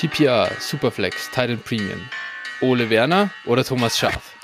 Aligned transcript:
PPR, 0.00 0.50
Superflex, 0.58 1.28
Titan 1.28 1.58
Premium. 1.58 2.00
Ole 2.62 2.88
Werner 2.88 3.28
oder 3.44 3.62
Thomas 3.62 3.98
Schaf? 3.98 4.34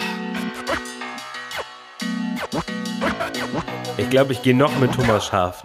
Ich 3.96 4.10
glaube, 4.10 4.34
ich 4.34 4.42
gehe 4.42 4.54
noch 4.54 4.78
mit 4.78 4.92
Thomas 4.92 5.28
Schaf. 5.28 5.64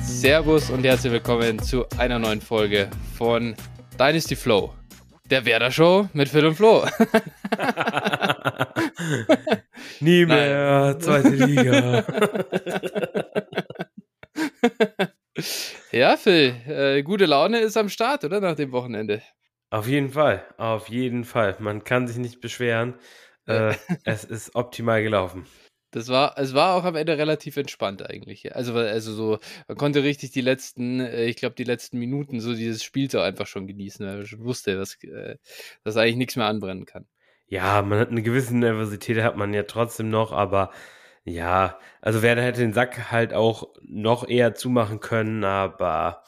Servus 0.00 0.70
und 0.70 0.84
herzlich 0.84 1.12
willkommen 1.12 1.58
zu 1.58 1.84
einer 1.98 2.18
neuen 2.18 2.40
Folge 2.40 2.88
von 3.18 3.54
Dynasty 3.98 4.34
Flow, 4.34 4.72
der 5.30 5.44
Werder 5.44 5.70
Show 5.70 6.08
mit 6.12 6.28
Phil 6.28 6.46
und 6.46 6.56
Flo. 6.56 6.84
Nie 10.00 10.26
mehr, 10.26 10.92
Nein. 10.92 11.00
zweite 11.00 11.28
Liga. 11.30 12.04
ja, 15.92 16.16
Phil, 16.16 16.54
äh, 16.66 17.02
gute 17.02 17.26
Laune 17.26 17.60
ist 17.60 17.76
am 17.76 17.88
Start, 17.88 18.24
oder? 18.24 18.40
Nach 18.40 18.56
dem 18.56 18.72
Wochenende. 18.72 19.22
Auf 19.70 19.86
jeden 19.86 20.10
Fall, 20.10 20.44
auf 20.56 20.88
jeden 20.88 21.24
Fall. 21.24 21.56
Man 21.60 21.84
kann 21.84 22.08
sich 22.08 22.16
nicht 22.16 22.40
beschweren. 22.40 22.94
Äh, 23.46 23.74
es 24.04 24.24
ist 24.24 24.54
optimal 24.54 25.02
gelaufen. 25.02 25.46
Das 25.90 26.08
war, 26.08 26.38
es 26.38 26.54
war 26.54 26.74
auch 26.74 26.84
am 26.84 26.94
Ende 26.94 27.18
relativ 27.18 27.56
entspannt 27.56 28.08
eigentlich. 28.08 28.54
Also, 28.54 28.74
also 28.74 29.12
so, 29.12 29.38
man 29.66 29.76
konnte 29.76 30.02
richtig 30.02 30.30
die 30.30 30.40
letzten, 30.40 31.00
äh, 31.00 31.24
ich 31.24 31.36
glaube, 31.36 31.56
die 31.56 31.64
letzten 31.64 31.98
Minuten 31.98 32.40
so 32.40 32.54
dieses 32.54 32.84
Spiels 32.84 33.14
auch 33.14 33.22
einfach 33.22 33.46
schon 33.46 33.66
genießen, 33.66 34.06
weil 34.06 34.18
man 34.18 34.26
schon 34.26 34.44
wusste, 34.44 34.76
dass, 34.76 35.02
äh, 35.02 35.36
dass 35.82 35.96
eigentlich 35.96 36.16
nichts 36.16 36.36
mehr 36.36 36.46
anbrennen 36.46 36.86
kann. 36.86 37.06
Ja, 37.46 37.82
man 37.82 37.98
hat 37.98 38.10
eine 38.10 38.22
gewisse 38.22 38.56
Nervosität, 38.56 39.22
hat 39.22 39.36
man 39.36 39.52
ja 39.52 39.64
trotzdem 39.64 40.08
noch, 40.10 40.30
aber 40.30 40.70
ja, 41.24 41.78
also 42.00 42.22
Werder 42.22 42.42
hätte 42.42 42.60
den 42.60 42.72
Sack 42.72 43.10
halt 43.10 43.34
auch 43.34 43.74
noch 43.82 44.28
eher 44.28 44.54
zumachen 44.54 45.00
können, 45.00 45.42
aber 45.44 46.22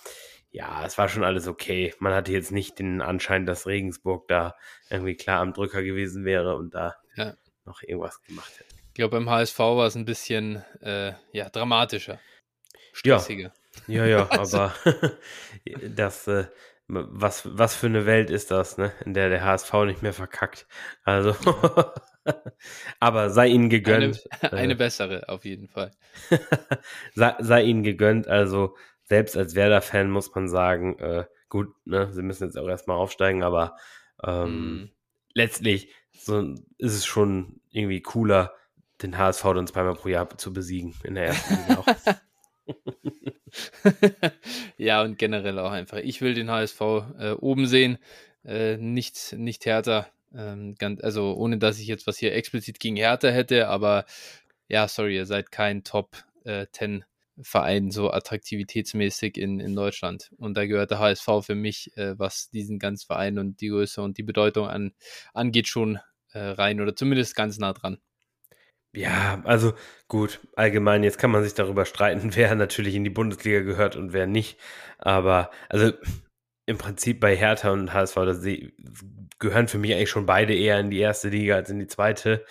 ja, 0.51 0.85
es 0.85 0.99
war 0.99 1.09
schon 1.09 1.25
alles 1.25 1.49
okay. 1.49 1.95
Man 1.99 2.13
hatte 2.13 2.33
jetzt 2.33 2.53
nicht 2.53 2.79
den 2.79 3.01
Anschein, 3.01 3.47
dass 3.47 3.67
Regensburg 3.67 4.29
da 4.29 4.55
irgendwie 4.91 5.15
klar 5.15 5.41
am 5.41 5.55
Drücker 5.55 5.83
gewesen 5.83 6.25
wäre 6.25 6.57
und 6.57 6.75
da 6.75 6.97
ja. 7.17 7.35
noch 7.65 7.83
irgendwas 7.83 8.21
gemacht 8.23 8.53
hätte. 8.59 8.72
Ich 8.93 8.97
glaube, 8.97 9.17
beim 9.17 9.31
HSV 9.31 9.59
war 9.59 9.87
es 9.87 9.95
ein 9.95 10.05
bisschen 10.05 10.63
äh, 10.83 11.15
ja, 11.33 11.49
dramatischer. 11.49 12.21
Stressiger. 12.93 13.55
Ja, 13.87 14.05
ja, 14.05 14.19
ja 14.19 14.31
aber 14.39 14.75
das, 15.97 16.29
äh, 16.29 16.45
was, 16.89 17.49
was 17.57 17.75
für 17.75 17.87
eine 17.87 18.05
Welt 18.05 18.29
ist 18.29 18.51
das, 18.51 18.77
ne? 18.77 18.93
In 19.07 19.15
der 19.15 19.31
der 19.31 19.43
HSV 19.43 19.73
nicht 19.87 20.03
mehr 20.03 20.13
verkackt. 20.13 20.67
Also, 21.05 21.35
aber 23.01 23.31
sei 23.31 23.47
ihnen 23.47 23.71
gegönnt. 23.71 24.29
Eine, 24.43 24.53
eine 24.53 24.73
äh, 24.75 24.77
bessere, 24.77 25.27
auf 25.31 25.47
jeden 25.47 25.69
Fall. 25.69 25.93
sei, 27.15 27.35
sei 27.39 27.63
ihnen 27.63 27.85
gegönnt. 27.85 28.29
Also, 28.29 28.77
selbst 29.05 29.39
als 29.39 29.55
Werder-Fan 29.55 30.11
muss 30.11 30.35
man 30.35 30.49
sagen, 30.49 30.99
äh, 30.99 31.25
gut, 31.49 31.75
ne, 31.87 32.13
sie 32.13 32.21
müssen 32.21 32.45
jetzt 32.45 32.59
auch 32.59 32.69
erstmal 32.69 32.99
aufsteigen, 32.99 33.43
aber 33.43 33.75
ähm, 34.23 34.83
mm. 34.83 34.91
letztlich 35.33 35.95
so, 36.13 36.55
ist 36.77 36.93
es 36.93 37.07
schon 37.07 37.63
irgendwie 37.71 38.03
cooler, 38.03 38.53
den 39.03 39.19
HSV 39.19 39.43
dann 39.43 39.67
zweimal 39.67 39.95
pro 39.95 40.09
Jahr 40.09 40.29
zu 40.39 40.53
besiegen 40.53 40.95
in 41.05 41.15
der 41.15 41.27
ersten 41.27 41.55
Liga 41.57 41.79
auch. 41.79 41.87
ja, 44.77 45.03
und 45.03 45.19
generell 45.19 45.59
auch 45.59 45.73
einfach. 45.73 45.99
Ich 45.99 46.21
will 46.21 46.35
den 46.35 46.51
HSV 46.51 46.81
äh, 47.19 47.31
oben 47.33 47.67
sehen, 47.67 47.99
äh, 48.45 48.77
nicht, 48.77 49.35
nicht 49.35 49.67
härter. 49.67 50.09
Ähm, 50.35 50.75
ganz, 50.79 51.03
also 51.03 51.35
ohne 51.35 51.59
dass 51.59 51.79
ich 51.79 51.87
jetzt 51.87 52.07
was 52.07 52.19
hier 52.19 52.35
explizit 52.35 52.81
gegen 52.81 52.97
Hertha 52.97 53.29
hätte, 53.29 53.69
aber 53.69 54.07
ja, 54.69 54.89
sorry, 54.89 55.17
ihr 55.17 55.27
seid 55.27 55.51
kein 55.51 55.85
Top 55.85 56.25
äh, 56.45 56.67
10 56.73 57.05
Verein 57.41 57.91
so 57.91 58.11
attraktivitätsmäßig 58.11 59.39
in, 59.39 59.59
in 59.61 59.75
Deutschland. 59.75 60.33
Und 60.37 60.57
da 60.57 60.67
gehört 60.67 60.91
der 60.91 60.99
HSV 60.99 61.29
für 61.43 61.55
mich, 61.55 61.97
äh, 61.97 62.19
was 62.19 62.51
diesen 62.51 62.79
ganzen 62.79 63.07
Verein 63.07 63.39
und 63.39 63.61
die 63.61 63.69
Größe 63.69 64.03
und 64.03 64.19
die 64.19 64.23
Bedeutung 64.23 64.69
an, 64.69 64.93
angeht, 65.33 65.67
schon 65.69 65.99
äh, 66.33 66.41
rein 66.41 66.81
oder 66.81 66.95
zumindest 66.95 67.35
ganz 67.35 67.59
nah 67.59 67.73
dran. 67.73 67.99
Ja, 68.95 69.41
also 69.45 69.73
gut, 70.09 70.41
allgemein, 70.55 71.03
jetzt 71.03 71.19
kann 71.19 71.31
man 71.31 71.43
sich 71.43 71.55
darüber 71.55 71.87
streiten, 71.87 72.31
wer 72.37 72.55
natürlich 72.55 72.95
in 72.95 73.05
die 73.05 73.11
Bundesliga 73.11 73.61
gehört 73.61 73.97
und 73.97 74.13
wer 74.13 74.27
nicht. 74.27 74.59
Aber 74.99 75.51
also 75.69 75.93
im 76.67 76.79
Prinzip 76.79 77.21
bei 77.21 77.37
Hertha 77.37 77.71
und 77.71 77.93
HSV, 77.93 78.15
das 78.17 78.47
gehören 79.39 79.69
für 79.69 79.79
mich 79.79 79.95
eigentlich 79.95 80.11
schon 80.11 80.27
beide 80.27 80.55
eher 80.55 80.79
in 80.79 80.91
die 80.91 80.99
erste 81.01 81.29
Liga 81.29 81.57
als 81.57 81.71
in 81.71 81.79
die 81.79 81.87
zweite. 81.87 82.45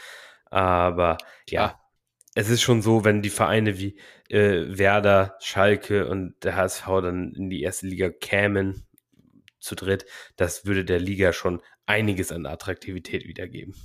Aber 0.46 1.18
ja, 1.50 1.62
ja. 1.62 1.80
es 2.36 2.50
ist 2.50 2.62
schon 2.62 2.82
so, 2.82 3.06
wenn 3.06 3.22
die 3.22 3.30
Vereine 3.30 3.78
wie 3.80 3.98
äh, 4.30 4.78
Werder, 4.78 5.38
Schalke 5.42 6.08
und 6.08 6.36
der 6.44 6.56
HSV 6.56 6.86
dann 7.02 7.34
in 7.36 7.50
die 7.50 7.62
erste 7.62 7.88
Liga 7.88 8.10
kämen, 8.10 8.86
zu 9.62 9.76
dritt, 9.76 10.06
das 10.36 10.66
würde 10.66 10.84
der 10.84 11.00
Liga 11.00 11.34
schon 11.34 11.62
einiges 11.86 12.32
an 12.32 12.46
Attraktivität 12.46 13.28
wiedergeben. 13.28 13.76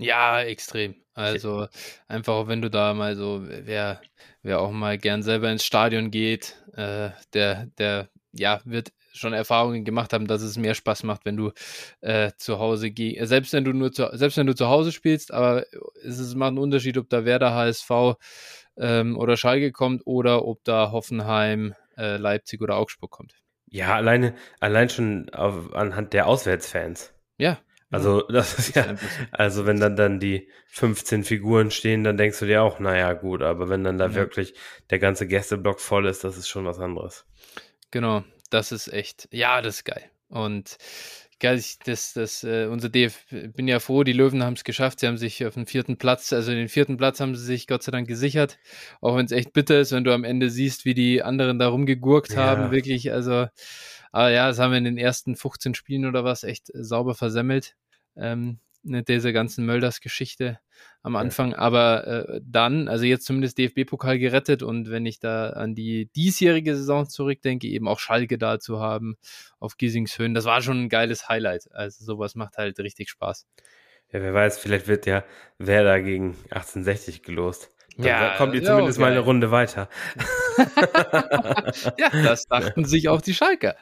Ja, 0.00 0.40
extrem. 0.40 0.94
Also 1.12 1.66
einfach, 2.08 2.48
wenn 2.48 2.62
du 2.62 2.70
da 2.70 2.94
mal 2.94 3.16
so, 3.16 3.42
wer, 3.44 4.00
wer 4.42 4.60
auch 4.60 4.70
mal 4.70 4.96
gern 4.96 5.22
selber 5.22 5.50
ins 5.52 5.64
Stadion 5.64 6.10
geht, 6.10 6.56
äh, 6.74 7.10
der, 7.34 7.66
der, 7.76 8.08
ja, 8.32 8.60
wird 8.64 8.92
schon 9.12 9.34
Erfahrungen 9.34 9.84
gemacht 9.84 10.14
haben, 10.14 10.26
dass 10.26 10.40
es 10.40 10.56
mehr 10.56 10.74
Spaß 10.74 11.02
macht, 11.02 11.26
wenn 11.26 11.36
du 11.36 11.52
äh, 12.00 12.30
zu 12.38 12.58
Hause 12.58 12.90
gehst, 12.90 13.28
selbst 13.28 13.52
wenn 13.52 13.64
du 13.64 13.72
nur 13.74 13.92
zu, 13.92 14.08
selbst 14.12 14.38
wenn 14.38 14.46
du 14.46 14.54
zu 14.54 14.68
Hause 14.68 14.92
spielst, 14.92 15.34
aber 15.34 15.66
es 16.02 16.18
ist, 16.18 16.34
macht 16.34 16.48
einen 16.48 16.58
Unterschied, 16.58 16.96
ob 16.96 17.10
da 17.10 17.26
Werder 17.26 17.52
HSV 17.52 17.90
ähm, 18.78 19.18
oder 19.18 19.36
Schalke 19.36 19.72
kommt 19.72 20.06
oder 20.06 20.46
ob 20.46 20.64
da 20.64 20.92
Hoffenheim, 20.92 21.74
äh, 21.98 22.16
Leipzig 22.16 22.62
oder 22.62 22.76
Augsburg 22.76 23.10
kommt. 23.10 23.34
Ja, 23.66 23.94
alleine, 23.96 24.34
allein 24.60 24.88
schon 24.88 25.28
auf, 25.30 25.74
anhand 25.74 26.14
der 26.14 26.26
Auswärtsfans. 26.26 27.12
Ja, 27.36 27.58
also, 27.90 28.22
das 28.28 28.58
ist 28.58 28.76
ja, 28.76 28.94
also 29.32 29.66
wenn 29.66 29.80
dann 29.80 29.96
dann 29.96 30.20
die 30.20 30.48
15 30.68 31.24
Figuren 31.24 31.70
stehen, 31.70 32.04
dann 32.04 32.16
denkst 32.16 32.38
du 32.38 32.46
dir 32.46 32.62
auch, 32.62 32.78
naja, 32.78 33.12
gut, 33.12 33.42
aber 33.42 33.68
wenn 33.68 33.84
dann 33.84 33.98
da 33.98 34.06
ja. 34.06 34.14
wirklich 34.14 34.54
der 34.90 34.98
ganze 34.98 35.26
Gästeblock 35.26 35.80
voll 35.80 36.06
ist, 36.06 36.24
das 36.24 36.36
ist 36.36 36.48
schon 36.48 36.64
was 36.64 36.78
anderes. 36.78 37.24
Genau, 37.90 38.22
das 38.50 38.72
ist 38.72 38.92
echt, 38.92 39.28
ja, 39.32 39.60
das 39.62 39.76
ist 39.76 39.84
geil. 39.84 40.10
Und 40.28 40.76
geil, 41.40 41.62
das, 41.84 42.12
das, 42.12 42.44
äh, 42.44 42.66
unser 42.66 42.88
DF, 42.88 43.24
bin 43.30 43.66
ja 43.66 43.80
froh, 43.80 44.04
die 44.04 44.12
Löwen 44.12 44.42
haben 44.42 44.54
es 44.54 44.64
geschafft. 44.64 45.00
Sie 45.00 45.06
haben 45.06 45.16
sich 45.16 45.44
auf 45.44 45.54
den 45.54 45.66
vierten 45.66 45.96
Platz, 45.96 46.32
also 46.32 46.52
den 46.52 46.68
vierten 46.68 46.96
Platz 46.96 47.20
haben 47.20 47.34
sie 47.34 47.44
sich 47.44 47.66
Gott 47.66 47.82
sei 47.82 47.92
Dank 47.92 48.06
gesichert. 48.06 48.58
Auch 49.00 49.16
wenn 49.16 49.26
es 49.26 49.32
echt 49.32 49.52
bitter 49.52 49.80
ist, 49.80 49.92
wenn 49.92 50.04
du 50.04 50.14
am 50.14 50.24
Ende 50.24 50.50
siehst, 50.50 50.84
wie 50.84 50.94
die 50.94 51.22
anderen 51.22 51.58
da 51.58 51.68
rumgegurkt 51.68 52.34
ja. 52.34 52.38
haben, 52.38 52.70
wirklich, 52.70 53.12
also, 53.12 53.46
aber 54.12 54.30
ja, 54.30 54.48
das 54.48 54.58
haben 54.58 54.70
wir 54.70 54.78
in 54.78 54.84
den 54.84 54.98
ersten 54.98 55.34
15 55.34 55.74
Spielen 55.74 56.06
oder 56.06 56.24
was 56.24 56.44
echt 56.44 56.70
sauber 56.74 57.14
versemmelt 57.14 57.74
ähm, 58.16 58.58
ne, 58.82 59.02
diese 59.02 59.32
ganzen 59.32 59.66
Mölders-Geschichte 59.66 60.58
am 61.02 61.16
Anfang. 61.16 61.52
Ja. 61.52 61.58
Aber 61.58 62.06
äh, 62.06 62.40
dann, 62.44 62.88
also 62.88 63.04
jetzt 63.04 63.26
zumindest 63.26 63.58
DFB-Pokal 63.58 64.18
gerettet 64.18 64.62
und 64.62 64.90
wenn 64.90 65.06
ich 65.06 65.18
da 65.18 65.50
an 65.50 65.74
die 65.74 66.10
diesjährige 66.16 66.76
Saison 66.76 67.08
zurückdenke, 67.08 67.66
eben 67.68 67.88
auch 67.88 67.98
Schalke 67.98 68.38
da 68.38 68.58
zu 68.58 68.80
haben 68.80 69.16
auf 69.58 69.76
Giesingshöhen, 69.76 70.34
das 70.34 70.44
war 70.44 70.62
schon 70.62 70.84
ein 70.84 70.88
geiles 70.88 71.28
Highlight. 71.28 71.68
Also 71.72 72.04
sowas 72.04 72.34
macht 72.34 72.58
halt 72.58 72.78
richtig 72.80 73.10
Spaß. 73.10 73.46
Ja, 74.12 74.20
wer 74.20 74.34
weiß, 74.34 74.58
vielleicht 74.58 74.88
wird 74.88 75.06
ja 75.06 75.24
Werder 75.58 76.00
gegen 76.00 76.30
1860 76.50 77.22
gelost. 77.22 77.70
Ja, 77.96 78.36
kommt 78.36 78.54
ihr 78.54 78.62
zumindest 78.64 78.98
ja, 78.98 79.04
okay. 79.04 79.10
mal 79.10 79.16
eine 79.16 79.20
Runde 79.20 79.50
weiter. 79.50 79.88
Ja, 81.98 82.10
das 82.22 82.44
dachten 82.46 82.84
sich 82.84 83.08
auch 83.08 83.20
die 83.20 83.34
Schalker. 83.34 83.76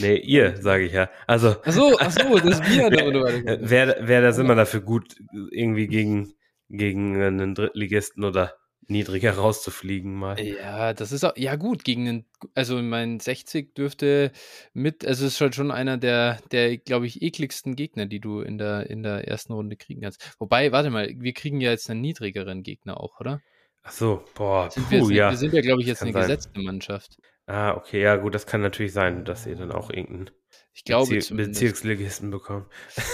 nee, 0.00 0.16
ihr, 0.16 0.56
sage 0.60 0.86
ich 0.86 0.92
ja. 0.92 1.10
Also. 1.26 1.56
Ach 1.64 1.72
so, 1.72 1.96
ach 1.98 2.10
so, 2.10 2.38
das 2.38 2.60
ist 2.60 2.70
wir 2.70 2.86
eine 2.86 3.02
Runde 3.02 3.22
weiter. 3.22 3.58
Wer, 3.60 3.96
wer 4.00 4.22
das 4.22 4.38
immer 4.38 4.54
dafür 4.54 4.80
gut, 4.80 5.16
irgendwie 5.50 5.86
gegen, 5.86 6.34
gegen 6.68 7.20
einen 7.20 7.54
Drittligisten 7.54 8.24
oder 8.24 8.54
niedriger 8.88 9.32
rauszufliegen 9.32 10.14
mal. 10.14 10.40
Ja, 10.40 10.94
das 10.94 11.12
ist 11.12 11.24
auch, 11.24 11.36
ja 11.36 11.56
gut, 11.56 11.84
gegen 11.84 12.06
den, 12.06 12.24
also 12.54 12.80
mein 12.82 13.20
60 13.20 13.74
dürfte 13.74 14.32
mit, 14.72 15.06
also 15.06 15.26
es 15.26 15.34
ist 15.34 15.40
halt 15.40 15.54
schon 15.54 15.70
einer 15.70 15.98
der, 15.98 16.38
der, 16.50 16.78
glaube 16.78 17.06
ich, 17.06 17.22
ekligsten 17.22 17.76
Gegner, 17.76 18.06
die 18.06 18.20
du 18.20 18.40
in 18.40 18.56
der, 18.58 18.88
in 18.88 19.02
der 19.02 19.28
ersten 19.28 19.52
Runde 19.52 19.76
kriegen 19.76 20.00
kannst. 20.00 20.34
Wobei, 20.38 20.72
warte 20.72 20.90
mal, 20.90 21.12
wir 21.18 21.34
kriegen 21.34 21.60
ja 21.60 21.70
jetzt 21.70 21.90
einen 21.90 22.00
niedrigeren 22.00 22.62
Gegner 22.62 22.98
auch, 22.98 23.20
oder? 23.20 23.40
Ach 23.88 23.92
so, 23.92 24.22
boah, 24.34 24.70
sind 24.70 24.86
puh, 24.90 25.08
wir, 25.08 25.16
ja. 25.16 25.30
Wir 25.30 25.38
sind 25.38 25.54
ja, 25.54 25.62
glaube 25.62 25.80
ich, 25.80 25.88
jetzt 25.88 26.02
eine 26.02 26.12
sein. 26.12 26.22
gesetzte 26.22 26.60
Mannschaft. 26.60 27.16
Ah, 27.46 27.74
okay, 27.74 28.02
ja 28.02 28.16
gut, 28.16 28.34
das 28.34 28.46
kann 28.46 28.60
natürlich 28.60 28.92
sein, 28.92 29.24
dass 29.24 29.46
ihr 29.46 29.56
dann 29.56 29.72
auch 29.72 29.88
irgendeinen 29.88 30.30
ich 30.74 30.84
glaube 30.84 31.14
Bezir 31.14 31.36
Bezirksligisten 31.38 32.30
bekommt. 32.30 32.66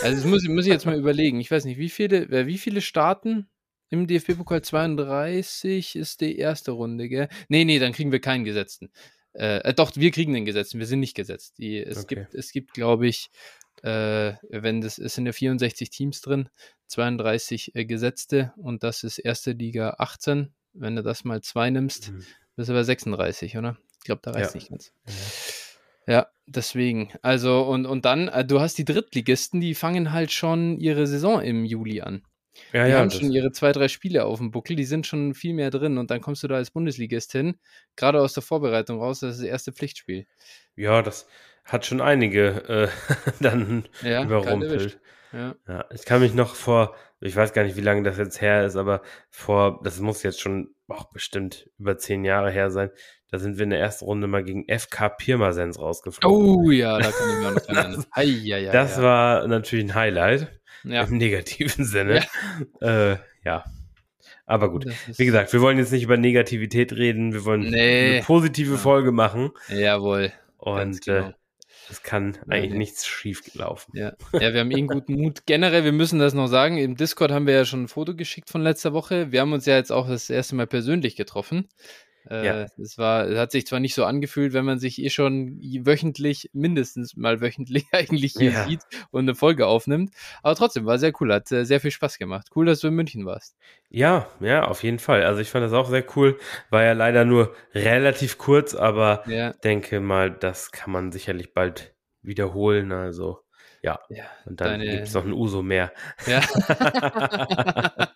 Also 0.03 0.17
das 0.17 0.25
muss, 0.25 0.43
muss 0.49 0.67
ich 0.67 0.73
jetzt 0.73 0.85
mal 0.85 0.99
überlegen. 0.99 1.39
Ich 1.39 1.51
weiß 1.51 1.65
nicht, 1.65 1.79
wie 1.79 1.89
viele, 1.89 2.47
wie 2.49 2.59
viele 2.59 2.81
starten 2.81 3.49
im 3.91 4.09
DFB-Pokal 4.09 4.63
32 4.63 5.95
ist 5.95 6.21
die 6.21 6.37
erste 6.37 6.73
Runde, 6.73 7.09
gell? 7.09 7.29
Nee, 7.49 7.65
nee, 7.65 7.79
dann 7.79 7.93
kriegen 7.93 8.11
wir 8.11 8.21
keinen 8.21 8.45
Gesetzten. 8.45 8.91
Äh, 9.33 9.59
äh, 9.59 9.75
doch, 9.75 9.95
wir 9.95 10.11
kriegen 10.11 10.33
den 10.33 10.45
Gesetzten, 10.45 10.81
wir 10.81 10.87
sind 10.87 11.01
nicht 11.01 11.15
gesetzt. 11.15 11.59
Die, 11.59 11.79
es, 11.79 11.99
okay. 11.99 12.17
gibt, 12.17 12.35
es 12.35 12.51
gibt, 12.51 12.75
glaube 12.75 13.07
ich, 13.07 13.31
äh, 13.83 14.35
wenn 14.49 14.81
das, 14.81 14.99
es 14.99 15.15
sind 15.15 15.27
ja 15.27 15.33
64 15.33 15.91
Teams 15.91 16.21
drin, 16.21 16.49
32 16.89 17.75
äh, 17.75 17.85
Gesetzte 17.85 18.53
und 18.57 18.83
das 18.83 19.05
ist 19.05 19.19
erste 19.19 19.53
Liga 19.53 19.97
18. 19.99 20.53
Wenn 20.75 20.97
du 20.97 21.03
das 21.03 21.25
mal 21.25 21.41
zwei 21.41 21.71
nimmst, 21.71 22.13
mhm. 22.13 22.25
bist 22.57 22.69
du 22.69 22.75
bei 22.75 22.83
36, 22.83 23.57
oder? 23.57 23.77
Ich 23.99 24.05
glaube, 24.05 24.21
da 24.23 24.33
reicht 24.33 24.51
ja. 24.51 24.57
nicht 24.57 24.71
ganz. 24.71 24.93
Ja. 26.07 26.15
ja. 26.15 26.27
deswegen. 26.47 27.11
Also, 27.23 27.63
und, 27.63 27.87
und 27.87 28.05
dann, 28.05 28.29
äh, 28.29 28.45
du 28.45 28.61
hast 28.61 28.77
die 28.77 28.85
Drittligisten, 28.85 29.61
die 29.61 29.75
fangen 29.75 30.13
halt 30.13 30.33
schon 30.33 30.79
ihre 30.79 31.07
Saison 31.07 31.41
im 31.41 31.65
Juli 31.65 32.01
an. 32.03 32.23
Ja, 32.73 32.85
die 32.85 32.91
ja, 32.91 32.99
haben 32.99 33.11
schon 33.11 33.33
ihre 33.33 33.51
zwei, 33.53 33.73
drei 33.73 33.89
Spiele 33.89 34.25
auf 34.25 34.39
dem 34.39 34.51
Buckel, 34.51 34.77
die 34.77 34.85
sind 34.85 35.07
schon 35.07 35.35
viel 35.35 35.55
mehr 35.55 35.71
drin 35.71 35.99
und 35.99 36.11
dann 36.11 36.21
kommst 36.21 36.43
du 36.43 36.49
da 36.49 36.57
als 36.57 36.71
Bundesligist 36.71 37.33
hin, 37.33 37.59
gerade 37.97 38.21
aus 38.21 38.33
der 38.33 38.43
Vorbereitung 38.43 39.01
raus, 39.01 39.21
das 39.21 39.37
ist 39.37 39.43
das 39.43 39.49
erste 39.49 39.73
Pflichtspiel. 39.73 40.27
Ja, 40.77 41.03
das 41.03 41.27
hat 41.65 41.87
schon 41.87 42.01
einige 42.01 42.49
äh, 42.69 42.89
dann 43.41 43.89
ja, 44.03 44.23
überrumpelt. 44.23 45.01
Ja. 45.35 45.55
ja. 45.67 45.85
Ich 45.93 46.05
kann 46.05 46.21
mich 46.21 46.35
noch 46.35 46.55
vor, 46.55 46.95
ich 47.21 47.35
weiß 47.35 47.53
gar 47.53 47.65
nicht, 47.65 47.77
wie 47.77 47.83
lange 47.83 48.03
das 48.03 48.19
jetzt 48.19 48.41
her 48.41 48.65
ist, 48.65 48.77
aber 48.77 49.03
vor, 49.31 49.81
das 49.83 50.01
muss 50.01 50.23
jetzt 50.23 50.41
schon 50.41 50.75
auch 50.89 51.11
bestimmt 51.11 51.69
über 51.79 51.99
zehn 51.99 52.25
Jahre 52.25 52.51
her 52.51 52.71
sein. 52.71 52.91
Da 53.31 53.39
sind 53.39 53.57
wir 53.57 53.65
in 53.65 53.71
der 53.71 53.81
ersten 53.81 54.05
Runde 54.05 54.29
mal 54.29 54.45
gegen 54.45 54.65
FK 54.69 55.09
Pirmasens 55.09 55.81
rausgeflogen. 55.81 56.39
Oh 56.39 56.71
ja, 56.71 56.99
da 56.99 57.11
kann 57.11 57.31
ich 57.31 57.37
mich 57.39 57.47
auch 57.47 57.55
noch 57.55 57.69
erinnern. 57.69 58.05
das, 58.15 58.25
ja, 58.25 58.59
ja, 58.59 58.73
das 58.73 59.03
war 59.03 59.49
natürlich 59.49 59.87
ein 59.87 59.95
Highlight. 59.95 60.61
Ja. 60.85 61.03
Im 61.05 61.17
negativen 61.17 61.85
Sinne. 61.85 62.17
Ja. 62.17 62.25
Äh, 63.13 63.17
ja. 63.45 63.65
Aber 64.47 64.71
gut. 64.71 64.87
Wie 65.17 65.25
gesagt, 65.25 65.53
wir 65.53 65.61
wollen 65.63 65.79
jetzt 65.79 65.91
nicht 65.91 66.03
über 66.03 66.19
Negativität 66.19 66.93
reden. 66.93 67.33
Wir 67.33 67.45
wollen 67.45 67.63
nee. 67.63 68.17
eine 68.17 68.23
positive 68.23 68.77
Folge 68.77 69.11
machen. 69.11 69.51
Jawohl. 69.69 70.33
Und 70.59 71.01
genau. 71.05 71.29
äh, 71.29 71.33
es 71.91 72.03
kann 72.03 72.39
eigentlich 72.49 72.73
ja, 72.73 72.79
nichts 72.79 73.07
schief 73.07 73.55
laufen. 73.55 73.97
Ja. 73.97 74.13
ja, 74.33 74.53
wir 74.53 74.61
haben 74.61 74.71
eh 74.71 74.77
einen 74.77 74.89
guten 74.89 75.15
Mut. 75.21 75.47
Generell, 75.47 75.85
wir 75.85 75.93
müssen 75.93 76.19
das 76.19 76.35
noch 76.35 76.47
sagen, 76.47 76.79
im 76.79 76.97
Discord 76.97 77.31
haben 77.31 77.47
wir 77.47 77.55
ja 77.55 77.65
schon 77.65 77.85
ein 77.85 77.89
Foto 77.89 78.15
geschickt 78.15 78.51
von 78.51 78.63
letzter 78.63 78.93
Woche. 78.93 79.33
Wir 79.33 79.41
haben 79.41 79.53
uns 79.53 79.67
ja 79.67 79.77
jetzt 79.77 79.93
auch 79.93 80.09
das 80.09 80.31
erste 80.31 80.55
Mal 80.55 80.67
persönlich 80.67 81.17
getroffen. 81.17 81.69
Äh, 82.31 82.47
ja. 82.47 82.67
Es 82.79 82.97
war, 82.99 83.29
es 83.29 83.39
hat 83.39 83.53
sich 83.53 83.67
zwar 83.67 83.81
nicht 83.81 83.95
so 83.95 84.05
angefühlt, 84.05 84.53
wenn 84.53 84.65
man 84.65 84.79
sich 84.79 85.03
eh 85.03 85.11
schon 85.11 85.59
wöchentlich, 85.61 86.51
mindestens 86.53 87.17
mal 87.17 87.41
wöchentlich 87.41 87.87
eigentlich 87.93 88.35
hier 88.37 88.53
ja. 88.53 88.65
sieht 88.65 88.81
und 89.11 89.25
eine 89.25 89.35
Folge 89.35 89.67
aufnimmt. 89.67 90.13
Aber 90.43 90.55
trotzdem 90.55 90.87
war 90.87 90.99
sehr 90.99 91.13
cool, 91.21 91.33
hat 91.33 91.51
äh, 91.53 91.65
sehr 91.65 91.81
viel 91.81 91.91
Spaß 91.91 92.19
gemacht. 92.19 92.49
Cool, 92.55 92.67
dass 92.67 92.81
du 92.81 92.89
in 92.89 92.95
München 92.95 93.27
warst. 93.27 93.57
Ja, 93.91 94.29
ja, 94.41 94.65
auf 94.65 94.83
jeden 94.83 94.99
Fall. 94.99 95.25
Also 95.25 95.41
ich 95.41 95.51
fand 95.51 95.65
das 95.65 95.73
auch 95.73 95.89
sehr 95.89 96.05
cool. 96.17 96.39
War 96.71 96.83
ja 96.83 96.93
leider 96.93 97.25
nur 97.25 97.55
relativ 97.75 98.39
kurz, 98.39 98.75
aber 98.75 99.23
ja. 99.29 99.53
denke 99.53 100.01
mal, 100.01 100.31
das 100.31 100.73
kann 100.73 100.93
man 100.93 101.13
sicherlich 101.13 101.53
bald 101.53 101.95
wiederholen. 102.23 102.93
Also 102.93 103.44
ja. 103.85 104.01
ja 104.09 104.25
und 104.47 104.61
dann 104.61 104.81
deine... 104.81 104.91
gibt 104.91 105.03
es 105.09 105.15
noch 105.15 105.25
ein 105.25 105.33
Uso 105.33 105.63
mehr. 105.63 105.93
Ja. 106.27 106.41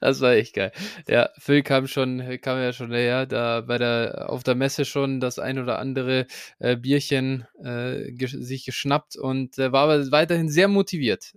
das 0.00 0.20
war 0.20 0.32
echt 0.32 0.54
geil. 0.54 0.70
Ja, 1.08 1.30
Phil 1.38 1.62
kam 1.62 1.88
schon, 1.88 2.38
kam 2.40 2.58
ja 2.58 2.72
schon 2.72 2.90
näher, 2.90 3.26
da 3.26 3.62
bei 3.62 3.78
der, 3.78 4.26
auf 4.28 4.44
der 4.44 4.54
Messe 4.54 4.84
schon 4.84 5.18
das 5.18 5.40
ein 5.40 5.58
oder 5.58 5.80
andere 5.80 6.26
äh, 6.60 6.76
Bierchen 6.76 7.48
äh, 7.62 8.12
ge 8.12 8.28
sich 8.28 8.64
geschnappt 8.64 9.16
und 9.16 9.58
äh, 9.58 9.72
war 9.72 9.90
aber 9.90 10.12
weiterhin 10.12 10.48
sehr 10.48 10.68
motiviert. 10.68 11.34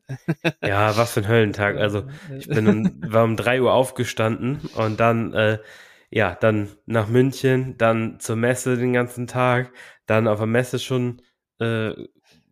ja, 0.61 0.95
was 0.95 1.13
für 1.13 1.21
ein 1.21 1.27
Höllentag. 1.27 1.77
Also 1.77 2.03
ich 2.37 2.47
bin 2.47 2.67
um, 2.67 3.01
war 3.11 3.23
um 3.23 3.35
drei 3.35 3.61
Uhr 3.61 3.73
aufgestanden 3.73 4.61
und 4.75 4.99
dann, 4.99 5.33
äh, 5.33 5.57
ja, 6.11 6.35
dann 6.35 6.69
nach 6.85 7.07
München, 7.07 7.79
dann 7.79 8.19
zur 8.19 8.35
Messe 8.35 8.77
den 8.77 8.93
ganzen 8.93 9.25
Tag, 9.25 9.71
dann 10.05 10.27
auf 10.27 10.37
der 10.37 10.47
Messe 10.47 10.77
schon 10.77 11.23
äh, 11.59 11.93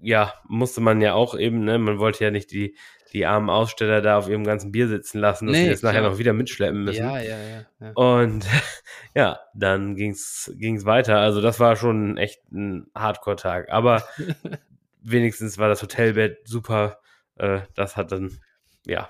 ja, 0.03 0.33
musste 0.47 0.81
man 0.81 1.01
ja 1.01 1.13
auch 1.13 1.38
eben, 1.38 1.63
ne, 1.63 1.79
man 1.79 1.97
wollte 1.97 2.23
ja 2.23 2.31
nicht 2.31 2.51
die, 2.51 2.75
die 3.13 3.25
armen 3.25 3.50
Aussteller 3.50 4.01
da 4.01 4.17
auf 4.17 4.27
ihrem 4.27 4.44
ganzen 4.44 4.71
Bier 4.71 4.88
sitzen 4.88 5.19
lassen, 5.19 5.47
dass 5.47 5.55
nee, 5.55 5.63
sie 5.63 5.69
jetzt 5.69 5.83
nachher 5.83 6.01
noch 6.01 6.17
wieder 6.17 6.33
mitschleppen 6.33 6.83
müssen. 6.83 7.03
Ja, 7.03 7.19
ja, 7.19 7.38
ja. 7.38 7.65
ja. 7.79 7.91
Und 7.94 8.45
ja, 9.15 9.39
dann 9.53 9.95
ging's, 9.95 10.51
ging's 10.55 10.85
weiter. 10.85 11.19
Also 11.19 11.39
das 11.39 11.59
war 11.59 11.75
schon 11.75 12.17
echt 12.17 12.41
ein 12.51 12.88
Hardcore-Tag. 12.95 13.71
Aber 13.71 14.03
wenigstens 15.01 15.57
war 15.57 15.69
das 15.69 15.81
Hotelbett 15.81 16.47
super. 16.47 17.00
Äh, 17.35 17.61
das 17.75 17.95
hat 17.95 18.11
dann, 18.11 18.39
ja, 18.85 19.09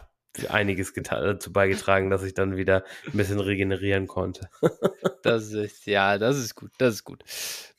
einiges 0.49 0.93
dazu 0.93 1.53
beigetragen, 1.53 2.09
dass 2.09 2.23
ich 2.23 2.33
dann 2.33 2.57
wieder 2.57 2.83
ein 3.05 3.17
bisschen 3.17 3.39
regenerieren 3.39 4.07
konnte. 4.07 4.49
das 5.23 5.51
ist, 5.51 5.85
ja, 5.85 6.17
das 6.17 6.37
ist 6.37 6.55
gut, 6.55 6.71
das 6.77 6.95
ist 6.95 7.03
gut. 7.03 7.23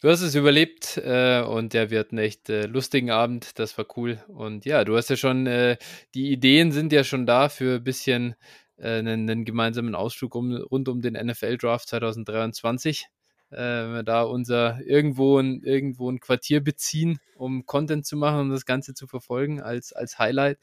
Du 0.00 0.08
hast 0.08 0.20
es 0.20 0.34
überlebt 0.34 0.96
äh, 0.98 1.42
und 1.42 1.72
der 1.72 1.90
wird 1.90 2.12
einen 2.12 2.20
echt 2.20 2.48
äh, 2.50 2.66
lustigen 2.66 3.10
Abend, 3.10 3.58
das 3.58 3.76
war 3.76 3.86
cool. 3.96 4.18
Und 4.28 4.64
ja, 4.64 4.84
du 4.84 4.96
hast 4.96 5.10
ja 5.10 5.16
schon, 5.16 5.46
äh, 5.46 5.76
die 6.14 6.30
Ideen 6.30 6.72
sind 6.72 6.92
ja 6.92 7.04
schon 7.04 7.26
da 7.26 7.48
für 7.48 7.76
ein 7.76 7.84
bisschen 7.84 8.34
äh, 8.76 8.98
einen, 8.98 9.28
einen, 9.28 9.44
gemeinsamen 9.44 9.94
Ausflug 9.94 10.34
um, 10.34 10.54
rund 10.54 10.88
um 10.88 11.00
den 11.00 11.14
NFL-Draft 11.14 11.88
2023. 11.88 13.06
Äh, 13.50 14.02
da 14.04 14.22
unser 14.22 14.80
irgendwo 14.84 15.38
ein, 15.38 15.62
irgendwo 15.62 16.10
ein 16.10 16.20
Quartier 16.20 16.62
beziehen, 16.62 17.20
um 17.36 17.66
Content 17.66 18.04
zu 18.06 18.16
machen 18.16 18.40
und 18.40 18.46
um 18.46 18.52
das 18.52 18.66
Ganze 18.66 18.94
zu 18.94 19.06
verfolgen 19.06 19.60
als, 19.60 19.92
als 19.92 20.18
Highlight. 20.18 20.58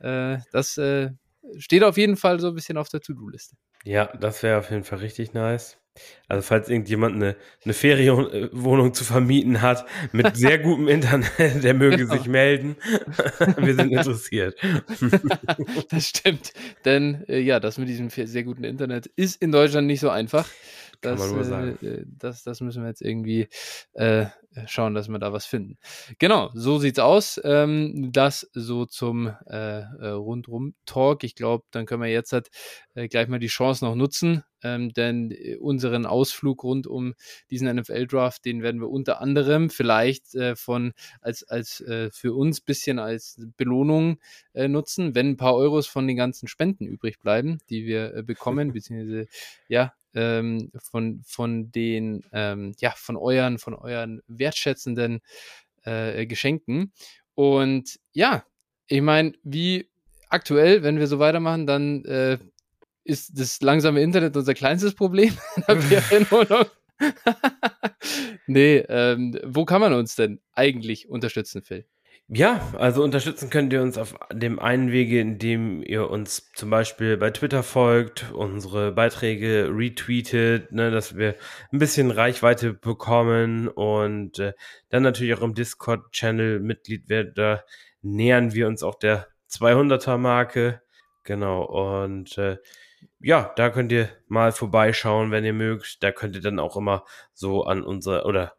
Äh, 0.00 0.38
das 0.52 0.76
äh, 0.76 1.10
steht 1.58 1.82
auf 1.82 1.96
jeden 1.96 2.16
Fall 2.16 2.40
so 2.40 2.48
ein 2.48 2.54
bisschen 2.54 2.76
auf 2.76 2.88
der 2.88 3.00
To-Do-Liste. 3.00 3.56
Ja, 3.84 4.06
das 4.18 4.42
wäre 4.42 4.58
auf 4.58 4.70
jeden 4.70 4.84
Fall 4.84 4.98
richtig 4.98 5.32
nice. 5.32 5.78
Also 6.28 6.42
falls 6.42 6.68
irgendjemand 6.68 7.14
eine, 7.14 7.36
eine 7.64 7.72
Ferienwohnung 7.74 8.94
zu 8.94 9.04
vermieten 9.04 9.62
hat 9.62 9.86
mit 10.12 10.36
sehr 10.36 10.58
gutem 10.58 10.88
Internet, 10.88 11.30
der 11.38 11.74
möge 11.74 11.98
genau. 11.98 12.14
sich 12.14 12.26
melden. 12.26 12.76
Wir 13.56 13.74
sind 13.74 13.92
interessiert. 13.92 14.56
das 15.90 16.08
stimmt. 16.08 16.52
Denn 16.84 17.24
äh, 17.28 17.38
ja, 17.38 17.60
das 17.60 17.78
mit 17.78 17.88
diesem 17.88 18.10
sehr 18.10 18.44
guten 18.44 18.64
Internet 18.64 19.06
ist 19.16 19.40
in 19.40 19.52
Deutschland 19.52 19.86
nicht 19.86 20.00
so 20.00 20.10
einfach. 20.10 20.48
Das, 21.00 21.20
sagen. 21.20 21.78
Äh, 21.82 22.04
das, 22.06 22.42
das 22.42 22.60
müssen 22.60 22.82
wir 22.82 22.88
jetzt 22.88 23.02
irgendwie 23.02 23.48
äh, 23.92 24.26
schauen, 24.66 24.94
dass 24.94 25.08
wir 25.08 25.18
da 25.18 25.32
was 25.32 25.46
finden. 25.46 25.76
Genau, 26.18 26.50
so 26.54 26.78
sieht's 26.78 26.98
aus. 26.98 27.40
Ähm, 27.44 28.10
das 28.12 28.48
so 28.52 28.86
zum 28.86 29.28
äh, 29.46 29.80
äh, 29.80 30.08
Rundrum-Talk. 30.08 31.24
Ich 31.24 31.34
glaube, 31.34 31.64
dann 31.70 31.86
können 31.86 32.02
wir 32.02 32.08
jetzt 32.08 32.32
halt, 32.32 32.48
äh, 32.94 33.08
gleich 33.08 33.28
mal 33.28 33.38
die 33.38 33.48
Chance 33.48 33.84
noch 33.84 33.94
nutzen, 33.94 34.42
ähm, 34.62 34.92
denn 34.92 35.30
äh, 35.30 35.56
unseren 35.56 36.06
Ausflug 36.06 36.64
rund 36.64 36.86
um 36.86 37.14
diesen 37.50 37.74
NFL-Draft, 37.74 38.44
den 38.44 38.62
werden 38.62 38.80
wir 38.80 38.88
unter 38.88 39.20
anderem 39.20 39.68
vielleicht 39.68 40.34
äh, 40.34 40.56
von 40.56 40.92
als, 41.20 41.42
als 41.44 41.80
äh, 41.82 42.10
für 42.10 42.34
uns 42.34 42.60
bisschen 42.60 42.98
als 42.98 43.40
Belohnung 43.56 44.18
nutzen, 44.54 45.14
wenn 45.14 45.30
ein 45.30 45.36
paar 45.36 45.54
Euros 45.54 45.86
von 45.86 46.06
den 46.06 46.16
ganzen 46.16 46.48
Spenden 46.48 46.86
übrig 46.86 47.20
bleiben, 47.20 47.58
die 47.68 47.84
wir 47.84 48.22
bekommen, 48.22 48.72
beziehungsweise 48.72 49.26
ja, 49.68 49.92
ähm, 50.16 50.72
von, 50.82 51.22
von 51.24 51.70
den, 51.70 52.22
ähm, 52.32 52.74
ja, 52.80 52.92
von 52.96 53.16
euren, 53.16 53.58
von 53.58 53.74
euren 53.74 54.22
wertschätzenden 54.26 55.20
äh, 55.84 56.26
Geschenken. 56.26 56.92
Und 57.34 58.00
ja, 58.12 58.44
ich 58.88 59.02
meine, 59.02 59.34
wie 59.42 59.88
aktuell, 60.28 60.82
wenn 60.82 60.98
wir 60.98 61.06
so 61.06 61.18
weitermachen, 61.18 61.66
dann 61.66 62.04
äh, 62.06 62.38
ist 63.04 63.38
das 63.38 63.60
langsame 63.60 64.00
Internet 64.00 64.36
unser 64.36 64.54
kleinstes 64.54 64.94
Problem. 64.94 65.36
nee, 68.46 68.78
ähm, 68.88 69.38
wo 69.44 69.64
kann 69.64 69.80
man 69.80 69.92
uns 69.92 70.16
denn 70.16 70.40
eigentlich 70.52 71.08
unterstützen, 71.08 71.62
Phil? 71.62 71.84
Ja, 72.28 72.60
also 72.76 73.04
unterstützen 73.04 73.50
könnt 73.50 73.72
ihr 73.72 73.80
uns 73.80 73.96
auf 73.96 74.16
dem 74.32 74.58
einen 74.58 74.90
Wege, 74.90 75.20
indem 75.20 75.80
ihr 75.84 76.10
uns 76.10 76.50
zum 76.54 76.70
Beispiel 76.70 77.16
bei 77.16 77.30
Twitter 77.30 77.62
folgt, 77.62 78.32
unsere 78.32 78.90
Beiträge 78.90 79.70
retweetet, 79.72 80.72
ne, 80.72 80.90
dass 80.90 81.16
wir 81.16 81.36
ein 81.70 81.78
bisschen 81.78 82.10
Reichweite 82.10 82.74
bekommen 82.74 83.68
und 83.68 84.40
äh, 84.40 84.54
dann 84.88 85.04
natürlich 85.04 85.34
auch 85.34 85.42
im 85.42 85.54
Discord-Channel 85.54 86.58
Mitglied 86.58 87.08
werden. 87.08 87.32
Da 87.36 87.62
nähern 88.02 88.52
wir 88.54 88.66
uns 88.66 88.82
auch 88.82 88.96
der 88.96 89.28
200er-Marke. 89.48 90.82
Genau, 91.22 91.62
und 91.62 92.36
äh, 92.38 92.56
ja, 93.20 93.52
da 93.54 93.70
könnt 93.70 93.92
ihr 93.92 94.08
mal 94.26 94.50
vorbeischauen, 94.50 95.30
wenn 95.30 95.44
ihr 95.44 95.52
mögt. 95.52 96.02
Da 96.02 96.10
könnt 96.10 96.34
ihr 96.34 96.42
dann 96.42 96.58
auch 96.58 96.76
immer 96.76 97.04
so 97.34 97.62
an 97.62 97.84
unsere 97.84 98.24
oder 98.24 98.56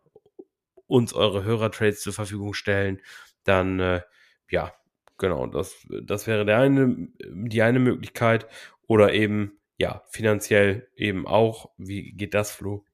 uns 0.85 1.13
eure 1.13 1.43
Hörertrades 1.43 1.99
zur 1.99 2.13
Verfügung 2.13 2.53
stellen 2.53 3.01
dann 3.47 3.79
äh, 3.79 4.01
ja, 4.49 4.73
genau, 5.17 5.47
das, 5.47 5.75
das 6.03 6.27
wäre 6.27 6.45
der 6.45 6.59
eine, 6.59 7.09
die 7.19 7.61
eine 7.61 7.79
Möglichkeit. 7.79 8.47
Oder 8.87 9.13
eben, 9.13 9.59
ja, 9.77 10.03
finanziell 10.09 10.87
eben 10.95 11.27
auch. 11.27 11.71
Wie 11.77 12.13
geht 12.13 12.33
das, 12.33 12.51
Flo? 12.51 12.85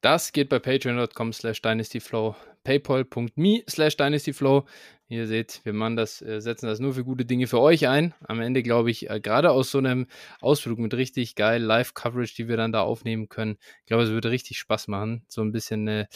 Das 0.00 0.32
geht 0.32 0.48
bei 0.48 0.58
patreon.com 0.60 1.32
slash 1.32 1.60
dynastyflow, 1.60 2.36
paypal.me 2.64 3.64
slash 3.68 3.96
dynastyflow. 3.96 4.64
Ihr 5.10 5.26
seht, 5.26 5.62
wir 5.64 5.72
machen 5.72 5.96
das, 5.96 6.20
äh, 6.20 6.40
setzen 6.40 6.66
das 6.66 6.80
nur 6.80 6.92
für 6.92 7.02
gute 7.02 7.24
Dinge 7.24 7.46
für 7.46 7.60
euch 7.60 7.88
ein. 7.88 8.14
Am 8.26 8.40
Ende 8.40 8.62
glaube 8.62 8.90
ich, 8.90 9.08
äh, 9.08 9.20
gerade 9.20 9.50
aus 9.50 9.70
so 9.70 9.78
einem 9.78 10.06
Ausflug 10.40 10.78
mit 10.78 10.92
richtig 10.94 11.34
geil 11.34 11.62
Live-Coverage, 11.62 12.34
die 12.36 12.46
wir 12.46 12.58
dann 12.58 12.72
da 12.72 12.82
aufnehmen 12.82 13.28
können, 13.28 13.56
ich 13.80 13.86
glaube, 13.86 14.02
es 14.02 14.10
würde 14.10 14.30
richtig 14.30 14.58
Spaß 14.58 14.86
machen. 14.88 15.24
So 15.26 15.40
ein 15.40 15.50
bisschen 15.50 15.88
eine, 15.88 16.08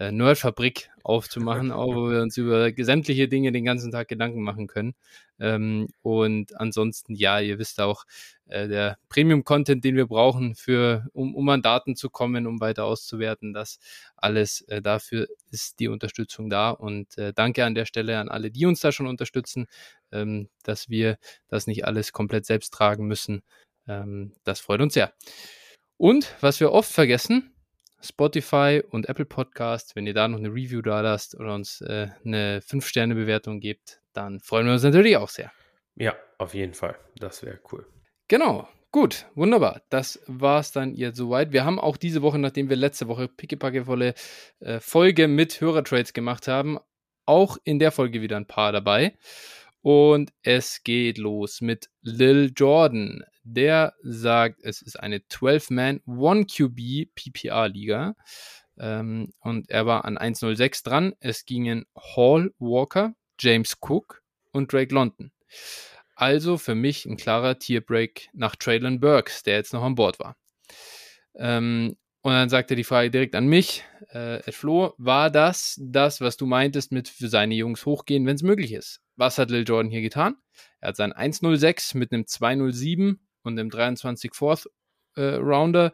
äh, 0.00 0.12
Nerdfabrik 0.12 0.90
aufzumachen, 1.04 1.70
auch 1.72 1.94
wo 1.94 2.10
wir 2.10 2.22
uns 2.22 2.36
über 2.38 2.72
sämtliche 2.76 3.28
Dinge 3.28 3.52
den 3.52 3.64
ganzen 3.66 3.92
Tag 3.92 4.08
Gedanken 4.08 4.42
machen 4.42 4.66
können. 4.66 4.94
Ähm, 5.38 5.88
und 6.02 6.58
ansonsten, 6.58 7.14
ja, 7.14 7.38
ihr 7.38 7.58
wisst 7.58 7.80
auch, 7.80 8.04
äh, 8.46 8.66
der 8.66 8.96
Premium-Content, 9.10 9.84
den 9.84 9.96
wir 9.96 10.06
brauchen, 10.06 10.54
für, 10.54 11.06
um, 11.12 11.34
um 11.34 11.48
an 11.50 11.60
Daten 11.60 11.96
zu 11.96 12.08
kommen, 12.08 12.46
um 12.46 12.60
weiter 12.60 12.84
auszuwerten, 12.86 13.52
das 13.52 13.78
alles 14.16 14.62
äh, 14.68 14.80
dafür 14.80 15.28
ist 15.50 15.80
die 15.80 15.88
Unterstützung 15.88 16.48
da. 16.48 16.70
Und 16.70 17.18
äh, 17.18 17.32
danke 17.34 17.64
an 17.66 17.74
der 17.74 17.84
Stelle 17.84 18.18
an 18.18 18.30
alle, 18.30 18.50
die 18.50 18.64
uns 18.64 18.80
da 18.80 18.92
schon 18.92 19.06
unterstützen, 19.06 19.66
ähm, 20.12 20.48
dass 20.62 20.88
wir 20.88 21.18
das 21.48 21.66
nicht 21.66 21.84
alles 21.84 22.12
komplett 22.12 22.46
selbst 22.46 22.72
tragen 22.72 23.06
müssen. 23.06 23.42
Ähm, 23.86 24.32
das 24.44 24.60
freut 24.60 24.80
uns 24.80 24.94
sehr. 24.94 25.12
Und 25.98 26.34
was 26.40 26.60
wir 26.60 26.72
oft 26.72 26.90
vergessen, 26.90 27.54
Spotify 28.02 28.82
und 28.90 29.08
Apple 29.08 29.24
Podcast, 29.24 29.96
wenn 29.96 30.06
ihr 30.06 30.14
da 30.14 30.28
noch 30.28 30.38
eine 30.38 30.48
Review 30.48 30.82
da 30.82 31.00
lasst 31.00 31.34
oder 31.34 31.54
uns 31.54 31.80
äh, 31.80 32.08
eine 32.24 32.60
5-Sterne-Bewertung 32.60 33.60
gebt, 33.60 34.00
dann 34.12 34.40
freuen 34.40 34.66
wir 34.66 34.72
uns 34.72 34.82
natürlich 34.82 35.16
auch 35.16 35.28
sehr. 35.28 35.52
Ja, 35.96 36.14
auf 36.38 36.54
jeden 36.54 36.74
Fall. 36.74 36.96
Das 37.16 37.42
wäre 37.42 37.60
cool. 37.72 37.86
Genau. 38.28 38.68
Gut, 38.92 39.26
wunderbar. 39.36 39.82
Das 39.88 40.20
war 40.26 40.58
es 40.58 40.72
dann 40.72 40.94
jetzt 40.94 41.16
soweit. 41.16 41.52
Wir 41.52 41.64
haben 41.64 41.78
auch 41.78 41.96
diese 41.96 42.22
Woche, 42.22 42.40
nachdem 42.40 42.68
wir 42.68 42.76
letzte 42.76 43.06
Woche 43.06 43.28
pickepackevolle 43.28 44.14
äh, 44.58 44.80
Folge 44.80 45.28
mit 45.28 45.60
Hörertrades 45.60 46.12
gemacht 46.12 46.48
haben, 46.48 46.78
auch 47.24 47.56
in 47.62 47.78
der 47.78 47.92
Folge 47.92 48.20
wieder 48.20 48.36
ein 48.36 48.46
paar 48.46 48.72
dabei. 48.72 49.16
Und 49.82 50.32
es 50.42 50.82
geht 50.82 51.18
los 51.18 51.60
mit 51.60 51.90
Lil 52.02 52.52
Jordan. 52.54 53.22
Der 53.42 53.94
sagt, 54.02 54.60
es 54.62 54.82
ist 54.82 55.00
eine 55.00 55.18
12-Man 55.18 56.00
1QB 56.06 57.08
PPR-Liga. 57.14 58.14
Ähm, 58.78 59.32
und 59.40 59.70
er 59.70 59.86
war 59.86 60.04
an 60.04 60.18
106 60.18 60.82
dran. 60.82 61.14
Es 61.20 61.44
gingen 61.44 61.86
Hall 61.96 62.52
Walker, 62.58 63.14
James 63.38 63.76
Cook 63.80 64.22
und 64.52 64.72
Drake 64.72 64.94
London. 64.94 65.32
Also 66.14 66.58
für 66.58 66.74
mich 66.74 67.06
ein 67.06 67.16
klarer 67.16 67.58
Tierbreak 67.58 68.28
nach 68.34 68.56
Traylon 68.56 69.00
Burks, 69.00 69.42
der 69.42 69.56
jetzt 69.56 69.72
noch 69.72 69.82
an 69.82 69.94
Bord 69.94 70.18
war. 70.18 70.36
Ähm, 71.34 71.96
und 72.22 72.32
dann 72.32 72.48
sagte 72.48 72.76
die 72.76 72.84
Frage 72.84 73.10
direkt 73.10 73.34
an 73.34 73.46
mich, 73.46 73.84
äh, 74.10 74.50
Flo, 74.52 74.94
war 74.98 75.30
das 75.30 75.80
das, 75.82 76.20
was 76.20 76.36
du 76.36 76.46
meintest 76.46 76.92
mit 76.92 77.08
für 77.08 77.28
seine 77.28 77.54
Jungs 77.54 77.86
hochgehen, 77.86 78.26
wenn 78.26 78.36
es 78.36 78.42
möglich 78.42 78.72
ist? 78.72 79.00
Was 79.16 79.38
hat 79.38 79.50
Lil 79.50 79.64
Jordan 79.66 79.90
hier 79.90 80.02
getan? 80.02 80.36
Er 80.80 80.88
hat 80.88 80.96
sein 80.96 81.12
106 81.12 81.94
mit 81.94 82.12
einem 82.12 82.26
207 82.26 83.20
und 83.42 83.58
einem 83.58 83.70
23 83.70 84.34
Fourth 84.34 84.68
äh, 85.16 85.34
Rounder 85.36 85.92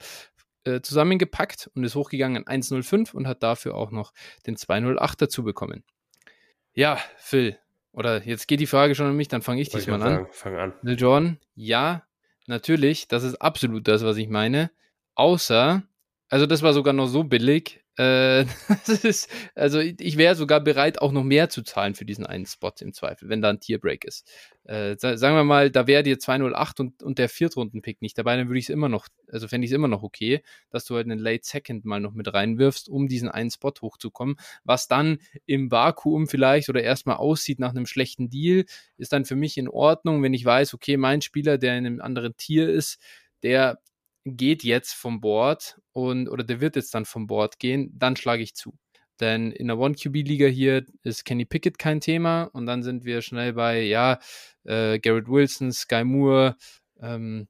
äh, 0.64 0.80
zusammengepackt 0.80 1.70
und 1.74 1.84
ist 1.84 1.94
hochgegangen 1.94 2.38
an 2.38 2.44
105 2.46 3.14
und 3.14 3.28
hat 3.28 3.42
dafür 3.42 3.74
auch 3.74 3.92
noch 3.92 4.12
den 4.46 4.56
208 4.56 5.22
dazu 5.22 5.44
bekommen. 5.44 5.84
Ja, 6.72 6.98
Phil, 7.16 7.58
oder 7.92 8.22
jetzt 8.24 8.48
geht 8.48 8.60
die 8.60 8.66
Frage 8.66 8.94
schon 8.94 9.06
an 9.06 9.16
mich, 9.16 9.28
dann 9.28 9.42
fange 9.42 9.62
ich 9.62 9.70
diesmal 9.70 10.02
an. 10.02 10.10
Sagen, 10.10 10.28
fang 10.32 10.56
an. 10.56 10.72
Lil 10.82 10.98
Jordan, 10.98 11.38
ja, 11.54 12.02
natürlich, 12.46 13.08
das 13.08 13.22
ist 13.22 13.36
absolut 13.36 13.86
das, 13.88 14.04
was 14.04 14.16
ich 14.16 14.28
meine. 14.28 14.70
Außer, 15.14 15.82
also 16.28 16.46
das 16.46 16.62
war 16.62 16.72
sogar 16.72 16.92
noch 16.92 17.06
so 17.06 17.24
billig, 17.24 17.84
äh, 17.98 18.42
ist, 19.02 19.30
also 19.54 19.80
ich 19.80 20.18
wäre 20.18 20.34
sogar 20.34 20.60
bereit, 20.60 21.00
auch 21.00 21.12
noch 21.12 21.24
mehr 21.24 21.48
zu 21.48 21.62
zahlen 21.62 21.94
für 21.94 22.04
diesen 22.04 22.26
einen 22.26 22.44
Spot 22.46 22.72
im 22.80 22.92
Zweifel, 22.92 23.28
wenn 23.28 23.40
da 23.40 23.50
ein 23.50 23.60
Tierbreak 23.60 24.04
ist. 24.04 24.28
Äh, 24.64 24.96
sagen 24.98 25.36
wir 25.36 25.44
mal, 25.44 25.70
da 25.70 25.86
wäre 25.86 26.02
dir 26.02 26.18
208 26.18 26.80
und, 26.80 27.02
und 27.02 27.18
der 27.18 27.28
Viertrunden-Pick 27.28 28.02
nicht 28.02 28.18
dabei, 28.18 28.36
dann 28.36 28.48
würde 28.48 28.58
ich 28.58 28.66
es 28.66 28.70
immer 28.70 28.88
noch, 28.88 29.08
also 29.28 29.48
fände 29.48 29.64
ich 29.64 29.70
es 29.70 29.74
immer 29.74 29.88
noch 29.88 30.02
okay, 30.02 30.42
dass 30.70 30.84
du 30.84 30.96
halt 30.96 31.06
einen 31.06 31.20
Late 31.20 31.44
Second 31.44 31.84
mal 31.84 32.00
noch 32.00 32.12
mit 32.12 32.32
reinwirfst, 32.32 32.88
um 32.88 33.08
diesen 33.08 33.28
einen 33.28 33.50
Spot 33.50 33.72
hochzukommen. 33.80 34.36
Was 34.64 34.88
dann 34.88 35.18
im 35.46 35.70
Vakuum 35.70 36.26
vielleicht 36.26 36.68
oder 36.68 36.82
erstmal 36.82 37.16
aussieht 37.16 37.60
nach 37.60 37.70
einem 37.70 37.86
schlechten 37.86 38.28
Deal, 38.28 38.64
ist 38.98 39.12
dann 39.12 39.24
für 39.24 39.36
mich 39.36 39.56
in 39.56 39.68
Ordnung, 39.68 40.22
wenn 40.22 40.34
ich 40.34 40.44
weiß, 40.44 40.74
okay, 40.74 40.96
mein 40.96 41.22
Spieler, 41.22 41.56
der 41.56 41.78
in 41.78 41.86
einem 41.86 42.00
anderen 42.00 42.36
Tier 42.36 42.68
ist, 42.68 43.00
der 43.42 43.78
geht 44.26 44.64
jetzt 44.64 44.92
vom 44.92 45.20
Board 45.20 45.78
und 45.92 46.28
oder 46.28 46.44
der 46.44 46.60
wird 46.60 46.76
jetzt 46.76 46.94
dann 46.94 47.04
vom 47.04 47.26
Board 47.26 47.58
gehen, 47.58 47.90
dann 47.94 48.16
schlage 48.16 48.42
ich 48.42 48.54
zu. 48.54 48.74
Denn 49.20 49.52
in 49.52 49.68
der 49.68 49.78
One-QB-Liga 49.78 50.46
hier 50.46 50.84
ist 51.02 51.24
Kenny 51.24 51.44
Pickett 51.46 51.78
kein 51.78 52.00
Thema 52.00 52.44
und 52.52 52.66
dann 52.66 52.82
sind 52.82 53.04
wir 53.04 53.22
schnell 53.22 53.54
bei, 53.54 53.82
ja, 53.82 54.18
äh, 54.64 54.98
Garrett 54.98 55.28
Wilson, 55.28 55.72
Sky 55.72 56.04
Moore, 56.04 56.56
ähm, 57.00 57.48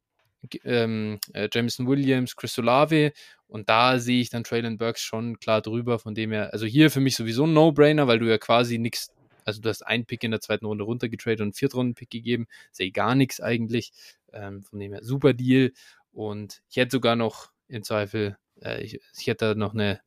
ähm, 0.64 1.18
äh, 1.33 1.49
Jameson 1.52 1.88
Williams, 1.88 2.37
Chris 2.37 2.59
Olave 2.59 3.12
und 3.49 3.68
da 3.68 3.99
sehe 3.99 4.21
ich 4.21 4.30
dann 4.30 4.45
Traylon 4.45 4.78
Burks 4.78 5.00
schon 5.00 5.38
klar 5.40 5.62
drüber, 5.62 5.99
von 5.99 6.14
dem 6.14 6.30
her, 6.30 6.52
also 6.52 6.66
hier 6.66 6.90
für 6.90 7.00
mich 7.00 7.16
sowieso 7.16 7.47
ein 7.47 7.52
No-Brainer, 7.52 8.06
weil 8.06 8.18
du 8.18 8.28
ja 8.28 8.38
quasi 8.38 8.78
nichts, 8.78 9.11
also 9.45 9.61
du 9.61 9.68
hast 9.68 9.83
einen 9.83 10.04
Pick 10.04 10.23
in 10.25 10.30
der 10.33 10.40
zweiten 10.40 10.66
Runde 10.66 10.85
runtergetradet 10.85 11.40
und 11.40 11.47
einen 11.47 11.52
Viertrunden-Pick 11.54 12.11
gegeben, 12.11 12.47
sehe 12.71 12.92
gar 12.92 13.14
nichts 13.14 13.40
eigentlich, 13.40 13.92
ähm, 14.33 14.62
von 14.62 14.78
dem 14.78 14.92
her 14.92 15.02
super 15.02 15.33
Deal 15.33 15.73
und 16.16 16.62
ich 16.70 16.78
hätte 16.78 16.92
sogar 16.92 17.14
noch 17.14 17.50
im 17.68 17.82
Zweifel, 17.82 18.38
äh, 18.62 18.82
ich, 18.82 19.00
ich, 19.18 19.26
hätte 19.26 19.54
noch 19.54 19.75
eine 19.75 20.00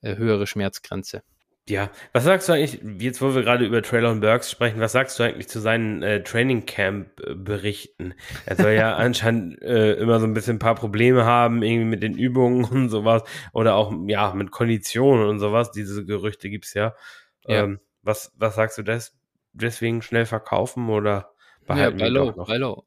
äh, 0.00 0.16
höhere 0.16 0.46
Schmerzgrenze. 0.46 1.22
Ja, 1.68 1.90
was 2.14 2.24
sagst 2.24 2.48
du 2.48 2.54
eigentlich, 2.54 2.80
jetzt 2.98 3.20
wo 3.20 3.34
wir 3.34 3.42
gerade 3.42 3.66
über 3.66 3.82
Traylon 3.82 4.20
Burks 4.20 4.50
sprechen, 4.50 4.80
was 4.80 4.92
sagst 4.92 5.18
du 5.18 5.22
eigentlich 5.22 5.48
zu 5.48 5.60
seinen 5.60 6.02
äh, 6.02 6.22
Training 6.22 6.64
Camp 6.64 7.20
äh, 7.20 7.34
Berichten? 7.34 8.14
Er 8.46 8.56
soll 8.56 8.72
ja 8.72 8.96
anscheinend 8.96 9.60
äh, 9.60 9.92
immer 9.92 10.18
so 10.18 10.26
ein 10.26 10.32
bisschen 10.32 10.56
ein 10.56 10.60
paar 10.60 10.74
Probleme 10.74 11.26
haben, 11.26 11.62
irgendwie 11.62 11.84
mit 11.84 12.02
den 12.02 12.16
Übungen 12.16 12.64
und 12.64 12.88
sowas 12.88 13.22
oder 13.52 13.74
auch 13.74 13.92
ja 14.06 14.32
mit 14.32 14.50
Konditionen 14.50 15.28
und 15.28 15.40
sowas. 15.40 15.72
Diese 15.72 16.06
Gerüchte 16.06 16.48
gibt's 16.48 16.72
ja. 16.72 16.94
ja. 17.46 17.64
Ähm, 17.64 17.80
was, 18.00 18.32
was 18.34 18.54
sagst 18.54 18.78
du 18.78 18.82
das? 18.82 19.14
Deswegen 19.52 20.00
schnell 20.00 20.24
verkaufen 20.24 20.88
oder? 20.88 21.34
Behalten 21.74 21.98
ja, 21.98 22.04
bei 22.04 22.08
Low, 22.08 22.32
bei 22.32 22.56
Low. 22.56 22.84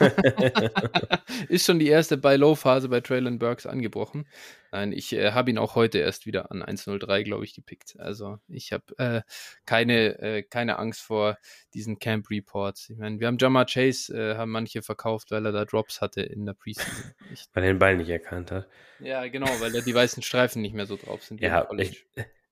ist 1.48 1.66
schon 1.66 1.78
die 1.78 1.88
erste 1.88 2.16
Buy 2.16 2.36
Low 2.36 2.54
Phase 2.54 2.88
bei 2.88 3.00
Traylon 3.00 3.38
Burks 3.38 3.66
angebrochen. 3.66 4.26
Nein, 4.70 4.92
ich 4.92 5.12
äh, 5.12 5.32
habe 5.32 5.50
ihn 5.50 5.58
auch 5.58 5.74
heute 5.74 5.98
erst 5.98 6.24
wieder 6.24 6.50
an 6.50 6.62
1.03, 6.62 7.24
glaube 7.24 7.44
ich, 7.44 7.54
gepickt. 7.54 7.96
Also 7.98 8.38
ich 8.48 8.72
habe 8.72 8.84
äh, 8.96 9.20
keine, 9.66 10.18
äh, 10.20 10.42
keine 10.42 10.78
Angst 10.78 11.02
vor 11.02 11.36
diesen 11.74 11.98
Camp 11.98 12.30
Reports. 12.30 12.88
Ich 12.88 12.96
meine, 12.96 13.20
wir 13.20 13.26
haben 13.26 13.36
Jamar 13.38 13.66
Chase, 13.66 14.14
äh, 14.16 14.36
haben 14.36 14.50
manche 14.50 14.80
verkauft, 14.80 15.30
weil 15.30 15.44
er 15.44 15.52
da 15.52 15.66
Drops 15.66 16.00
hatte 16.00 16.22
in 16.22 16.46
der 16.46 16.54
Preseason. 16.54 17.12
Ich, 17.32 17.46
weil 17.52 17.64
er 17.64 17.72
den 17.74 17.78
Ball 17.78 17.96
nicht 17.96 18.08
erkannt 18.08 18.50
hat. 18.50 18.66
Ja, 18.98 19.26
genau, 19.28 19.48
weil 19.60 19.72
da 19.72 19.80
die 19.80 19.94
weißen 19.94 20.22
Streifen 20.22 20.62
nicht 20.62 20.74
mehr 20.74 20.86
so 20.86 20.96
drauf 20.96 21.22
sind. 21.22 21.42
Ja, 21.42 21.68
ich, 21.76 22.06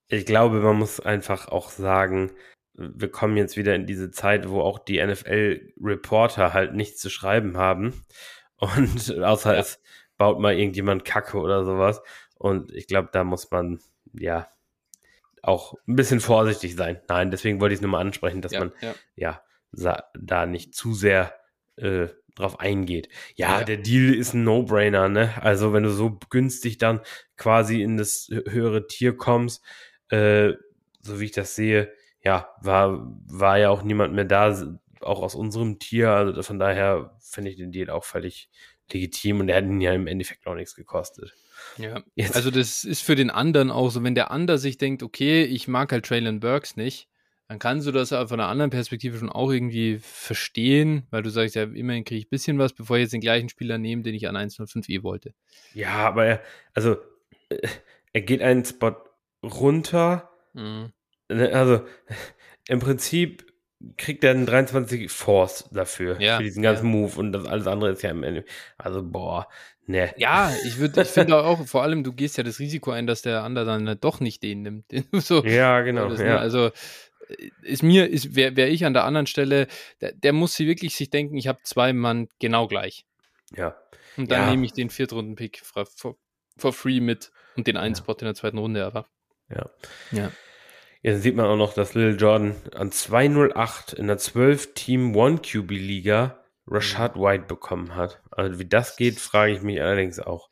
ich 0.07 0.25
glaube, 0.25 0.59
man 0.59 0.77
muss 0.77 0.99
einfach 0.99 1.47
auch 1.47 1.69
sagen, 1.69 2.31
wir 2.73 3.11
kommen 3.11 3.37
jetzt 3.37 3.57
wieder 3.57 3.75
in 3.75 3.85
diese 3.85 4.11
Zeit, 4.11 4.49
wo 4.49 4.61
auch 4.61 4.79
die 4.79 5.03
NFL-Reporter 5.05 6.53
halt 6.53 6.73
nichts 6.73 7.01
zu 7.01 7.09
schreiben 7.09 7.57
haben. 7.57 8.03
Und 8.57 9.19
außer 9.19 9.53
ja. 9.53 9.59
es 9.59 9.81
baut 10.17 10.39
mal 10.39 10.53
irgendjemand 10.53 11.05
Kacke 11.05 11.39
oder 11.39 11.65
sowas. 11.65 12.01
Und 12.35 12.71
ich 12.73 12.87
glaube, 12.87 13.09
da 13.11 13.23
muss 13.23 13.49
man, 13.51 13.79
ja, 14.13 14.47
auch 15.41 15.73
ein 15.87 15.95
bisschen 15.95 16.19
vorsichtig 16.19 16.75
sein. 16.75 17.01
Nein, 17.07 17.31
deswegen 17.31 17.59
wollte 17.59 17.73
ich 17.73 17.77
es 17.77 17.81
nur 17.81 17.91
mal 17.91 18.01
ansprechen, 18.01 18.41
dass 18.41 18.51
ja, 18.51 18.59
man, 18.59 18.71
ja, 18.81 19.41
ja 19.71 20.03
da 20.13 20.45
nicht 20.45 20.75
zu 20.75 20.93
sehr 20.93 21.33
äh, 21.77 22.07
drauf 22.35 22.59
eingeht. 22.59 23.09
Ja, 23.35 23.59
ja, 23.59 23.63
der 23.63 23.77
Deal 23.77 24.13
ist 24.13 24.33
ein 24.33 24.43
No-Brainer, 24.43 25.09
ne? 25.09 25.33
Also, 25.41 25.73
wenn 25.73 25.83
du 25.83 25.89
so 25.89 26.19
günstig 26.29 26.77
dann 26.77 27.01
quasi 27.37 27.81
in 27.81 27.97
das 27.97 28.29
höhere 28.29 28.87
Tier 28.87 29.17
kommst, 29.17 29.63
äh, 30.09 30.53
so 31.01 31.19
wie 31.19 31.25
ich 31.25 31.31
das 31.31 31.55
sehe, 31.55 31.91
ja, 32.23 32.49
war, 32.61 33.15
war 33.25 33.57
ja 33.57 33.69
auch 33.69 33.83
niemand 33.83 34.13
mehr 34.13 34.25
da, 34.25 34.77
auch 35.01 35.21
aus 35.21 35.35
unserem 35.35 35.79
Tier. 35.79 36.09
Also 36.09 36.43
von 36.43 36.59
daher 36.59 37.17
finde 37.19 37.49
ich 37.49 37.57
den 37.57 37.71
Deal 37.71 37.89
auch 37.89 38.03
völlig 38.03 38.49
legitim 38.91 39.39
und 39.39 39.49
er 39.49 39.57
hat 39.57 39.65
ihn 39.65 39.81
ja 39.81 39.93
im 39.93 40.07
Endeffekt 40.07 40.45
auch 40.47 40.55
nichts 40.55 40.75
gekostet. 40.75 41.33
Ja, 41.77 42.03
Jetzt. 42.15 42.35
also 42.35 42.51
das 42.51 42.83
ist 42.83 43.01
für 43.01 43.15
den 43.15 43.29
anderen 43.29 43.71
auch 43.71 43.89
so, 43.89 44.03
wenn 44.03 44.15
der 44.15 44.31
andere 44.31 44.57
sich 44.57 44.77
denkt, 44.77 45.03
okay, 45.03 45.43
ich 45.43 45.67
mag 45.67 45.91
halt 45.91 46.05
Traylon 46.05 46.39
Burks 46.39 46.75
nicht, 46.75 47.07
dann 47.47 47.59
kannst 47.59 47.85
du 47.85 47.91
das 47.91 48.09
von 48.09 48.31
einer 48.31 48.47
anderen 48.47 48.71
Perspektive 48.71 49.17
schon 49.17 49.29
auch 49.29 49.51
irgendwie 49.51 49.99
verstehen, 49.99 51.05
weil 51.11 51.21
du 51.21 51.29
sagst, 51.29 51.55
ja, 51.55 51.63
immerhin 51.63 52.05
kriege 52.05 52.19
ich 52.19 52.27
ein 52.27 52.29
bisschen 52.29 52.57
was, 52.57 52.73
bevor 52.73 52.97
ich 52.97 53.01
jetzt 53.01 53.13
den 53.13 53.21
gleichen 53.21 53.49
Spieler 53.49 53.77
nehme, 53.77 54.03
den 54.03 54.15
ich 54.15 54.27
an 54.27 54.35
105 54.35 54.87
eh 54.89 55.03
wollte. 55.03 55.33
Ja, 55.73 56.07
aber 56.07 56.25
er, 56.25 56.41
also, 56.73 56.97
äh, 57.49 57.67
er 58.13 58.21
geht 58.21 58.41
einen 58.41 58.63
Spot 58.65 58.95
runter, 59.43 60.29
mhm. 60.53 60.93
Ne, 61.33 61.53
also 61.53 61.81
im 62.67 62.79
Prinzip 62.79 63.51
kriegt 63.97 64.23
er 64.23 64.31
einen 64.31 64.45
23 64.45 65.11
Force 65.11 65.69
dafür, 65.71 66.19
ja, 66.21 66.37
für 66.37 66.43
diesen 66.43 66.61
ganzen 66.61 66.85
ja. 66.85 66.91
Move 66.91 67.19
und 67.19 67.31
das 67.31 67.45
alles 67.45 67.67
andere 67.67 67.91
ist 67.91 68.03
ja 68.03 68.11
im 68.11 68.23
Ende. 68.23 68.45
Also, 68.77 69.03
boah, 69.03 69.47
ne. 69.87 70.13
Ja, 70.17 70.53
ich 70.65 70.77
würde, 70.77 71.01
ich 71.01 71.07
finde 71.07 71.37
auch, 71.43 71.65
vor 71.67 71.83
allem, 71.83 72.03
du 72.03 72.13
gehst 72.13 72.37
ja 72.37 72.43
das 72.43 72.59
Risiko 72.59 72.91
ein, 72.91 73.07
dass 73.07 73.21
der 73.21 73.43
andere 73.43 73.65
dann 73.65 73.99
doch 73.99 74.19
nicht 74.19 74.43
den 74.43 74.61
nimmt. 74.61 74.91
Den 74.91 75.05
so, 75.13 75.43
ja, 75.43 75.81
genau. 75.81 76.09
Das, 76.09 76.19
ne? 76.19 76.27
ja. 76.27 76.37
Also, 76.37 76.71
ist 77.61 77.81
mir, 77.81 78.09
ist, 78.09 78.35
wäre 78.35 78.55
wär 78.55 78.69
ich 78.69 78.85
an 78.85 78.93
der 78.93 79.05
anderen 79.05 79.27
Stelle, 79.27 79.67
der, 80.01 80.11
der 80.11 80.33
muss 80.33 80.53
sie 80.55 80.67
wirklich 80.67 80.95
sich 80.95 81.09
denken, 81.09 81.37
ich 81.37 81.47
habe 81.47 81.59
zwei 81.63 81.93
Mann 81.93 82.27
genau 82.39 82.67
gleich. 82.67 83.05
Ja. 83.55 83.75
Und 84.17 84.29
dann 84.29 84.49
nehme 84.49 84.65
ich 84.65 84.73
den 84.73 84.89
Viertrunden-Pick 84.89 85.61
for, 85.63 85.87
for, 86.57 86.73
free 86.73 86.99
mit 86.99 87.31
und 87.55 87.67
den 87.67 87.77
einen 87.77 87.95
Spot 87.95 88.13
in 88.13 88.25
der 88.25 88.35
zweiten 88.35 88.57
Runde, 88.57 88.85
aber 88.85 89.07
Ja. 89.49 89.69
Ja. 90.11 90.31
Jetzt 91.01 91.23
sieht 91.23 91.35
man 91.35 91.47
auch 91.47 91.55
noch, 91.57 91.73
dass 91.73 91.93
Lil 91.95 92.15
Jordan 92.19 92.55
an 92.75 92.91
208 92.91 93.93
in 93.93 94.07
der 94.07 94.19
12-Team 94.19 95.15
One-QB-Liga 95.15 96.37
Rashad 96.67 97.15
White 97.15 97.45
bekommen 97.47 97.95
hat. 97.95 98.21
Also 98.31 98.59
wie 98.59 98.65
das 98.65 98.95
geht, 98.97 99.19
frage 99.19 99.53
ich 99.53 99.61
mich 99.61 99.81
allerdings 99.81 100.19
auch. 100.19 100.49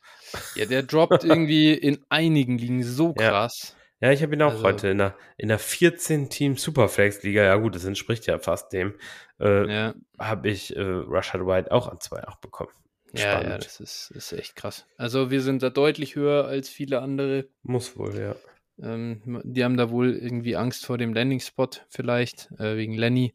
Ja, 0.56 0.66
der 0.66 0.82
droppt 0.82 1.24
irgendwie 1.24 1.72
in 1.72 2.04
einigen 2.08 2.58
Ligen 2.58 2.82
so 2.82 3.14
Ja. 3.18 3.30
krass. 3.30 3.76
Ja, 4.00 4.10
ich 4.12 4.22
habe 4.22 4.34
ihn 4.34 4.42
auch 4.42 4.52
Also- 4.52 4.64
heute 4.64 4.88
in 4.88 4.98
der, 4.98 5.14
in 5.36 5.48
der 5.48 5.60
14-Team 5.60 6.56
Superflex-Liga, 6.56 7.42
ja 7.44 7.54
gut, 7.56 7.74
das 7.74 7.84
entspricht 7.84 8.26
ja 8.26 8.38
fast 8.38 8.72
dem, 8.72 8.94
äh, 9.38 9.70
Ja, 9.72 9.94
habe 10.18 10.48
ich 10.48 10.74
äh, 10.74 10.80
Rashad 10.80 11.46
White 11.46 11.70
auch 11.70 11.86
an 11.86 11.98
2,8 11.98 12.40
bekommen. 12.40 12.70
ja, 13.12 13.20
ja, 13.24 13.38
Spannend. 13.40 13.64
das 13.66 13.78
ist, 13.80 14.10
ist 14.12 14.32
echt 14.32 14.56
krass. 14.56 14.86
Also 14.96 15.30
wir 15.30 15.42
sind 15.42 15.62
da 15.62 15.70
deutlich 15.70 16.16
höher 16.16 16.46
als 16.46 16.68
viele 16.70 17.00
andere. 17.02 17.46
Muss 17.62 17.96
wohl, 17.96 18.18
ja. 18.18 18.34
Ähm, 18.82 19.40
die 19.44 19.64
haben 19.64 19.76
da 19.76 19.90
wohl 19.90 20.12
irgendwie 20.12 20.56
Angst 20.56 20.86
vor 20.86 20.98
dem 20.98 21.12
Landing-Spot 21.14 21.68
vielleicht, 21.88 22.50
äh, 22.58 22.76
wegen 22.76 22.94
Lenny. 22.94 23.32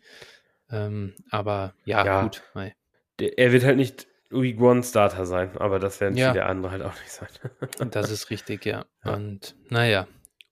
Ähm, 0.71 1.13
aber 1.29 1.73
ja, 1.85 2.05
Ja. 2.05 2.23
gut. 2.23 2.41
Der, 3.19 3.37
er 3.37 3.51
wird 3.51 3.63
halt 3.63 3.77
nicht 3.77 4.07
Week 4.31 4.59
One 4.59 4.83
Starter 4.83 5.25
sein, 5.25 5.55
aber 5.57 5.79
das 5.79 6.01
werden 6.01 6.17
Ja. 6.17 6.31
viele 6.31 6.45
andere 6.45 6.71
halt 6.71 6.81
auch 6.81 6.99
nicht 6.99 7.11
sein. 7.11 7.29
Das 7.91 8.09
ist 8.09 8.29
richtig, 8.29 8.65
ja. 8.65 8.85
Ja. 9.05 9.13
Und 9.13 9.55
naja. 9.69 10.07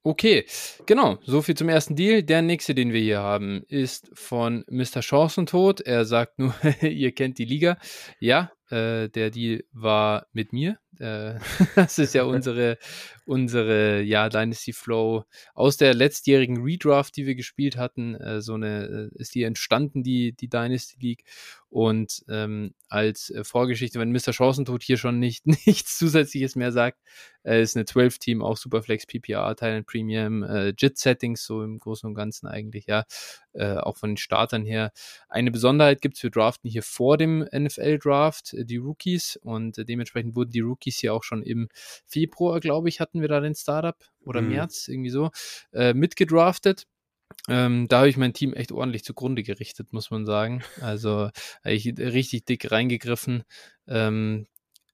Okay, 0.05 0.45
genau, 0.85 1.17
so 1.23 1.41
viel 1.41 1.55
zum 1.55 1.69
ersten 1.69 1.95
Deal. 1.95 2.23
Der 2.23 2.41
nächste, 2.41 2.75
den 2.75 2.91
wir 2.91 2.99
hier 2.99 3.19
haben, 3.19 3.63
ist 3.69 4.11
von 4.13 4.65
Mr. 4.69 5.01
Chancentod. 5.01 5.79
Er 5.79 6.03
sagt 6.03 6.39
nur, 6.39 6.53
ihr 6.81 7.13
kennt 7.13 7.37
die 7.37 7.45
Liga. 7.45 7.77
Ja, 8.19 8.51
äh, 8.69 9.07
der 9.09 9.29
Deal 9.31 9.63
war 9.71 10.27
mit 10.33 10.51
mir. 10.51 10.77
Äh, 10.99 11.35
das 11.75 11.97
ist 11.97 12.13
ja 12.13 12.23
unsere, 12.23 12.77
unsere 13.25 14.01
ja, 14.01 14.29
Dynasty 14.29 14.73
Flow 14.73 15.25
aus 15.53 15.77
der 15.77 15.93
letztjährigen 15.93 16.61
Redraft, 16.61 17.15
die 17.17 17.25
wir 17.25 17.35
gespielt 17.35 17.77
hatten. 17.77 18.15
Äh, 18.15 18.41
so 18.41 18.53
eine 18.53 19.09
äh, 19.15 19.19
ist 19.19 19.35
die 19.35 19.43
entstanden, 19.43 20.03
die, 20.03 20.33
die 20.33 20.49
Dynasty 20.49 20.97
League. 20.99 21.23
Und 21.69 22.23
ähm, 22.29 22.75
als 22.87 23.29
äh, 23.31 23.43
Vorgeschichte, 23.43 23.99
wenn 23.99 24.11
Mr. 24.11 24.33
Chancentod 24.33 24.83
hier 24.83 24.97
schon 24.97 25.19
nicht 25.19 25.45
nichts 25.65 25.97
Zusätzliches 25.97 26.55
mehr 26.55 26.71
sagt, 26.71 26.99
äh, 27.43 27.61
ist 27.61 27.75
eine 27.75 27.85
12-Team, 27.85 28.43
auch 28.43 28.57
Superflex, 28.57 29.05
PPR, 29.07 29.55
Thailand 29.55 29.87
Premium, 29.87 30.43
JIT-Settings, 30.43 31.43
so 31.43 31.63
im 31.63 31.79
Großen 31.79 32.07
und 32.07 32.15
Ganzen 32.15 32.47
eigentlich, 32.47 32.85
ja. 32.87 33.03
Äh, 33.53 33.77
auch 33.77 33.97
von 33.97 34.11
den 34.11 34.17
Startern 34.17 34.65
her. 34.65 34.91
Eine 35.29 35.51
Besonderheit 35.51 36.01
gibt 36.01 36.17
es, 36.17 36.23
wir 36.23 36.31
draften 36.31 36.69
hier 36.69 36.81
vor 36.81 37.17
dem 37.17 37.47
NFL-Draft 37.55 38.53
äh, 38.53 38.65
die 38.65 38.77
Rookies 38.77 39.37
und 39.43 39.77
äh, 39.77 39.85
dementsprechend 39.85 40.35
wurden 40.35 40.49
die 40.51 40.61
Rookies 40.61 40.97
hier 40.97 41.13
auch 41.13 41.23
schon 41.23 41.43
im 41.43 41.69
Februar, 42.07 42.59
glaube 42.59 42.89
ich, 42.89 42.99
hatten 42.99 43.21
wir 43.21 43.27
da 43.27 43.39
den 43.39 43.53
Startup 43.55 43.97
oder 44.25 44.41
Mhm. 44.41 44.49
März, 44.49 44.87
irgendwie 44.87 45.11
so, 45.11 45.29
äh, 45.71 45.93
mitgedraftet. 45.93 46.87
Ähm, 47.47 47.87
da 47.87 47.99
habe 47.99 48.09
ich 48.09 48.17
mein 48.17 48.33
Team 48.33 48.53
echt 48.53 48.71
ordentlich 48.71 49.03
zugrunde 49.03 49.43
gerichtet, 49.43 49.93
muss 49.93 50.11
man 50.11 50.25
sagen. 50.25 50.63
Also 50.81 51.29
ich 51.63 51.85
richtig 51.97 52.45
dick 52.45 52.71
reingegriffen. 52.71 53.43
Ähm, 53.87 54.47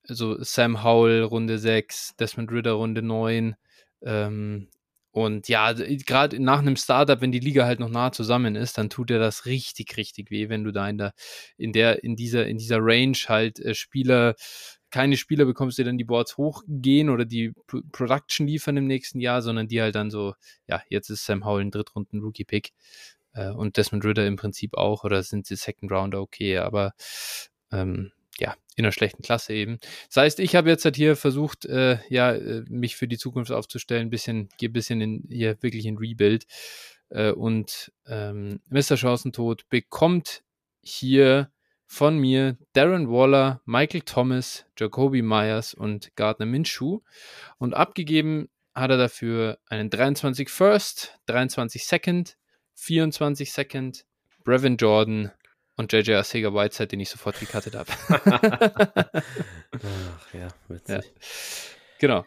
also 0.08 0.42
Sam 0.44 0.84
Howell 0.84 1.24
Runde 1.24 1.60
6, 1.60 2.16
Desmond 2.18 2.52
Ritter 2.52 2.72
Runde 2.74 3.02
9. 3.02 3.56
Ähm, 4.02 4.68
und 5.12 5.48
ja, 5.48 5.74
gerade 5.74 6.40
nach 6.40 6.60
einem 6.60 6.76
Startup, 6.76 7.20
wenn 7.20 7.32
die 7.32 7.40
Liga 7.40 7.66
halt 7.66 7.80
noch 7.80 7.90
nah 7.90 8.12
zusammen 8.12 8.56
ist, 8.56 8.78
dann 8.78 8.90
tut 8.90 9.10
dir 9.10 9.20
das 9.20 9.46
richtig, 9.46 9.98
richtig 9.98 10.30
weh, 10.30 10.50
wenn 10.50 10.64
du 10.64 10.72
da 10.72 10.88
in 10.88 10.98
der, 10.98 11.14
in 11.58 11.74
der, 11.74 12.04
in 12.04 12.16
dieser, 12.16 12.48
in 12.48 12.58
dieser 12.58 12.78
Range 12.80 13.18
halt 13.28 13.60
äh, 13.60 13.74
Spieler, 13.74 14.36
keine 14.92 15.18
Spieler 15.18 15.46
bekommst, 15.46 15.78
die 15.78 15.84
dann 15.84 15.98
die 15.98 16.04
Boards 16.04 16.38
hochgehen 16.38 17.10
oder 17.10 17.26
die 17.26 17.54
Pro 17.68 17.82
Production 17.92 18.48
liefern 18.48 18.78
im 18.78 18.88
nächsten 18.88 19.20
Jahr, 19.20 19.42
sondern 19.42 19.68
die 19.68 19.82
halt 19.82 19.96
dann 19.96 20.12
so, 20.12 20.36
ja, 20.68 20.82
jetzt 20.90 21.10
ist 21.10 21.26
Sam 21.26 21.46
Howell 21.46 21.66
ein 21.66 21.72
Drittrunden 21.72 22.22
Rookie-Pick 22.22 22.72
äh, 23.34 23.50
und 23.50 23.78
Desmond 23.78 24.06
Ritter 24.06 24.28
im 24.28 24.36
Prinzip 24.36 24.76
auch 24.76 25.04
oder 25.04 25.24
sind 25.24 25.48
sie 25.48 25.56
Second 25.56 25.92
Rounder 25.92 26.22
okay, 26.22 26.58
aber 26.58 26.94
ähm, 27.72 28.12
ja, 28.40 28.56
in 28.76 28.86
einer 28.86 28.92
schlechten 28.92 29.22
Klasse 29.22 29.54
eben. 29.54 29.80
Das 30.08 30.18
heißt, 30.18 30.40
ich 30.40 30.56
habe 30.56 30.70
jetzt 30.70 30.86
halt 30.86 30.96
hier 30.96 31.16
versucht, 31.16 31.66
äh, 31.66 32.00
ja, 32.10 32.34
äh, 32.34 32.64
mich 32.70 32.96
für 32.96 33.08
die 33.08 33.18
Zukunft 33.18 33.52
aufzustellen, 33.52 34.08
ein 34.08 34.10
bisschen, 34.10 34.50
gehe 34.58 34.70
ein 34.70 34.74
bisschen 34.74 35.02
in, 35.02 35.24
hier 35.30 35.58
wirklich 35.62 35.86
in 35.86 35.98
Rebuild. 35.98 36.46
Äh, 37.10 37.32
und 37.32 37.92
ähm, 38.08 38.62
Mr. 38.70 38.98
Chancentod 38.98 39.68
bekommt 39.70 40.44
hier 40.82 41.52
von 41.86 42.20
mir 42.20 42.58
Darren 42.74 43.10
Waller, 43.10 43.62
Michael 43.66 44.02
Thomas, 44.02 44.66
Jacoby 44.78 45.24
Myers 45.24 45.74
und 45.74 46.16
Gardner 46.16 46.46
Minshew. 46.46 47.00
Und 47.58 47.74
abgegeben 47.74 48.50
hat 48.76 48.92
er 48.92 48.98
dafür 48.98 49.58
einen 49.68 49.90
23 49.90 50.50
First, 50.50 51.20
23 51.26 51.86
Second, 51.86 52.38
24 52.76 53.52
Second, 53.52 54.06
Brevin 54.44 54.78
Jordan 54.78 55.32
und 55.80 55.94
JJ 55.94 56.16
Arcega 56.16 56.54
Whiteside, 56.54 56.88
den 56.88 57.00
ich 57.00 57.10
sofort 57.10 57.40
gecuttet 57.40 57.74
habe. 57.74 57.90
Ach 59.24 60.34
ja, 60.34 60.50
witzig. 60.68 61.06
Ja. 61.06 61.12
genau. 62.00 62.26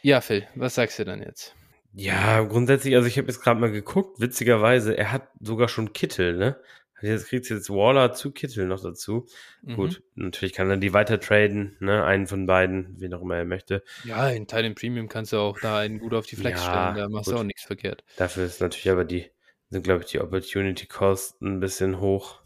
Ja, 0.00 0.20
Phil, 0.22 0.46
was 0.54 0.74
sagst 0.74 0.98
du 0.98 1.04
dann 1.04 1.20
jetzt? 1.22 1.54
Ja, 1.92 2.40
grundsätzlich, 2.42 2.96
also 2.96 3.06
ich 3.06 3.18
habe 3.18 3.28
jetzt 3.28 3.42
gerade 3.42 3.60
mal 3.60 3.70
geguckt, 3.70 4.20
witzigerweise, 4.20 4.96
er 4.96 5.12
hat 5.12 5.28
sogar 5.38 5.68
schon 5.68 5.92
Kittel, 5.92 6.36
ne? 6.36 6.58
Jetzt 7.02 7.28
kriegt 7.28 7.50
jetzt 7.50 7.68
Waller 7.68 8.14
zu 8.14 8.32
Kittel 8.32 8.64
noch 8.66 8.82
dazu. 8.82 9.26
Mhm. 9.60 9.76
Gut, 9.76 10.02
natürlich 10.14 10.54
kann 10.54 10.70
er 10.70 10.78
die 10.78 10.94
weiter 10.94 11.20
traden, 11.20 11.76
ne? 11.80 12.04
Einen 12.04 12.26
von 12.26 12.46
beiden, 12.46 12.98
wen 12.98 13.12
auch 13.12 13.20
immer 13.20 13.36
er 13.36 13.44
möchte. 13.44 13.82
Ja, 14.04 14.30
in 14.30 14.46
Thailand 14.46 14.78
Premium 14.78 15.08
kannst 15.08 15.32
du 15.34 15.36
auch 15.36 15.60
da 15.60 15.78
einen 15.78 15.98
gut 15.98 16.14
auf 16.14 16.24
die 16.24 16.36
Flex 16.36 16.64
Ja, 16.64 16.70
stellen, 16.70 16.96
da 16.96 17.08
machst 17.10 17.26
du 17.28 17.32
gut. 17.32 17.40
auch 17.40 17.44
nichts 17.44 17.64
verkehrt. 17.64 18.02
Dafür 18.16 18.46
ist 18.46 18.62
natürlich 18.62 18.88
aber 18.90 19.04
die, 19.04 19.30
sind 19.68 19.82
glaube 19.84 20.04
ich 20.04 20.10
die 20.10 20.20
Opportunity 20.20 20.86
Cost 20.86 21.42
ein 21.42 21.60
bisschen 21.60 22.00
hoch. 22.00 22.40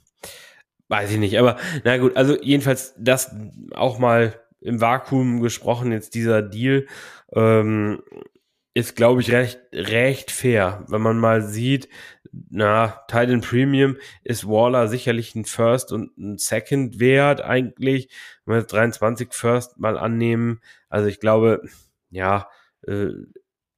Weiß 0.89 1.11
ich 1.11 1.19
nicht, 1.19 1.39
aber 1.39 1.59
na 1.85 1.99
gut, 1.99 2.17
also 2.17 2.41
jedenfalls 2.41 2.95
das 2.99 3.35
auch 3.73 3.99
mal 3.99 4.35
im 4.61 4.81
Vakuum 4.81 5.41
gesprochen, 5.41 5.93
jetzt 5.93 6.15
dieser 6.15 6.43
Deal 6.43 6.87
ähm, 7.33 8.03
ist, 8.75 8.97
glaube 8.97 9.21
ich, 9.21 9.33
recht, 9.33 9.61
recht 9.73 10.31
fair. 10.31 10.85
Wenn 10.89 11.03
man 11.03 11.19
mal 11.19 11.43
sieht, 11.43 11.89
na, 12.51 13.03
Titan 13.09 13.41
Premium 13.41 13.97
ist 14.25 14.47
Waller 14.47 14.89
sicherlich 14.89 15.35
ein 15.35 15.45
First 15.45 15.93
und 15.93 16.17
ein 16.17 16.39
Second 16.39 17.01
Wert 17.01 17.41
eigentlich. 17.41 18.09
Wenn 18.45 18.55
wir 18.55 18.61
jetzt 18.61 18.73
23 18.73 19.33
First 19.33 19.79
mal 19.79 19.99
annehmen, 19.99 20.61
also 20.89 21.09
ich 21.09 21.21
glaube, 21.21 21.63
ja, 22.11 22.49
äh, 22.87 23.11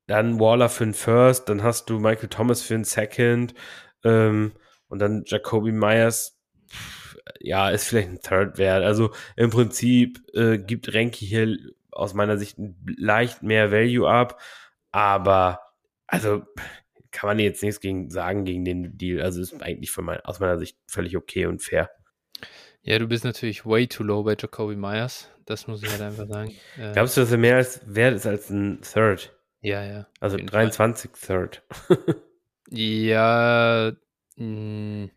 dann 0.07 0.41
Waller 0.41 0.69
für 0.69 0.85
ein 0.85 0.95
First, 0.95 1.49
dann 1.49 1.63
hast 1.63 1.89
du 1.89 1.99
Michael 1.99 2.29
Thomas 2.29 2.63
für 2.63 2.75
ein 2.75 2.85
Second 2.85 3.55
ähm, 4.05 4.53
und 4.89 4.99
dann 4.99 5.23
Jacoby 5.25 5.73
Myers, 5.73 6.39
ja, 7.41 7.71
ist 7.71 7.89
vielleicht 7.89 8.09
ein 8.09 8.21
Third 8.21 8.59
Wert. 8.59 8.85
Also 8.85 9.13
im 9.37 9.51
Prinzip 9.51 10.23
äh, 10.35 10.59
gibt 10.59 10.93
Renki 10.93 11.27
hier 11.27 11.57
aus 11.91 12.15
meiner 12.15 12.39
Sicht 12.39 12.57
leicht 12.87 13.43
mehr 13.43 13.71
Value 13.71 14.09
ab, 14.09 14.41
aber 14.93 15.61
also 16.07 16.43
kann 17.11 17.29
man 17.29 17.39
jetzt 17.39 17.63
nichts 17.63 17.81
gegen 17.81 18.11
sagen 18.11 18.45
gegen 18.45 18.65
den 18.65 18.97
Deal. 18.97 19.21
Also 19.23 19.41
ist 19.41 19.61
eigentlich 19.63 19.97
mein, 19.99 20.21
aus 20.21 20.41
meiner 20.41 20.59
Sicht 20.59 20.77
völlig 20.87 21.17
okay 21.17 21.47
und 21.47 21.63
fair. 21.63 21.91
Ja, 22.83 22.99
du 22.99 23.07
bist 23.07 23.25
natürlich 23.25 23.67
way 23.67 23.87
too 23.87 24.05
low 24.05 24.23
bei 24.23 24.37
Jacoby 24.39 24.77
Myers. 24.77 25.29
Das 25.45 25.67
muss 25.67 25.83
ich 25.83 25.91
halt 25.91 26.01
einfach 26.01 26.27
sagen. 26.27 26.55
Äh, 26.79 26.93
Glaubst 26.95 27.17
du, 27.17 27.21
dass 27.21 27.33
er 27.33 27.39
mehr 27.39 27.57
als 27.57 27.81
wert 27.85 28.15
ist 28.15 28.27
als 28.27 28.51
ein 28.51 28.81
Third? 28.83 29.37
ja, 29.61 29.85
ja. 29.85 30.07
Also 30.21 30.37
auf 30.37 30.41
jeden 30.41 30.51
Fall. 30.51 30.71
23 30.71 31.11
Third. 31.13 31.63
Ja, 32.73 33.93
mh, 34.37 35.09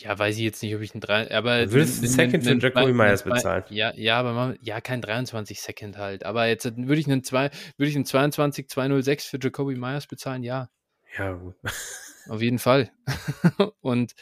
ja, 0.00 0.18
weiß 0.18 0.36
ich 0.36 0.42
jetzt 0.42 0.62
nicht, 0.62 0.74
ob 0.74 0.80
ich 0.80 0.94
einen 0.94 1.02
3, 1.02 1.30
aber 1.34 1.66
Du 1.66 1.72
würdest 1.72 1.98
einen 1.98 2.08
Second 2.08 2.44
für 2.44 2.54
Jacoby 2.54 2.92
Myers 2.92 3.22
bezahlen. 3.22 3.64
Ja, 3.68 3.92
ja, 3.94 4.18
aber 4.18 4.32
man, 4.32 4.58
ja, 4.62 4.80
kein 4.80 5.02
23 5.02 5.60
Second 5.60 5.98
halt. 5.98 6.24
Aber 6.24 6.46
jetzt 6.46 6.64
würde 6.64 7.00
ich 7.00 7.06
einen 7.06 7.22
2, 7.22 7.50
würde 7.76 7.90
ich 7.90 7.96
einen 7.96 8.06
22 8.06 8.68
206 8.68 9.26
für 9.26 9.38
Jacoby 9.40 9.76
Myers 9.76 10.06
bezahlen, 10.06 10.42
ja. 10.42 10.70
Ja, 11.18 11.32
gut. 11.32 11.54
Auf 12.28 12.40
jeden 12.40 12.58
Fall. 12.58 12.90
Und 13.80 14.14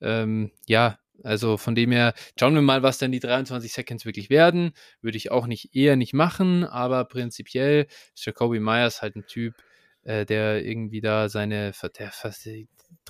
ähm, 0.00 0.50
ja, 0.66 0.98
also 1.22 1.56
von 1.56 1.76
dem 1.76 1.92
her, 1.92 2.14
schauen 2.38 2.54
wir 2.54 2.62
mal, 2.62 2.82
was 2.82 2.98
denn 2.98 3.12
die 3.12 3.20
23 3.20 3.72
Seconds 3.72 4.04
wirklich 4.04 4.28
werden. 4.28 4.72
Würde 5.02 5.18
ich 5.18 5.30
auch 5.30 5.46
nicht 5.46 5.74
eher 5.74 5.94
nicht 5.94 6.14
machen, 6.14 6.64
aber 6.64 7.04
prinzipiell 7.04 7.86
ist 8.14 8.26
Jacoby 8.26 8.58
Myers 8.58 9.02
halt 9.02 9.14
ein 9.14 9.26
Typ, 9.26 9.54
äh, 10.02 10.26
der 10.26 10.64
irgendwie 10.64 11.00
da 11.00 11.28
seine, 11.28 11.72
der 11.96 12.10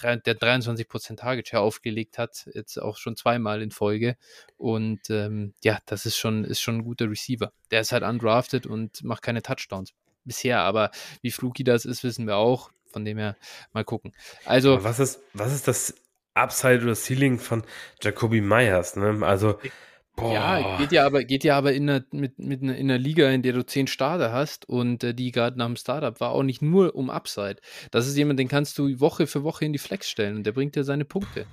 der 0.01 0.39
23% 0.39 1.17
Target 1.17 1.49
Share 1.49 1.63
aufgelegt 1.63 2.19
hat, 2.19 2.49
jetzt 2.55 2.79
auch 2.79 2.97
schon 2.97 3.17
zweimal 3.17 3.63
in 3.63 3.71
Folge. 3.71 4.17
Und 4.57 5.11
ähm, 5.11 5.55
ja, 5.63 5.79
das 5.87 6.07
ist 6.07 6.17
schon, 6.17 6.45
ist 6.45 6.61
schon 6.61 6.77
ein 6.77 6.85
guter 6.85 7.11
Receiver. 7.11 7.53
Der 7.71 7.81
ist 7.81 7.93
halt 7.93 8.03
undrafted 8.03 8.67
und 8.67 9.03
macht 9.05 9.23
keine 9.23 9.43
Touchdowns 9.43 9.93
bisher, 10.25 10.61
aber 10.61 10.91
wie 11.21 11.31
fluky 11.31 11.65
das 11.65 11.85
ist, 11.85 12.05
wissen 12.05 12.27
wir 12.27 12.37
auch. 12.37 12.71
Von 12.93 13.07
dem 13.07 13.17
her 13.17 13.37
mal 13.73 13.85
gucken. 13.85 14.13
Also, 14.45 14.75
Aber 14.75 14.85
was 14.85 15.01
ist, 15.01 15.21
was 15.33 15.55
ist 15.55 15.67
das 15.67 15.95
Upside 16.35 16.83
oder 16.83 16.95
Ceiling 16.95 17.39
von 17.39 17.65
Jacoby 18.03 18.43
Myers? 18.43 18.97
Ne? 18.97 19.21
Also 19.23 19.59
Boah. 20.16 20.35
Ja, 20.35 20.77
geht 20.79 20.92
ja 20.92 21.07
aber, 21.07 21.25
geht 21.25 21.42
ja 21.42 21.57
aber 21.57 21.72
in 21.72 21.88
einer, 21.88 22.05
mit, 22.12 22.38
mit 22.38 22.62
einer, 22.62 22.77
in 22.77 22.90
einer 22.90 22.98
Liga, 22.98 23.31
in 23.31 23.42
der 23.42 23.55
du 23.55 23.64
zehn 23.64 23.87
Starter 23.87 24.33
hast 24.33 24.68
und 24.68 25.03
äh, 25.05 25.14
die 25.14 25.33
gerade 25.33 25.59
nach 25.59 25.66
dem 25.66 25.77
Startup 25.77 26.20
war 26.20 26.33
auch 26.33 26.42
nicht 26.42 26.61
nur 26.61 26.94
um 26.94 27.09
Upside. 27.09 27.57
Das 27.90 28.07
ist 28.07 28.16
jemand, 28.16 28.38
den 28.38 28.48
kannst 28.48 28.79
du 28.79 29.01
Woche 29.01 29.27
für 29.27 29.42
Woche 29.42 29.64
in 29.64 29.72
die 29.72 29.79
Flex 29.79 30.11
stellen 30.11 30.37
und 30.37 30.44
der 30.44 30.53
bringt 30.53 30.77
dir 30.77 30.85
seine 30.85 31.07
Punkte. 31.07 31.46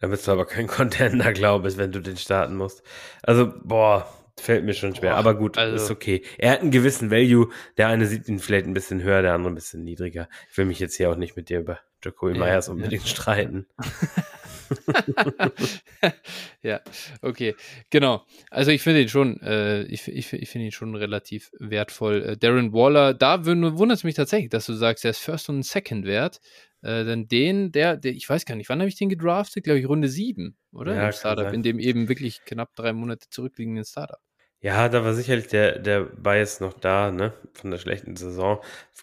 Da 0.00 0.08
bist 0.08 0.26
du 0.26 0.32
aber 0.32 0.44
kein 0.44 0.66
Contender, 0.68 1.32
glaube 1.32 1.68
ich, 1.68 1.76
wenn 1.76 1.92
du 1.92 2.00
den 2.00 2.16
starten 2.16 2.56
musst. 2.56 2.82
Also, 3.22 3.52
boah, 3.62 4.08
fällt 4.38 4.64
mir 4.64 4.74
schon 4.74 4.94
schwer. 4.94 5.12
Boah, 5.12 5.18
aber 5.18 5.34
gut, 5.34 5.56
also, 5.56 5.76
ist 5.76 5.90
okay. 5.90 6.22
Er 6.38 6.52
hat 6.52 6.60
einen 6.60 6.70
gewissen 6.70 7.10
Value. 7.10 7.50
Der 7.76 7.88
eine 7.88 8.06
sieht 8.06 8.28
ihn 8.28 8.40
vielleicht 8.40 8.66
ein 8.66 8.74
bisschen 8.74 9.02
höher, 9.02 9.22
der 9.22 9.34
andere 9.34 9.52
ein 9.52 9.54
bisschen 9.54 9.84
niedriger. 9.84 10.28
Ich 10.50 10.58
will 10.58 10.64
mich 10.64 10.80
jetzt 10.80 10.96
hier 10.96 11.10
auch 11.10 11.16
nicht 11.16 11.36
mit 11.36 11.48
dir 11.48 11.60
über 11.60 11.78
Jacoby 12.02 12.32
ja, 12.32 12.44
Myers 12.44 12.68
unbedingt 12.68 13.04
ja. 13.04 13.08
streiten. 13.14 13.66
ja, 16.62 16.80
okay, 17.22 17.54
genau. 17.90 18.24
Also 18.50 18.70
ich 18.70 18.82
finde 18.82 19.02
ihn 19.02 19.08
schon, 19.08 19.40
äh, 19.42 19.82
ich, 19.84 20.08
ich, 20.08 20.32
ich 20.32 20.48
finde 20.48 20.66
ihn 20.66 20.72
schon 20.72 20.94
relativ 20.94 21.50
wertvoll. 21.58 22.22
Äh, 22.22 22.36
Darren 22.36 22.72
Waller, 22.72 23.14
da 23.14 23.44
wundert 23.44 23.98
es 23.98 24.04
mich 24.04 24.14
tatsächlich, 24.14 24.50
dass 24.50 24.66
du 24.66 24.74
sagst, 24.74 25.04
er 25.04 25.10
ist 25.10 25.18
First 25.18 25.48
und 25.48 25.62
Second 25.62 26.06
wert. 26.06 26.40
Äh, 26.82 27.04
denn 27.04 27.28
den, 27.28 27.72
der, 27.72 27.96
der, 27.96 28.12
ich 28.12 28.28
weiß 28.28 28.44
gar 28.44 28.56
nicht, 28.56 28.68
wann 28.68 28.80
habe 28.80 28.88
ich 28.88 28.96
den 28.96 29.08
gedraftet? 29.08 29.64
Glaube 29.64 29.80
ich, 29.80 29.88
Runde 29.88 30.08
7, 30.08 30.56
oder? 30.72 30.94
Ja, 30.94 31.06
Im 31.06 31.12
Startup, 31.12 31.52
in 31.52 31.62
dem 31.62 31.78
eben 31.78 32.08
wirklich 32.08 32.44
knapp 32.44 32.74
drei 32.74 32.92
Monate 32.92 33.28
zurückliegenden 33.30 33.84
Startup. 33.84 34.20
Ja, 34.60 34.88
da 34.88 35.04
war 35.04 35.12
sicherlich 35.12 35.46
der, 35.48 35.78
der 35.78 36.04
Bias 36.04 36.60
noch 36.60 36.72
da, 36.72 37.10
ne? 37.10 37.34
Von 37.52 37.70
der 37.70 37.78
schlechten 37.78 38.16
Saison. 38.16 38.60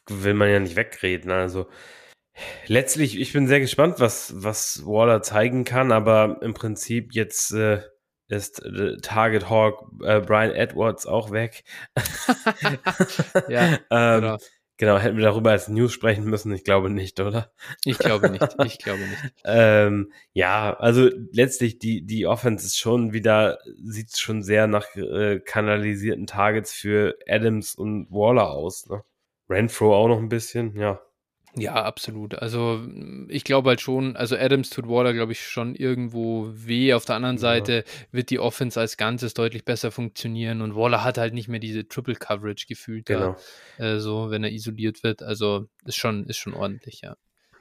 Will 0.08 0.34
man 0.34 0.50
ja 0.50 0.60
nicht 0.60 0.76
wegreden. 0.76 1.30
Also 1.32 1.67
letztlich, 2.67 3.20
ich 3.20 3.34
bin 3.34 3.48
sehr 3.48 3.60
gespannt, 3.60 4.00
was, 4.00 4.34
was 4.36 4.86
Waller 4.86 5.22
zeigen 5.22 5.63
kann, 5.63 5.91
aber 5.91 6.39
im 6.41 6.54
Prinzip 6.54 7.13
jetzt 7.13 7.52
äh, 7.54 7.82
ist 8.28 8.63
äh, 8.63 8.98
Target 9.02 9.50
Hawk 9.50 9.91
äh, 10.04 10.22
Brian 10.22 10.52
Edwards 10.52 11.06
auch 11.06 11.32
weg. 11.32 11.63
ja, 13.50 13.78
ähm, 13.91 14.22
genau. 14.22 14.38
Genau, 14.78 14.98
hätten 14.98 15.17
wir 15.17 15.26
darüber 15.26 15.52
als 15.52 15.67
News 15.67 15.94
sprechen 15.94 16.24
müssen? 16.24 16.52
Ich 16.54 16.63
glaube 16.63 16.89
nicht, 16.89 17.20
oder? 17.20 17.54
Ich 17.86 18.00
glaube 18.00 18.32
nicht. 18.32 18.41
Ich 18.65 18.80
glaube 18.80 19.02
nicht. 19.02 19.36
ähm, 19.46 20.12
ja, 20.34 20.74
also 20.74 21.08
letztlich 21.32 21.78
die 21.78 22.04
die 22.04 22.26
Offense 22.26 22.65
ist 22.65 22.80
schon 22.80 23.13
wieder 23.13 23.60
sieht 23.84 24.17
schon 24.17 24.41
sehr 24.41 24.65
nach 24.65 24.88
äh, 24.96 25.39
kanalisierten 25.39 26.26
Targets 26.26 26.74
für 26.74 27.15
Adams 27.28 27.76
und 27.76 28.10
Waller 28.10 28.50
aus. 28.50 28.88
Ne? 28.88 29.04
Renfro 29.52 29.96
auch 29.96 30.08
noch 30.08 30.17
ein 30.17 30.30
bisschen, 30.30 30.76
ja. 30.76 31.00
Ja, 31.56 31.84
absolut. 31.84 32.36
Also 32.36 32.82
ich 33.28 33.44
glaube 33.44 33.70
halt 33.70 33.82
schon, 33.82 34.16
also 34.16 34.38
Adams 34.38 34.70
tut 34.70 34.88
Waller, 34.88 35.14
glaube 35.14 35.34
ich, 35.34 35.46
schon 35.46 35.76
irgendwo 35.76 36.50
weh. 36.54 36.94
Auf 36.94 37.06
der 37.06 37.16
anderen 37.16 37.36
ja. 37.38 37.42
Seite 37.42 37.84
wird 38.12 38.30
die 38.30 38.40
Offense 38.40 38.80
als 38.80 38.98
Ganzes 38.98 39.34
deutlich 39.34 39.66
besser 39.66 39.92
funktionieren 39.92 40.62
und 40.62 40.76
Waller 40.76 41.04
hat 41.04 41.18
halt 41.18 41.34
nicht 41.34 41.50
mehr 41.50 41.60
diese 41.60 41.88
Triple 41.88 42.16
Coverage 42.16 42.68
gefühlt, 42.68 43.06
genau. 43.06 43.36
Da, 43.78 43.96
äh, 43.96 44.00
so 44.00 44.32
wenn 44.32 44.44
er 44.44 44.52
isoliert 44.52 45.04
wird. 45.04 45.24
Also 45.24 45.68
ist 45.86 45.98
schon, 45.98 46.26
ist 46.26 46.38
schon 46.38 46.54
ordentlich, 46.54 47.02
ja. 47.02 47.16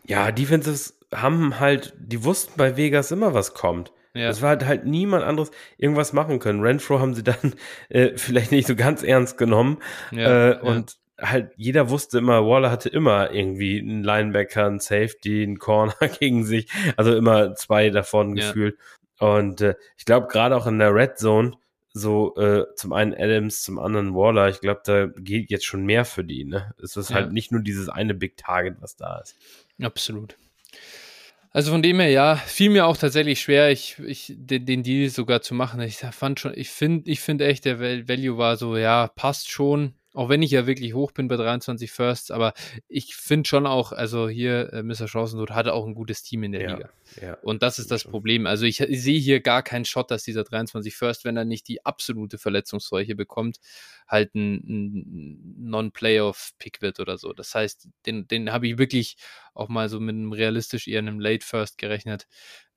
Ja, 0.05 0.33
Defenses 0.33 0.99
haben 1.13 1.59
halt, 1.59 1.95
die 1.99 2.25
wussten 2.25 2.55
bei 2.57 2.77
Vegas 2.77 3.11
immer, 3.11 3.35
was 3.35 3.55
kommt. 3.55 3.93
Ja. 4.15 4.29
Das 4.29 4.43
war 4.43 4.51
halt, 4.51 4.67
halt 4.67 4.87
niemand 4.87 5.23
anderes 5.23 5.51
irgendwas 5.79 6.13
machen 6.13 6.41
können. 6.41 6.61
Renfro 6.61 6.99
haben 6.99 7.15
sie 7.15 7.23
dann 7.23 7.55
äh, 7.89 8.17
vielleicht 8.17 8.51
nicht 8.53 8.67
so 8.67 8.75
ganz 8.75 9.03
ernst 9.03 9.39
genommen. 9.39 9.79
Ja, 10.11 10.53
äh, 10.53 10.61
und 10.61 10.97
halt 11.21 11.53
jeder 11.57 11.91
wusste 11.91 12.19
immer, 12.19 12.47
Waller 12.47 12.71
hatte 12.71 12.89
immer 12.89 13.33
irgendwie 13.33 13.81
einen 13.81 14.03
Linebacker, 14.03 14.67
einen 14.67 14.81
Safety, 14.81 15.43
einen 15.43 15.59
Corner 15.59 15.95
gegen 16.19 16.45
sich, 16.45 16.69
also 16.97 17.15
immer 17.15 17.55
zwei 17.55 17.91
davon 17.91 18.37
ja. 18.37 18.47
gefühlt. 18.47 18.79
Und 19.19 19.61
äh, 19.61 19.75
ich 19.97 20.05
glaube, 20.05 20.29
gerade 20.29 20.57
auch 20.57 20.67
in 20.67 20.79
der 20.79 20.95
Red 20.95 21.19
Zone, 21.19 21.53
so 21.93 22.37
äh, 22.37 22.65
zum 22.77 22.93
einen 22.93 23.15
Adams, 23.15 23.63
zum 23.63 23.79
anderen 23.79 24.15
Waller, 24.15 24.49
ich 24.49 24.61
glaube, 24.61 24.81
da 24.85 25.07
geht 25.07 25.51
jetzt 25.51 25.65
schon 25.65 25.85
mehr 25.85 26.05
für 26.05 26.25
die. 26.25 26.45
Ne? 26.45 26.73
Es 26.83 26.97
ist 26.97 27.11
halt 27.11 27.11
ja. 27.11 27.17
halt 27.25 27.33
nicht 27.33 27.53
nur 27.53 27.63
dieses 27.63 27.89
eine 27.89 28.15
Big 28.15 28.37
Target, 28.37 28.77
was 28.81 28.97
da 28.97 29.19
ist. 29.19 29.37
Absolut. 29.81 30.37
Also 31.53 31.73
von 31.73 31.83
dem 31.83 31.99
her, 31.99 32.11
ja, 32.11 32.37
fiel 32.37 32.71
mir 32.71 32.87
auch 32.87 32.97
tatsächlich 32.97 33.41
schwer, 33.41 33.71
ich, 33.71 33.99
ich, 33.99 34.33
den, 34.37 34.67
den 34.67 34.85
Deal 34.85 35.11
sogar 35.11 35.43
zu 35.43 35.53
machen. 35.55 35.81
Ich 35.81 35.97
fand 35.97 36.39
schon, 36.39 36.53
ich 36.55 36.71
finde, 36.71 37.11
ich 37.11 37.21
finde 37.21 37.47
echt, 37.47 37.65
der 37.65 37.81
Value 37.81 38.39
war 38.39 38.57
so, 38.57 38.77
ja, 38.77 39.09
passt 39.09 39.51
schon. 39.51 39.95
Auch 40.13 40.29
wenn 40.29 40.43
ich 40.43 40.51
ja 40.51 40.67
wirklich 40.67 40.93
hoch 40.93 41.13
bin 41.13 41.29
bei 41.29 41.37
23 41.37 41.93
Firsts, 41.93 42.33
aber 42.33 42.53
ich 42.89 43.15
finde 43.15 43.49
schon 43.49 43.65
auch, 43.65 43.93
also 43.93 44.29
hier, 44.29 44.73
äh, 44.73 44.83
Mr. 44.83 45.07
Chancentod 45.07 45.51
hatte 45.51 45.73
auch 45.73 45.87
ein 45.87 45.95
gutes 45.95 46.25
Team 46.25 46.43
in 46.43 46.51
der 46.51 46.63
ja, 46.63 46.75
Liga. 46.75 46.91
Ja, 47.23 47.35
und 47.43 47.63
das 47.63 47.79
ist 47.79 47.93
das 47.93 48.03
schon. 48.03 48.11
Problem. 48.11 48.47
Also 48.47 48.67
ich, 48.67 48.81
ich, 48.81 49.03
sehe 49.03 49.21
hier 49.21 49.41
gar 49.41 49.63
keinen 49.63 49.85
Shot, 49.85 50.11
dass 50.11 50.25
dieser 50.25 50.43
23 50.43 50.97
First, 50.97 51.25
wenn 51.25 51.37
er 51.37 51.45
nicht 51.45 51.69
die 51.69 51.87
absolute 51.87 52.39
Verletzungsseuche 52.39 53.15
bekommt, 53.15 53.61
halt 54.09 54.35
ein, 54.35 54.55
ein 54.67 55.55
Non-Playoff-Pick 55.59 56.83
wird 56.83 56.99
oder 56.99 57.17
so. 57.17 57.33
Das 57.33 57.55
heißt, 57.55 57.89
den, 58.07 58.27
den 58.27 58.53
habe 58.53 58.67
ich 58.67 58.79
wirklich 58.79 59.17
auch 59.55 59.69
mal 59.69 59.89
so 59.89 60.01
mit 60.01 60.17
einem 60.17 60.33
realistisch 60.33 60.89
eher 60.89 60.99
einem 60.99 61.21
Late 61.21 61.47
First 61.47 61.79
gerechnet. 61.79 62.27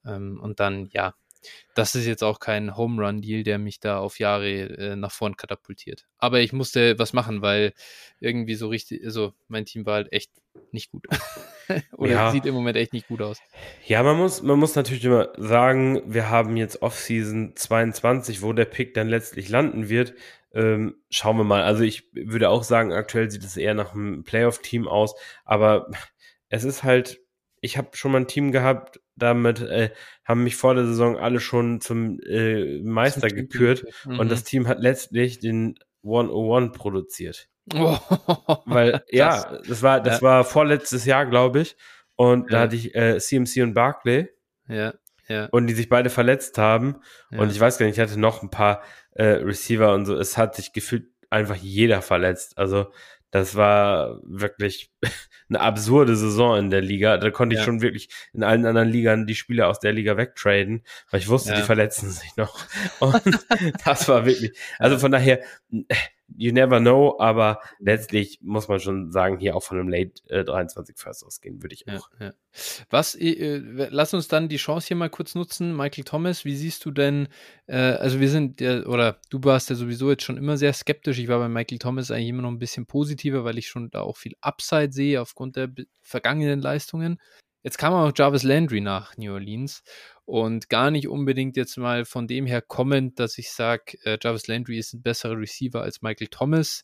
Ähm, 0.06 0.39
und 0.39 0.60
dann, 0.60 0.88
ja, 0.91 1.15
das 1.75 1.95
ist 1.95 2.06
jetzt 2.06 2.23
auch 2.23 2.39
kein 2.39 2.77
Home 2.77 3.03
Run 3.03 3.21
Deal, 3.21 3.43
der 3.43 3.58
mich 3.58 3.79
da 3.79 3.99
auf 3.99 4.19
Jahre 4.19 4.49
äh, 4.49 4.95
nach 4.95 5.12
vorn 5.12 5.38
katapultiert. 5.38 6.06
Aber 6.17 6.39
ich 6.39 6.53
musste 6.53 6.97
was 6.99 7.13
machen, 7.13 7.41
weil 7.41 7.73
irgendwie 8.19 8.56
so 8.56 8.67
richtig, 8.67 9.03
also 9.06 9.34
mein 9.47 9.65
Team 9.65 9.86
war 9.86 9.95
halt 9.95 10.13
echt 10.13 10.32
nicht 10.71 10.91
gut. 10.91 11.06
Oder 11.97 12.12
ja. 12.12 12.32
sieht 12.32 12.45
im 12.45 12.53
Moment 12.53 12.77
echt 12.77 12.93
nicht 12.93 13.08
gut 13.08 13.21
aus. 13.21 13.39
Ja, 13.86 14.03
man 14.03 14.17
muss, 14.17 14.41
man 14.41 14.60
muss 14.60 14.75
natürlich 14.75 15.06
immer 15.06 15.29
sagen, 15.38 16.01
wir 16.06 16.29
haben 16.29 16.58
jetzt 16.58 16.82
Offseason 16.82 17.56
22, 17.56 18.41
wo 18.41 18.53
der 18.53 18.65
Pick 18.65 18.93
dann 18.93 19.08
letztlich 19.08 19.49
landen 19.49 19.89
wird. 19.89 20.13
Ähm, 20.53 20.95
schauen 21.10 21.38
wir 21.38 21.43
mal. 21.43 21.63
Also 21.63 21.84
ich 21.84 22.10
würde 22.13 22.49
auch 22.49 22.63
sagen, 22.63 22.93
aktuell 22.93 23.32
sieht 23.32 23.43
es 23.43 23.58
eher 23.58 23.73
nach 23.73 23.93
einem 23.93 24.23
Playoff-Team 24.23 24.88
aus, 24.88 25.15
aber 25.45 25.89
es 26.49 26.63
ist 26.63 26.84
halt, 26.84 27.19
ich 27.63 27.78
habe 27.78 27.95
schon 27.95 28.12
mal 28.12 28.19
ein 28.19 28.28
Team 28.28 28.52
gehabt, 28.52 28.99
damit 29.15 29.62
äh, 29.62 29.91
haben 30.26 30.43
mich 30.43 30.58
vor 30.58 30.76
der 30.76 30.86
Saison 30.86 31.17
alle 31.17 31.39
schon 31.39 31.80
zum 31.80 32.19
äh, 32.19 32.82
Meister 32.82 33.30
zum 33.30 33.38
gekürt 33.38 33.86
mhm. 34.06 34.19
und 34.19 34.30
das 34.30 34.43
Team 34.43 34.67
hat 34.67 34.80
letztlich 34.80 35.39
den 35.39 35.80
101 36.04 36.78
produziert. 36.78 37.47
Oh, 37.73 37.97
Weil, 38.65 39.04
ja, 39.10 39.60
das 39.65 39.82
war, 39.82 40.02
das 40.02 40.17
ja. 40.17 40.21
war 40.21 40.43
vorletztes 40.43 41.06
Jahr, 41.06 41.26
glaube 41.26 41.62
ich. 41.62 41.78
Und 42.15 42.52
ja. 42.52 42.58
da 42.58 42.60
hatte 42.63 42.76
ich 42.76 42.93
äh, 42.95 43.17
CMC 43.17 43.63
und 43.63 43.73
Barclay. 43.73 44.28
Ja, 44.67 44.93
ja. 45.30 45.45
Und 45.52 45.67
die 45.67 45.73
sich 45.73 45.88
beide 45.88 46.10
verletzt 46.10 46.58
haben. 46.58 46.97
Ja. 47.32 47.39
Und 47.39 47.49
ich 47.49 47.60
weiß 47.60 47.78
gar 47.78 47.86
nicht, 47.86 47.97
ich 47.97 48.02
hatte 48.02 48.19
noch 48.19 48.43
ein 48.43 48.49
paar 48.49 48.84
äh, 49.12 49.23
Receiver 49.23 49.93
und 49.93 50.06
so. 50.06 50.17
Es 50.17 50.38
hat 50.38 50.56
sich 50.56 50.73
gefühlt 50.73 51.08
einfach 51.30 51.56
jeder 51.56 52.02
verletzt. 52.02 52.58
Also 52.58 52.91
das 53.34 53.56
war 53.56 54.19
wirklich 54.24 54.91
eine 55.50 55.60
absurde 55.60 56.15
Saison 56.15 56.56
in 56.56 56.69
der 56.69 56.82
Liga. 56.82 57.17
Da 57.17 57.32
konnte 57.32 57.56
ja. 57.56 57.62
ich 57.62 57.65
schon 57.65 57.82
wirklich 57.82 58.10
in 58.32 58.43
allen 58.43 58.63
anderen 58.63 58.89
Ligern 58.89 59.26
die 59.26 59.34
Spieler 59.34 59.69
aus 59.69 59.80
der 59.80 59.91
Liga 59.91 60.17
wegtraden, 60.17 60.84
weil 61.10 61.19
ich 61.19 61.28
wusste, 61.28 61.50
ja. 61.50 61.56
die 61.56 61.63
verletzen 61.63 62.12
sich 62.12 62.38
noch. 62.38 62.63
Und 63.00 63.39
das 63.84 64.08
war 64.08 64.28
wirklich, 64.28 64.56
also 64.78 65.00
von 65.00 65.12
daher, 65.12 65.41
you 66.38 66.52
never 66.52 66.80
know, 66.80 67.17
aber 67.19 67.60
letztlich 67.80 68.39
muss 68.41 68.67
man 68.67 68.80
schon 68.80 69.12
sagen, 69.12 69.38
hier 69.38 69.56
auch 69.56 69.63
von 69.63 69.80
einem 69.80 69.89
Late 69.89 70.13
äh, 70.30 70.43
23 70.43 70.98
First 70.98 71.26
ausgehen, 71.26 71.62
würde 71.62 71.76
ich 71.76 71.88
auch. 71.88 72.10
Ja, 72.19 72.28
ja. 72.28 72.34
Was, 72.89 73.15
äh, 73.15 73.32
äh, 73.32 73.88
lass 73.89 74.13
uns 74.13 74.28
dann 74.28 74.50
die 74.50 74.58
Chance 74.58 74.88
hier 74.88 74.98
mal 74.98 75.10
kurz 75.10 75.36
nutzen. 75.36 75.76
Michael 75.76 76.04
Thomas, 76.04 76.46
wie 76.46 76.56
siehst 76.56 76.86
du 76.86 76.91
denn, 76.91 77.28
äh, 77.67 77.76
also 77.76 78.19
wir 78.19 78.30
sind, 78.30 78.62
ja, 78.62 78.86
oder 78.86 79.19
du 79.30 79.39
warst 79.43 79.69
ja 79.69 79.76
sowieso 79.76 80.10
jetzt 80.12 80.24
schon 80.24 80.38
immer 80.38 80.58
sehr 80.58 80.74
skeptisch. 80.74 81.19
Ich 81.19 81.28
war 81.28 81.39
bei 81.39 81.50
Michael 81.50 81.80
Thomas 81.80 82.12
eigentlich 82.12 82.30
immer 82.30 82.43
noch 82.43 82.52
ein 82.52 82.60
bisschen 82.60 82.86
positiver, 82.86 83.43
weil 83.43 83.58
ich 83.58 83.67
schon 83.67 83.89
da 83.89 84.02
auch 84.02 84.17
viel 84.17 84.34
Upside 84.41 84.91
sehe 84.91 85.22
aufgrund 85.22 85.56
der 85.56 85.69
vergangenen 86.02 86.62
Leistungen. 86.62 87.19
Jetzt 87.63 87.78
kam 87.78 87.93
auch 87.93 88.12
Jarvis 88.13 88.43
Landry 88.43 88.82
nach 88.82 89.15
New 89.17 89.32
Orleans 89.32 89.84
und 90.25 90.69
gar 90.69 90.91
nicht 90.91 91.07
unbedingt 91.07 91.57
jetzt 91.57 91.77
mal 91.77 92.05
von 92.05 92.27
dem 92.27 92.45
her 92.45 92.62
kommend, 92.62 93.19
dass 93.19 93.38
ich 93.38 93.51
sage, 93.51 93.97
äh, 94.03 94.17
Jarvis 94.21 94.47
Landry 94.47 94.77
ist 94.77 94.93
ein 94.93 95.01
besserer 95.01 95.38
Receiver 95.38 95.81
als 95.81 96.01
Michael 96.01 96.27
Thomas. 96.27 96.83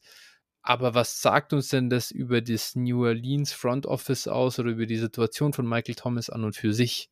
Aber 0.62 0.94
was 0.94 1.22
sagt 1.22 1.54
uns 1.54 1.70
denn 1.70 1.90
das 1.90 2.12
über 2.12 2.42
das 2.42 2.76
New 2.76 3.06
Orleans 3.06 3.54
Front 3.54 3.86
Office 3.86 4.28
aus 4.28 4.60
oder 4.60 4.72
über 4.72 4.86
die 4.86 4.98
Situation 4.98 5.54
von 5.54 5.68
Michael 5.68 5.96
Thomas 5.96 6.30
an 6.30 6.44
und 6.44 6.56
für 6.56 6.74
sich? 6.74 7.10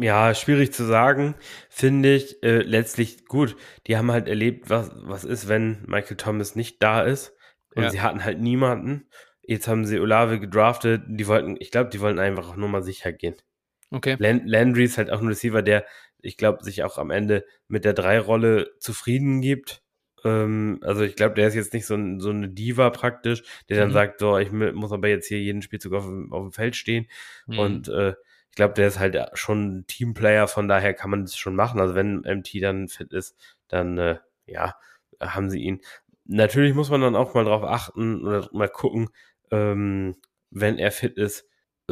Ja, 0.00 0.34
schwierig 0.34 0.72
zu 0.72 0.84
sagen, 0.84 1.34
finde 1.68 2.14
ich. 2.14 2.42
Äh, 2.42 2.62
letztlich 2.62 3.26
gut. 3.26 3.56
Die 3.86 3.96
haben 3.96 4.10
halt 4.12 4.28
erlebt, 4.28 4.70
was, 4.70 4.90
was 4.94 5.24
ist, 5.24 5.48
wenn 5.48 5.82
Michael 5.86 6.16
Thomas 6.16 6.54
nicht 6.56 6.82
da 6.82 7.02
ist. 7.02 7.34
Und 7.74 7.82
ja. 7.82 7.90
sie 7.90 8.00
hatten 8.00 8.24
halt 8.24 8.40
niemanden. 8.40 9.08
Jetzt 9.42 9.66
haben 9.66 9.84
sie 9.84 9.98
Olave 9.98 10.38
gedraftet. 10.38 11.02
Die 11.06 11.26
wollten, 11.26 11.56
ich 11.58 11.70
glaube, 11.70 11.90
die 11.90 12.00
wollten 12.00 12.20
einfach 12.20 12.48
auch 12.48 12.56
nur 12.56 12.68
mal 12.68 12.82
sicher 12.82 13.12
gehen. 13.12 13.34
Okay. 13.92 14.16
Land 14.18 14.48
Landry 14.48 14.84
ist 14.84 14.98
halt 14.98 15.10
auch 15.10 15.20
ein 15.20 15.28
Receiver, 15.28 15.62
der, 15.62 15.84
ich 16.20 16.36
glaube, 16.36 16.64
sich 16.64 16.82
auch 16.82 16.98
am 16.98 17.10
Ende 17.10 17.44
mit 17.68 17.84
der 17.84 17.92
Drei-Rolle 17.92 18.72
zufrieden 18.78 19.40
gibt. 19.40 19.82
Ähm, 20.24 20.78
also 20.82 21.02
ich 21.02 21.14
glaube, 21.14 21.34
der 21.34 21.48
ist 21.48 21.54
jetzt 21.54 21.74
nicht 21.74 21.86
so, 21.86 21.94
ein, 21.94 22.20
so 22.20 22.30
eine 22.30 22.48
Diva 22.48 22.90
praktisch, 22.90 23.42
der 23.68 23.78
dann 23.78 23.88
mhm. 23.88 23.94
sagt, 23.94 24.20
so, 24.20 24.38
ich 24.38 24.50
muss 24.50 24.92
aber 24.92 25.08
jetzt 25.08 25.26
hier 25.26 25.40
jeden 25.40 25.62
Spielzug 25.62 25.92
auf, 25.92 26.04
auf 26.30 26.42
dem 26.42 26.52
Feld 26.52 26.76
stehen. 26.76 27.06
Mhm. 27.46 27.58
Und 27.58 27.88
äh, 27.88 28.14
ich 28.50 28.56
glaube, 28.56 28.74
der 28.74 28.88
ist 28.88 28.98
halt 28.98 29.18
schon 29.34 29.78
ein 29.78 29.86
Teamplayer, 29.86 30.46
von 30.46 30.68
daher 30.68 30.94
kann 30.94 31.10
man 31.10 31.22
das 31.22 31.36
schon 31.36 31.54
machen. 31.54 31.80
Also 31.80 31.94
wenn 31.94 32.20
MT 32.20 32.62
dann 32.62 32.88
fit 32.88 33.12
ist, 33.12 33.36
dann 33.68 33.98
äh, 33.98 34.18
ja, 34.46 34.74
haben 35.20 35.50
sie 35.50 35.60
ihn. 35.60 35.80
Natürlich 36.24 36.74
muss 36.74 36.90
man 36.90 37.00
dann 37.00 37.16
auch 37.16 37.34
mal 37.34 37.44
drauf 37.44 37.64
achten 37.64 38.24
oder 38.26 38.48
mal 38.52 38.68
gucken, 38.68 39.08
ähm, 39.50 40.16
wenn 40.50 40.78
er 40.78 40.92
fit 40.92 41.16
ist, 41.16 41.48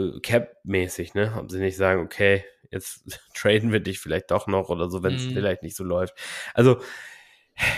äh, 0.09 0.21
Cap-mäßig, 0.21 1.15
ne? 1.15 1.35
Ob 1.39 1.51
sie 1.51 1.61
nicht 1.61 1.77
sagen, 1.77 2.03
okay, 2.03 2.45
jetzt 2.71 3.21
traden 3.35 3.73
wir 3.73 3.81
dich 3.81 3.99
vielleicht 4.01 4.31
doch 4.31 4.47
noch 4.47 4.69
oder 4.69 4.91
so, 4.91 5.03
wenn 5.03 5.15
es 5.15 5.27
mm. 5.27 5.33
vielleicht 5.33 5.63
nicht 5.63 5.77
so 5.77 5.85
läuft. 5.85 6.15
Also, 6.55 6.81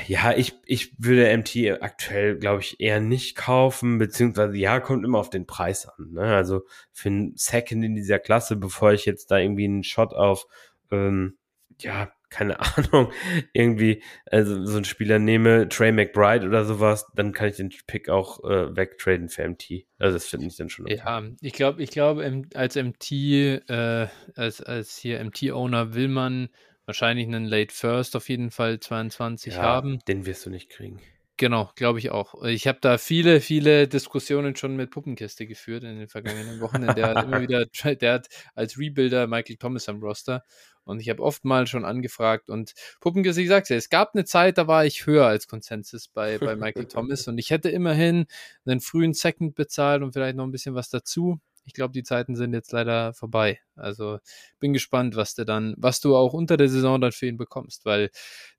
ja, 0.06 0.32
ich, 0.32 0.54
ich 0.64 0.94
würde 0.98 1.36
MT 1.36 1.82
aktuell, 1.82 2.38
glaube 2.38 2.60
ich, 2.60 2.78
eher 2.80 3.00
nicht 3.00 3.36
kaufen, 3.36 3.98
beziehungsweise 3.98 4.56
ja, 4.56 4.78
kommt 4.80 5.04
immer 5.04 5.18
auf 5.18 5.30
den 5.30 5.46
Preis 5.46 5.86
an. 5.86 6.12
Ne? 6.12 6.36
Also 6.36 6.62
für 6.92 7.08
einen 7.08 7.36
Second 7.36 7.84
in 7.84 7.96
dieser 7.96 8.18
Klasse, 8.20 8.56
bevor 8.56 8.92
ich 8.92 9.06
jetzt 9.06 9.30
da 9.30 9.38
irgendwie 9.38 9.64
einen 9.64 9.82
Shot 9.82 10.14
auf, 10.14 10.46
ähm, 10.92 11.36
ja, 11.80 12.12
keine 12.32 12.58
Ahnung, 12.76 13.12
irgendwie 13.52 14.02
also 14.26 14.64
so 14.64 14.76
einen 14.76 14.84
Spieler 14.84 15.18
nehme, 15.18 15.68
Trey 15.68 15.92
McBride 15.92 16.46
oder 16.46 16.64
sowas, 16.64 17.06
dann 17.14 17.32
kann 17.32 17.48
ich 17.48 17.56
den 17.56 17.70
Pick 17.86 18.08
auch 18.08 18.42
äh, 18.44 18.74
wegtraden 18.74 19.28
für 19.28 19.46
MT. 19.46 19.84
Also 19.98 20.16
das 20.16 20.26
finde 20.26 20.46
ich 20.46 20.56
dann 20.56 20.68
schon 20.68 20.86
okay. 20.86 20.96
Ja, 20.96 21.22
ich 21.40 21.52
glaube, 21.52 21.82
ich 21.82 21.90
glaube, 21.90 22.42
als 22.54 22.76
MT, 22.76 23.12
äh, 23.12 24.08
als, 24.34 24.62
als 24.62 24.96
hier 24.96 25.22
MT-Owner 25.22 25.94
will 25.94 26.08
man 26.08 26.48
wahrscheinlich 26.86 27.26
einen 27.26 27.44
Late 27.44 27.74
First 27.74 28.16
auf 28.16 28.28
jeden 28.28 28.50
Fall 28.50 28.80
22 28.80 29.54
ja, 29.54 29.62
haben. 29.62 30.00
Den 30.08 30.26
wirst 30.26 30.46
du 30.46 30.50
nicht 30.50 30.70
kriegen. 30.70 31.00
Genau, 31.38 31.70
glaube 31.74 31.98
ich 31.98 32.10
auch. 32.10 32.44
Ich 32.44 32.66
habe 32.68 32.78
da 32.80 32.98
viele, 32.98 33.40
viele 33.40 33.88
Diskussionen 33.88 34.54
schon 34.54 34.76
mit 34.76 34.90
Puppenkiste 34.90 35.46
geführt 35.46 35.82
in 35.82 35.98
den 35.98 36.08
vergangenen 36.08 36.60
Wochen. 36.60 36.86
Der 36.94 37.08
hat 37.08 37.24
immer 37.24 37.40
wieder, 37.40 37.64
der 37.96 38.12
hat 38.12 38.28
als 38.54 38.78
Rebuilder 38.78 39.26
Michael 39.26 39.56
Thomas 39.56 39.88
am 39.88 40.00
Roster 40.00 40.44
und 40.84 41.00
ich 41.00 41.08
habe 41.08 41.22
oft 41.22 41.44
mal 41.44 41.66
schon 41.66 41.84
angefragt 41.84 42.50
und 42.50 42.74
ich 43.04 43.48
sag's 43.48 43.68
ja, 43.68 43.76
es 43.76 43.90
gab 43.90 44.14
eine 44.14 44.24
Zeit, 44.24 44.58
da 44.58 44.66
war 44.66 44.84
ich 44.84 45.06
höher 45.06 45.26
als 45.26 45.48
Konsensus 45.48 46.08
bei, 46.08 46.38
bei 46.38 46.56
Michael 46.56 46.86
Thomas 46.86 47.26
und 47.28 47.38
ich 47.38 47.50
hätte 47.50 47.70
immerhin 47.70 48.26
einen 48.64 48.80
frühen 48.80 49.14
Second 49.14 49.54
bezahlt 49.54 50.02
und 50.02 50.12
vielleicht 50.12 50.36
noch 50.36 50.44
ein 50.44 50.52
bisschen 50.52 50.74
was 50.74 50.90
dazu 50.90 51.40
ich 51.64 51.72
glaube, 51.72 51.92
die 51.92 52.02
Zeiten 52.02 52.34
sind 52.36 52.52
jetzt 52.52 52.72
leider 52.72 53.14
vorbei. 53.14 53.60
Also 53.76 54.18
bin 54.58 54.72
gespannt, 54.72 55.16
was 55.16 55.34
du 55.34 55.44
dann, 55.44 55.74
was 55.76 56.00
du 56.00 56.16
auch 56.16 56.32
unter 56.32 56.56
der 56.56 56.68
Saison 56.68 57.00
dann 57.00 57.12
für 57.12 57.26
ihn 57.26 57.36
bekommst, 57.36 57.84
weil 57.84 58.10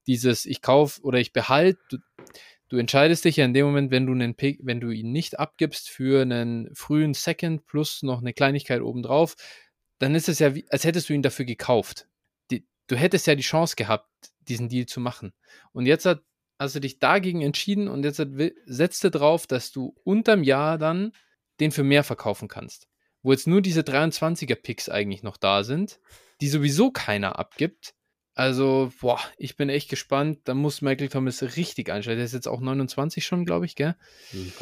dieses 0.08 0.46
ich 0.46 0.62
kaufe 0.62 1.02
oder 1.02 1.20
ich 1.20 1.34
behalte, 1.34 1.80
du, 1.90 1.98
du, 2.70 2.78
entscheidest 2.78 3.26
dich 3.26 3.38
ja 3.38 3.46
in 3.46 3.54
dem 3.54 3.66
Moment, 3.66 3.92
wenn 3.92 4.06
du 4.06 4.14
einen 4.14 4.36
Pick, 4.36 4.60
wenn 4.64 4.80
du 4.80 4.90
ihn 4.90 5.12
nicht 5.12 5.40
abgibst 5.40 5.90
für 5.90 6.22
einen 6.22 6.74
frühen 6.76 7.14
Second 7.14 7.66
plus 7.66 8.04
noch 8.04 8.22
eine 8.22 8.34
Kleinigkeit 8.34 8.82
obendrauf, 8.82 9.36
dann 10.00 10.16
ist 10.16 10.30
es 10.30 10.40
ja 10.40 10.56
wie, 10.56 10.66
als 10.70 10.84
hättest 10.84 11.10
du 11.10 11.14
ihn 11.14 11.22
dafür 11.22 11.46
gekauft. 11.46 12.08
Du 12.88 12.96
hättest 12.96 13.28
ja 13.28 13.36
die 13.36 13.44
Chance 13.44 13.76
gehabt, 13.76 14.10
diesen 14.42 14.70
Deal 14.70 14.86
zu 14.86 15.00
machen. 15.00 15.34
Und 15.72 15.86
jetzt 15.86 16.06
hat, 16.06 16.22
hast 16.60 16.76
du 16.76 16.80
dich 16.80 17.00
dagegen 17.00 17.42
entschieden 17.42 17.88
und 17.88 18.04
jetzt 18.04 18.22
setzt 18.66 19.04
du 19.04 19.12
drauf, 19.12 19.48
dass 19.48 19.72
du 19.72 19.96
unterm 20.04 20.44
Jahr 20.44 20.78
dann 20.78 21.14
den 21.60 21.72
für 21.72 21.84
mehr 21.84 22.04
verkaufen 22.04 22.48
kannst 22.48 22.88
wo 23.24 23.32
jetzt 23.32 23.48
nur 23.48 23.62
diese 23.62 23.82
23er-Picks 23.82 24.90
eigentlich 24.90 25.24
noch 25.24 25.38
da 25.38 25.64
sind, 25.64 26.00
die 26.42 26.50
sowieso 26.50 26.92
keiner 26.92 27.40
abgibt. 27.40 27.96
Also, 28.36 28.92
boah, 29.00 29.20
ich 29.38 29.56
bin 29.56 29.70
echt 29.70 29.90
gespannt. 29.90 30.40
Da 30.44 30.54
muss 30.54 30.82
Michael 30.82 31.10
Thomas 31.10 31.42
richtig 31.56 31.90
einstellen. 31.90 32.18
Der 32.18 32.26
ist 32.26 32.34
jetzt 32.34 32.48
auch 32.48 32.60
29 32.60 33.26
schon, 33.26 33.46
glaube 33.46 33.66
ich, 33.66 33.76
gell? 33.76 33.96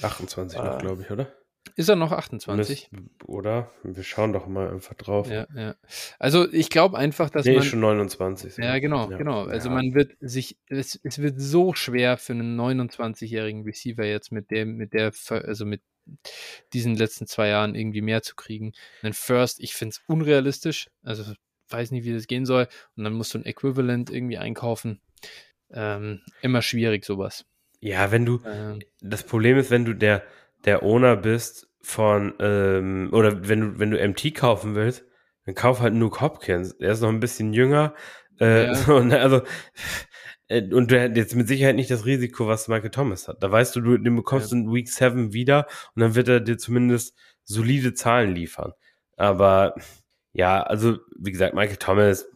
28 0.01 0.59
hm, 0.59 0.65
noch, 0.65 0.75
äh, 0.75 0.79
glaube 0.79 1.01
ich, 1.01 1.11
oder? 1.11 1.33
Ist 1.75 1.89
er 1.89 1.95
noch 1.95 2.11
28? 2.11 2.89
Müsst, 2.91 3.05
oder? 3.25 3.71
Wir 3.83 4.03
schauen 4.03 4.33
doch 4.33 4.47
mal 4.47 4.69
einfach 4.69 4.95
drauf. 4.95 5.29
Ja, 5.29 5.47
ja. 5.55 5.75
Also 6.19 6.51
ich 6.51 6.69
glaube 6.69 6.97
einfach, 6.97 7.29
dass 7.29 7.45
nee, 7.45 7.53
man. 7.53 7.61
ist 7.61 7.67
schon 7.67 7.79
29. 7.79 8.57
Ja, 8.57 8.79
genau, 8.79 9.09
ja. 9.09 9.17
genau. 9.17 9.43
Also 9.45 9.69
ja. 9.69 9.75
man 9.75 9.93
wird 9.93 10.15
sich, 10.19 10.57
es, 10.67 10.99
es 11.03 11.19
wird 11.19 11.39
so 11.39 11.73
schwer 11.73 12.17
für 12.17 12.33
einen 12.33 12.59
29-jährigen 12.59 13.63
Receiver 13.63 14.05
jetzt 14.05 14.31
mit 14.31 14.51
dem, 14.51 14.75
mit 14.75 14.93
der, 14.93 15.13
also 15.29 15.65
mit 15.65 15.81
diesen 16.73 16.95
letzten 16.95 17.27
zwei 17.27 17.47
Jahren 17.47 17.75
irgendwie 17.75 18.01
mehr 18.01 18.21
zu 18.21 18.35
kriegen. 18.35 18.73
Einen 19.01 19.13
First, 19.13 19.59
ich 19.59 19.73
finde 19.73 19.93
es 19.93 20.01
unrealistisch. 20.07 20.89
Also 21.03 21.33
weiß 21.69 21.91
nicht, 21.91 22.05
wie 22.05 22.13
das 22.13 22.27
gehen 22.27 22.45
soll. 22.45 22.67
Und 22.95 23.03
dann 23.03 23.13
musst 23.13 23.33
du 23.33 23.37
ein 23.37 23.45
Equivalent 23.45 24.09
irgendwie 24.09 24.37
einkaufen. 24.37 24.99
Ähm, 25.71 26.21
immer 26.41 26.61
schwierig, 26.61 27.05
sowas. 27.05 27.45
Ja, 27.79 28.11
wenn 28.11 28.25
du, 28.25 28.41
ähm, 28.45 28.79
das 29.01 29.23
Problem 29.23 29.57
ist, 29.57 29.71
wenn 29.71 29.85
du 29.85 29.93
der, 29.93 30.23
der 30.65 30.83
Owner 30.83 31.15
bist 31.15 31.67
von, 31.81 32.33
ähm, 32.39 33.09
oder 33.11 33.47
wenn 33.47 33.61
du, 33.61 33.79
wenn 33.79 33.91
du 33.91 34.07
MT 34.07 34.35
kaufen 34.35 34.75
willst, 34.75 35.03
dann 35.45 35.55
kauf 35.55 35.81
halt 35.81 35.93
Nuke 35.93 36.21
Hopkins. 36.21 36.73
Er 36.73 36.91
ist 36.91 37.01
noch 37.01 37.09
ein 37.09 37.19
bisschen 37.19 37.53
jünger. 37.53 37.95
Äh, 38.39 38.65
ja. 38.65 38.75
so, 38.75 38.99
ne, 38.99 39.19
also, 39.19 39.41
äh, 40.47 40.61
und 40.73 40.91
du 40.91 41.01
hast 41.01 41.15
jetzt 41.15 41.35
mit 41.35 41.47
Sicherheit 41.47 41.75
nicht 41.75 41.89
das 41.89 42.05
Risiko, 42.05 42.47
was 42.47 42.67
Michael 42.67 42.91
Thomas 42.91 43.27
hat. 43.27 43.41
Da 43.41 43.51
weißt 43.51 43.75
du, 43.75 43.81
du 43.81 43.97
den 43.97 44.15
bekommst 44.15 44.51
ja. 44.51 44.57
in 44.57 44.73
Week 44.73 44.89
7 44.89 45.33
wieder 45.33 45.67
und 45.95 46.01
dann 46.01 46.15
wird 46.15 46.27
er 46.27 46.39
dir 46.39 46.57
zumindest 46.57 47.15
solide 47.43 47.93
Zahlen 47.93 48.35
liefern. 48.35 48.73
Aber 49.17 49.75
ja, 50.33 50.61
also 50.61 50.97
wie 51.19 51.31
gesagt, 51.31 51.55
Michael 51.55 51.77
Thomas, 51.77 52.27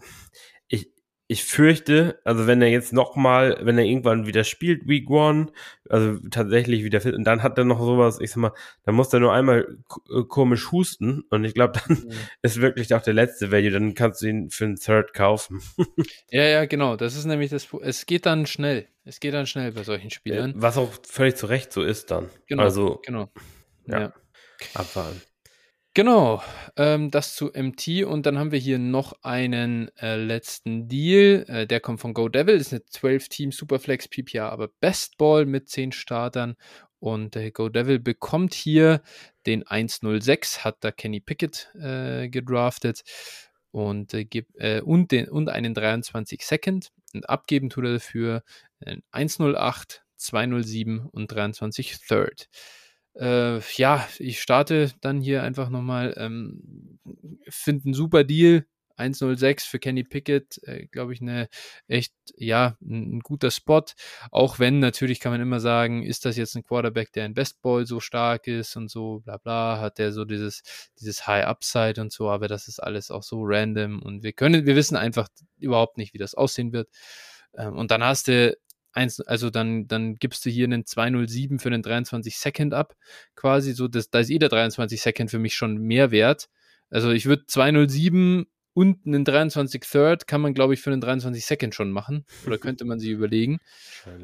ich 1.28 1.44
fürchte, 1.44 2.20
also 2.24 2.46
wenn 2.46 2.62
er 2.62 2.70
jetzt 2.70 2.94
nochmal, 2.94 3.58
wenn 3.62 3.78
er 3.80 3.84
irgendwann 3.84 4.28
wieder 4.28 4.44
spielt, 4.44 4.88
Week 4.88 5.10
One, 5.10 5.48
also 5.90 6.20
tatsächlich 6.30 6.84
wieder 6.84 7.02
fit, 7.02 7.16
und 7.16 7.24
dann 7.24 7.42
hat 7.42 7.58
er 7.58 7.66
noch 7.66 7.80
sowas, 7.80 8.20
ich 8.20 8.30
sag 8.30 8.38
mal, 8.38 8.52
dann 8.84 8.94
muss 8.94 9.12
er 9.12 9.20
nur 9.20 9.34
einmal 9.34 9.78
äh, 10.12 10.24
komisch 10.28 10.72
husten 10.72 11.24
und 11.30 11.44
ich 11.44 11.56
glaube, 11.56 11.80
dann 11.80 11.98
mhm. 11.98 12.12
ist 12.44 12.62
wirklich 12.62 12.94
auch 12.94 13.02
der 13.02 13.16
letzte 13.16 13.52
Value, 13.52 13.72
dann 13.72 13.96
kannst 13.96 14.22
du 14.22 14.28
ihn 14.28 14.50
für 14.52 14.66
einen 14.66 14.76
Third 14.76 15.14
kaufen. 15.14 15.62
ja, 16.30 16.44
ja, 16.44 16.66
genau, 16.66 16.96
das 16.96 17.16
ist 17.16 17.26
nämlich 17.26 17.50
das, 17.50 17.68
es 17.82 18.06
geht 18.06 18.28
dann 18.28 18.46
schnell, 18.46 18.88
es 19.04 19.20
geht 19.20 19.34
dann 19.34 19.48
schnell 19.48 19.72
bei 19.72 19.84
solchen 19.84 20.12
Spielern. 20.12 20.54
Was 20.56 20.78
auch 20.78 20.92
völlig 21.08 21.38
zu 21.38 21.48
Recht 21.48 21.74
so 21.74 21.82
ist 21.82 22.12
dann. 22.12 22.30
Genau, 22.46 22.64
also, 22.64 23.02
genau. 23.04 23.30
Ja. 23.88 24.00
ja. 24.00 24.14
Abfahren. 24.76 25.20
Genau, 25.98 26.44
ähm, 26.76 27.10
das 27.10 27.36
zu 27.36 27.52
MT 27.54 28.04
und 28.04 28.26
dann 28.26 28.38
haben 28.38 28.52
wir 28.52 28.60
hier 28.60 28.80
noch 28.80 29.14
einen 29.22 29.90
äh, 29.98 30.18
letzten 30.18 30.90
Deal, 30.90 31.46
äh, 31.48 31.66
der 31.66 31.80
kommt 31.80 32.02
von 32.02 32.14
Go 32.14 32.28
Devil, 32.28 32.56
ist 32.58 32.74
eine 32.74 32.82
12-Team 32.82 33.54
Superflex 33.54 34.10
PPR, 34.10 34.52
aber 34.52 34.68
Best 34.82 35.18
Ball 35.18 35.46
mit 35.46 35.70
10 35.70 35.94
Startern. 35.94 36.58
Und 37.00 37.38
äh, 37.38 37.50
Go 37.52 37.70
Devil 37.70 38.00
bekommt 38.00 38.54
hier 38.54 39.04
den 39.46 39.66
106, 39.66 40.66
hat 40.66 40.80
da 40.82 40.92
Kenny 40.92 41.22
Pickett 41.22 41.72
äh, 41.76 42.28
gedraftet 42.28 43.04
und, 43.72 44.14
äh, 44.14 44.28
äh, 44.56 44.82
und, 44.82 45.14
den, 45.14 45.30
und 45.30 45.48
einen 45.48 45.74
23 45.74 46.42
Second 46.46 46.92
und 47.14 47.30
abgeben 47.30 47.70
tut 47.70 47.86
er 47.86 47.94
dafür 47.94 48.44
108, 49.12 50.04
207 50.18 51.06
und 51.10 51.32
23 51.32 52.00
Third. 52.06 52.50
Äh, 53.16 53.60
ja, 53.78 54.08
ich 54.20 54.42
starte 54.42 54.92
dann 55.02 55.22
hier 55.22 55.44
einfach 55.44 55.70
nochmal. 55.70 56.14
Ähm, 56.18 57.00
Finde 57.50 57.86
einen 57.86 57.94
super 57.94 58.24
Deal. 58.24 58.66
106 58.98 59.66
für 59.66 59.80
Kenny 59.80 60.04
Pickett, 60.04 60.60
äh, 60.64 60.88
glaube 60.88 61.14
ich, 61.14 61.22
eine 61.22 61.50
echt, 61.88 62.14
ja, 62.38 62.78
ein, 62.82 63.18
ein, 63.18 63.20
guter 63.20 63.52
Spot. 63.52 63.84
Auch 64.32 64.60
wenn 64.60 64.80
natürlich 64.80 65.20
kann 65.20 65.32
man 65.32 65.42
immer 65.42 65.60
sagen, 65.60 66.04
ist 66.04 66.26
das 66.26 66.38
jetzt 66.38 66.56
ein 66.56 66.64
Quarterback, 66.64 67.12
der 67.14 67.26
in 67.26 67.34
Bestball 67.34 67.86
so 67.86 68.00
stark 68.00 68.48
ist 68.48 68.76
und 68.78 68.90
so, 68.90 69.20
bla 69.20 69.38
bla, 69.38 69.80
hat 69.80 69.98
der 70.00 70.12
so 70.12 70.26
dieses, 70.26 70.64
dieses 71.00 71.28
High 71.28 71.46
Upside 71.46 72.00
und 72.00 72.12
so, 72.12 72.30
aber 72.30 72.48
das 72.48 72.68
ist 72.68 72.80
alles 72.80 73.12
auch 73.12 73.24
so 73.24 73.42
random 73.44 74.02
und 74.02 74.24
wir 74.24 74.34
können, 74.34 74.66
wir 74.66 74.76
wissen 74.76 74.96
einfach 74.96 75.28
überhaupt 75.58 75.98
nicht, 75.98 76.14
wie 76.14 76.18
das 76.20 76.36
aussehen 76.36 76.72
wird. 76.72 76.90
Ähm, 77.58 77.76
und 77.76 77.92
dann 77.92 78.04
hast 78.04 78.28
du 78.28 78.56
eins, 78.96 79.20
also 79.22 79.50
dann, 79.50 79.88
dann 79.88 80.16
gibst 80.16 80.46
du 80.46 80.50
hier 80.50 80.66
einen 80.66 80.86
207 80.86 81.60
für 81.60 81.70
einen 81.70 81.84
23 81.84 82.38
Second 82.38 82.74
ab, 82.74 82.96
quasi 83.36 83.74
so, 83.74 83.88
das, 83.88 84.10
da 84.10 84.20
ist 84.20 84.30
jeder 84.30 84.50
23 84.50 85.02
Second 85.02 85.32
für 85.32 85.40
mich 85.40 85.56
schon 85.56 85.78
mehr 85.78 86.12
wert. 86.12 86.50
Also 86.90 87.12
ich 87.12 87.26
würde 87.26 87.46
207 87.46 88.46
und 88.76 89.06
einen 89.06 89.24
23 89.24 89.82
Third 89.82 90.28
kann 90.28 90.42
man, 90.42 90.54
glaube 90.54 90.74
ich, 90.74 90.82
für 90.82 90.92
einen 90.92 91.00
23 91.00 91.46
Second 91.46 91.74
schon 91.74 91.92
machen. 91.92 92.26
Oder 92.46 92.58
könnte 92.58 92.84
man 92.84 93.00
sich 93.00 93.10
überlegen. 93.10 93.60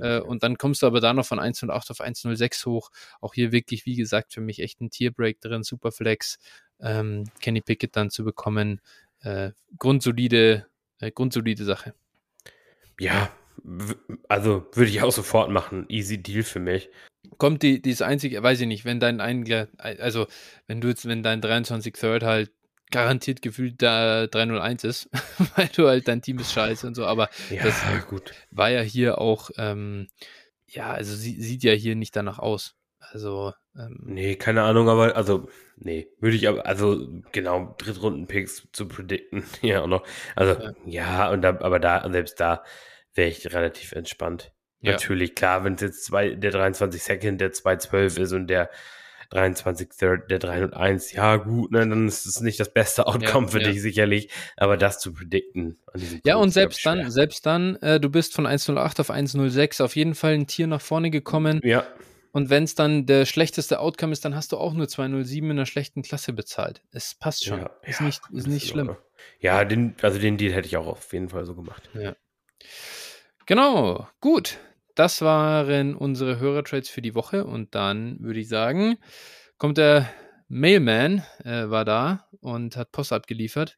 Äh, 0.02 0.20
und 0.20 0.44
dann 0.44 0.58
kommst 0.58 0.82
du 0.82 0.88
aber 0.88 1.00
da 1.00 1.14
noch 1.14 1.26
von 1.26 1.40
108 1.40 1.90
auf 1.90 2.02
106 2.02 2.66
hoch. 2.66 2.92
Auch 3.22 3.34
hier 3.34 3.54
wirklich, 3.54 3.86
wie 3.86 3.96
gesagt, 3.96 4.34
für 4.34 4.42
mich 4.42 4.60
echt 4.60 4.82
ein 4.82 4.90
Tierbreak 4.90 5.40
drin, 5.40 5.64
Superflex. 5.64 6.38
Ähm, 6.82 7.24
Kenny 7.40 7.62
Pickett 7.62 7.96
dann 7.96 8.10
zu 8.10 8.26
bekommen. 8.26 8.82
Äh, 9.22 9.52
grundsolide, 9.78 10.68
äh, 11.00 11.12
grundsolide 11.12 11.64
Sache. 11.64 11.94
Ja, 13.00 13.32
also 14.28 14.68
würde 14.74 14.90
ich 14.90 15.02
auch 15.02 15.12
sofort 15.12 15.50
machen. 15.50 15.86
Easy 15.90 16.22
Deal 16.22 16.44
für 16.44 16.60
mich. 16.60 16.90
Kommt 17.38 17.64
die, 17.64 17.82
dieses 17.82 18.02
einzige, 18.02 18.42
weiß 18.42 18.62
ich 18.62 18.68
nicht, 18.68 18.86
wenn 18.86 19.00
dein 19.00 19.22
ein, 19.22 19.46
also 19.78 20.28
wenn 20.68 20.82
du 20.82 20.90
jetzt, 20.90 21.08
wenn 21.08 21.24
dein 21.24 21.42
23 21.42 21.94
Third 21.94 22.24
halt 22.24 22.52
garantiert 22.92 23.42
gefühlt 23.42 23.82
da 23.82 24.28
301 24.28 24.84
ist, 24.84 25.10
weil 25.56 25.70
du 25.76 25.88
halt 25.88 26.08
dein 26.08 26.22
Team 26.22 26.40
ist 26.40 26.54
scheiße 26.54 26.86
und 26.86 26.96
so, 26.96 27.06
aber 27.06 27.30
ja, 27.50 27.64
das 27.64 27.82
gut. 28.10 28.34
war 28.52 28.70
ja 28.70 28.82
hier 28.82 29.20
auch, 29.20 29.50
ähm, 29.58 30.08
ja, 30.68 30.92
also 30.92 31.16
sie, 31.16 31.42
sieht 31.42 31.64
ja 31.64 31.74
hier 31.74 31.96
nicht 31.96 32.16
danach 32.16 32.40
aus. 32.40 32.76
Also 33.00 33.54
Ähm, 33.78 34.00
nee, 34.06 34.36
keine 34.36 34.64
Ahnung, 34.64 34.90
aber 34.90 35.16
also, 35.16 35.48
nee, 35.78 36.08
würde 36.20 36.36
ich 36.36 36.48
aber, 36.48 36.66
also 36.66 37.08
genau, 37.32 37.76
Drittrunden-Picks 37.78 38.68
zu 38.74 38.88
predikten, 38.88 39.44
ja 39.62 39.82
auch 39.82 39.88
noch. 39.88 40.06
Also, 40.36 40.62
ja, 40.62 40.74
ja 40.86 41.32
und 41.32 41.42
da, 41.42 41.50
aber 41.62 41.80
da, 41.80 42.08
selbst 42.12 42.40
da 42.40 42.64
wäre 43.14 43.30
ich 43.30 43.54
relativ 43.54 43.92
entspannt. 43.92 44.52
Ja. 44.82 44.94
Natürlich, 44.94 45.36
klar, 45.36 45.64
wenn 45.64 45.76
es 45.76 45.82
jetzt 45.82 46.06
zwei, 46.06 46.32
der 46.32 46.52
23 46.52 47.02
Second, 47.02 47.40
der 47.40 47.52
212 47.52 48.18
ist 48.18 48.32
und 48.34 48.48
der 48.48 48.70
23 49.30 49.90
Third, 49.98 50.30
der 50.30 50.40
301, 50.40 51.14
ja 51.14 51.38
gut, 51.38 51.72
ne, 51.72 51.88
dann 51.88 52.08
ist 52.08 52.26
es 52.26 52.42
nicht 52.42 52.60
das 52.60 52.74
beste 52.74 53.08
Outcome 53.08 53.48
ja, 53.48 53.52
für 53.52 53.62
ja. 53.62 53.70
dich 53.70 53.82
sicherlich, 53.82 54.30
aber 54.58 54.78
das 54.78 55.00
zu 55.00 55.14
predikten. 55.14 55.80
ja, 56.26 56.34
Punkt 56.34 56.46
und 56.46 56.50
selbst 56.52 56.86
dann, 56.86 57.00
schwer. 57.00 57.12
selbst 57.12 57.46
dann, 57.46 57.76
äh, 57.78 58.00
du 58.00 58.10
bist 58.10 58.34
von 58.34 58.46
108 58.46 59.00
auf 59.00 59.10
106 59.10 59.82
auf 59.82 59.96
jeden 59.96 60.16
Fall 60.16 60.34
ein 60.34 60.48
Tier 60.48 60.68
nach 60.68 60.82
vorne 60.82 61.12
gekommen. 61.12 61.62
Ja. 61.64 61.86
Und 62.34 62.50
wenn 62.50 62.64
es 62.64 62.76
dann 62.76 63.06
der 63.06 63.26
schlechteste 63.26 63.80
Outcome 63.80 64.14
ist, 64.14 64.24
dann 64.24 64.36
hast 64.36 64.52
du 64.52 64.58
auch 64.58 64.74
nur 64.74 64.88
207 64.88 65.50
in 65.50 65.58
einer 65.58 65.66
schlechten 65.66 66.02
Klasse 66.02 66.34
bezahlt. 66.34 66.82
Es 66.92 67.16
passt 67.16 67.46
schon. 67.46 67.60
Ja, 67.60 67.72
ist 67.84 68.02
nicht, 68.02 68.22
ist 68.32 68.48
nicht 68.48 68.68
schlimm. 68.70 68.96
Ja, 69.40 69.66
den, 69.66 69.96
also 70.02 70.18
den 70.18 70.38
Deal 70.38 70.54
hätte 70.54 70.68
ich 70.68 70.78
auch 70.78 70.88
auf 70.88 71.12
jeden 71.14 71.30
Fall 71.30 71.46
so 71.46 71.56
gemacht. 71.56 71.90
Ja. 71.94 72.16
Genau, 73.48 74.08
gut. 74.20 74.60
Das 74.96 75.22
waren 75.22 75.96
unsere 75.96 76.40
Hörertrades 76.40 76.90
für 76.90 77.02
die 77.02 77.16
Woche. 77.16 77.46
Und 77.46 77.74
dann 77.76 78.20
würde 78.20 78.40
ich 78.40 78.50
sagen, 78.50 78.98
kommt 79.58 79.78
der 79.78 80.10
Mailman, 80.48 81.24
äh, 81.44 81.70
war 81.70 81.86
da 81.86 82.28
und 82.42 82.76
hat 82.76 82.92
Post 82.92 83.14
abgeliefert. 83.14 83.78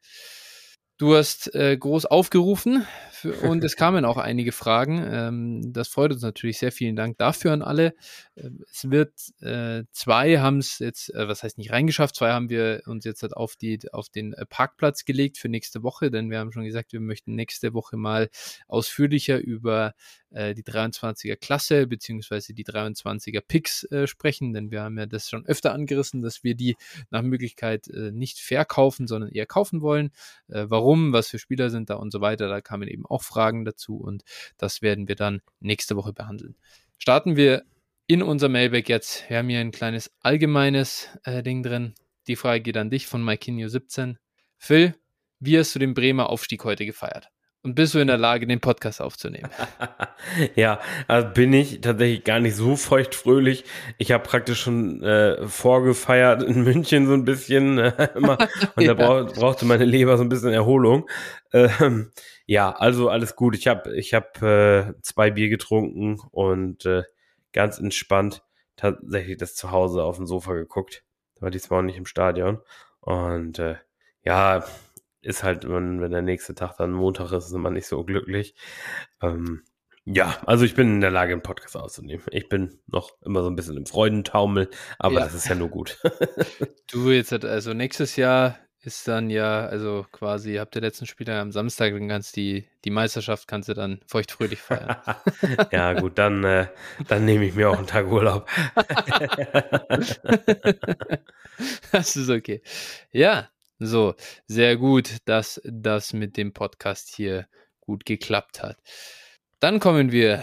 Du 0.96 1.16
hast 1.16 1.52
äh, 1.56 1.76
groß 1.76 2.06
aufgerufen 2.06 2.86
für, 3.10 3.32
und 3.50 3.64
es 3.64 3.74
kamen 3.74 4.04
auch 4.04 4.16
einige 4.16 4.52
Fragen. 4.52 5.04
Ähm, 5.04 5.72
das 5.72 5.88
freut 5.88 6.12
uns 6.12 6.22
natürlich 6.22 6.58
sehr. 6.58 6.70
Vielen 6.70 6.94
Dank 6.94 7.18
dafür 7.18 7.52
an 7.52 7.62
alle. 7.62 7.94
Ähm, 8.36 8.64
es 8.70 8.88
wird 8.90 9.12
äh, 9.40 9.82
zwei 9.90 10.38
haben 10.38 10.58
es 10.58 10.78
jetzt, 10.78 11.12
äh, 11.12 11.26
was 11.26 11.42
heißt 11.42 11.58
nicht 11.58 11.72
reingeschafft, 11.72 12.14
zwei 12.14 12.30
haben 12.30 12.48
wir 12.48 12.82
uns 12.86 13.04
jetzt 13.04 13.22
halt 13.22 13.36
auf, 13.36 13.56
die, 13.56 13.80
auf 13.92 14.08
den 14.08 14.34
äh, 14.34 14.46
Parkplatz 14.46 15.04
gelegt 15.04 15.36
für 15.38 15.48
nächste 15.48 15.82
Woche, 15.82 16.12
denn 16.12 16.30
wir 16.30 16.38
haben 16.38 16.52
schon 16.52 16.64
gesagt, 16.64 16.92
wir 16.92 17.00
möchten 17.00 17.34
nächste 17.34 17.74
Woche 17.74 17.96
mal 17.96 18.28
ausführlicher 18.68 19.38
über 19.38 19.94
äh, 20.34 20.54
die 20.54 20.62
23er 20.62 21.36
Klasse 21.36 21.86
beziehungsweise 21.86 22.54
die 22.54 22.64
23er 22.64 23.40
Picks 23.40 23.84
äh, 23.84 24.06
sprechen, 24.06 24.52
denn 24.52 24.70
wir 24.70 24.82
haben 24.82 24.98
ja 24.98 25.06
das 25.06 25.28
schon 25.28 25.46
öfter 25.46 25.72
angerissen, 25.72 26.22
dass 26.22 26.44
wir 26.44 26.54
die 26.54 26.76
nach 27.10 27.22
Möglichkeit 27.22 27.88
äh, 27.88 28.10
nicht 28.10 28.38
verkaufen, 28.38 29.06
sondern 29.06 29.30
eher 29.30 29.46
kaufen 29.46 29.80
wollen. 29.80 30.10
Äh, 30.48 30.66
warum, 30.68 31.12
was 31.12 31.28
für 31.28 31.38
Spieler 31.38 31.70
sind 31.70 31.90
da 31.90 31.94
und 31.94 32.10
so 32.10 32.20
weiter, 32.20 32.48
da 32.48 32.60
kamen 32.60 32.88
eben 32.88 33.06
auch 33.06 33.22
Fragen 33.22 33.64
dazu 33.64 33.96
und 33.96 34.24
das 34.58 34.82
werden 34.82 35.08
wir 35.08 35.16
dann 35.16 35.40
nächste 35.60 35.96
Woche 35.96 36.12
behandeln. 36.12 36.56
Starten 36.98 37.36
wir 37.36 37.64
in 38.06 38.22
unser 38.22 38.48
Mailback 38.48 38.88
jetzt. 38.88 39.28
Wir 39.28 39.38
haben 39.38 39.48
hier 39.48 39.60
ein 39.60 39.70
kleines 39.70 40.10
allgemeines 40.20 41.08
äh, 41.24 41.42
Ding 41.42 41.62
drin. 41.62 41.94
Die 42.26 42.36
Frage 42.36 42.62
geht 42.62 42.76
an 42.76 42.90
dich 42.90 43.06
von 43.06 43.22
MyKinio17. 43.22 44.16
Phil, 44.56 44.94
wie 45.40 45.58
hast 45.58 45.74
du 45.74 45.78
den 45.78 45.94
Bremer 45.94 46.30
Aufstieg 46.30 46.64
heute 46.64 46.86
gefeiert? 46.86 47.33
Und 47.64 47.76
bist 47.76 47.94
du 47.94 47.98
in 47.98 48.08
der 48.08 48.18
Lage, 48.18 48.46
den 48.46 48.60
Podcast 48.60 49.00
aufzunehmen? 49.00 49.48
ja, 50.54 50.80
also 51.08 51.28
bin 51.28 51.50
ich 51.54 51.80
tatsächlich 51.80 52.22
gar 52.22 52.38
nicht 52.38 52.56
so 52.56 52.76
feuchtfröhlich. 52.76 53.64
Ich 53.96 54.12
habe 54.12 54.22
praktisch 54.22 54.60
schon 54.60 55.02
äh, 55.02 55.48
vorgefeiert 55.48 56.42
in 56.42 56.62
München 56.62 57.06
so 57.06 57.14
ein 57.14 57.24
bisschen 57.24 57.78
äh, 57.78 58.10
immer 58.16 58.36
und 58.76 58.82
ja. 58.82 58.92
da 58.92 59.06
brauch, 59.06 59.32
brauchte 59.32 59.64
meine 59.64 59.86
Leber 59.86 60.18
so 60.18 60.24
ein 60.24 60.28
bisschen 60.28 60.52
Erholung. 60.52 61.08
Ähm, 61.54 62.12
ja, 62.44 62.70
also 62.70 63.08
alles 63.08 63.34
gut. 63.34 63.56
Ich 63.56 63.66
habe 63.66 63.96
ich 63.96 64.12
hab, 64.12 64.42
äh, 64.42 64.92
zwei 65.00 65.30
Bier 65.30 65.48
getrunken 65.48 66.20
und 66.32 66.84
äh, 66.84 67.04
ganz 67.54 67.78
entspannt 67.78 68.42
tatsächlich 68.76 69.38
das 69.38 69.54
zu 69.54 69.70
Hause 69.70 70.02
auf 70.02 70.16
dem 70.16 70.26
Sofa 70.26 70.52
geguckt. 70.52 71.02
War 71.40 71.50
diesmal 71.50 71.80
auch 71.80 71.84
nicht 71.84 71.96
im 71.96 72.04
Stadion. 72.04 72.60
Und 73.00 73.58
äh, 73.58 73.76
ja, 74.22 74.66
ist 75.24 75.42
halt, 75.42 75.68
wenn, 75.68 76.00
wenn 76.00 76.12
der 76.12 76.22
nächste 76.22 76.54
Tag 76.54 76.76
dann 76.76 76.92
Montag 76.92 77.32
ist, 77.32 77.46
ist 77.46 77.52
man 77.52 77.72
nicht 77.72 77.86
so 77.86 78.04
glücklich. 78.04 78.54
Ähm, 79.22 79.62
ja, 80.06 80.36
also 80.44 80.64
ich 80.64 80.74
bin 80.74 80.88
in 80.88 81.00
der 81.00 81.10
Lage, 81.10 81.32
einen 81.32 81.42
Podcast 81.42 81.76
auszunehmen. 81.76 82.24
Ich 82.30 82.48
bin 82.48 82.78
noch 82.86 83.12
immer 83.22 83.42
so 83.42 83.48
ein 83.48 83.56
bisschen 83.56 83.78
im 83.78 83.86
Freudentaumel, 83.86 84.68
aber 84.98 85.14
ja. 85.14 85.20
das 85.20 85.34
ist 85.34 85.48
ja 85.48 85.54
nur 85.54 85.70
gut. 85.70 85.98
du 86.92 87.10
jetzt, 87.10 87.32
also 87.32 87.72
nächstes 87.72 88.16
Jahr 88.16 88.58
ist 88.84 89.08
dann 89.08 89.30
ja, 89.30 89.66
also 89.66 90.04
quasi, 90.12 90.56
habt 90.56 90.76
ihr 90.76 90.82
letzten 90.82 91.06
Spieler 91.06 91.40
am 91.40 91.52
Samstag, 91.52 91.94
dann 91.94 92.08
kannst 92.08 92.36
die, 92.36 92.68
die 92.84 92.90
Meisterschaft 92.90 93.48
kannst 93.48 93.70
du 93.70 93.74
dann 93.74 94.00
feuchtfröhlich 94.06 94.60
feiern. 94.60 94.96
ja, 95.72 95.94
gut, 95.94 96.18
dann, 96.18 96.44
äh, 96.44 96.66
dann 97.08 97.24
nehme 97.24 97.46
ich 97.46 97.54
mir 97.54 97.70
auch 97.70 97.78
einen 97.78 97.86
Tag 97.86 98.06
Urlaub. 98.06 98.46
das 101.92 102.16
ist 102.16 102.28
okay. 102.28 102.60
Ja, 103.10 103.48
so, 103.86 104.14
sehr 104.46 104.76
gut, 104.76 105.18
dass 105.24 105.60
das 105.64 106.12
mit 106.12 106.36
dem 106.36 106.52
Podcast 106.52 107.14
hier 107.14 107.46
gut 107.80 108.04
geklappt 108.04 108.62
hat. 108.62 108.78
Dann 109.60 109.80
kommen 109.80 110.12
wir 110.12 110.42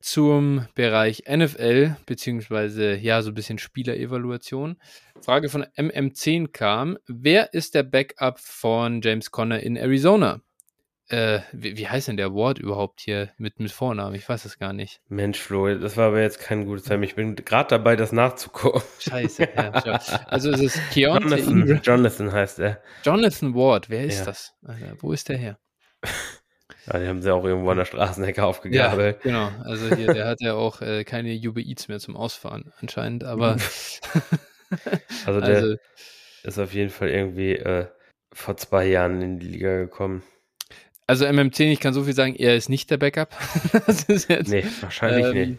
zum 0.00 0.66
Bereich 0.74 1.24
NFL, 1.28 1.96
beziehungsweise 2.06 2.96
ja, 2.96 3.22
so 3.22 3.30
ein 3.30 3.34
bisschen 3.34 3.58
Spielerevaluation. 3.58 4.76
Frage 5.20 5.48
von 5.48 5.64
MM10 5.64 6.48
kam: 6.48 6.98
Wer 7.06 7.54
ist 7.54 7.74
der 7.74 7.84
Backup 7.84 8.38
von 8.40 9.00
James 9.00 9.30
Conner 9.30 9.60
in 9.60 9.76
Arizona? 9.76 10.40
Äh, 11.12 11.42
wie, 11.52 11.76
wie, 11.76 11.88
heißt 11.88 12.08
denn 12.08 12.16
der 12.16 12.28
Award 12.28 12.58
überhaupt 12.58 13.02
hier 13.02 13.28
mit, 13.36 13.60
mit 13.60 13.70
Vornamen? 13.70 14.14
Ich 14.14 14.26
weiß 14.26 14.46
es 14.46 14.58
gar 14.58 14.72
nicht. 14.72 15.02
Mensch, 15.10 15.38
Flo, 15.38 15.74
das 15.74 15.98
war 15.98 16.06
aber 16.06 16.22
jetzt 16.22 16.40
kein 16.40 16.64
gutes 16.64 16.84
Time. 16.84 17.04
Ich 17.04 17.16
bin 17.16 17.36
gerade 17.36 17.68
dabei, 17.68 17.96
das 17.96 18.12
nachzugucken. 18.12 18.80
Scheiße, 18.98 19.46
ja, 19.54 19.72
Also 20.28 20.50
es 20.50 20.60
ist 20.60 20.80
Keontae 20.90 21.28
Jonathan, 21.28 21.60
Ingram. 21.60 21.80
Jonathan 21.82 22.32
heißt 22.32 22.60
er. 22.60 22.82
Jonathan 23.04 23.54
Ward, 23.54 23.90
wer 23.90 24.04
ist 24.04 24.20
ja. 24.20 24.24
das? 24.24 24.54
Alter, 24.64 24.96
wo 25.00 25.12
ist 25.12 25.28
der 25.28 25.36
her? 25.36 25.58
Ja, 26.86 26.98
die 26.98 27.06
haben 27.06 27.22
sie 27.22 27.32
auch 27.32 27.44
irgendwo 27.44 27.70
an 27.70 27.76
der 27.76 27.84
Straßenecke 27.84 28.44
aufgegabelt. 28.44 29.24
Ja, 29.24 29.30
genau. 29.30 29.64
Also 29.64 29.94
hier, 29.94 30.12
der 30.12 30.26
hat 30.26 30.40
ja 30.40 30.54
auch 30.54 30.80
äh, 30.80 31.04
keine 31.04 31.32
Eats 31.32 31.86
mehr 31.86 32.00
zum 32.00 32.16
Ausfahren 32.16 32.72
anscheinend, 32.80 33.22
aber 33.22 33.56
also 35.26 35.40
der 35.40 35.56
also, 35.56 35.76
ist 36.42 36.58
auf 36.58 36.74
jeden 36.74 36.90
Fall 36.90 37.10
irgendwie 37.10 37.52
äh, 37.52 37.86
vor 38.32 38.56
zwei 38.56 38.86
Jahren 38.86 39.22
in 39.22 39.38
die 39.38 39.46
Liga 39.46 39.76
gekommen. 39.76 40.24
Also 41.06 41.26
MM10, 41.26 41.72
ich 41.72 41.80
kann 41.80 41.94
so 41.94 42.04
viel 42.04 42.14
sagen, 42.14 42.34
er 42.36 42.56
ist 42.56 42.68
nicht 42.68 42.90
der 42.90 42.96
Backup. 42.96 43.36
das 43.86 44.04
ist 44.04 44.28
jetzt, 44.28 44.50
nee, 44.50 44.64
wahrscheinlich 44.80 45.26
ähm, 45.26 45.58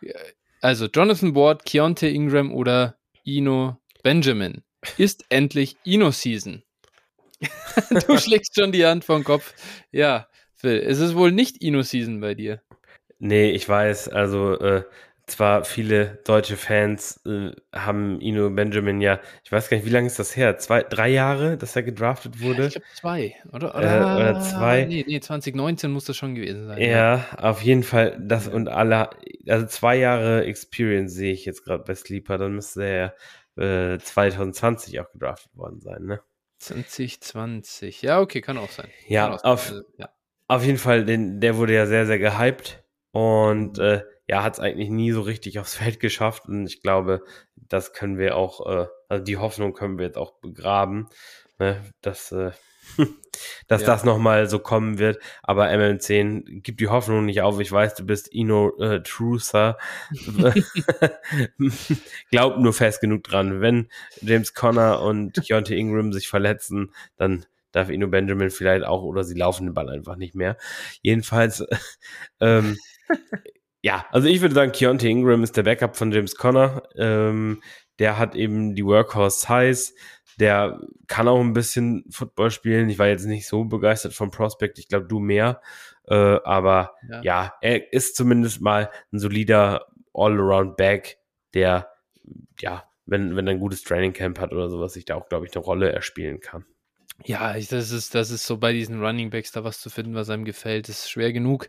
nicht. 0.00 0.14
Also 0.60 0.86
Jonathan 0.86 1.34
Ward, 1.34 1.64
Keontae 1.64 2.10
Ingram 2.10 2.52
oder 2.52 2.96
Ino 3.24 3.78
Benjamin. 4.02 4.62
Ist 4.98 5.24
endlich 5.28 5.76
Ino-Season. 5.84 6.62
du 8.06 8.18
schlägst 8.18 8.54
schon 8.54 8.72
die 8.72 8.86
Hand 8.86 9.04
vom 9.04 9.24
Kopf. 9.24 9.52
Ja, 9.90 10.28
Phil, 10.54 10.78
es 10.78 11.00
ist 11.00 11.16
wohl 11.16 11.32
nicht 11.32 11.62
Ino-Season 11.62 12.20
bei 12.20 12.34
dir. 12.34 12.62
Nee, 13.18 13.50
ich 13.50 13.68
weiß. 13.68 14.08
Also 14.08 14.58
äh, 14.58 14.84
zwar 15.26 15.64
viele 15.64 16.20
deutsche 16.24 16.56
Fans 16.56 17.20
äh, 17.26 17.50
haben 17.72 18.20
Ino 18.20 18.48
Benjamin 18.48 19.00
ja, 19.00 19.20
ich 19.42 19.50
weiß 19.50 19.68
gar 19.68 19.76
nicht, 19.76 19.86
wie 19.86 19.90
lange 19.90 20.06
ist 20.06 20.18
das 20.20 20.36
her? 20.36 20.56
Zwei, 20.58 20.84
drei 20.84 21.08
Jahre, 21.08 21.56
dass 21.56 21.74
er 21.74 21.82
gedraftet 21.82 22.40
wurde? 22.40 22.62
Ja, 22.62 22.66
ich 22.68 22.74
glaube 22.74 22.86
zwei, 22.94 23.36
oder? 23.52 23.74
Oder, 23.74 24.00
äh, 24.00 24.14
oder 24.14 24.40
zwei. 24.40 24.84
Nee, 24.84 25.04
nee, 25.06 25.20
2019 25.20 25.90
muss 25.90 26.04
das 26.04 26.16
schon 26.16 26.36
gewesen 26.36 26.66
sein. 26.68 26.80
Ja, 26.80 27.16
ja. 27.16 27.26
auf 27.38 27.60
jeden 27.62 27.82
Fall 27.82 28.16
das 28.20 28.46
und 28.46 28.68
alle, 28.68 29.10
also 29.48 29.66
zwei 29.66 29.96
Jahre 29.96 30.44
Experience 30.44 31.12
sehe 31.14 31.32
ich 31.32 31.44
jetzt 31.44 31.64
gerade 31.64 31.82
bei 31.82 31.94
Sleeper, 31.94 32.38
dann 32.38 32.54
müsste 32.54 32.84
er 32.84 33.14
äh, 33.94 33.98
2020 33.98 35.00
auch 35.00 35.10
gedraftet 35.10 35.56
worden 35.56 35.80
sein, 35.80 36.04
ne? 36.04 36.20
2020, 36.58 38.02
ja, 38.02 38.20
okay, 38.20 38.40
kann 38.40 38.58
auch 38.58 38.70
sein. 38.70 38.88
Ja, 39.08 39.34
auch 39.34 39.38
sein. 39.40 39.50
Auf, 39.50 39.70
also, 39.70 39.82
ja. 39.98 40.08
auf 40.46 40.64
jeden 40.64 40.78
Fall, 40.78 41.04
den, 41.04 41.40
der 41.40 41.56
wurde 41.56 41.74
ja 41.74 41.86
sehr, 41.86 42.06
sehr 42.06 42.18
gehypt 42.18 42.82
und 43.10 43.78
äh, 43.78 44.02
ja, 44.28 44.42
hat 44.42 44.54
es 44.54 44.60
eigentlich 44.60 44.90
nie 44.90 45.12
so 45.12 45.20
richtig 45.20 45.58
aufs 45.58 45.74
Feld 45.76 46.00
geschafft. 46.00 46.46
Und 46.46 46.66
ich 46.66 46.80
glaube, 46.82 47.22
das 47.54 47.92
können 47.92 48.18
wir 48.18 48.36
auch, 48.36 48.66
äh, 48.66 48.86
also 49.08 49.24
die 49.24 49.36
Hoffnung 49.36 49.72
können 49.72 49.98
wir 49.98 50.06
jetzt 50.06 50.18
auch 50.18 50.32
begraben, 50.40 51.08
ne, 51.58 51.82
dass, 52.00 52.32
äh, 52.32 52.50
dass 53.68 53.82
ja. 53.82 53.86
das 53.86 54.04
nochmal 54.04 54.48
so 54.48 54.58
kommen 54.58 54.98
wird. 54.98 55.18
Aber 55.42 55.68
ML10 55.68 56.60
gibt 56.62 56.80
die 56.80 56.88
Hoffnung 56.88 57.24
nicht 57.24 57.42
auf. 57.42 57.60
Ich 57.60 57.70
weiß, 57.70 57.94
du 57.94 58.04
bist 58.04 58.32
Ino 58.32 58.76
äh, 58.78 59.02
Truther. 59.02 59.78
Glaub 62.30 62.58
nur 62.58 62.72
fest 62.72 63.00
genug 63.00 63.22
dran. 63.24 63.60
Wenn 63.60 63.88
James 64.20 64.54
Conner 64.54 65.02
und 65.02 65.34
Keontae 65.34 65.76
Ingram 65.76 66.12
sich 66.12 66.28
verletzen, 66.28 66.92
dann 67.16 67.46
darf 67.70 67.90
Ino 67.90 68.08
Benjamin 68.08 68.50
vielleicht 68.50 68.84
auch 68.84 69.02
oder 69.02 69.22
sie 69.22 69.34
laufen 69.34 69.66
den 69.66 69.74
Ball 69.74 69.90
einfach 69.90 70.16
nicht 70.16 70.34
mehr. 70.34 70.56
Jedenfalls, 71.02 71.64
ähm, 72.40 72.76
ja, 73.86 74.04
also 74.10 74.26
ich 74.26 74.40
würde 74.40 74.56
sagen, 74.56 74.72
Keontae 74.72 75.08
Ingram 75.08 75.44
ist 75.44 75.56
der 75.56 75.62
Backup 75.62 75.96
von 75.96 76.10
James 76.10 76.34
Conner. 76.34 76.82
Ähm, 76.96 77.62
der 78.00 78.18
hat 78.18 78.34
eben 78.34 78.74
die 78.74 78.84
Workhorse 78.84 79.46
Size. 79.46 79.92
Der 80.40 80.80
kann 81.06 81.28
auch 81.28 81.38
ein 81.38 81.52
bisschen 81.52 82.04
Football 82.10 82.50
spielen. 82.50 82.88
Ich 82.88 82.98
war 82.98 83.06
jetzt 83.06 83.26
nicht 83.26 83.46
so 83.46 83.62
begeistert 83.64 84.12
vom 84.12 84.32
Prospect. 84.32 84.80
Ich 84.80 84.88
glaube, 84.88 85.06
du 85.06 85.20
mehr. 85.20 85.60
Äh, 86.08 86.16
aber 86.16 86.96
ja. 87.08 87.22
ja. 87.22 87.54
er 87.60 87.92
ist 87.92 88.16
zumindest 88.16 88.60
mal 88.60 88.90
ein 89.12 89.20
solider 89.20 89.86
All-Around-Back, 90.12 91.18
der 91.54 91.88
ja, 92.58 92.90
wenn, 93.06 93.36
wenn 93.36 93.46
er 93.46 93.52
ein 93.52 93.60
gutes 93.60 93.84
Training 93.84 94.12
Camp 94.12 94.40
hat 94.40 94.52
oder 94.52 94.68
sowas, 94.68 94.94
sich 94.94 95.04
da 95.04 95.14
auch, 95.14 95.28
glaube 95.28 95.46
ich, 95.46 95.54
eine 95.54 95.64
Rolle 95.64 95.92
erspielen 95.92 96.40
kann. 96.40 96.64
Ja, 97.24 97.56
ich, 97.56 97.68
das, 97.68 97.92
ist, 97.92 98.16
das 98.16 98.30
ist 98.30 98.46
so 98.46 98.58
bei 98.58 98.72
diesen 98.72 99.00
Running 99.00 99.30
Backs 99.30 99.52
da 99.52 99.62
was 99.62 99.80
zu 99.80 99.90
finden, 99.90 100.14
was 100.14 100.28
einem 100.28 100.44
gefällt. 100.44 100.88
Das 100.88 101.04
ist 101.04 101.10
schwer 101.10 101.32
genug. 101.32 101.68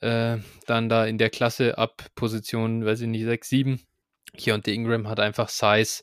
Äh, 0.00 0.38
dann 0.66 0.88
da 0.88 1.06
in 1.06 1.18
der 1.18 1.30
Klasse 1.30 1.78
ab 1.78 2.06
Position, 2.14 2.84
weiß 2.84 3.02
ich 3.02 3.08
nicht, 3.08 3.24
6, 3.24 3.48
7. 3.48 3.80
Hier 4.34 4.54
und 4.54 4.66
der 4.66 4.74
Ingram 4.74 5.08
hat 5.08 5.20
einfach 5.20 5.48
Size 5.48 6.02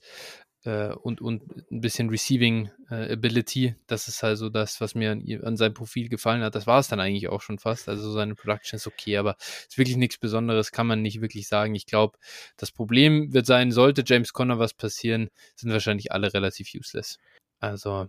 äh, 0.67 0.93
und, 0.93 1.21
und 1.21 1.43
ein 1.71 1.81
bisschen 1.81 2.09
Receiving 2.09 2.69
äh, 2.89 3.13
Ability. 3.13 3.75
Das 3.87 4.07
ist 4.07 4.23
also 4.23 4.49
das, 4.49 4.81
was 4.81 4.95
mir 4.95 5.11
an, 5.11 5.23
an 5.43 5.57
seinem 5.57 5.73
Profil 5.73 6.09
gefallen 6.09 6.43
hat. 6.43 6.55
Das 6.55 6.67
war 6.67 6.79
es 6.79 6.89
dann 6.89 6.99
eigentlich 6.99 7.29
auch 7.29 7.41
schon 7.41 7.57
fast. 7.57 7.87
Also 7.87 8.11
seine 8.11 8.35
Production 8.35 8.77
ist 8.77 8.87
okay, 8.87 9.17
aber 9.17 9.37
ist 9.39 9.77
wirklich 9.77 9.97
nichts 9.97 10.17
Besonderes, 10.17 10.71
kann 10.71 10.87
man 10.87 11.01
nicht 11.01 11.21
wirklich 11.21 11.47
sagen. 11.47 11.73
Ich 11.73 11.85
glaube, 11.85 12.17
das 12.57 12.71
Problem 12.71 13.33
wird 13.33 13.45
sein, 13.45 13.71
sollte 13.71 14.03
James 14.05 14.33
Conner 14.33 14.59
was 14.59 14.73
passieren, 14.73 15.29
sind 15.55 15.71
wahrscheinlich 15.71 16.11
alle 16.11 16.33
relativ 16.33 16.69
useless. 16.75 17.17
Also. 17.59 18.07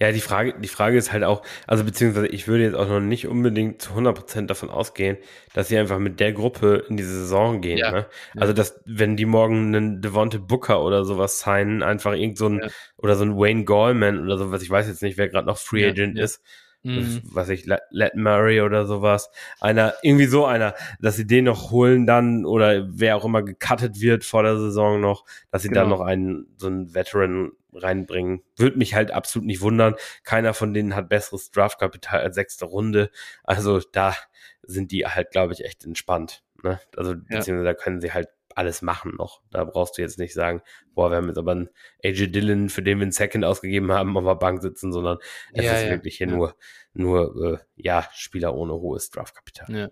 Ja, 0.00 0.10
die 0.10 0.20
Frage, 0.20 0.54
die 0.58 0.68
Frage 0.68 0.98
ist 0.98 1.12
halt 1.12 1.22
auch, 1.22 1.42
also 1.66 1.84
beziehungsweise 1.84 2.26
ich 2.26 2.48
würde 2.48 2.64
jetzt 2.64 2.74
auch 2.74 2.88
noch 2.88 3.00
nicht 3.00 3.28
unbedingt 3.28 3.80
zu 3.80 3.92
100% 3.92 4.46
davon 4.46 4.68
ausgehen, 4.68 5.16
dass 5.54 5.68
sie 5.68 5.78
einfach 5.78 5.98
mit 5.98 6.18
der 6.18 6.32
Gruppe 6.32 6.84
in 6.88 6.96
diese 6.96 7.20
Saison 7.20 7.60
gehen. 7.60 7.78
Ja. 7.78 7.92
Ne? 7.92 8.06
Also, 8.36 8.52
dass, 8.52 8.80
wenn 8.84 9.16
die 9.16 9.26
morgen 9.26 9.74
einen 9.74 10.02
Devonte 10.02 10.40
Booker 10.40 10.82
oder 10.82 11.04
sowas 11.04 11.40
signen, 11.40 11.82
einfach 11.82 12.14
irgend 12.14 12.36
so 12.36 12.48
ein, 12.48 12.60
ja. 12.62 12.68
oder 12.96 13.14
so 13.14 13.24
ein 13.24 13.36
Wayne 13.36 13.64
Gallman 13.64 14.20
oder 14.20 14.38
sowas, 14.38 14.62
ich 14.62 14.70
weiß 14.70 14.88
jetzt 14.88 15.02
nicht, 15.02 15.18
wer 15.18 15.28
gerade 15.28 15.46
noch 15.46 15.58
Free 15.58 15.88
Agent 15.88 16.18
ist, 16.18 16.42
mhm. 16.88 17.22
was 17.24 17.48
ich, 17.48 17.66
Let 17.66 18.14
Murray 18.14 18.60
oder 18.60 18.86
sowas, 18.86 19.30
einer, 19.60 19.94
irgendwie 20.02 20.26
so 20.26 20.44
einer, 20.44 20.74
dass 21.00 21.16
sie 21.16 21.26
den 21.26 21.44
noch 21.44 21.70
holen 21.70 22.06
dann 22.06 22.44
oder 22.44 22.86
wer 22.88 23.16
auch 23.16 23.24
immer 23.24 23.42
gecuttet 23.42 24.00
wird 24.00 24.24
vor 24.24 24.42
der 24.42 24.56
Saison 24.58 25.00
noch, 25.00 25.24
dass 25.50 25.62
sie 25.62 25.68
genau. 25.68 25.82
dann 25.82 25.90
noch 25.90 26.00
einen, 26.00 26.46
so 26.56 26.66
einen 26.66 26.94
Veteran 26.94 27.52
reinbringen. 27.72 28.42
Würde 28.56 28.78
mich 28.78 28.94
halt 28.94 29.10
absolut 29.10 29.46
nicht 29.46 29.60
wundern. 29.60 29.94
Keiner 30.24 30.54
von 30.54 30.74
denen 30.74 30.94
hat 30.94 31.08
besseres 31.08 31.50
Draftkapital 31.50 32.20
als 32.20 32.34
sechste 32.34 32.64
Runde. 32.64 33.10
Also 33.44 33.80
da 33.92 34.14
sind 34.62 34.92
die 34.92 35.06
halt, 35.06 35.30
glaube 35.30 35.52
ich, 35.52 35.64
echt 35.64 35.84
entspannt. 35.84 36.42
Ne? 36.62 36.80
Also, 36.96 37.14
beziehungsweise 37.14 37.64
da 37.64 37.74
können 37.74 38.00
sie 38.00 38.12
halt 38.12 38.28
alles 38.58 38.82
machen 38.82 39.14
noch. 39.16 39.40
Da 39.50 39.64
brauchst 39.64 39.96
du 39.96 40.02
jetzt 40.02 40.18
nicht 40.18 40.34
sagen, 40.34 40.60
boah, 40.94 41.10
wir 41.10 41.16
haben 41.16 41.28
jetzt 41.28 41.38
aber 41.38 41.52
einen 41.52 41.68
AJ 42.04 42.32
Dillon, 42.32 42.68
für 42.68 42.82
den 42.82 42.98
wir 42.98 43.04
einen 43.04 43.12
Second 43.12 43.44
ausgegeben 43.44 43.92
haben, 43.92 44.16
auf 44.16 44.24
der 44.24 44.34
Bank 44.34 44.60
sitzen, 44.60 44.92
sondern 44.92 45.18
es 45.52 45.64
ja, 45.64 45.72
ist 45.72 45.84
ja, 45.84 45.90
wirklich 45.90 46.16
hier 46.16 46.26
ja. 46.26 46.34
nur, 46.34 46.56
nur, 46.92 47.54
äh, 47.54 47.58
ja, 47.76 48.06
Spieler 48.12 48.54
ohne 48.54 48.74
hohes 48.74 49.10
Draftkapital. 49.10 49.74
Ja. 49.74 49.88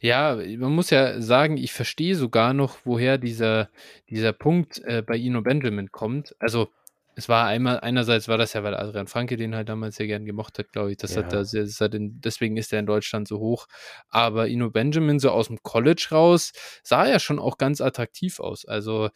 Ja, 0.00 0.34
man 0.34 0.72
muss 0.72 0.90
ja 0.90 1.20
sagen, 1.20 1.56
ich 1.56 1.72
verstehe 1.72 2.16
sogar 2.16 2.52
noch, 2.52 2.78
woher 2.82 3.16
dieser, 3.16 3.70
dieser 4.10 4.32
Punkt 4.32 4.82
äh, 4.84 5.02
bei 5.06 5.16
Ino 5.16 5.40
Benjamin 5.40 5.92
kommt. 5.92 6.34
Also, 6.40 6.72
es 7.14 7.28
war 7.28 7.46
einmal, 7.46 7.80
einerseits 7.80 8.28
war 8.28 8.38
das 8.38 8.54
ja, 8.54 8.62
weil 8.62 8.74
Adrian 8.74 9.06
Franke 9.06 9.36
den 9.36 9.54
halt 9.54 9.68
damals 9.68 9.96
sehr 9.96 10.06
gern 10.06 10.24
gemocht 10.24 10.58
hat, 10.58 10.72
glaube 10.72 10.92
ich. 10.92 10.96
Das 10.96 11.14
ja. 11.14 11.22
hat 11.22 11.32
er, 11.32 11.44
das 11.44 11.80
hat 11.80 11.94
in, 11.94 12.20
deswegen 12.20 12.56
ist 12.56 12.72
er 12.72 12.80
in 12.80 12.86
Deutschland 12.86 13.28
so 13.28 13.38
hoch. 13.38 13.66
Aber 14.08 14.48
Ino 14.48 14.70
Benjamin, 14.70 15.18
so 15.18 15.30
aus 15.30 15.48
dem 15.48 15.62
College 15.62 16.08
raus, 16.10 16.52
sah 16.82 17.06
ja 17.06 17.18
schon 17.18 17.38
auch 17.38 17.58
ganz 17.58 17.80
attraktiv 17.80 18.40
aus. 18.40 18.64
Also 18.64 19.10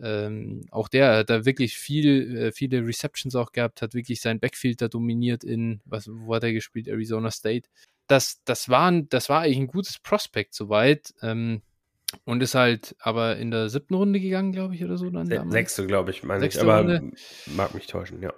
ähm, 0.00 0.64
auch 0.70 0.88
der 0.88 1.18
hat 1.18 1.30
da 1.30 1.44
wirklich 1.44 1.76
viel, 1.76 2.36
äh, 2.36 2.52
viele 2.52 2.86
Receptions 2.86 3.34
auch 3.34 3.52
gehabt, 3.52 3.82
hat 3.82 3.92
wirklich 3.92 4.22
sein 4.22 4.40
Backfield 4.40 4.80
da 4.80 4.88
dominiert 4.88 5.44
in, 5.44 5.82
was, 5.84 6.08
wo 6.08 6.34
hat 6.34 6.44
er 6.44 6.52
gespielt? 6.52 6.88
Arizona 6.88 7.30
State. 7.30 7.68
Das, 8.06 8.42
das, 8.44 8.68
war, 8.68 8.90
das 9.02 9.28
war 9.28 9.42
eigentlich 9.42 9.58
ein 9.58 9.66
gutes 9.66 9.98
Prospekt 9.98 10.54
soweit. 10.54 11.12
Ähm, 11.22 11.62
und 12.24 12.42
ist 12.42 12.54
halt 12.54 12.94
aber 13.00 13.36
in 13.36 13.50
der 13.50 13.68
siebten 13.68 13.94
Runde 13.94 14.20
gegangen, 14.20 14.52
glaube 14.52 14.74
ich, 14.74 14.84
oder 14.84 14.96
so 14.96 15.10
dann. 15.10 15.26
Se 15.26 15.44
Sechste, 15.48 15.86
glaube 15.86 16.10
ich, 16.10 16.22
meine 16.22 16.46
ich. 16.46 16.60
Aber 16.60 16.78
Runde. 16.78 17.12
mag 17.46 17.74
mich 17.74 17.86
täuschen, 17.86 18.22
ja. 18.22 18.32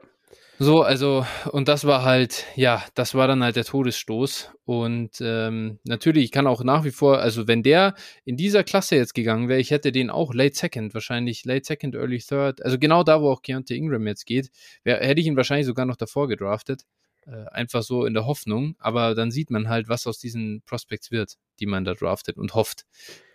So, 0.61 0.83
also, 0.83 1.27
und 1.51 1.67
das 1.67 1.85
war 1.85 2.05
halt, 2.05 2.47
ja, 2.55 2.85
das 2.95 3.17
war 3.17 3.27
dann 3.27 3.43
halt 3.43 3.57
der 3.57 3.65
Todesstoß. 3.65 4.53
Und 4.65 5.11
ähm, 5.21 5.81
natürlich, 5.85 6.25
ich 6.25 6.31
kann 6.31 6.47
auch 6.47 6.63
nach 6.63 6.85
wie 6.85 6.93
vor, 6.93 7.19
also 7.19 7.49
wenn 7.49 7.65
der 7.65 7.95
in 8.25 8.37
dieser 8.37 8.63
Klasse 8.63 8.95
jetzt 8.95 9.15
gegangen 9.15 9.49
wäre, 9.49 9.59
ich 9.59 9.73
hätte 9.73 9.91
den 9.91 10.11
auch 10.11 10.33
Late 10.33 10.55
Second, 10.55 10.95
wahrscheinlich 10.95 11.45
Late 11.45 11.65
Second, 11.65 11.97
Early 11.97 12.19
Third, 12.19 12.65
also 12.65 12.79
genau 12.79 13.03
da, 13.03 13.21
wo 13.21 13.31
auch 13.31 13.43
Keontae 13.43 13.75
Ingram 13.75 14.07
jetzt 14.07 14.27
geht, 14.27 14.51
wär, 14.85 15.01
hätte 15.01 15.21
ich 15.21 15.27
ihn 15.27 15.37
wahrscheinlich 15.37 15.67
sogar 15.67 15.87
noch 15.87 15.97
davor 15.97 16.29
gedraftet. 16.29 16.83
Äh, 17.27 17.47
einfach 17.51 17.83
so 17.83 18.05
in 18.05 18.15
der 18.15 18.27
Hoffnung. 18.27 18.77
Aber 18.79 19.15
dann 19.15 19.31
sieht 19.31 19.51
man 19.51 19.69
halt, 19.69 19.89
was 19.89 20.07
aus 20.07 20.19
diesen 20.19 20.63
Prospects 20.63 21.11
wird, 21.11 21.37
die 21.59 21.67
man 21.67 21.85
da 21.85 21.95
draftet 21.95 22.37
und 22.37 22.55
hofft. 22.55 22.85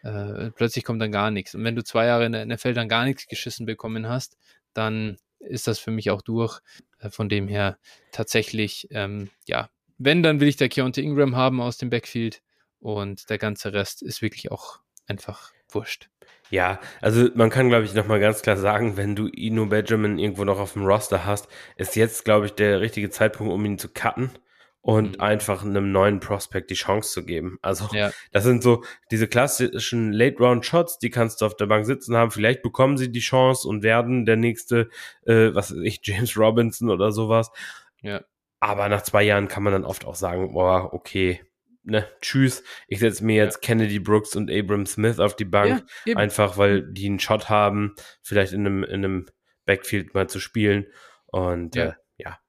Äh, 0.04 0.52
plötzlich 0.52 0.84
kommt 0.84 1.02
dann 1.02 1.12
gar 1.12 1.32
nichts. 1.32 1.56
Und 1.56 1.64
wenn 1.64 1.76
du 1.76 1.84
zwei 1.84 2.06
Jahre 2.06 2.26
in 2.26 2.34
der 2.34 2.46
NFL 2.46 2.74
dann 2.74 2.90
gar 2.90 3.06
nichts 3.06 3.28
geschissen 3.28 3.66
bekommen 3.66 4.08
hast, 4.08 4.38
dann 4.74 5.18
ist 5.40 5.68
das 5.68 5.80
für 5.80 5.92
mich 5.92 6.12
auch 6.12 6.22
durch. 6.22 6.60
Äh, 7.00 7.10
von 7.10 7.30
dem 7.30 7.48
her 7.48 7.80
tatsächlich, 8.12 8.88
ähm, 8.92 9.30
ja, 9.48 9.70
wenn, 9.98 10.24
dann 10.24 10.40
will 10.40 10.48
ich 10.48 10.58
der 10.58 10.70
Keontae 10.70 11.02
Ingram 11.02 11.36
haben 11.36 11.60
aus 11.62 11.78
dem 11.78 11.90
Backfield 11.90 12.42
und 12.80 13.30
der 13.30 13.38
ganze 13.38 13.74
Rest 13.74 14.02
ist 14.02 14.22
wirklich 14.22 14.52
auch 14.52 14.80
einfach 15.08 15.52
wurscht. 15.70 16.10
Ja, 16.52 16.80
also 17.02 17.28
man 17.36 17.52
kann, 17.52 17.70
glaube 17.70 17.86
ich, 17.86 17.94
nochmal 17.94 18.20
ganz 18.20 18.42
klar 18.42 18.58
sagen, 18.58 18.98
wenn 18.98 19.16
du 19.16 19.28
Ino 19.28 19.68
Benjamin 19.68 20.18
irgendwo 20.18 20.46
noch 20.46 20.60
auf 20.60 20.74
dem 20.74 20.86
Roster 20.86 21.26
hast, 21.26 21.48
ist 21.76 21.96
jetzt, 21.96 22.26
glaube 22.26 22.48
ich, 22.48 22.54
der 22.54 22.82
richtige 22.82 23.10
Zeitpunkt, 23.12 23.54
um 23.54 23.64
ihn 23.66 23.78
zu 23.78 23.90
cutten 23.90 24.32
und 24.82 25.18
mhm. 25.18 25.22
einfach 25.22 25.64
einem 25.64 25.92
neuen 25.92 26.20
Prospect 26.20 26.72
die 26.72 26.76
Chance 26.76 27.12
zu 27.12 27.26
geben. 27.26 27.60
Also 27.62 27.88
ja. 27.92 28.12
das 28.32 28.44
sind 28.44 28.64
so 28.64 28.84
diese 29.12 29.28
klassischen 29.28 30.12
Late-Round-Shots, 30.14 31.00
die 31.00 31.10
kannst 31.10 31.42
du 31.42 31.46
auf 31.46 31.56
der 31.56 31.68
Bank 31.68 31.86
sitzen 31.86 32.16
haben. 32.16 32.32
Vielleicht 32.32 32.64
bekommen 32.64 32.98
sie 32.98 33.12
die 33.12 33.20
Chance 33.20 33.68
und 33.68 33.84
werden 33.84 34.26
der 34.26 34.38
nächste, 34.38 34.90
äh, 35.26 35.54
was 35.54 35.72
weiß 35.72 35.82
ich, 35.84 36.00
James 36.04 36.36
Robinson 36.38 36.90
oder 36.90 37.12
sowas. 37.12 37.52
Ja. 38.02 38.22
Aber 38.60 38.90
nach 38.90 39.04
zwei 39.04 39.24
Jahren 39.24 39.48
kann 39.48 39.64
man 39.64 39.74
dann 39.74 39.86
oft 39.86 40.06
auch 40.06 40.16
sagen, 40.16 40.54
boah, 40.54 40.94
okay, 40.94 41.42
ne, 41.84 42.08
tschüss, 42.22 42.64
ich 42.88 43.00
setze 43.00 43.26
mir 43.26 43.36
jetzt 43.36 43.56
ja. 43.56 43.62
Kennedy 43.62 44.00
Brooks 44.00 44.36
und 44.36 44.52
Abram 44.52 44.86
Smith 44.86 45.20
auf 45.20 45.36
die 45.36 45.46
Bank, 45.46 45.86
ja, 46.06 46.16
einfach 46.16 46.58
weil 46.58 46.84
die 46.84 47.08
einen 47.08 47.20
Shot 47.20 47.50
haben, 47.50 47.96
vielleicht 48.22 48.54
in 48.54 48.66
einem, 48.66 48.84
in 48.84 49.06
einem 49.06 49.26
Backfield 49.66 50.14
mal 50.14 50.28
zu 50.28 50.40
spielen. 50.40 50.88
Und 51.28 51.76
ja. 51.76 51.86
Äh, 51.86 51.94
ja. 52.18 52.40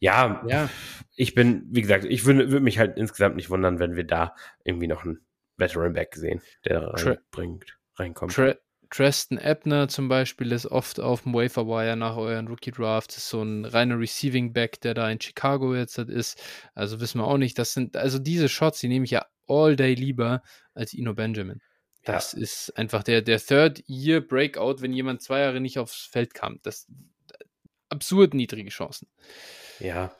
ja. 0.00 0.44
Ja, 0.46 0.70
ich 1.16 1.34
bin, 1.34 1.64
wie 1.70 1.82
gesagt, 1.82 2.04
ich 2.04 2.24
würde 2.26 2.50
würd 2.50 2.62
mich 2.62 2.78
halt 2.78 2.96
insgesamt 2.96 3.36
nicht 3.36 3.50
wundern, 3.50 3.78
wenn 3.78 3.96
wir 3.96 4.04
da 4.04 4.34
irgendwie 4.64 4.86
noch 4.86 5.04
einen 5.04 5.24
Veteran 5.56 5.92
Back 5.92 6.14
sehen, 6.16 6.42
der 6.64 6.82
reinbringt, 6.82 7.78
reinkommt. 7.96 8.34
Tra 8.34 8.54
Treston 8.90 9.38
Ebner 9.38 9.88
zum 9.88 10.08
Beispiel 10.08 10.52
ist 10.52 10.66
oft 10.66 11.00
auf 11.00 11.22
dem 11.22 11.34
Wafer 11.34 11.66
Wire 11.66 11.96
nach 11.96 12.16
euren 12.16 12.48
Rookie 12.48 12.70
Drafts, 12.70 13.16
ist 13.16 13.28
so 13.28 13.42
ein 13.42 13.64
reiner 13.64 13.98
Receiving 13.98 14.52
Back, 14.52 14.80
der 14.80 14.94
da 14.94 15.10
in 15.10 15.20
Chicago 15.20 15.74
jetzt 15.74 15.98
ist. 15.98 16.42
Also 16.74 17.00
wissen 17.00 17.20
wir 17.20 17.26
auch 17.26 17.38
nicht. 17.38 17.58
Das 17.58 17.72
sind, 17.72 17.96
also 17.96 18.18
diese 18.18 18.48
Shots, 18.48 18.80
die 18.80 18.88
nehme 18.88 19.04
ich 19.04 19.10
ja 19.10 19.26
all 19.46 19.76
day 19.76 19.94
lieber 19.94 20.42
als 20.74 20.94
Ino 20.94 21.14
Benjamin. 21.14 21.60
Das 22.04 22.32
ja. 22.32 22.40
ist 22.40 22.76
einfach 22.76 23.02
der, 23.02 23.22
der 23.22 23.40
Third-Year 23.40 24.20
Breakout, 24.20 24.76
wenn 24.80 24.92
jemand 24.92 25.22
zwei 25.22 25.40
Jahre 25.40 25.60
nicht 25.60 25.78
aufs 25.78 26.06
Feld 26.06 26.34
kam. 26.34 26.60
Das 26.62 26.86
absurd 27.88 28.34
niedrige 28.34 28.70
Chancen. 28.70 29.08
Ja, 29.80 30.14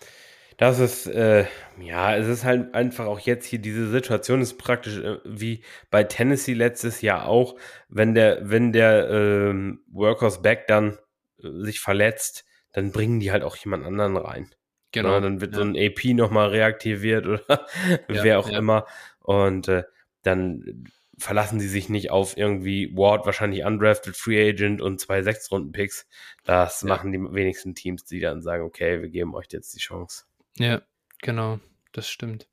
das 0.57 0.79
ist, 0.79 1.07
äh, 1.07 1.47
ja, 1.81 2.17
es 2.17 2.29
ist 2.29 2.45
halt 2.45 2.75
einfach 2.75 3.07
auch 3.07 3.21
jetzt 3.21 3.47
hier, 3.47 3.59
diese 3.59 3.89
Situation 3.89 4.41
ist 4.41 4.59
praktisch 4.59 4.99
äh, 4.99 5.19
wie 5.25 5.63
bei 5.91 6.05
Tennessee 6.05 6.55
letztes 6.55 7.01
Jahr 7.01 7.27
auch, 7.27 7.57
wenn 7.89 8.15
der, 8.15 8.49
wenn 8.49 8.73
der 8.73 9.09
ähm, 9.11 9.81
Workers 9.91 10.43
Back 10.43 10.67
dann 10.67 10.99
äh, 11.43 11.49
sich 11.65 11.81
verletzt, 11.81 12.45
dann 12.73 12.93
bringen 12.93 13.21
die 13.21 13.33
halt 13.33 13.43
auch 13.43 13.57
jemand 13.57 13.85
anderen 13.85 14.17
rein. 14.17 14.51
Genau. 14.93 15.11
Ja, 15.11 15.21
dann 15.21 15.41
wird 15.41 15.53
ja. 15.53 15.59
so 15.59 15.65
ein 15.65 15.77
AP 15.77 16.15
nochmal 16.15 16.51
reaktiviert 16.51 17.27
oder 17.27 17.43
ja, 18.09 18.23
wer 18.23 18.39
auch 18.39 18.49
immer. 18.49 18.87
Und 19.21 19.67
äh, 19.67 19.83
dann 20.23 20.85
verlassen 21.19 21.61
sie 21.61 21.69
sich 21.69 21.89
nicht 21.89 22.11
auf 22.11 22.37
irgendwie 22.37 22.97
Ward, 22.97 23.27
wahrscheinlich 23.27 23.65
undrafted 23.65 24.17
Free 24.17 24.49
Agent 24.49 24.81
und 24.81 25.01
zwei 25.01 25.23
Sechs-Runden-Picks. 25.23 26.07
Das 26.45 26.83
machen 26.85 27.13
die 27.13 27.19
wenigsten 27.19 27.75
Teams, 27.75 28.05
die 28.05 28.21
dann 28.21 28.43
sagen, 28.43 28.65
okay, 28.65 29.01
wir 29.03 29.09
geben 29.09 29.35
euch 29.35 29.47
jetzt 29.51 29.75
die 29.75 29.81
Chance. 29.81 30.25
Ja, 30.59 30.83
genau, 31.21 31.59
das 31.93 32.09
stimmt. 32.09 32.47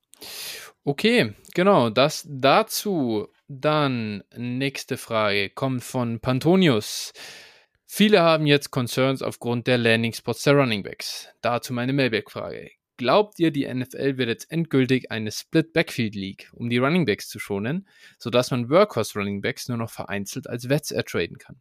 Okay, 0.83 1.33
genau, 1.53 1.89
das 1.89 2.27
dazu. 2.27 3.27
Dann 3.47 4.23
nächste 4.35 4.97
Frage 4.97 5.49
kommt 5.49 5.83
von 5.83 6.19
Pantonius. 6.21 7.11
Viele 7.85 8.21
haben 8.21 8.47
jetzt 8.47 8.71
Concerns 8.71 9.21
aufgrund 9.21 9.67
der 9.67 9.77
Landing 9.77 10.13
Spots 10.13 10.43
der 10.43 10.53
Running 10.53 10.81
Backs. 10.83 11.27
Dazu 11.41 11.73
meine 11.73 11.91
Mailback-Frage. 11.91 12.71
Glaubt 12.95 13.39
ihr, 13.39 13.51
die 13.51 13.67
NFL 13.67 14.17
wird 14.17 14.29
jetzt 14.29 14.51
endgültig 14.51 15.11
eine 15.11 15.31
Split 15.31 15.73
Backfield 15.73 16.15
League, 16.15 16.49
um 16.53 16.69
die 16.69 16.77
Running 16.77 17.05
Backs 17.05 17.27
zu 17.27 17.39
schonen, 17.39 17.87
sodass 18.17 18.51
man 18.51 18.69
Workhorse 18.69 19.19
Running 19.19 19.41
Backs 19.41 19.67
nur 19.67 19.77
noch 19.77 19.89
vereinzelt 19.89 20.47
als 20.47 20.69
Wets 20.69 20.91
ertraden 20.91 21.37
kann? 21.37 21.59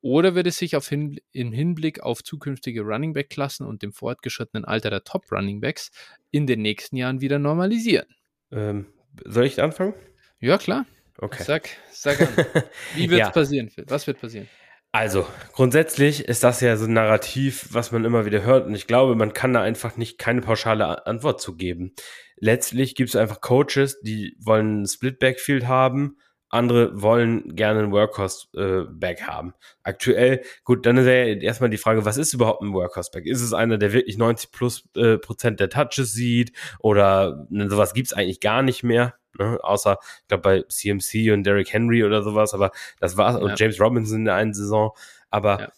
Oder 0.00 0.34
wird 0.34 0.46
es 0.46 0.58
sich 0.58 0.76
auf 0.76 0.88
hin, 0.88 1.18
im 1.32 1.52
Hinblick 1.52 2.00
auf 2.00 2.22
zukünftige 2.22 2.82
Running 2.82 3.12
Back 3.12 3.30
Klassen 3.30 3.66
und 3.66 3.82
dem 3.82 3.92
fortgeschrittenen 3.92 4.64
Alter 4.64 4.90
der 4.90 5.04
Top 5.04 5.30
Running 5.32 5.60
Backs 5.60 5.90
in 6.30 6.46
den 6.46 6.62
nächsten 6.62 6.96
Jahren 6.96 7.20
wieder 7.20 7.38
normalisieren? 7.38 8.06
Ähm, 8.52 8.86
soll 9.24 9.46
ich 9.46 9.60
anfangen? 9.60 9.94
Ja, 10.40 10.58
klar. 10.58 10.86
Okay. 11.18 11.42
Sag, 11.42 11.68
sag 11.90 12.20
an. 12.20 12.28
Wie 12.94 13.10
wird 13.10 13.20
es 13.20 13.26
ja. 13.26 13.30
passieren, 13.30 13.70
Phil? 13.70 13.84
Was 13.88 14.06
wird 14.06 14.20
passieren? 14.20 14.48
Also, 14.92 15.26
grundsätzlich 15.52 16.24
ist 16.24 16.44
das 16.44 16.60
ja 16.60 16.76
so 16.76 16.86
ein 16.86 16.92
Narrativ, 16.92 17.68
was 17.72 17.92
man 17.92 18.04
immer 18.04 18.24
wieder 18.24 18.42
hört. 18.42 18.66
Und 18.66 18.74
ich 18.74 18.86
glaube, 18.86 19.16
man 19.16 19.32
kann 19.32 19.52
da 19.52 19.60
einfach 19.60 19.96
nicht 19.96 20.18
keine 20.18 20.40
pauschale 20.40 21.06
Antwort 21.06 21.40
zu 21.40 21.56
geben. 21.56 21.94
Letztlich 22.36 22.94
gibt 22.94 23.10
es 23.10 23.16
einfach 23.16 23.40
Coaches, 23.40 24.00
die 24.00 24.36
wollen 24.38 24.82
ein 24.82 24.86
Split 24.86 25.18
Backfield 25.18 25.66
haben 25.66 26.16
andere 26.50 27.00
wollen 27.00 27.54
gerne 27.54 27.80
einen 27.80 27.92
Workhorse-Back 27.92 29.20
äh, 29.20 29.24
haben. 29.24 29.54
Aktuell, 29.82 30.42
gut, 30.64 30.86
dann 30.86 30.96
ist 30.96 31.06
ja 31.06 31.12
erstmal 31.12 31.70
die 31.70 31.76
Frage, 31.76 32.04
was 32.04 32.16
ist 32.16 32.32
überhaupt 32.32 32.62
ein 32.62 32.72
Workhorse-Back? 32.72 33.26
Ist 33.26 33.42
es 33.42 33.52
einer, 33.52 33.78
der 33.78 33.92
wirklich 33.92 34.18
90 34.18 34.50
plus 34.50 34.88
äh, 34.96 35.18
Prozent 35.18 35.60
der 35.60 35.68
Touches 35.68 36.12
sieht 36.12 36.52
oder 36.80 37.46
ne, 37.50 37.68
sowas 37.68 37.94
gibt's 37.94 38.12
eigentlich 38.12 38.40
gar 38.40 38.62
nicht 38.62 38.82
mehr? 38.82 39.14
Ne? 39.38 39.58
Außer, 39.62 39.98
ich 40.22 40.28
glaube, 40.28 40.42
bei 40.42 40.62
CMC 40.62 41.32
und 41.32 41.44
Derrick 41.44 41.72
Henry 41.72 42.04
oder 42.04 42.22
sowas, 42.22 42.54
aber 42.54 42.70
das 42.98 43.16
war's. 43.16 43.36
Ja. 43.36 43.42
Und 43.42 43.58
James 43.58 43.80
Robinson 43.80 44.20
in 44.20 44.24
der 44.24 44.34
einen 44.34 44.54
Saison, 44.54 44.92
aber 45.30 45.60
ja 45.60 45.72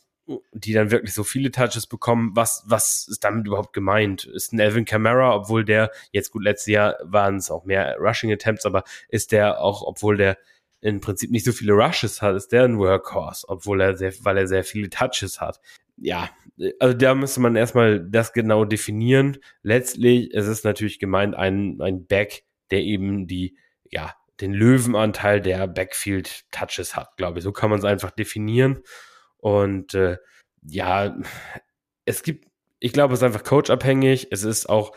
die 0.52 0.72
dann 0.72 0.90
wirklich 0.90 1.12
so 1.12 1.24
viele 1.24 1.50
Touches 1.50 1.86
bekommen. 1.86 2.32
Was, 2.34 2.62
was 2.66 3.08
ist 3.08 3.24
damit 3.24 3.46
überhaupt 3.46 3.72
gemeint? 3.72 4.24
Ist 4.24 4.52
ein 4.52 4.60
Alvin 4.60 4.84
Kamara, 4.84 5.34
obwohl 5.34 5.64
der, 5.64 5.90
jetzt 6.12 6.30
gut, 6.30 6.44
letztes 6.44 6.68
Jahr 6.68 6.96
waren 7.02 7.36
es 7.36 7.50
auch 7.50 7.64
mehr 7.64 7.96
Rushing 7.98 8.32
Attempts, 8.32 8.66
aber 8.66 8.84
ist 9.08 9.32
der 9.32 9.60
auch, 9.60 9.82
obwohl 9.82 10.16
der 10.16 10.38
im 10.80 11.00
Prinzip 11.00 11.30
nicht 11.30 11.44
so 11.44 11.52
viele 11.52 11.72
Rushes 11.72 12.22
hat, 12.22 12.36
ist 12.36 12.52
der 12.52 12.64
ein 12.64 12.78
Workhorse, 12.78 13.48
obwohl 13.48 13.80
er 13.80 13.96
sehr, 13.96 14.12
weil 14.22 14.38
er 14.38 14.46
sehr 14.46 14.64
viele 14.64 14.88
Touches 14.88 15.40
hat. 15.40 15.60
Ja, 15.96 16.30
also 16.78 16.96
da 16.96 17.14
müsste 17.14 17.40
man 17.40 17.56
erstmal 17.56 18.00
das 18.00 18.32
genau 18.32 18.64
definieren. 18.64 19.38
Letztlich 19.62 20.32
ist 20.32 20.46
es 20.46 20.64
natürlich 20.64 20.98
gemeint 20.98 21.34
ein, 21.34 21.78
ein 21.80 22.06
Back, 22.06 22.44
der 22.70 22.80
eben 22.80 23.26
die, 23.26 23.58
ja, 23.90 24.14
den 24.40 24.54
Löwenanteil 24.54 25.42
der 25.42 25.66
Backfield 25.66 26.44
Touches 26.50 26.96
hat, 26.96 27.16
glaube 27.16 27.38
ich. 27.38 27.44
So 27.44 27.52
kann 27.52 27.68
man 27.68 27.78
es 27.78 27.84
einfach 27.84 28.10
definieren. 28.10 28.82
Und 29.36 29.94
äh, 29.94 30.16
ja, 30.62 31.16
es 32.06 32.22
gibt, 32.22 32.46
ich 32.78 32.92
glaube, 32.92 33.12
es 33.12 33.20
ist 33.20 33.24
einfach 33.24 33.44
coachabhängig. 33.44 34.28
Es 34.30 34.44
ist 34.44 34.70
auch 34.70 34.96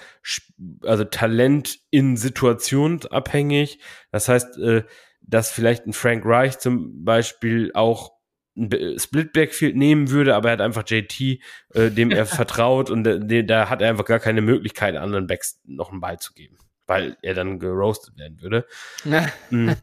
also 0.84 1.03
Talent 1.03 1.79
in 1.89 2.15
Situation 2.15 3.01
abhängig. 3.09 3.79
Das 4.11 4.29
heißt, 4.29 4.57
äh, 4.59 4.84
dass 5.26 5.51
vielleicht 5.51 5.88
ein 5.88 5.93
Frank 5.93 6.26
Reich 6.26 6.59
zum 6.59 7.03
Beispiel 7.03 7.71
auch 7.74 8.13
ein 8.55 8.99
Split 8.99 9.34
Backfield 9.34 9.76
nehmen 9.76 10.11
würde, 10.11 10.36
aber 10.36 10.49
er 10.49 10.53
hat 10.53 10.61
einfach 10.61 10.84
JT, 10.88 11.39
äh, 11.74 11.89
dem 11.89 12.11
er 12.11 12.26
vertraut 12.26 12.89
und 12.89 13.05
äh, 13.07 13.43
da 13.43 13.69
hat 13.69 13.82
er 13.82 13.89
einfach 13.89 14.05
gar 14.05 14.19
keine 14.19 14.41
Möglichkeit, 14.41 14.95
anderen 14.95 15.28
Backs 15.28 15.59
noch 15.65 15.91
einen 15.91 16.01
Ball 16.01 16.19
zu 16.19 16.34
geben, 16.34 16.57
weil 16.86 17.17
er 17.21 17.34
dann 17.34 17.59
geroastet 17.59 18.17
werden 18.17 18.41
würde. 18.41 18.65
Mhm. 19.49 19.76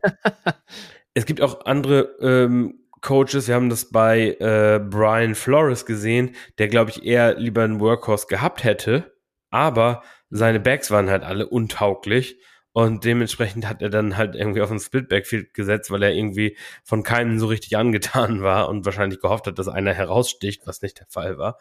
es 1.15 1.27
gibt 1.27 1.41
auch 1.41 1.65
andere 1.67 2.17
ähm, 2.21 2.81
Coaches, 3.01 3.49
wir 3.49 3.55
haben 3.55 3.71
das 3.71 3.91
bei 3.91 4.37
äh, 4.39 4.79
Brian 4.79 5.35
Flores 5.35 5.87
gesehen, 5.87 6.35
der 6.59 6.69
glaube 6.69 6.91
ich 6.91 7.05
eher 7.05 7.37
lieber 7.39 7.65
einen 7.65 7.81
Workhorse 7.81 8.27
gehabt 8.29 8.63
hätte, 8.63 9.17
aber 9.51 10.03
seine 10.29 10.61
Backs 10.61 10.91
waren 10.91 11.11
halt 11.11 11.25
alle 11.25 11.49
untauglich 11.49 12.39
und 12.73 13.05
dementsprechend 13.05 13.69
hat 13.69 13.83
er 13.83 13.91
dann 13.91 14.17
halt 14.17 14.37
irgendwie 14.37 14.61
auf 14.61 14.71
ein 14.71 14.79
Split 14.79 15.09
Backfield 15.09 15.55
gesetzt, 15.55 15.91
weil 15.91 16.03
er 16.05 16.13
irgendwie 16.13 16.57
von 16.85 17.03
keinem 17.03 17.39
so 17.39 17.47
richtig 17.47 17.77
angetan 17.77 18.43
war 18.43 18.69
und 18.69 18.85
wahrscheinlich 18.85 19.21
gehofft 19.21 19.47
hat, 19.47 19.59
dass 19.59 19.69
einer 19.69 19.93
heraussticht, 19.93 20.67
was 20.67 20.83
nicht 20.83 21.01
der 21.01 21.07
Fall 21.09 21.39
war. 21.39 21.59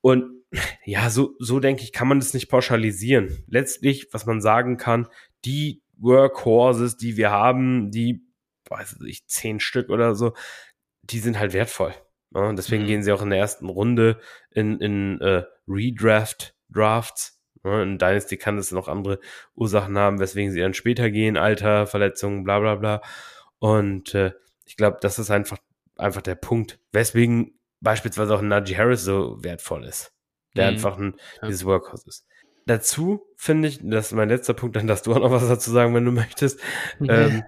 Und 0.00 0.42
ja, 0.84 1.10
so, 1.10 1.34
so 1.38 1.60
denke 1.60 1.82
ich, 1.82 1.92
kann 1.92 2.08
man 2.08 2.18
das 2.18 2.34
nicht 2.34 2.48
pauschalisieren. 2.48 3.44
Letztlich, 3.46 4.08
was 4.12 4.26
man 4.26 4.40
sagen 4.40 4.76
kann, 4.76 5.08
die 5.44 5.82
Workhorses, 5.96 6.96
die 6.96 7.16
wir 7.16 7.30
haben, 7.30 7.92
die, 7.92 8.26
weiß 8.68 8.98
ich, 9.06 9.26
zehn 9.26 9.60
Stück 9.60 9.88
oder 9.88 10.16
so, 10.16 10.34
die 11.02 11.20
sind 11.20 11.38
halt 11.38 11.52
wertvoll. 11.52 11.94
Ja, 12.34 12.48
und 12.48 12.56
deswegen 12.56 12.82
mhm. 12.82 12.88
gehen 12.88 13.02
sie 13.04 13.12
auch 13.12 13.22
in 13.22 13.30
der 13.30 13.38
ersten 13.38 13.68
Runde 13.68 14.20
in, 14.50 14.80
in 14.80 15.20
äh, 15.20 15.44
Redraft 15.68 16.56
Drafts 16.68 17.33
Ne, 17.33 17.33
in 17.64 17.98
Dynasty 17.98 18.36
kann 18.36 18.58
es 18.58 18.72
noch 18.72 18.88
andere 18.88 19.20
Ursachen 19.54 19.96
haben, 19.98 20.20
weswegen 20.20 20.52
sie 20.52 20.60
dann 20.60 20.74
später 20.74 21.10
gehen, 21.10 21.36
Alter, 21.36 21.86
Verletzungen, 21.86 22.44
bla 22.44 22.60
bla 22.60 22.74
bla. 22.74 23.02
Und 23.58 24.14
äh, 24.14 24.32
ich 24.66 24.76
glaube, 24.76 24.98
das 25.00 25.18
ist 25.18 25.30
einfach, 25.30 25.58
einfach 25.96 26.22
der 26.22 26.34
Punkt, 26.34 26.78
weswegen 26.92 27.58
beispielsweise 27.80 28.34
auch 28.34 28.42
Najee 28.42 28.76
Harris 28.76 29.04
so 29.04 29.42
wertvoll 29.42 29.84
ist. 29.84 30.12
Der 30.56 30.66
mhm. 30.66 30.74
einfach 30.74 30.98
ein, 30.98 31.14
ja. 31.40 31.48
dieses 31.48 31.64
Workhorse 31.64 32.08
ist. 32.08 32.26
Dazu 32.66 33.26
finde 33.36 33.68
ich, 33.68 33.80
das 33.82 34.06
ist 34.06 34.12
mein 34.12 34.30
letzter 34.30 34.54
Punkt, 34.54 34.76
dann 34.76 34.86
darfst 34.86 35.06
du 35.06 35.12
auch 35.12 35.18
noch 35.18 35.30
was 35.30 35.46
dazu 35.46 35.70
sagen, 35.70 35.94
wenn 35.94 36.04
du 36.04 36.12
möchtest. 36.12 36.60
ähm, 37.00 37.42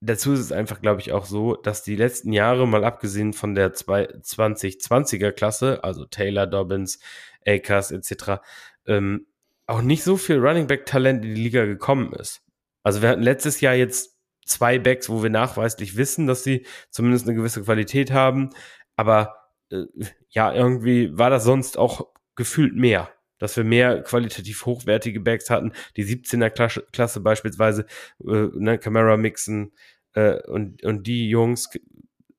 dazu 0.00 0.32
ist 0.32 0.40
es 0.40 0.52
einfach, 0.52 0.80
glaube 0.80 1.00
ich, 1.00 1.12
auch 1.12 1.26
so, 1.26 1.54
dass 1.54 1.84
die 1.84 1.96
letzten 1.96 2.32
Jahre, 2.32 2.66
mal 2.66 2.84
abgesehen 2.84 3.32
von 3.32 3.54
der 3.54 3.74
2020er 3.74 5.30
Klasse, 5.30 5.84
also 5.84 6.04
Taylor, 6.06 6.46
Dobbins, 6.46 6.98
Akers 7.46 7.92
etc., 7.92 8.40
ähm, 8.86 9.26
auch 9.68 9.82
nicht 9.82 10.02
so 10.02 10.16
viel 10.16 10.38
Running 10.38 10.66
Back 10.66 10.86
Talent 10.86 11.24
in 11.24 11.34
die 11.34 11.42
Liga 11.42 11.64
gekommen 11.66 12.12
ist. 12.14 12.42
Also 12.82 13.02
wir 13.02 13.10
hatten 13.10 13.22
letztes 13.22 13.60
Jahr 13.60 13.74
jetzt 13.74 14.16
zwei 14.44 14.78
Backs, 14.78 15.10
wo 15.10 15.22
wir 15.22 15.30
nachweislich 15.30 15.96
wissen, 15.96 16.26
dass 16.26 16.42
sie 16.42 16.66
zumindest 16.90 17.26
eine 17.26 17.36
gewisse 17.36 17.62
Qualität 17.62 18.10
haben, 18.10 18.50
aber 18.96 19.36
äh, 19.70 19.84
ja, 20.30 20.52
irgendwie 20.52 21.16
war 21.16 21.28
das 21.28 21.44
sonst 21.44 21.76
auch 21.76 22.08
gefühlt 22.34 22.74
mehr, 22.74 23.10
dass 23.38 23.56
wir 23.58 23.64
mehr 23.64 24.02
qualitativ 24.02 24.64
hochwertige 24.64 25.20
Backs 25.20 25.50
hatten, 25.50 25.72
die 25.96 26.04
17er 26.04 26.48
Klasse, 26.48 26.86
Klasse 26.92 27.20
beispielsweise, 27.20 27.84
äh, 28.26 28.48
ne, 28.54 28.78
Camera 28.78 29.18
Mixen 29.18 29.72
äh, 30.14 30.40
und, 30.48 30.82
und 30.82 31.06
die 31.06 31.28
Jungs, 31.28 31.68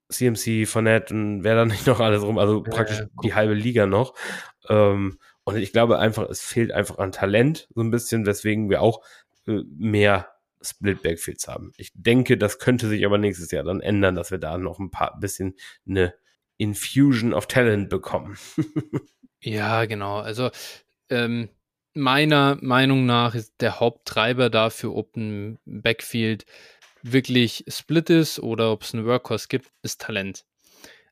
CMC, 0.10 0.66
Fournette 0.66 1.14
und 1.14 1.44
wer 1.44 1.54
da 1.54 1.66
nicht 1.66 1.86
noch 1.86 2.00
alles 2.00 2.24
rum, 2.24 2.40
also 2.40 2.64
praktisch 2.64 3.04
die 3.24 3.36
halbe 3.36 3.54
Liga 3.54 3.86
noch. 3.86 4.16
Ähm, 4.68 5.20
und 5.54 5.62
ich 5.62 5.72
glaube 5.72 6.00
einfach, 6.00 6.30
es 6.30 6.42
fehlt 6.42 6.72
einfach 6.72 6.98
an 6.98 7.12
Talent 7.12 7.68
so 7.74 7.82
ein 7.82 7.92
bisschen, 7.92 8.26
weswegen 8.26 8.70
wir 8.70 8.82
auch 8.82 9.04
äh, 9.48 9.62
mehr 9.78 10.30
Split 10.62 11.02
Backfields 11.02 11.48
haben. 11.48 11.72
Ich 11.78 11.92
denke, 11.94 12.38
das 12.38 12.60
könnte 12.60 12.88
sich 12.88 13.06
aber 13.06 13.18
nächstes 13.18 13.52
Jahr 13.52 13.64
dann 13.64 13.82
ändern, 13.82 14.16
dass 14.16 14.32
wir 14.32 14.38
da 14.38 14.58
noch 14.58 14.80
ein 14.80 14.92
paar 14.92 15.18
bisschen 15.20 15.56
eine 15.88 16.14
Infusion 16.58 17.34
of 17.34 17.48
Talent 17.48 17.90
bekommen. 17.90 18.38
ja, 19.42 19.86
genau. 19.86 20.18
Also 20.18 20.50
ähm, 21.10 21.50
meiner 21.94 22.58
Meinung 22.62 23.06
nach 23.06 23.36
ist 23.36 23.62
der 23.62 23.80
Haupttreiber 23.80 24.50
dafür, 24.50 24.96
ob 24.96 25.16
ein 25.16 25.60
Backfield 25.66 26.46
wirklich 27.02 27.64
split 27.68 28.10
ist 28.10 28.40
oder 28.40 28.72
ob 28.72 28.84
es 28.84 28.94
einen 28.94 29.06
Workhorse 29.06 29.48
gibt, 29.48 29.72
ist 29.82 30.02
Talent. 30.02 30.46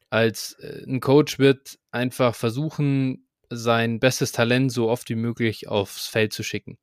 Als 0.09 0.53
äh, 0.59 0.83
ein 0.85 0.99
Coach 0.99 1.39
wird 1.39 1.79
einfach 1.91 2.35
versuchen, 2.35 3.26
sein 3.49 3.99
bestes 3.99 4.31
Talent 4.31 4.71
so 4.71 4.89
oft 4.89 5.09
wie 5.09 5.15
möglich 5.15 5.67
aufs 5.67 6.07
Feld 6.07 6.33
zu 6.33 6.43
schicken. 6.43 6.77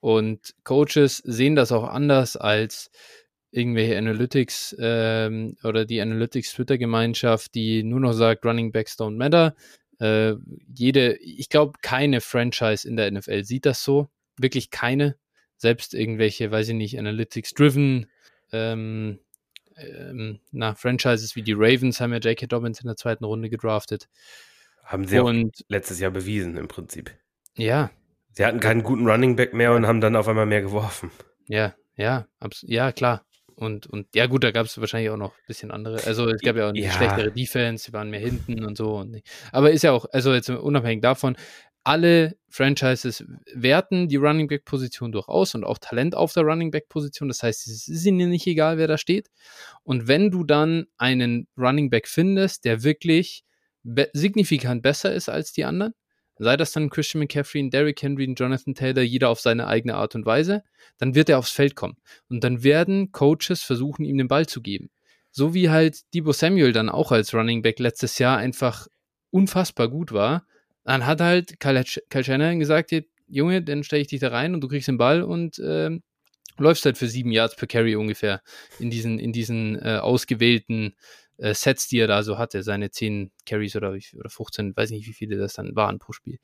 Und 0.00 0.54
Coaches 0.64 1.18
sehen 1.18 1.56
das 1.56 1.72
auch 1.72 1.84
anders 1.84 2.36
als 2.36 2.90
irgendwelche 3.50 3.96
Analytics 3.96 4.76
ähm, 4.78 5.56
oder 5.62 5.84
die 5.84 6.00
Analytics-Twitter-Gemeinschaft, 6.00 7.54
die 7.54 7.82
nur 7.84 8.00
noch 8.00 8.12
sagt, 8.12 8.44
Running 8.44 8.72
Backs 8.72 8.98
don't 8.98 9.16
matter. 9.16 9.54
Äh, 10.00 10.34
jede, 10.74 11.16
ich 11.16 11.48
glaube, 11.48 11.78
keine 11.80 12.20
Franchise 12.20 12.86
in 12.86 12.96
der 12.96 13.10
NFL 13.10 13.44
sieht 13.44 13.64
das 13.64 13.82
so. 13.84 14.08
Wirklich 14.36 14.70
keine. 14.70 15.16
Selbst 15.56 15.94
irgendwelche, 15.94 16.50
weiß 16.50 16.68
ich 16.68 16.74
nicht, 16.74 16.98
Analytics-driven 16.98 18.06
ähm, 18.52 19.20
ähm, 19.76 20.40
na, 20.52 20.74
Franchises 20.74 21.36
wie 21.36 21.42
die 21.42 21.54
Ravens 21.56 22.00
haben 22.00 22.12
ja 22.12 22.18
J.K. 22.18 22.46
Dobbins 22.46 22.80
in 22.80 22.86
der 22.86 22.96
zweiten 22.96 23.24
Runde 23.24 23.50
gedraftet. 23.50 24.08
Haben 24.84 25.06
sie 25.06 25.18
und, 25.18 25.64
letztes 25.68 25.98
Jahr 26.00 26.10
bewiesen 26.10 26.56
im 26.56 26.68
Prinzip. 26.68 27.10
Ja. 27.56 27.90
Sie 28.32 28.44
hatten 28.44 28.60
keinen 28.60 28.82
guten 28.82 29.08
Running 29.08 29.36
Back 29.36 29.54
mehr 29.54 29.72
und 29.72 29.86
haben 29.86 30.00
dann 30.00 30.16
auf 30.16 30.28
einmal 30.28 30.46
mehr 30.46 30.62
geworfen. 30.62 31.10
Ja, 31.46 31.74
ja, 31.96 32.26
ja, 32.62 32.92
klar. 32.92 33.24
Und, 33.56 33.86
und 33.86 34.08
ja, 34.14 34.26
gut, 34.26 34.42
da 34.42 34.50
gab 34.50 34.66
es 34.66 34.80
wahrscheinlich 34.80 35.10
auch 35.10 35.16
noch 35.16 35.32
ein 35.32 35.44
bisschen 35.46 35.70
andere. 35.70 36.02
Also 36.04 36.28
es 36.28 36.40
gab 36.40 36.56
ja 36.56 36.66
auch 36.66 36.70
eine 36.70 36.80
ja. 36.80 36.90
schlechtere 36.90 37.30
Defense, 37.30 37.84
sie 37.84 37.92
waren 37.92 38.10
mehr 38.10 38.20
hinten 38.20 38.64
und 38.64 38.76
so. 38.76 38.96
Und 38.96 39.22
aber 39.52 39.70
ist 39.70 39.84
ja 39.84 39.92
auch, 39.92 40.06
also 40.12 40.34
jetzt 40.34 40.50
unabhängig 40.50 41.02
davon, 41.02 41.36
alle 41.84 42.36
Franchises 42.48 43.24
werten 43.52 44.08
die 44.08 44.16
Running 44.16 44.48
Back 44.48 44.64
Position 44.64 45.12
durchaus 45.12 45.54
und 45.54 45.64
auch 45.64 45.78
Talent 45.78 46.16
auf 46.16 46.32
der 46.32 46.42
Running 46.42 46.70
Back 46.70 46.88
Position. 46.88 47.28
Das 47.28 47.42
heißt, 47.42 47.66
es 47.68 47.86
ist 47.86 48.06
ihnen 48.06 48.30
nicht 48.30 48.46
egal, 48.46 48.78
wer 48.78 48.88
da 48.88 48.98
steht. 48.98 49.28
Und 49.82 50.08
wenn 50.08 50.30
du 50.30 50.44
dann 50.44 50.86
einen 50.96 51.46
Running 51.56 51.90
Back 51.90 52.08
findest, 52.08 52.64
der 52.64 52.82
wirklich 52.82 53.44
be 53.84 54.10
signifikant 54.12 54.82
besser 54.82 55.12
ist 55.12 55.28
als 55.28 55.52
die 55.52 55.64
anderen, 55.64 55.94
sei 56.38 56.56
das 56.56 56.72
dann 56.72 56.90
Christian 56.90 57.20
McCaffrey, 57.20 57.70
Derrick 57.70 58.02
Henry, 58.02 58.32
Jonathan 58.36 58.74
Taylor, 58.74 59.02
jeder 59.02 59.28
auf 59.28 59.40
seine 59.40 59.66
eigene 59.66 59.94
Art 59.94 60.14
und 60.14 60.26
Weise, 60.26 60.64
dann 60.98 61.14
wird 61.14 61.28
er 61.28 61.38
aufs 61.38 61.50
Feld 61.50 61.76
kommen. 61.76 61.96
Und 62.28 62.42
dann 62.42 62.64
werden 62.64 63.12
Coaches 63.12 63.62
versuchen, 63.62 64.04
ihm 64.04 64.18
den 64.18 64.28
Ball 64.28 64.46
zu 64.46 64.60
geben. 64.60 64.90
So 65.30 65.54
wie 65.54 65.70
halt 65.70 66.00
Debo 66.12 66.32
Samuel 66.32 66.72
dann 66.72 66.88
auch 66.88 67.12
als 67.12 67.34
Running 67.34 67.62
Back 67.62 67.78
letztes 67.78 68.18
Jahr 68.18 68.38
einfach 68.38 68.86
unfassbar 69.30 69.88
gut 69.88 70.12
war. 70.12 70.46
Dann 70.84 71.06
hat 71.06 71.20
halt 71.20 71.60
Kyle, 71.60 71.84
Kyle 72.08 72.24
Shanahan 72.24 72.58
gesagt, 72.58 72.92
Junge, 73.26 73.62
dann 73.62 73.84
stelle 73.84 74.02
ich 74.02 74.08
dich 74.08 74.20
da 74.20 74.28
rein 74.28 74.54
und 74.54 74.60
du 74.60 74.68
kriegst 74.68 74.88
den 74.88 74.98
Ball 74.98 75.22
und 75.22 75.58
äh, 75.58 75.90
läufst 76.58 76.84
halt 76.84 76.98
für 76.98 77.08
sieben 77.08 77.32
Yards 77.32 77.56
per 77.56 77.66
Carry 77.66 77.96
ungefähr 77.96 78.42
in 78.78 78.90
diesen, 78.90 79.18
in 79.18 79.32
diesen 79.32 79.76
äh, 79.80 79.98
ausgewählten 80.00 80.94
äh, 81.38 81.54
Sets, 81.54 81.88
die 81.88 81.98
er 81.98 82.06
da 82.06 82.22
so 82.22 82.38
hatte, 82.38 82.62
seine 82.62 82.90
10 82.90 83.30
Carries 83.46 83.76
oder, 83.76 83.90
oder 83.90 84.30
15, 84.30 84.76
weiß 84.76 84.90
nicht, 84.90 85.06
wie 85.06 85.12
viele 85.12 85.36
das 85.36 85.54
dann 85.54 85.74
waren 85.76 85.98
pro 85.98 86.12
Spiel. 86.12 86.38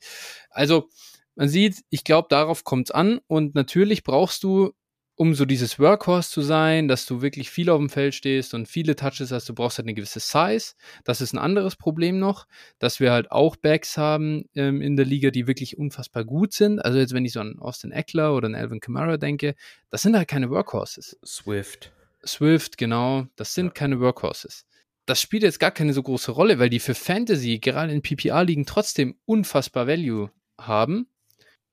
Also, 0.49 0.89
man 1.35 1.47
sieht, 1.47 1.83
ich 1.89 2.03
glaube, 2.03 2.27
darauf 2.29 2.63
kommt 2.63 2.89
es 2.89 2.91
an 2.91 3.19
und 3.27 3.55
natürlich 3.55 4.03
brauchst 4.03 4.43
du 4.43 4.73
um 5.21 5.35
so 5.35 5.45
dieses 5.45 5.77
Workhorse 5.77 6.31
zu 6.31 6.41
sein, 6.41 6.87
dass 6.87 7.05
du 7.05 7.21
wirklich 7.21 7.51
viel 7.51 7.69
auf 7.69 7.77
dem 7.77 7.91
Feld 7.91 8.15
stehst 8.15 8.55
und 8.55 8.67
viele 8.67 8.95
Touches 8.95 9.31
hast, 9.31 9.47
du 9.47 9.53
brauchst 9.53 9.77
halt 9.77 9.85
eine 9.85 9.93
gewisse 9.93 10.19
Size. 10.19 10.73
Das 11.03 11.21
ist 11.21 11.33
ein 11.33 11.37
anderes 11.37 11.75
Problem 11.75 12.17
noch, 12.17 12.47
dass 12.79 12.99
wir 12.99 13.11
halt 13.11 13.31
auch 13.31 13.55
Backs 13.55 13.97
haben 13.97 14.45
ähm, 14.55 14.81
in 14.81 14.95
der 14.95 15.05
Liga, 15.05 15.29
die 15.29 15.45
wirklich 15.45 15.77
unfassbar 15.77 16.25
gut 16.25 16.53
sind. 16.53 16.79
Also 16.79 16.97
jetzt, 16.97 17.13
wenn 17.13 17.23
ich 17.23 17.33
so 17.33 17.39
an 17.39 17.59
Austin 17.59 17.91
Eckler 17.91 18.33
oder 18.33 18.47
an 18.47 18.55
Alvin 18.55 18.79
Kamara 18.79 19.17
denke, 19.17 19.53
das 19.91 20.01
sind 20.01 20.17
halt 20.17 20.27
keine 20.27 20.49
Workhorses. 20.49 21.19
Swift. 21.23 21.91
Swift, 22.25 22.79
genau, 22.79 23.27
das 23.35 23.53
sind 23.53 23.67
ja. 23.67 23.71
keine 23.73 23.99
Workhorses. 23.99 24.65
Das 25.05 25.21
spielt 25.21 25.43
jetzt 25.43 25.59
gar 25.59 25.71
keine 25.71 25.93
so 25.93 26.03
große 26.03 26.31
Rolle, 26.31 26.59
weil 26.59 26.69
die 26.69 26.79
für 26.79 26.95
Fantasy, 26.95 27.59
gerade 27.59 27.91
in 27.91 28.01
PPR-Ligen, 28.01 28.65
trotzdem 28.65 29.15
unfassbar 29.25 29.87
Value 29.87 30.31
haben. 30.59 31.07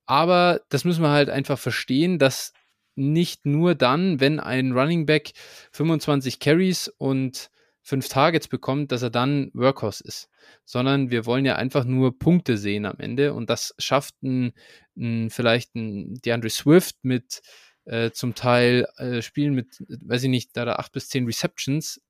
Aber 0.05 0.61
das 0.69 0.85
müssen 0.85 1.03
wir 1.03 1.11
halt 1.11 1.29
einfach 1.29 1.59
verstehen, 1.59 2.17
dass 2.17 2.53
nicht 2.95 3.45
nur 3.45 3.75
dann, 3.75 4.19
wenn 4.19 4.39
ein 4.39 4.73
Running 4.73 5.05
Back 5.05 5.31
25 5.71 6.39
Carries 6.39 6.87
und 6.87 7.49
5 7.83 8.07
Targets 8.07 8.47
bekommt, 8.47 8.91
dass 8.91 9.01
er 9.01 9.09
dann 9.09 9.51
Workhorse 9.53 10.03
ist, 10.03 10.29
sondern 10.65 11.09
wir 11.09 11.25
wollen 11.25 11.45
ja 11.45 11.55
einfach 11.55 11.85
nur 11.85 12.17
Punkte 12.17 12.57
sehen 12.57 12.85
am 12.85 12.97
Ende. 12.99 13.33
Und 13.33 13.49
das 13.49 13.73
schafft 13.79 14.21
ein, 14.21 14.53
ein 14.97 15.29
vielleicht 15.29 15.75
ein 15.75 16.15
DeAndre 16.15 16.49
Swift 16.49 16.97
mit 17.03 17.41
äh, 17.85 18.11
zum 18.11 18.35
Teil 18.35 18.87
äh, 18.97 19.21
Spielen 19.21 19.55
mit, 19.55 19.83
weiß 19.87 20.23
ich 20.23 20.29
nicht, 20.29 20.55
da 20.55 20.65
8 20.73 20.91
bis 20.91 21.09
10 21.09 21.25
Receptions, 21.25 22.01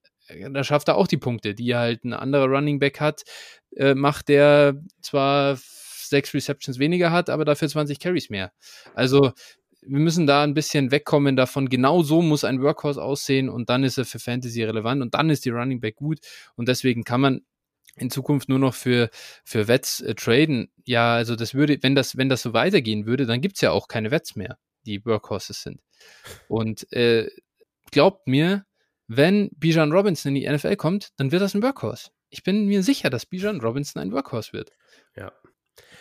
da 0.52 0.64
schafft 0.64 0.88
er 0.88 0.98
auch 0.98 1.08
die 1.08 1.18
Punkte, 1.18 1.56
die 1.56 1.76
halt 1.76 2.04
ein 2.04 2.14
anderer 2.14 2.46
Running 2.46 2.80
Back 2.80 3.00
hat, 3.00 3.24
äh, 3.76 3.96
macht 3.96 4.30
der 4.30 4.82
zwar 5.02 5.58
sechs 5.58 6.34
Receptions 6.34 6.80
weniger 6.80 7.12
hat, 7.12 7.30
aber 7.30 7.46
dafür 7.46 7.70
20 7.70 8.00
Carries 8.00 8.30
mehr. 8.30 8.52
Also 8.96 9.32
wir 9.82 10.00
müssen 10.00 10.28
da 10.28 10.44
ein 10.44 10.54
bisschen 10.54 10.92
wegkommen 10.92 11.36
davon. 11.36 11.70
Genau 11.70 12.04
so 12.04 12.22
muss 12.22 12.44
ein 12.44 12.62
Workhorse 12.62 13.02
aussehen 13.02 13.50
und 13.50 13.70
dann 13.70 13.84
ist 13.84 13.98
er 13.98 14.06
für 14.06 14.20
Fantasy 14.20 14.64
relevant 14.64 15.02
und 15.02 15.14
dann 15.14 15.30
ist 15.30 15.46
die 15.46 15.50
Running 15.50 15.80
Back 15.80 15.96
gut 15.96 16.20
und 16.56 16.68
deswegen 16.68 17.04
kann 17.04 17.22
man 17.22 17.42
in 17.96 18.10
Zukunft 18.10 18.50
nur 18.50 18.60
noch 18.60 18.74
für, 18.74 19.10
für 19.44 19.68
Wets 19.68 20.02
äh, 20.02 20.16
traden. 20.16 20.72
Ja, 20.86 21.16
also 21.16 21.36
das 21.36 21.54
würde, 21.54 21.78
wenn 21.82 21.96
das, 21.96 22.18
wenn 22.18 22.30
das 22.30 22.42
so 22.42 22.54
weitergehen 22.54 23.06
würde, 23.06 23.26
dann 23.26 23.42
gibt 23.42 23.56
es 23.56 23.62
ja 23.62 23.72
auch 23.72 23.88
keine 23.88 24.12
Wets 24.12 24.36
mehr, 24.36 24.58
die 24.86 25.06
Workhorses 25.06 25.62
sind. 25.62 25.82
Und 26.48 26.92
äh, 26.94 27.30
glaubt 27.92 28.28
mir, 28.28 28.66
wenn 29.10 29.50
Bijan 29.58 29.92
Robinson 29.92 30.36
in 30.36 30.42
die 30.42 30.50
NFL 30.50 30.76
kommt, 30.76 31.10
dann 31.18 31.32
wird 31.32 31.42
das 31.42 31.56
ein 31.56 31.64
Workhorse. 31.64 32.12
Ich 32.30 32.44
bin 32.44 32.68
mir 32.68 32.84
sicher, 32.84 33.10
dass 33.10 33.26
Bijan 33.26 33.60
Robinson 33.60 34.02
ein 34.02 34.12
Workhorse 34.12 34.54
wird. 34.54 34.72
Ja. 35.16 35.32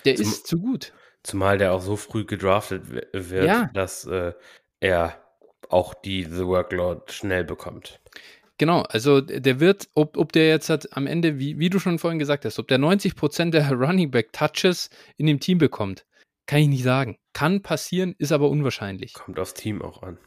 Der 0.04 0.16
Zum, 0.16 0.26
ist 0.26 0.46
zu 0.46 0.59
gut. 0.59 0.92
Zumal 1.22 1.56
der 1.56 1.72
auch 1.72 1.80
so 1.80 1.96
früh 1.96 2.26
gedraftet 2.26 2.90
wird, 2.90 3.46
ja. 3.46 3.70
dass 3.72 4.04
äh, 4.04 4.34
er 4.80 5.24
auch 5.70 5.94
diese 5.94 6.46
Workload 6.46 7.11
schnell 7.11 7.44
bekommt. 7.44 7.98
Genau, 8.59 8.82
also 8.82 9.20
der 9.20 9.61
wird, 9.61 9.88
ob, 9.94 10.18
ob 10.18 10.32
der 10.32 10.48
jetzt 10.48 10.68
hat, 10.68 10.94
am 10.96 11.06
Ende, 11.06 11.38
wie, 11.38 11.59
wie 11.59 11.70
du 11.70 11.78
schon 11.78 11.98
vorhin 11.98 12.18
gesagt 12.18 12.44
hast, 12.44 12.59
ob 12.59 12.68
der 12.68 12.78
90% 12.78 13.50
der 13.50 13.70
Running 13.72 14.11
Back 14.11 14.32
Touches 14.32 14.90
in 15.16 15.26
dem 15.26 15.40
Team 15.40 15.56
bekommt, 15.56 16.04
kann 16.46 16.59
ich 16.61 16.68
nicht 16.68 16.82
sagen. 16.82 17.18
Kann 17.32 17.62
passieren, 17.62 18.14
ist 18.18 18.32
aber 18.32 18.50
unwahrscheinlich. 18.50 19.14
Kommt 19.14 19.38
aufs 19.38 19.54
Team 19.54 19.80
auch 19.80 20.02
an. 20.02 20.18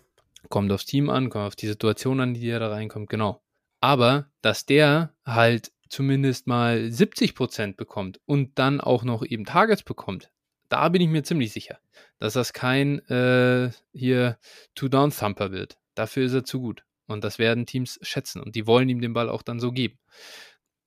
Kommt 0.49 0.71
aufs 0.71 0.85
Team 0.85 1.09
an, 1.09 1.29
kommt 1.29 1.45
auf 1.45 1.55
die 1.55 1.67
Situation 1.67 2.19
an, 2.19 2.33
die 2.33 2.49
er 2.49 2.59
da 2.59 2.69
reinkommt, 2.69 3.09
genau. 3.09 3.43
Aber, 3.79 4.29
dass 4.41 4.65
der 4.65 5.13
halt 5.25 5.71
zumindest 5.89 6.47
mal 6.47 6.77
70% 6.77 7.75
bekommt 7.75 8.19
und 8.25 8.57
dann 8.57 8.79
auch 8.79 9.03
noch 9.03 9.25
eben 9.25 9.45
Targets 9.45 9.83
bekommt, 9.83 10.31
da 10.69 10.87
bin 10.89 11.01
ich 11.01 11.09
mir 11.09 11.23
ziemlich 11.23 11.51
sicher, 11.51 11.79
dass 12.19 12.33
das 12.33 12.53
kein 12.53 12.99
äh, 13.09 13.71
hier 13.93 14.37
Two-Down-Thumper 14.75 15.51
wird. 15.51 15.77
Dafür 15.95 16.25
ist 16.25 16.33
er 16.33 16.45
zu 16.45 16.61
gut. 16.61 16.85
Und 17.07 17.23
das 17.25 17.39
werden 17.39 17.65
Teams 17.65 17.99
schätzen. 18.01 18.41
Und 18.41 18.55
die 18.55 18.67
wollen 18.67 18.87
ihm 18.87 19.01
den 19.01 19.13
Ball 19.13 19.29
auch 19.29 19.41
dann 19.41 19.59
so 19.59 19.71
geben. 19.71 19.99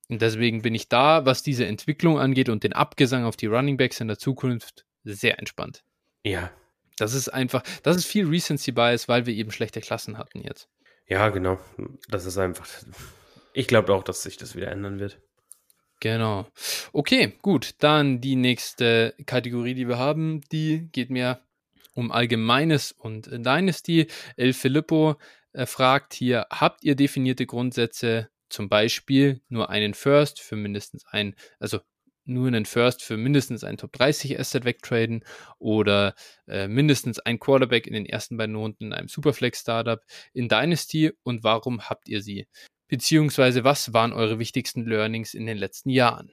Und 0.08 0.22
deswegen 0.22 0.62
bin 0.62 0.74
ich 0.74 0.88
da, 0.88 1.26
was 1.26 1.42
diese 1.42 1.66
Entwicklung 1.66 2.18
angeht 2.18 2.48
und 2.48 2.64
den 2.64 2.72
Abgesang 2.72 3.24
auf 3.24 3.36
die 3.36 3.46
Running 3.46 3.76
Backs 3.76 4.00
in 4.00 4.08
der 4.08 4.18
Zukunft, 4.18 4.86
sehr 5.02 5.38
entspannt. 5.38 5.84
Ja. 6.24 6.50
Das 6.98 7.14
ist 7.14 7.28
einfach, 7.28 7.62
das 7.82 7.96
ist 7.96 8.06
viel 8.06 8.26
Recency 8.28 8.72
Bias, 8.72 9.08
weil 9.08 9.26
wir 9.26 9.34
eben 9.34 9.50
schlechte 9.50 9.80
Klassen 9.80 10.18
hatten 10.18 10.40
jetzt. 10.40 10.68
Ja, 11.06 11.28
genau. 11.28 11.58
Das 12.08 12.24
ist 12.24 12.38
einfach. 12.38 12.66
Ich 13.52 13.68
glaube 13.68 13.94
auch, 13.94 14.02
dass 14.02 14.22
sich 14.22 14.36
das 14.36 14.56
wieder 14.56 14.68
ändern 14.70 14.98
wird. 14.98 15.20
Genau. 16.00 16.46
Okay, 16.92 17.34
gut. 17.42 17.74
Dann 17.78 18.20
die 18.20 18.36
nächste 18.36 19.14
Kategorie, 19.26 19.74
die 19.74 19.88
wir 19.88 19.98
haben, 19.98 20.40
die 20.52 20.88
geht 20.92 21.10
mehr 21.10 21.40
um 21.94 22.10
Allgemeines 22.10 22.92
und 22.92 23.26
Dynasty. 23.26 24.08
El 24.36 24.52
Filippo 24.52 25.16
äh, 25.52 25.66
fragt 25.66 26.14
hier, 26.14 26.46
habt 26.50 26.84
ihr 26.84 26.96
definierte 26.96 27.46
Grundsätze, 27.46 28.28
zum 28.48 28.68
Beispiel 28.68 29.40
nur 29.48 29.70
einen 29.70 29.94
First 29.94 30.40
für 30.40 30.56
mindestens 30.56 31.04
ein, 31.06 31.34
also 31.58 31.80
nur 32.24 32.48
einen 32.48 32.64
First 32.64 33.02
für 33.02 33.16
mindestens 33.16 33.64
ein 33.64 33.76
Top 33.76 33.92
30 33.92 34.38
Asset 34.38 34.64
wegtraden 34.64 35.24
oder 35.58 36.14
äh, 36.46 36.68
mindestens 36.68 37.18
ein 37.18 37.38
Quarterback 37.38 37.86
in 37.86 37.94
den 37.94 38.06
ersten 38.06 38.36
beiden 38.36 38.56
Runden 38.56 38.86
in 38.86 38.92
einem 38.92 39.08
Superflex 39.08 39.60
Startup 39.60 40.00
in 40.32 40.48
Dynasty 40.48 41.12
und 41.22 41.44
warum 41.44 41.88
habt 41.88 42.08
ihr 42.08 42.22
sie? 42.22 42.46
Beziehungsweise, 42.88 43.64
was 43.64 43.92
waren 43.92 44.12
eure 44.12 44.38
wichtigsten 44.38 44.84
Learnings 44.84 45.34
in 45.34 45.46
den 45.46 45.56
letzten 45.56 45.90
Jahren? 45.90 46.30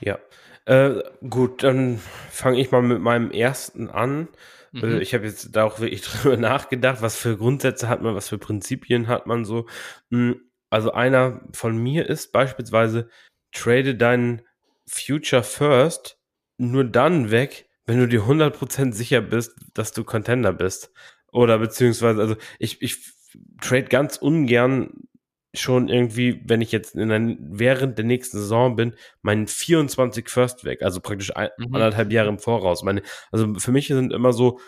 Ja, 0.00 0.18
äh, 0.66 1.02
gut, 1.28 1.62
dann 1.62 1.98
fange 2.30 2.60
ich 2.60 2.70
mal 2.70 2.82
mit 2.82 3.00
meinem 3.00 3.30
ersten 3.30 3.88
an. 3.88 4.28
Mhm. 4.72 5.00
Ich 5.00 5.14
habe 5.14 5.24
jetzt 5.24 5.56
da 5.56 5.64
auch 5.64 5.80
wirklich 5.80 6.02
drüber 6.22 6.36
nachgedacht, 6.36 7.02
was 7.02 7.16
für 7.16 7.36
Grundsätze 7.36 7.88
hat 7.88 8.02
man, 8.02 8.14
was 8.14 8.28
für 8.28 8.38
Prinzipien 8.38 9.08
hat 9.08 9.26
man 9.26 9.44
so. 9.44 9.66
Hm, 10.10 10.40
also 10.70 10.92
einer 10.92 11.40
von 11.52 11.76
mir 11.76 12.08
ist 12.08 12.32
beispielsweise, 12.32 13.08
trade 13.52 13.94
deinen 13.94 14.42
Future 14.88 15.42
First 15.42 16.18
nur 16.56 16.84
dann 16.84 17.30
weg, 17.30 17.68
wenn 17.86 17.98
du 17.98 18.08
dir 18.08 18.22
100% 18.22 18.92
sicher 18.92 19.20
bist, 19.20 19.54
dass 19.74 19.92
du 19.92 20.04
Contender 20.04 20.52
bist. 20.52 20.92
Oder 21.32 21.58
beziehungsweise, 21.58 22.20
also 22.20 22.36
ich, 22.58 22.82
ich 22.82 23.12
trade 23.60 23.84
ganz 23.84 24.16
ungern 24.16 25.08
schon 25.54 25.88
irgendwie, 25.88 26.42
wenn 26.46 26.60
ich 26.60 26.72
jetzt 26.72 26.94
in 26.94 27.10
ein, 27.10 27.38
während 27.40 27.96
der 27.96 28.04
nächsten 28.04 28.38
Saison 28.38 28.76
bin, 28.76 28.94
meinen 29.22 29.46
24 29.46 30.28
First 30.28 30.64
weg, 30.64 30.82
also 30.82 31.00
praktisch 31.00 31.34
ein, 31.34 31.48
mhm. 31.58 31.74
anderthalb 31.74 32.12
Jahre 32.12 32.28
im 32.28 32.38
Voraus. 32.38 32.82
Meine, 32.82 33.02
also 33.32 33.54
für 33.54 33.72
mich 33.72 33.88
sind 33.88 34.12
immer 34.12 34.32
so 34.32 34.60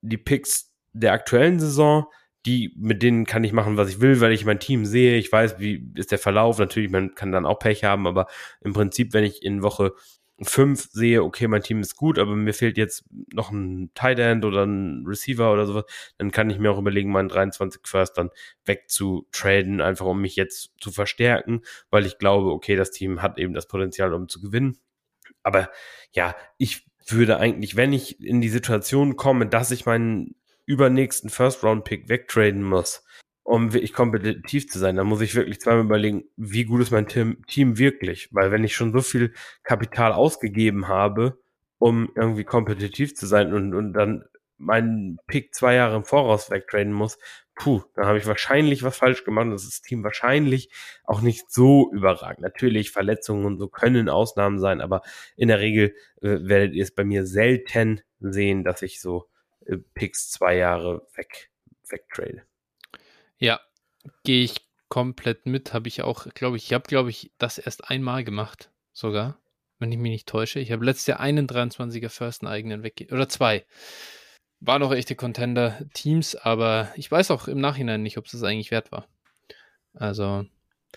die 0.00 0.16
Picks 0.16 0.72
der 0.92 1.12
aktuellen 1.12 1.58
Saison, 1.58 2.06
die, 2.48 2.72
mit 2.76 3.02
denen 3.02 3.26
kann 3.26 3.44
ich 3.44 3.52
machen, 3.52 3.76
was 3.76 3.90
ich 3.90 4.00
will, 4.00 4.20
weil 4.20 4.32
ich 4.32 4.46
mein 4.46 4.58
Team 4.58 4.86
sehe, 4.86 5.18
ich 5.18 5.30
weiß, 5.30 5.58
wie 5.58 5.92
ist 5.94 6.10
der 6.10 6.18
Verlauf, 6.18 6.58
natürlich, 6.58 6.90
man 6.90 7.14
kann 7.14 7.30
dann 7.30 7.44
auch 7.44 7.58
Pech 7.58 7.84
haben, 7.84 8.06
aber 8.06 8.26
im 8.62 8.72
Prinzip, 8.72 9.12
wenn 9.12 9.24
ich 9.24 9.42
in 9.42 9.62
Woche 9.62 9.92
fünf 10.40 10.88
sehe, 10.90 11.22
okay, 11.22 11.48
mein 11.48 11.62
Team 11.62 11.80
ist 11.80 11.96
gut, 11.96 12.18
aber 12.18 12.34
mir 12.36 12.54
fehlt 12.54 12.78
jetzt 12.78 13.04
noch 13.34 13.50
ein 13.50 13.90
Tight 13.94 14.18
End 14.18 14.44
oder 14.44 14.64
ein 14.64 15.04
Receiver 15.06 15.52
oder 15.52 15.66
sowas, 15.66 15.84
dann 16.16 16.30
kann 16.30 16.48
ich 16.48 16.58
mir 16.58 16.70
auch 16.70 16.78
überlegen, 16.78 17.10
meinen 17.10 17.28
23 17.28 17.82
First 17.84 18.16
dann 18.16 18.30
wegzutraden, 18.64 19.80
einfach 19.82 20.06
um 20.06 20.20
mich 20.20 20.36
jetzt 20.36 20.72
zu 20.80 20.90
verstärken, 20.90 21.62
weil 21.90 22.06
ich 22.06 22.18
glaube, 22.18 22.50
okay, 22.50 22.76
das 22.76 22.92
Team 22.92 23.20
hat 23.20 23.38
eben 23.38 23.52
das 23.52 23.68
Potenzial, 23.68 24.14
um 24.14 24.28
zu 24.28 24.40
gewinnen. 24.40 24.78
Aber 25.42 25.70
ja, 26.12 26.34
ich 26.56 26.86
würde 27.08 27.38
eigentlich, 27.38 27.76
wenn 27.76 27.92
ich 27.92 28.22
in 28.22 28.40
die 28.40 28.48
Situation 28.48 29.16
komme, 29.16 29.46
dass 29.46 29.70
ich 29.70 29.86
meinen 29.86 30.36
übernächsten 30.68 31.30
First-Round-Pick 31.30 32.08
wegtraden 32.10 32.62
muss, 32.62 33.02
um 33.42 33.72
wirklich 33.72 33.94
kompetitiv 33.94 34.68
zu 34.68 34.78
sein, 34.78 34.96
dann 34.96 35.06
muss 35.06 35.22
ich 35.22 35.34
wirklich 35.34 35.60
zweimal 35.60 35.86
überlegen, 35.86 36.24
wie 36.36 36.64
gut 36.64 36.82
ist 36.82 36.90
mein 36.90 37.06
Team, 37.08 37.78
wirklich? 37.78 38.28
Weil 38.32 38.50
wenn 38.50 38.64
ich 38.64 38.76
schon 38.76 38.92
so 38.92 39.00
viel 39.00 39.32
Kapital 39.62 40.12
ausgegeben 40.12 40.86
habe, 40.86 41.40
um 41.78 42.10
irgendwie 42.14 42.44
kompetitiv 42.44 43.14
zu 43.14 43.26
sein 43.26 43.54
und, 43.54 43.74
und 43.74 43.94
dann 43.94 44.24
meinen 44.58 45.18
Pick 45.26 45.54
zwei 45.54 45.74
Jahre 45.74 45.96
im 45.96 46.04
Voraus 46.04 46.50
wegtraden 46.50 46.92
muss, 46.92 47.16
puh, 47.54 47.82
dann 47.94 48.04
habe 48.04 48.18
ich 48.18 48.26
wahrscheinlich 48.26 48.82
was 48.82 48.98
falsch 48.98 49.24
gemacht 49.24 49.46
und 49.46 49.52
das 49.52 49.64
ist 49.64 49.82
Team 49.84 50.04
wahrscheinlich 50.04 50.70
auch 51.04 51.22
nicht 51.22 51.50
so 51.50 51.90
überragend. 51.94 52.40
Natürlich, 52.40 52.90
Verletzungen 52.90 53.46
und 53.46 53.58
so 53.58 53.68
können 53.68 54.10
Ausnahmen 54.10 54.58
sein, 54.58 54.82
aber 54.82 55.00
in 55.36 55.48
der 55.48 55.60
Regel 55.60 55.94
äh, 56.20 56.40
werdet 56.42 56.74
ihr 56.74 56.82
es 56.82 56.94
bei 56.94 57.04
mir 57.04 57.24
selten 57.24 58.02
sehen, 58.20 58.64
dass 58.64 58.82
ich 58.82 59.00
so 59.00 59.30
Picks 59.94 60.30
zwei 60.30 60.56
Jahre 60.56 61.06
weg, 61.14 61.50
wegtrade. 61.88 62.42
Ja, 63.38 63.60
gehe 64.24 64.44
ich 64.44 64.66
komplett 64.88 65.46
mit. 65.46 65.74
Habe 65.74 65.88
ich 65.88 66.02
auch, 66.02 66.26
glaube 66.34 66.56
ich, 66.56 66.64
ich 66.66 66.72
habe, 66.72 66.88
glaube 66.88 67.10
ich, 67.10 67.32
das 67.38 67.58
erst 67.58 67.90
einmal 67.90 68.24
gemacht, 68.24 68.70
sogar, 68.92 69.40
wenn 69.78 69.92
ich 69.92 69.98
mich 69.98 70.10
nicht 70.10 70.28
täusche. 70.28 70.60
Ich 70.60 70.72
habe 70.72 70.84
letztes 70.84 71.06
Jahr 71.06 71.20
einen 71.20 71.46
23er 71.46 72.08
First 72.08 72.42
einen 72.42 72.52
eigenen 72.52 72.82
weggegeben, 72.82 73.16
oder 73.16 73.28
zwei. 73.28 73.66
War 74.60 74.78
noch 74.78 74.92
echte 74.92 75.14
Contender-Teams, 75.14 76.34
aber 76.34 76.92
ich 76.96 77.10
weiß 77.10 77.30
auch 77.30 77.46
im 77.46 77.60
Nachhinein 77.60 78.02
nicht, 78.02 78.18
ob 78.18 78.26
es 78.26 78.32
das 78.32 78.42
eigentlich 78.42 78.70
wert 78.72 78.90
war. 78.90 79.06
Also, 79.94 80.46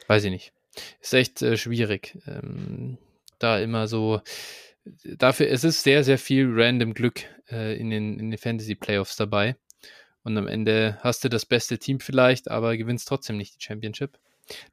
Weiß 0.08 0.24
ich 0.24 0.32
nicht. 0.32 0.54
Ist 1.00 1.14
echt 1.14 1.42
äh, 1.42 1.58
schwierig. 1.58 2.18
Ähm, 2.28 2.98
da 3.40 3.60
immer 3.60 3.88
so. 3.88 4.22
Dafür, 4.86 5.50
es 5.50 5.64
ist 5.64 5.84
sehr, 5.84 6.04
sehr 6.04 6.18
viel 6.18 6.48
random 6.50 6.94
Glück 6.94 7.24
äh, 7.52 7.78
in, 7.78 7.90
den, 7.90 8.20
in 8.20 8.32
den 8.32 8.38
Fantasy 8.38 8.76
Playoffs 8.76 9.16
dabei. 9.16 9.56
Und 10.24 10.38
am 10.38 10.48
Ende 10.48 10.98
hast 11.02 11.24
du 11.24 11.30
das 11.30 11.46
beste 11.46 11.80
Team 11.80 12.00
vielleicht, 12.00 12.50
aber 12.50 12.78
gewinnst 12.78 13.08
trotzdem 13.08 13.38
nicht 13.38 13.56
die 13.56 13.66
Championship. 13.66 14.18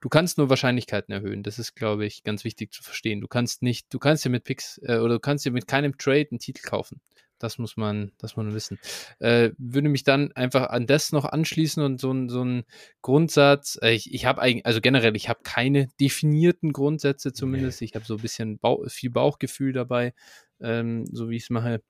Du 0.01 0.09
kannst 0.09 0.39
nur 0.39 0.51
Wahrscheinlichkeiten 0.51 1.13
erhöhen. 1.13 1.43
Das 1.43 1.59
ist, 1.59 1.75
glaube 1.75 2.05
ich, 2.07 2.25
ganz 2.25 2.45
wichtig 2.45 2.73
zu 2.73 2.83
verstehen. 2.83 3.21
Du 3.21 3.29
kannst 3.29 3.63
nicht, 3.63 3.93
du 3.93 3.99
kannst 3.99 4.25
dir 4.25 4.31
mit 4.31 4.45
Picks 4.45 4.79
äh, 4.83 4.99
oder 4.99 5.15
du 5.15 5.21
kannst 5.21 5.45
dir 5.45 5.53
mit 5.53 5.67
keinem 5.67 5.97
Trade 5.97 6.29
einen 6.31 6.39
Titel 6.39 6.63
kaufen. 6.63 7.01
Das 7.39 7.59
muss 7.59 7.76
man, 7.76 8.12
das 8.18 8.36
muss 8.36 8.45
man 8.45 8.55
wissen. 8.55 8.78
Äh, 9.18 9.51
würde 9.59 9.89
mich 9.89 10.05
dann 10.05 10.32
einfach 10.32 10.70
an 10.70 10.86
das 10.86 11.12
noch 11.12 11.24
anschließen 11.24 11.82
und 11.82 12.01
so, 12.01 12.12
so 12.28 12.45
ein 12.45 12.64
Grundsatz. 13.03 13.78
Äh, 13.82 13.93
ich 13.93 14.12
ich 14.12 14.26
habe 14.26 14.43
eigentlich, 14.43 14.66
also 14.66 14.80
generell, 14.80 15.16
ich 15.16 15.28
habe 15.28 15.41
keine 15.43 15.89
definierten 16.01 16.72
Grundsätze 16.72 17.32
zumindest. 17.32 17.82
Ich 17.82 17.95
habe 17.95 18.05
so 18.05 18.14
ein 18.14 18.22
bisschen 18.22 18.59
Bauch, 18.59 18.89
viel 18.89 19.11
Bauchgefühl 19.11 19.72
dabei, 19.72 20.14
ähm, 20.61 21.05
so 21.12 21.30
wie 21.30 21.36
ich 21.36 21.45
es 21.45 21.51
mache. 21.51 21.82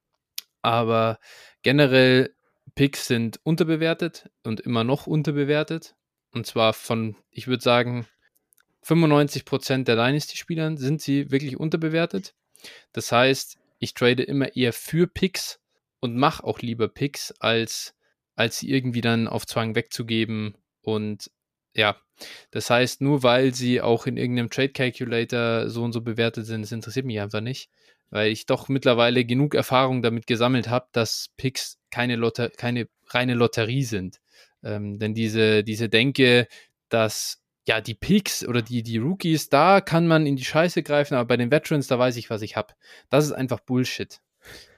Aber 0.62 1.18
generell 1.62 2.34
Picks 2.74 3.06
sind 3.06 3.40
unterbewertet 3.42 4.30
und 4.44 4.60
immer 4.60 4.84
noch 4.84 5.06
unterbewertet. 5.06 5.96
Und 6.32 6.46
zwar 6.46 6.74
von, 6.74 7.16
ich 7.30 7.48
würde 7.48 7.62
sagen, 7.62 8.06
95% 8.84 9.84
der 9.84 9.96
Dynasty-Spielern 9.96 10.76
sind 10.76 11.00
sie 11.00 11.30
wirklich 11.30 11.58
unterbewertet. 11.58 12.34
Das 12.92 13.12
heißt, 13.12 13.58
ich 13.78 13.94
trade 13.94 14.22
immer 14.22 14.54
eher 14.56 14.72
für 14.72 15.06
Picks 15.06 15.60
und 16.00 16.16
mache 16.16 16.44
auch 16.44 16.60
lieber 16.60 16.88
Picks, 16.88 17.32
als, 17.40 17.94
als 18.36 18.58
sie 18.58 18.70
irgendwie 18.70 19.00
dann 19.00 19.28
auf 19.28 19.46
Zwang 19.46 19.74
wegzugeben. 19.74 20.56
Und 20.82 21.30
ja, 21.74 21.96
das 22.50 22.70
heißt, 22.70 23.00
nur 23.00 23.22
weil 23.22 23.54
sie 23.54 23.80
auch 23.80 24.06
in 24.06 24.16
irgendeinem 24.16 24.50
Trade 24.50 24.70
Calculator 24.70 25.68
so 25.68 25.82
und 25.84 25.92
so 25.92 26.00
bewertet 26.00 26.46
sind, 26.46 26.62
das 26.62 26.72
interessiert 26.72 27.06
mich 27.06 27.20
einfach 27.20 27.40
nicht, 27.40 27.70
weil 28.10 28.30
ich 28.30 28.46
doch 28.46 28.68
mittlerweile 28.68 29.24
genug 29.24 29.54
Erfahrung 29.54 30.02
damit 30.02 30.26
gesammelt 30.26 30.68
habe, 30.68 30.88
dass 30.92 31.28
Picks 31.36 31.78
keine, 31.90 32.16
Lotter 32.16 32.50
keine 32.50 32.88
reine 33.08 33.34
Lotterie 33.34 33.84
sind. 33.84 34.20
Ähm, 34.62 34.98
denn 34.98 35.14
diese, 35.14 35.62
diese 35.62 35.88
Denke, 35.88 36.48
dass 36.88 37.40
ja, 37.68 37.82
die 37.82 37.94
Picks 37.94 38.46
oder 38.46 38.62
die, 38.62 38.82
die 38.82 38.96
Rookies, 38.96 39.50
da 39.50 39.82
kann 39.82 40.06
man 40.06 40.26
in 40.26 40.36
die 40.36 40.44
Scheiße 40.44 40.82
greifen, 40.82 41.14
aber 41.14 41.28
bei 41.28 41.36
den 41.36 41.50
Veterans, 41.50 41.86
da 41.86 41.98
weiß 41.98 42.16
ich, 42.16 42.30
was 42.30 42.40
ich 42.40 42.56
habe. 42.56 42.72
Das 43.10 43.26
ist 43.26 43.32
einfach 43.32 43.60
Bullshit. 43.60 44.20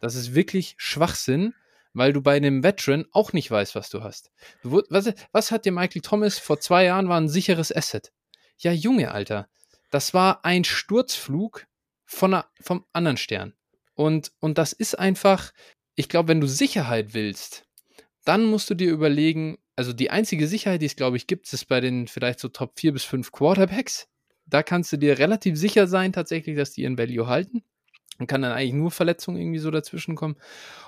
Das 0.00 0.16
ist 0.16 0.34
wirklich 0.34 0.74
Schwachsinn, 0.76 1.54
weil 1.92 2.12
du 2.12 2.20
bei 2.20 2.36
einem 2.36 2.64
Veteran 2.64 3.06
auch 3.12 3.32
nicht 3.32 3.48
weißt, 3.48 3.76
was 3.76 3.90
du 3.90 4.02
hast. 4.02 4.32
Du, 4.64 4.82
was, 4.90 5.12
was 5.30 5.52
hat 5.52 5.64
dir 5.64 5.72
Michael 5.72 6.02
Thomas 6.02 6.40
vor 6.40 6.58
zwei 6.58 6.84
Jahren 6.84 7.08
war 7.08 7.20
ein 7.20 7.28
sicheres 7.28 7.74
Asset? 7.74 8.12
Ja, 8.58 8.72
Junge, 8.72 9.12
Alter. 9.12 9.48
Das 9.92 10.12
war 10.12 10.44
ein 10.44 10.64
Sturzflug 10.64 11.68
von 12.04 12.34
einer, 12.34 12.46
vom 12.60 12.84
anderen 12.92 13.18
Stern. 13.18 13.54
Und, 13.94 14.32
und 14.40 14.58
das 14.58 14.72
ist 14.72 14.98
einfach, 14.98 15.52
ich 15.94 16.08
glaube, 16.08 16.28
wenn 16.28 16.40
du 16.40 16.48
Sicherheit 16.48 17.14
willst, 17.14 17.66
dann 18.24 18.46
musst 18.46 18.68
du 18.68 18.74
dir 18.74 18.90
überlegen, 18.90 19.58
also 19.80 19.94
die 19.94 20.10
einzige 20.10 20.46
Sicherheit, 20.46 20.82
die 20.82 20.86
es, 20.86 20.94
glaube 20.94 21.16
ich, 21.16 21.26
gibt, 21.26 21.50
ist 21.50 21.64
bei 21.64 21.80
den 21.80 22.06
vielleicht 22.06 22.38
so 22.38 22.48
Top 22.48 22.78
4 22.78 22.92
bis 22.92 23.02
5 23.04 23.32
Quarterbacks. 23.32 24.08
Da 24.44 24.62
kannst 24.62 24.92
du 24.92 24.98
dir 24.98 25.18
relativ 25.18 25.56
sicher 25.56 25.86
sein, 25.86 26.12
tatsächlich, 26.12 26.54
dass 26.54 26.72
die 26.72 26.82
ihren 26.82 26.98
Value 26.98 27.26
halten. 27.26 27.62
Und 28.18 28.26
kann 28.26 28.42
dann 28.42 28.52
eigentlich 28.52 28.74
nur 28.74 28.90
Verletzungen 28.90 29.40
irgendwie 29.40 29.58
so 29.58 29.70
dazwischen 29.70 30.16
kommen. 30.16 30.36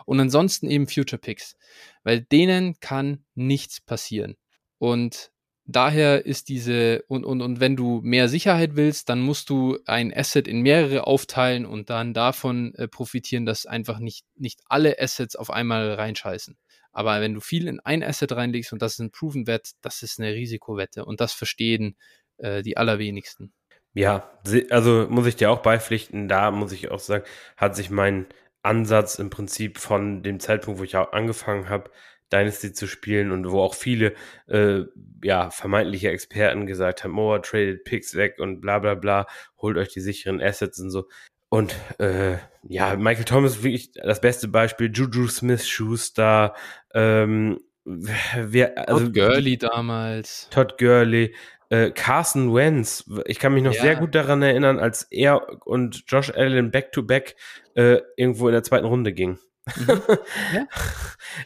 Und 0.05 0.21
ansonsten 0.21 0.69
eben 0.69 0.89
Future 0.89 1.19
Picks. 1.19 1.57
Weil 2.05 2.21
denen 2.21 2.81
kann 2.81 3.25
nichts 3.35 3.81
passieren. 3.81 4.37
Und 4.77 5.33
daher 5.65 6.27
ist 6.27 6.51
diese, 6.51 7.03
und, 7.09 7.25
und, 7.25 7.41
und 7.41 7.61
wenn 7.61 7.77
du 7.77 8.03
mehr 8.03 8.29
Sicherheit 8.29 8.77
willst, 8.77 9.09
dann 9.09 9.23
musst 9.23 9.49
du 9.49 9.79
ein 9.87 10.13
Asset 10.15 10.47
in 10.47 10.61
mehrere 10.61 11.07
aufteilen 11.07 11.65
und 11.65 11.89
dann 11.89 12.13
davon 12.13 12.75
äh, 12.75 12.89
profitieren, 12.89 13.47
dass 13.47 13.65
einfach 13.65 14.01
nicht, 14.01 14.27
nicht 14.37 14.61
alle 14.67 15.01
Assets 15.01 15.35
auf 15.35 15.49
einmal 15.49 15.95
reinscheißen. 15.95 16.59
Aber 16.93 17.21
wenn 17.21 17.35
du 17.35 17.41
viel 17.41 17.67
in 17.69 17.81
ein 17.81 18.03
Asset 18.03 18.33
reinlegst 18.33 18.73
und 18.73 18.83
das 18.83 18.95
ist 18.95 18.99
ein 19.01 19.11
Proven-Wett, 19.11 19.73
das 19.81 20.03
ist 20.03 20.21
eine 20.21 20.35
Risikowette 20.35 21.05
und 21.05 21.21
das 21.21 21.33
verstehen 21.33 21.97
äh, 22.39 22.63
die 22.63 22.77
allerwenigsten. 22.77 23.53
Ja, 23.95 24.31
also 24.71 25.07
muss 25.11 25.27
ich 25.27 25.37
dir 25.37 25.51
auch 25.51 25.61
beipflichten, 25.61 26.29
da 26.29 26.51
muss 26.51 26.73
ich 26.73 26.91
auch 26.91 26.99
sagen, 26.99 27.25
hat 27.57 27.77
sich 27.77 27.91
mein 27.91 28.27
Ansatz 28.63 29.17
im 29.17 29.29
Prinzip 29.29 29.79
von 29.79 30.23
dem 30.23 30.41
Zeitpunkt, 30.41 30.81
wo 30.81 30.85
ich 30.85 30.97
auch 30.97 31.13
angefangen 31.13 31.69
habe, 31.69 31.91
Dynasty 32.33 32.73
zu 32.73 32.87
spielen 32.87 33.31
und 33.31 33.51
wo 33.51 33.61
auch 33.61 33.75
viele 33.75 34.15
äh, 34.49 34.85
ja, 35.23 35.51
vermeintliche 35.51 36.11
Experten 36.11 36.67
gesagt 36.67 37.05
haben, 37.05 37.19
oh, 37.19 37.37
traded 37.39 37.85
Picks 37.85 38.15
weg 38.15 38.37
und 38.39 38.61
bla 38.61 38.79
bla 38.79 38.95
bla, 38.95 39.27
holt 39.59 39.77
euch 39.77 39.89
die 39.89 40.01
sicheren 40.01 40.41
Assets 40.41 40.81
und 40.81 40.91
so. 40.91 41.09
Und 41.53 41.77
äh, 41.99 42.39
ja, 42.67 42.97
Michael 42.97 43.27
Thomas 43.27 43.57
ist 43.57 43.63
wirklich 43.63 43.93
das 43.93 44.23
beste 44.23 44.49
Beispiel. 44.49 44.91
Juju 44.91 45.29
Smith 45.29 45.69
Schuster, 45.69 46.55
ähm, 46.95 47.61
wer, 47.85 48.89
also, 48.89 49.05
Todd 49.05 49.15
Gurley 49.15 49.59
damals. 49.59 50.49
Todd 50.49 50.79
Gurley, 50.79 51.35
äh, 51.69 51.91
Carson 51.91 52.55
Wentz. 52.55 53.05
Ich 53.27 53.39
kann 53.39 53.53
mich 53.53 53.63
noch 53.63 53.75
ja. 53.75 53.83
sehr 53.83 53.97
gut 53.97 54.15
daran 54.15 54.41
erinnern, 54.41 54.79
als 54.79 55.03
er 55.11 55.67
und 55.67 56.05
Josh 56.07 56.31
Allen 56.35 56.71
back-to-back 56.71 57.37
-back, 57.77 57.79
äh, 57.79 58.01
irgendwo 58.17 58.49
in 58.49 58.55
der 58.55 58.63
zweiten 58.63 58.87
Runde 58.87 59.13
gingen. 59.13 59.39
Mhm. 59.77 60.01
Ja. 60.55 60.67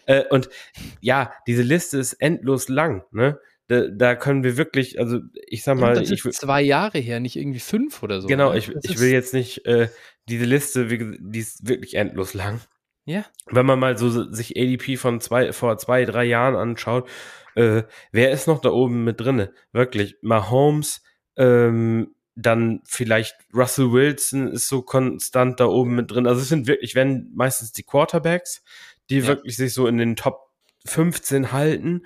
äh, 0.07 0.25
und 0.31 0.49
ja, 1.01 1.33
diese 1.49 1.63
Liste 1.63 1.99
ist 1.99 2.13
endlos 2.13 2.69
lang. 2.69 3.03
Ne? 3.11 3.41
Da, 3.69 3.89
da 3.89 4.15
können 4.15 4.45
wir 4.45 4.57
wirklich, 4.57 4.99
also 4.99 5.21
ich 5.47 5.65
sag 5.65 5.79
mal, 5.79 5.95
das 5.95 6.11
ich 6.11 6.25
ist 6.25 6.41
zwei 6.41 6.63
Jahre 6.63 6.99
her, 6.99 7.21
nicht 7.21 7.37
irgendwie 7.37 7.61
fünf 7.61 8.03
oder 8.03 8.21
so. 8.21 8.29
Genau, 8.29 8.53
ne? 8.53 8.59
ich, 8.59 8.71
ich 8.83 9.01
will 9.01 9.11
jetzt 9.11 9.35
nicht 9.35 9.67
äh, 9.67 9.89
diese 10.29 10.45
Liste, 10.45 10.87
die 10.87 11.39
ist 11.39 11.67
wirklich 11.69 11.95
endlos 11.95 12.35
lang. 12.35 12.61
Ja. 13.05 13.25
Wenn 13.47 13.67
man 13.67 13.79
mal 13.79 13.97
so 13.97 14.33
sich 14.33 14.57
ADP 14.57 14.97
von 14.97 15.21
zwei, 15.21 15.53
vor 15.53 15.79
zwei, 15.79 16.05
drei 16.05 16.25
Jahren 16.25 16.57
anschaut, 16.57 17.09
äh, 17.55 17.85
wer 18.13 18.31
ist 18.31 18.47
noch 18.47 18.61
da 18.61 18.71
oben 18.71 19.05
mit 19.05 19.21
drinne? 19.21 19.53
Wirklich, 19.73 20.17
Mahomes, 20.23 21.03
ähm, 21.37 22.15
dann 22.35 22.83
vielleicht 22.85 23.35
Russell 23.55 23.93
Wilson 23.93 24.49
ist 24.49 24.69
so 24.69 24.83
konstant 24.83 25.59
da 25.59 25.67
oben 25.67 25.95
mit 25.95 26.11
drin. 26.11 26.27
Also 26.27 26.43
es 26.43 26.49
sind 26.49 26.67
wirklich, 26.67 26.95
wenn 26.95 27.31
meistens 27.35 27.73
die 27.73 27.83
Quarterbacks, 27.83 28.63
die 29.09 29.21
ja. 29.21 29.27
wirklich 29.27 29.57
sich 29.57 29.73
so 29.73 29.87
in 29.87 29.97
den 29.97 30.17
Top 30.17 30.51
15 30.85 31.53
halten. 31.53 32.03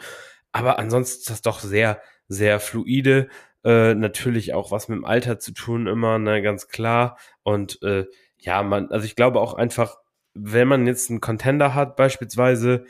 Aber 0.53 0.78
ansonsten 0.78 1.20
ist 1.20 1.30
das 1.30 1.42
doch 1.42 1.61
sehr, 1.61 2.01
sehr 2.28 2.61
fluide. 2.61 3.28
Äh, 3.64 3.94
natürlich 3.94 4.55
auch 4.55 4.70
was 4.70 4.88
mit 4.88 4.96
dem 4.96 5.05
Alter 5.05 5.38
zu 5.38 5.53
tun 5.53 5.86
immer, 5.86 6.18
ne, 6.18 6.42
ganz 6.42 6.68
klar. 6.68 7.18
Und 7.42 7.82
äh, 7.82 8.07
ja, 8.38 8.62
man, 8.62 8.90
also 8.90 9.05
ich 9.05 9.16
glaube 9.16 9.40
auch 9.40 9.55
einfach, 9.55 9.96
wenn 10.34 10.68
man 10.68 10.86
jetzt 10.86 11.11
einen 11.11 11.20
Contender 11.20 11.74
hat, 11.74 11.96
beispielsweise, 11.96 12.84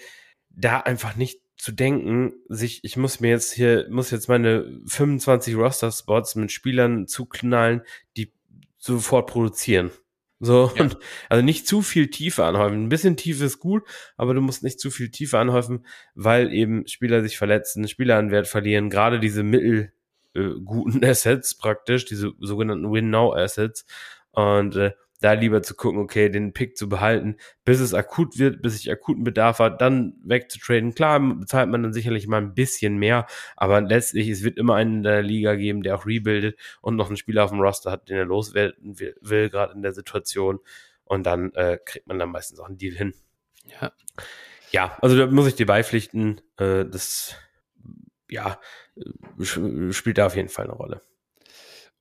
da 0.50 0.80
einfach 0.80 1.16
nicht 1.16 1.40
zu 1.56 1.72
denken, 1.72 2.32
sich, 2.48 2.84
ich 2.84 2.96
muss 2.96 3.20
mir 3.20 3.30
jetzt 3.30 3.52
hier, 3.52 3.86
muss 3.90 4.10
jetzt 4.10 4.28
meine 4.28 4.80
25 4.86 5.56
Roster-Spots 5.56 6.36
mit 6.36 6.52
Spielern 6.52 7.06
zuknallen, 7.06 7.82
die 8.16 8.32
sofort 8.78 9.28
produzieren. 9.28 9.90
So, 10.42 10.72
ja. 10.74 10.82
und 10.82 10.96
also 11.28 11.44
nicht 11.44 11.66
zu 11.66 11.82
viel 11.82 12.08
Tiefe 12.08 12.44
anhäufen. 12.44 12.84
Ein 12.84 12.88
bisschen 12.88 13.16
Tiefe 13.16 13.44
ist 13.44 13.58
gut, 13.58 13.82
aber 14.16 14.32
du 14.32 14.40
musst 14.40 14.62
nicht 14.62 14.80
zu 14.80 14.90
viel 14.90 15.10
Tiefe 15.10 15.38
anhäufen, 15.38 15.86
weil 16.14 16.52
eben 16.52 16.86
Spieler 16.88 17.22
sich 17.22 17.36
verletzen, 17.36 17.86
Spieler 17.86 18.16
an 18.16 18.30
Wert 18.30 18.48
verlieren, 18.48 18.88
gerade 18.88 19.20
diese 19.20 19.42
mittel 19.42 19.92
äh, 20.34 20.50
guten 20.64 21.04
Assets 21.04 21.56
praktisch, 21.56 22.06
diese 22.06 22.32
sogenannten 22.40 22.90
Win-Now-Assets. 22.90 23.84
Und 24.32 24.76
äh, 24.76 24.92
da 25.20 25.34
lieber 25.34 25.62
zu 25.62 25.74
gucken, 25.74 26.00
okay, 26.00 26.28
den 26.28 26.52
Pick 26.52 26.76
zu 26.76 26.88
behalten, 26.88 27.36
bis 27.64 27.80
es 27.80 27.94
akut 27.94 28.38
wird, 28.38 28.62
bis 28.62 28.80
ich 28.80 28.90
akuten 28.90 29.22
Bedarf 29.22 29.58
hat, 29.58 29.80
dann 29.80 30.14
wegzutraden. 30.24 30.94
Klar, 30.94 31.20
bezahlt 31.20 31.68
man 31.68 31.82
dann 31.82 31.92
sicherlich 31.92 32.26
mal 32.26 32.38
ein 32.38 32.54
bisschen 32.54 32.96
mehr, 32.96 33.26
aber 33.56 33.80
letztlich, 33.80 34.28
es 34.28 34.42
wird 34.42 34.58
immer 34.58 34.74
einen 34.74 34.98
in 34.98 35.02
der 35.02 35.22
Liga 35.22 35.54
geben, 35.54 35.82
der 35.82 35.96
auch 35.96 36.06
rebuildet 36.06 36.58
und 36.80 36.96
noch 36.96 37.08
einen 37.08 37.16
Spieler 37.16 37.44
auf 37.44 37.50
dem 37.50 37.60
Roster 37.60 37.90
hat, 37.90 38.08
den 38.08 38.16
er 38.16 38.24
loswerden 38.24 38.98
will, 38.98 39.16
will 39.20 39.50
gerade 39.50 39.74
in 39.74 39.82
der 39.82 39.92
Situation. 39.92 40.60
Und 41.04 41.24
dann 41.24 41.52
äh, 41.54 41.78
kriegt 41.84 42.06
man 42.06 42.18
dann 42.18 42.30
meistens 42.30 42.60
auch 42.60 42.68
einen 42.68 42.78
Deal 42.78 42.94
hin. 42.94 43.14
Ja. 43.64 43.92
Ja, 44.70 44.96
also 45.02 45.18
da 45.18 45.26
muss 45.26 45.48
ich 45.48 45.56
dir 45.56 45.66
beipflichten, 45.66 46.40
äh, 46.56 46.84
das 46.84 47.34
ja, 48.28 48.60
äh, 48.96 49.92
spielt 49.92 50.18
da 50.18 50.26
auf 50.26 50.36
jeden 50.36 50.48
Fall 50.48 50.66
eine 50.66 50.74
Rolle. 50.74 51.02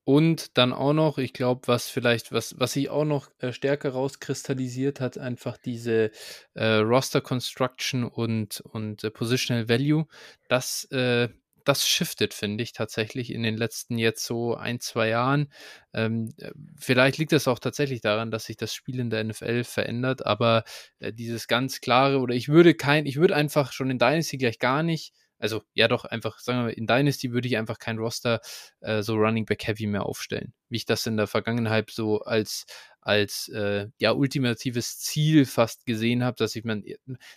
Und 0.10 0.58
dann 0.58 0.74
auch 0.74 0.94
noch, 0.94 1.20
ich 1.20 1.34
glaube, 1.34 1.68
was 1.68 1.88
vielleicht, 1.88 2.32
was, 2.32 2.60
was 2.60 2.74
sich 2.74 2.90
auch 2.90 3.06
noch 3.06 3.30
äh, 3.38 3.54
stärker 3.54 3.92
rauskristallisiert 3.92 5.00
hat, 5.02 5.20
einfach 5.20 5.56
diese 5.56 6.10
äh, 6.56 6.78
Roster 6.78 7.22
Construction 7.22 8.06
und, 8.06 8.60
und 8.62 9.04
äh, 9.04 9.12
Positional 9.12 9.70
Value, 9.70 10.08
das, 10.48 10.86
äh, 10.86 11.30
das 11.64 11.88
shiftet, 11.88 12.34
finde 12.34 12.64
ich, 12.64 12.74
tatsächlich 12.74 13.32
in 13.32 13.44
den 13.44 13.56
letzten 13.56 14.00
jetzt 14.00 14.26
so 14.26 14.56
ein, 14.56 14.80
zwei 14.80 15.10
Jahren. 15.10 15.52
Ähm, 15.94 16.34
äh, 16.38 16.54
vielleicht 16.80 17.20
liegt 17.20 17.32
es 17.32 17.48
auch 17.48 17.60
tatsächlich 17.60 18.02
daran, 18.02 18.32
dass 18.32 18.46
sich 18.46 18.58
das 18.58 18.74
Spiel 18.74 19.00
in 19.00 19.12
der 19.12 19.24
NFL 19.24 19.64
verändert, 19.64 20.26
aber 20.26 20.64
äh, 20.98 21.14
dieses 21.14 21.48
ganz 21.48 21.82
klare, 21.82 22.18
oder 22.18 22.34
ich 22.34 22.50
würde 22.50 22.74
kein, 22.74 23.06
ich 23.06 23.18
würde 23.18 23.36
einfach 23.36 23.74
schon 23.74 23.92
in 23.92 24.00
Dynasty 24.00 24.40
gleich 24.40 24.58
gar 24.58 24.82
nicht 24.82 25.14
also 25.40 25.64
ja 25.74 25.88
doch 25.88 26.06
einfach, 26.06 26.40
sagen 26.40 26.68
wir 26.68 26.78
in 26.78 26.88
Dynasty 26.88 27.32
würde 27.32 27.48
ich 27.48 27.58
einfach 27.58 27.80
kein 27.80 27.98
Roster 27.98 28.42
äh, 28.82 29.02
so 29.02 29.16
Running 29.16 29.46
Back 29.46 29.66
Heavy 29.68 29.88
mehr 29.88 30.06
aufstellen, 30.06 30.54
wie 30.70 30.78
ich 30.78 30.86
das 30.86 31.06
in 31.08 31.18
der 31.18 31.28
Vergangenheit 31.28 31.90
so 31.92 32.22
als 32.22 32.66
als 33.02 33.48
äh, 33.50 33.88
ja 33.98 34.12
ultimatives 34.12 35.00
Ziel 35.00 35.46
fast 35.46 35.86
gesehen 35.86 36.24
habe, 36.24 36.36
dass 36.38 36.56
man, 36.64 36.84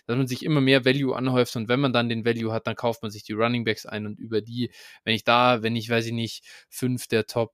dass 0.05 0.17
man 0.17 0.27
sich 0.27 0.43
immer 0.43 0.61
mehr 0.61 0.85
Value 0.85 1.15
anhäuft 1.15 1.55
und 1.55 1.69
wenn 1.69 1.79
man 1.79 1.93
dann 1.93 2.09
den 2.09 2.25
Value 2.25 2.51
hat, 2.51 2.67
dann 2.67 2.75
kauft 2.75 3.01
man 3.01 3.11
sich 3.11 3.23
die 3.23 3.33
Running 3.33 3.63
Backs 3.63 3.85
ein 3.85 4.05
und 4.05 4.19
über 4.19 4.41
die, 4.41 4.71
wenn 5.05 5.15
ich 5.15 5.23
da, 5.23 5.63
wenn 5.63 5.75
ich 5.75 5.89
weiß 5.89 6.05
ich 6.05 6.11
nicht 6.11 6.45
fünf 6.69 7.07
der 7.07 7.25
Top 7.25 7.53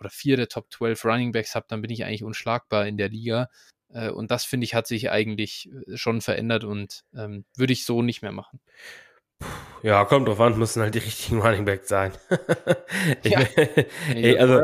oder 0.00 0.10
vier 0.10 0.36
der 0.36 0.48
Top 0.48 0.72
12 0.72 1.04
Running 1.04 1.32
Backs 1.32 1.54
habe, 1.54 1.66
dann 1.68 1.82
bin 1.82 1.90
ich 1.90 2.04
eigentlich 2.04 2.24
unschlagbar 2.24 2.86
in 2.86 2.96
der 2.96 3.08
Liga. 3.08 3.48
Äh, 3.90 4.10
und 4.10 4.30
das 4.30 4.44
finde 4.44 4.64
ich 4.64 4.74
hat 4.74 4.86
sich 4.86 5.10
eigentlich 5.10 5.70
äh, 5.88 5.96
schon 5.96 6.20
verändert 6.20 6.64
und 6.64 7.04
ähm, 7.14 7.44
würde 7.56 7.72
ich 7.72 7.84
so 7.84 8.02
nicht 8.02 8.22
mehr 8.22 8.32
machen. 8.32 8.60
Ja, 9.82 10.04
kommt 10.06 10.28
drauf 10.28 10.40
an, 10.40 10.58
müssen 10.58 10.80
halt 10.80 10.94
die 10.94 11.00
richtigen 11.00 11.42
Running 11.42 11.66
Backs 11.66 11.88
sein. 11.88 12.12
ja. 13.22 13.40
ey, 14.14 14.38
also, 14.38 14.62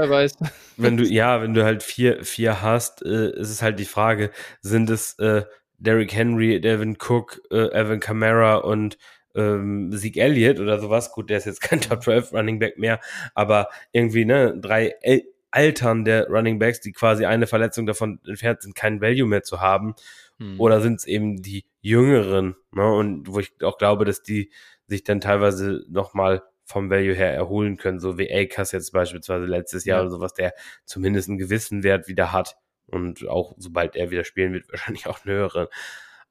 wenn 0.79 0.97
du, 0.97 1.05
ja, 1.05 1.43
wenn 1.43 1.53
du 1.53 1.63
halt 1.63 1.83
vier, 1.83 2.25
vier 2.25 2.63
hast, 2.63 3.05
äh, 3.05 3.31
ist 3.33 3.51
es 3.51 3.61
halt 3.61 3.79
die 3.79 3.85
Frage, 3.85 4.31
sind 4.63 4.89
es 4.89 5.19
äh, 5.19 5.43
Derrick 5.77 6.15
Henry, 6.15 6.59
Devin 6.61 6.97
Cook, 6.99 7.43
äh, 7.51 7.69
Evan 7.69 8.01
Kamara 8.01 8.57
und 8.57 8.97
ähm, 9.35 9.93
Zeke 9.95 10.21
Elliott 10.21 10.59
oder 10.59 10.81
sowas. 10.81 11.13
Gut, 11.13 11.29
der 11.29 11.37
ist 11.37 11.45
jetzt 11.45 11.61
kein 11.61 11.83
Top 11.83 12.03
12 12.03 12.33
Running 12.33 12.59
Back 12.59 12.79
mehr, 12.79 12.99
aber 13.35 13.69
irgendwie, 13.93 14.25
ne, 14.25 14.57
drei 14.59 14.95
El 15.03 15.25
Altern 15.53 16.05
der 16.05 16.29
Running 16.29 16.61
Backs, 16.61 16.81
die 16.81 16.93
quasi 16.93 17.25
eine 17.27 17.49
Verletzung 17.49 17.85
davon 17.85 18.21
entfernt 18.25 18.63
sind, 18.63 18.77
kein 18.77 19.01
Value 19.01 19.27
mehr 19.27 19.43
zu 19.43 19.61
haben. 19.61 19.97
Hm. 20.39 20.61
Oder 20.61 20.81
sind 20.81 21.01
es 21.01 21.07
eben 21.07 21.43
die 21.43 21.65
Jüngeren, 21.81 22.57
ne? 22.73 22.93
Und 22.93 23.33
wo 23.33 23.41
ich 23.41 23.53
auch 23.63 23.79
glaube, 23.79 24.05
dass 24.05 24.23
die 24.23 24.53
sich 24.87 25.05
dann 25.05 25.21
teilweise 25.21 25.85
nochmal 25.89 26.43
vom 26.65 26.91
Value 26.91 27.15
her 27.15 27.35
erholen 27.35 27.77
können, 27.77 27.99
so 27.99 28.17
wie 28.19 28.33
Akers 28.33 28.73
jetzt 28.73 28.93
beispielsweise 28.93 29.45
letztes 29.45 29.85
Jahr 29.85 29.99
ja. 29.99 30.03
oder 30.03 30.11
sowas, 30.11 30.35
der 30.35 30.55
zumindest 30.85 31.29
einen 31.29 31.39
gewissen 31.39 31.83
Wert 31.83 32.07
wieder 32.07 32.33
hat. 32.33 32.57
Und 32.87 33.29
auch 33.29 33.55
sobald 33.59 33.97
er 33.97 34.11
wieder 34.11 34.25
spielen 34.25 34.53
wird, 34.53 34.69
wahrscheinlich 34.71 35.07
auch 35.07 35.25
einen 35.25 35.35
höheren. 35.35 35.67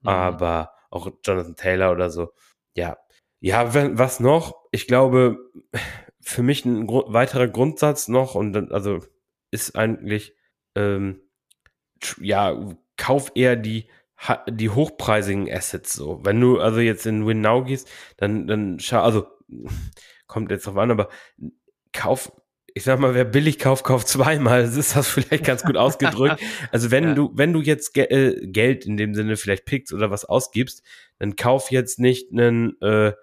Mhm. 0.02 0.10
Aber 0.10 0.74
auch 0.90 1.10
Jonathan 1.26 1.56
Taylor 1.56 1.92
oder 1.92 2.10
so. 2.10 2.34
Ja. 2.76 2.98
Ja, 3.42 3.74
was 3.74 4.20
noch? 4.20 4.56
Ich 4.72 4.88
glaube, 4.88 5.38
für 6.22 6.44
mich 6.44 6.66
ein 6.66 6.88
Gru 6.88 7.04
weiterer 7.08 7.48
Grundsatz 7.48 8.10
noch 8.10 8.36
und 8.36 8.52
dann, 8.52 8.72
also 8.72 9.00
ist 9.52 9.78
eigentlich, 9.78 10.36
ähm, 10.76 11.22
ja, 12.20 12.76
kauf 12.98 13.32
eher 13.36 13.56
die, 13.56 13.90
die 14.50 14.70
hochpreisigen 14.70 15.52
Assets 15.52 15.94
so. 15.94 16.20
Wenn 16.24 16.40
du 16.40 16.60
also 16.60 16.80
jetzt 16.80 17.06
in 17.06 17.26
Win 17.26 17.42
Now 17.42 17.64
gehst, 17.64 17.90
dann, 18.18 18.48
dann 18.48 18.80
schau, 18.80 19.02
also 19.02 19.28
kommt 20.28 20.52
jetzt 20.52 20.68
drauf 20.68 20.78
an, 20.78 20.92
aber 20.92 21.10
kauf, 21.94 22.32
ich 22.74 22.84
sag 22.84 23.00
mal, 23.00 23.16
wer 23.16 23.26
billig 23.26 23.60
kauft, 23.60 23.84
kauft 23.84 24.08
zweimal. 24.08 24.64
Das 24.64 24.76
ist 24.76 24.96
das 24.96 25.08
vielleicht 25.08 25.46
ganz 25.46 25.64
gut 25.64 25.78
ausgedrückt. 25.78 26.42
Also 26.72 26.92
wenn 26.92 27.04
ja. 27.06 27.14
du, 27.14 27.32
wenn 27.34 27.54
du 27.54 27.62
jetzt 27.62 27.94
ge 27.94 28.06
äh, 28.06 28.48
Geld 28.48 28.86
in 28.86 28.98
dem 28.98 29.16
Sinne 29.16 29.38
vielleicht 29.38 29.66
pickst 29.66 29.94
oder 29.94 30.12
was 30.12 30.26
ausgibst, 30.26 30.84
dann 31.18 31.36
kauf 31.36 31.72
jetzt 31.72 32.00
nicht 32.00 32.32
einen, 32.32 32.80
äh, 32.82 33.14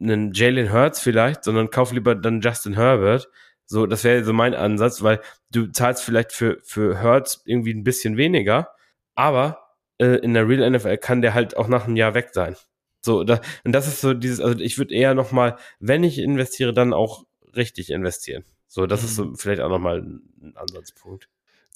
einen 0.00 0.32
Jalen 0.32 0.72
Hurts 0.72 1.00
vielleicht, 1.00 1.44
sondern 1.44 1.70
kauf 1.70 1.92
lieber 1.92 2.14
dann 2.14 2.40
Justin 2.40 2.74
Herbert. 2.74 3.28
So, 3.66 3.86
das 3.86 4.04
wäre 4.04 4.24
so 4.24 4.32
mein 4.32 4.54
Ansatz, 4.54 5.02
weil 5.02 5.20
du 5.50 5.66
zahlst 5.66 6.02
vielleicht 6.02 6.32
für, 6.32 6.58
für 6.62 7.02
Hurts 7.02 7.42
irgendwie 7.44 7.74
ein 7.74 7.84
bisschen 7.84 8.16
weniger, 8.16 8.70
aber 9.14 9.65
äh, 9.98 10.16
in 10.16 10.34
der 10.34 10.48
Real 10.48 10.70
NFL 10.70 10.98
kann 10.98 11.22
der 11.22 11.34
halt 11.34 11.56
auch 11.56 11.68
nach 11.68 11.86
einem 11.86 11.96
Jahr 11.96 12.14
weg 12.14 12.30
sein. 12.32 12.56
So, 13.02 13.24
da, 13.24 13.40
und 13.64 13.72
das 13.72 13.86
ist 13.86 14.00
so 14.00 14.14
dieses, 14.14 14.40
also 14.40 14.58
ich 14.58 14.78
würde 14.78 14.94
eher 14.94 15.14
nochmal, 15.14 15.56
wenn 15.78 16.02
ich 16.02 16.18
investiere, 16.18 16.72
dann 16.72 16.92
auch 16.92 17.24
richtig 17.54 17.90
investieren. 17.90 18.44
So, 18.66 18.86
das 18.86 19.02
mhm. 19.02 19.06
ist 19.06 19.14
so 19.14 19.24
mhm. 19.24 19.36
vielleicht 19.36 19.60
auch 19.60 19.68
nochmal 19.68 20.00
ein 20.00 20.56
Ansatzpunkt. 20.56 21.28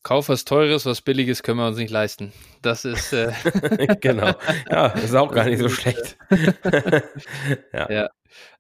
Kauf 0.03 0.31
was 0.31 0.45
Teures, 0.45 0.87
was 0.87 1.03
Billiges 1.03 1.43
können 1.43 1.59
wir 1.59 1.67
uns 1.67 1.77
nicht 1.77 1.91
leisten. 1.91 2.33
Das 2.63 2.85
ist. 2.85 3.13
Äh 3.13 3.33
genau. 4.01 4.33
Ja, 4.71 4.87
ist 4.87 5.15
auch 5.15 5.33
gar 5.33 5.45
nicht 5.45 5.59
so 5.59 5.69
schlecht. 5.69 6.17
ja. 7.73 7.91
ja. 7.91 8.11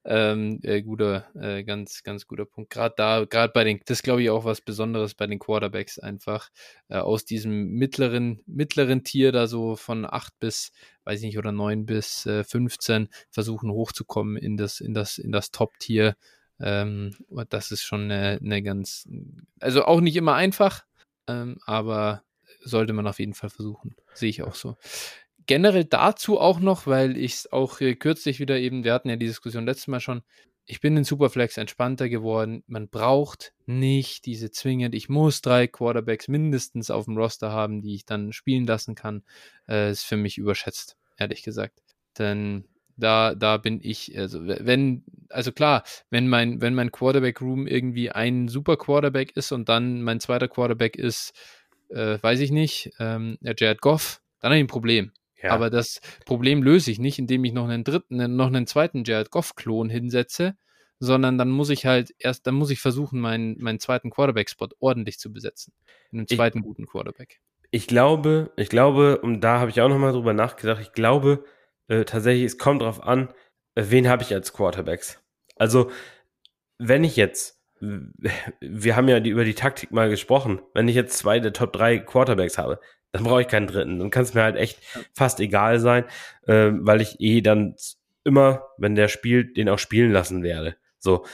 Ähm, 0.04 0.60
äh, 0.62 0.82
guter, 0.82 1.28
äh, 1.34 1.62
ganz, 1.64 2.02
ganz 2.02 2.26
guter 2.26 2.44
Punkt. 2.44 2.70
Gerade 2.70 2.94
da, 2.96 3.24
gerade 3.24 3.52
bei 3.52 3.64
den, 3.64 3.80
das 3.86 4.02
glaube 4.02 4.22
ich 4.22 4.30
auch 4.30 4.44
was 4.44 4.60
Besonderes 4.60 5.14
bei 5.14 5.26
den 5.26 5.38
Quarterbacks 5.38 5.98
einfach 5.98 6.48
äh, 6.88 6.96
aus 6.96 7.24
diesem 7.24 7.70
mittleren, 7.70 8.42
mittleren 8.46 9.04
Tier 9.04 9.32
da 9.32 9.46
so 9.46 9.76
von 9.76 10.06
8 10.06 10.38
bis, 10.40 10.72
weiß 11.04 11.20
ich 11.20 11.26
nicht, 11.26 11.38
oder 11.38 11.52
9 11.52 11.86
bis 11.86 12.26
äh, 12.26 12.44
15 12.44 13.08
versuchen 13.30 13.70
hochzukommen 13.70 14.36
in 14.36 14.56
das, 14.56 14.80
in 14.80 14.94
das, 14.94 15.18
in 15.18 15.32
das 15.32 15.50
Top-Tier. 15.50 16.16
Ähm, 16.60 17.16
das 17.48 17.70
ist 17.70 17.82
schon 17.82 18.10
eine, 18.10 18.38
eine 18.42 18.62
ganz, 18.62 19.08
also 19.60 19.84
auch 19.84 20.00
nicht 20.00 20.16
immer 20.16 20.34
einfach, 20.34 20.84
ähm, 21.30 21.58
aber 21.64 22.22
sollte 22.62 22.92
man 22.92 23.06
auf 23.06 23.18
jeden 23.18 23.34
Fall 23.34 23.50
versuchen. 23.50 23.94
Sehe 24.14 24.30
ich 24.30 24.42
auch 24.42 24.54
so. 24.54 24.76
Generell 25.46 25.84
dazu 25.84 26.38
auch 26.38 26.60
noch, 26.60 26.86
weil 26.86 27.16
ich 27.16 27.34
es 27.34 27.52
auch 27.52 27.78
kürzlich 27.78 28.38
wieder 28.40 28.58
eben, 28.58 28.84
wir 28.84 28.92
hatten 28.92 29.08
ja 29.08 29.16
die 29.16 29.26
Diskussion 29.26 29.66
letztes 29.66 29.88
Mal 29.88 30.00
schon, 30.00 30.22
ich 30.66 30.80
bin 30.80 30.96
in 30.96 31.04
Superflex 31.04 31.56
entspannter 31.56 32.08
geworden. 32.08 32.62
Man 32.68 32.88
braucht 32.88 33.52
nicht 33.66 34.26
diese 34.26 34.52
zwingend, 34.52 34.94
ich 34.94 35.08
muss 35.08 35.42
drei 35.42 35.66
Quarterbacks 35.66 36.28
mindestens 36.28 36.90
auf 36.90 37.06
dem 37.06 37.16
Roster 37.16 37.50
haben, 37.50 37.82
die 37.82 37.94
ich 37.94 38.06
dann 38.06 38.32
spielen 38.32 38.66
lassen 38.66 38.94
kann. 38.94 39.24
Äh, 39.68 39.90
ist 39.90 40.04
für 40.04 40.16
mich 40.16 40.38
überschätzt, 40.38 40.96
ehrlich 41.16 41.42
gesagt. 41.42 41.80
Denn 42.18 42.66
da, 43.00 43.34
da 43.34 43.56
bin 43.56 43.80
ich, 43.82 44.16
also 44.18 44.46
wenn, 44.46 45.04
also 45.28 45.52
klar, 45.52 45.84
wenn 46.10 46.28
mein, 46.28 46.60
wenn 46.60 46.74
mein 46.74 46.92
Quarterback-Room 46.92 47.66
irgendwie 47.66 48.10
ein 48.10 48.48
super 48.48 48.76
Quarterback 48.76 49.36
ist 49.36 49.52
und 49.52 49.68
dann 49.68 50.02
mein 50.02 50.20
zweiter 50.20 50.48
Quarterback 50.48 50.96
ist, 50.96 51.32
äh, 51.88 52.18
weiß 52.20 52.40
ich 52.40 52.50
nicht, 52.50 52.92
ähm, 52.98 53.38
Jared 53.40 53.80
Goff, 53.80 54.20
dann 54.40 54.50
habe 54.50 54.58
ich 54.58 54.64
ein 54.64 54.68
Problem. 54.68 55.12
Ja. 55.42 55.52
Aber 55.52 55.70
das 55.70 56.00
Problem 56.26 56.62
löse 56.62 56.90
ich 56.90 56.98
nicht, 56.98 57.18
indem 57.18 57.44
ich 57.44 57.52
noch 57.52 57.68
einen 57.68 57.84
dritten, 57.84 58.36
noch 58.36 58.48
einen 58.48 58.66
zweiten 58.66 59.04
Jared 59.04 59.30
Goff-Klon 59.30 59.88
hinsetze, 59.88 60.54
sondern 60.98 61.38
dann 61.38 61.48
muss 61.48 61.70
ich 61.70 61.86
halt 61.86 62.14
erst, 62.18 62.46
dann 62.46 62.54
muss 62.54 62.70
ich 62.70 62.80
versuchen, 62.80 63.20
meinen, 63.20 63.56
meinen 63.58 63.80
zweiten 63.80 64.10
Quarterback-Spot 64.10 64.68
ordentlich 64.80 65.18
zu 65.18 65.32
besetzen. 65.32 65.72
Einen 66.12 66.28
zweiten 66.28 66.58
ich, 66.58 66.64
guten 66.64 66.86
Quarterback. 66.86 67.40
Ich 67.70 67.86
glaube, 67.86 68.52
ich 68.56 68.68
glaube, 68.68 69.18
und 69.18 69.40
da 69.40 69.60
habe 69.60 69.70
ich 69.70 69.80
auch 69.80 69.88
nochmal 69.88 70.12
drüber 70.12 70.34
nachgedacht, 70.34 70.80
ich 70.82 70.92
glaube 70.92 71.44
äh, 71.90 72.04
tatsächlich, 72.04 72.44
es 72.44 72.58
kommt 72.58 72.82
drauf 72.82 73.02
an, 73.02 73.28
äh, 73.74 73.84
wen 73.88 74.08
habe 74.08 74.22
ich 74.22 74.32
als 74.32 74.52
Quarterbacks. 74.52 75.22
Also, 75.56 75.90
wenn 76.78 77.04
ich 77.04 77.16
jetzt 77.16 77.60
wir 77.80 78.96
haben 78.96 79.08
ja 79.08 79.20
die, 79.20 79.30
über 79.30 79.44
die 79.44 79.54
Taktik 79.54 79.90
mal 79.90 80.10
gesprochen. 80.10 80.60
Wenn 80.74 80.88
ich 80.88 80.94
jetzt 80.94 81.16
zwei 81.16 81.40
der 81.40 81.52
Top 81.52 81.72
3 81.72 81.98
Quarterbacks 81.98 82.58
habe, 82.58 82.78
dann 83.12 83.24
brauche 83.24 83.40
ich 83.40 83.48
keinen 83.48 83.66
dritten. 83.66 83.98
Dann 83.98 84.10
kann 84.10 84.22
es 84.22 84.34
mir 84.34 84.42
halt 84.42 84.56
echt 84.56 84.78
fast 85.14 85.40
egal 85.40 85.80
sein, 85.80 86.04
äh, 86.46 86.70
weil 86.72 87.00
ich 87.00 87.20
eh 87.20 87.40
dann 87.40 87.74
immer, 88.24 88.66
wenn 88.76 88.94
der 88.94 89.08
spielt, 89.08 89.56
den 89.56 89.68
auch 89.68 89.78
spielen 89.78 90.12
lassen 90.12 90.42
werde. 90.42 90.76
So. 90.98 91.24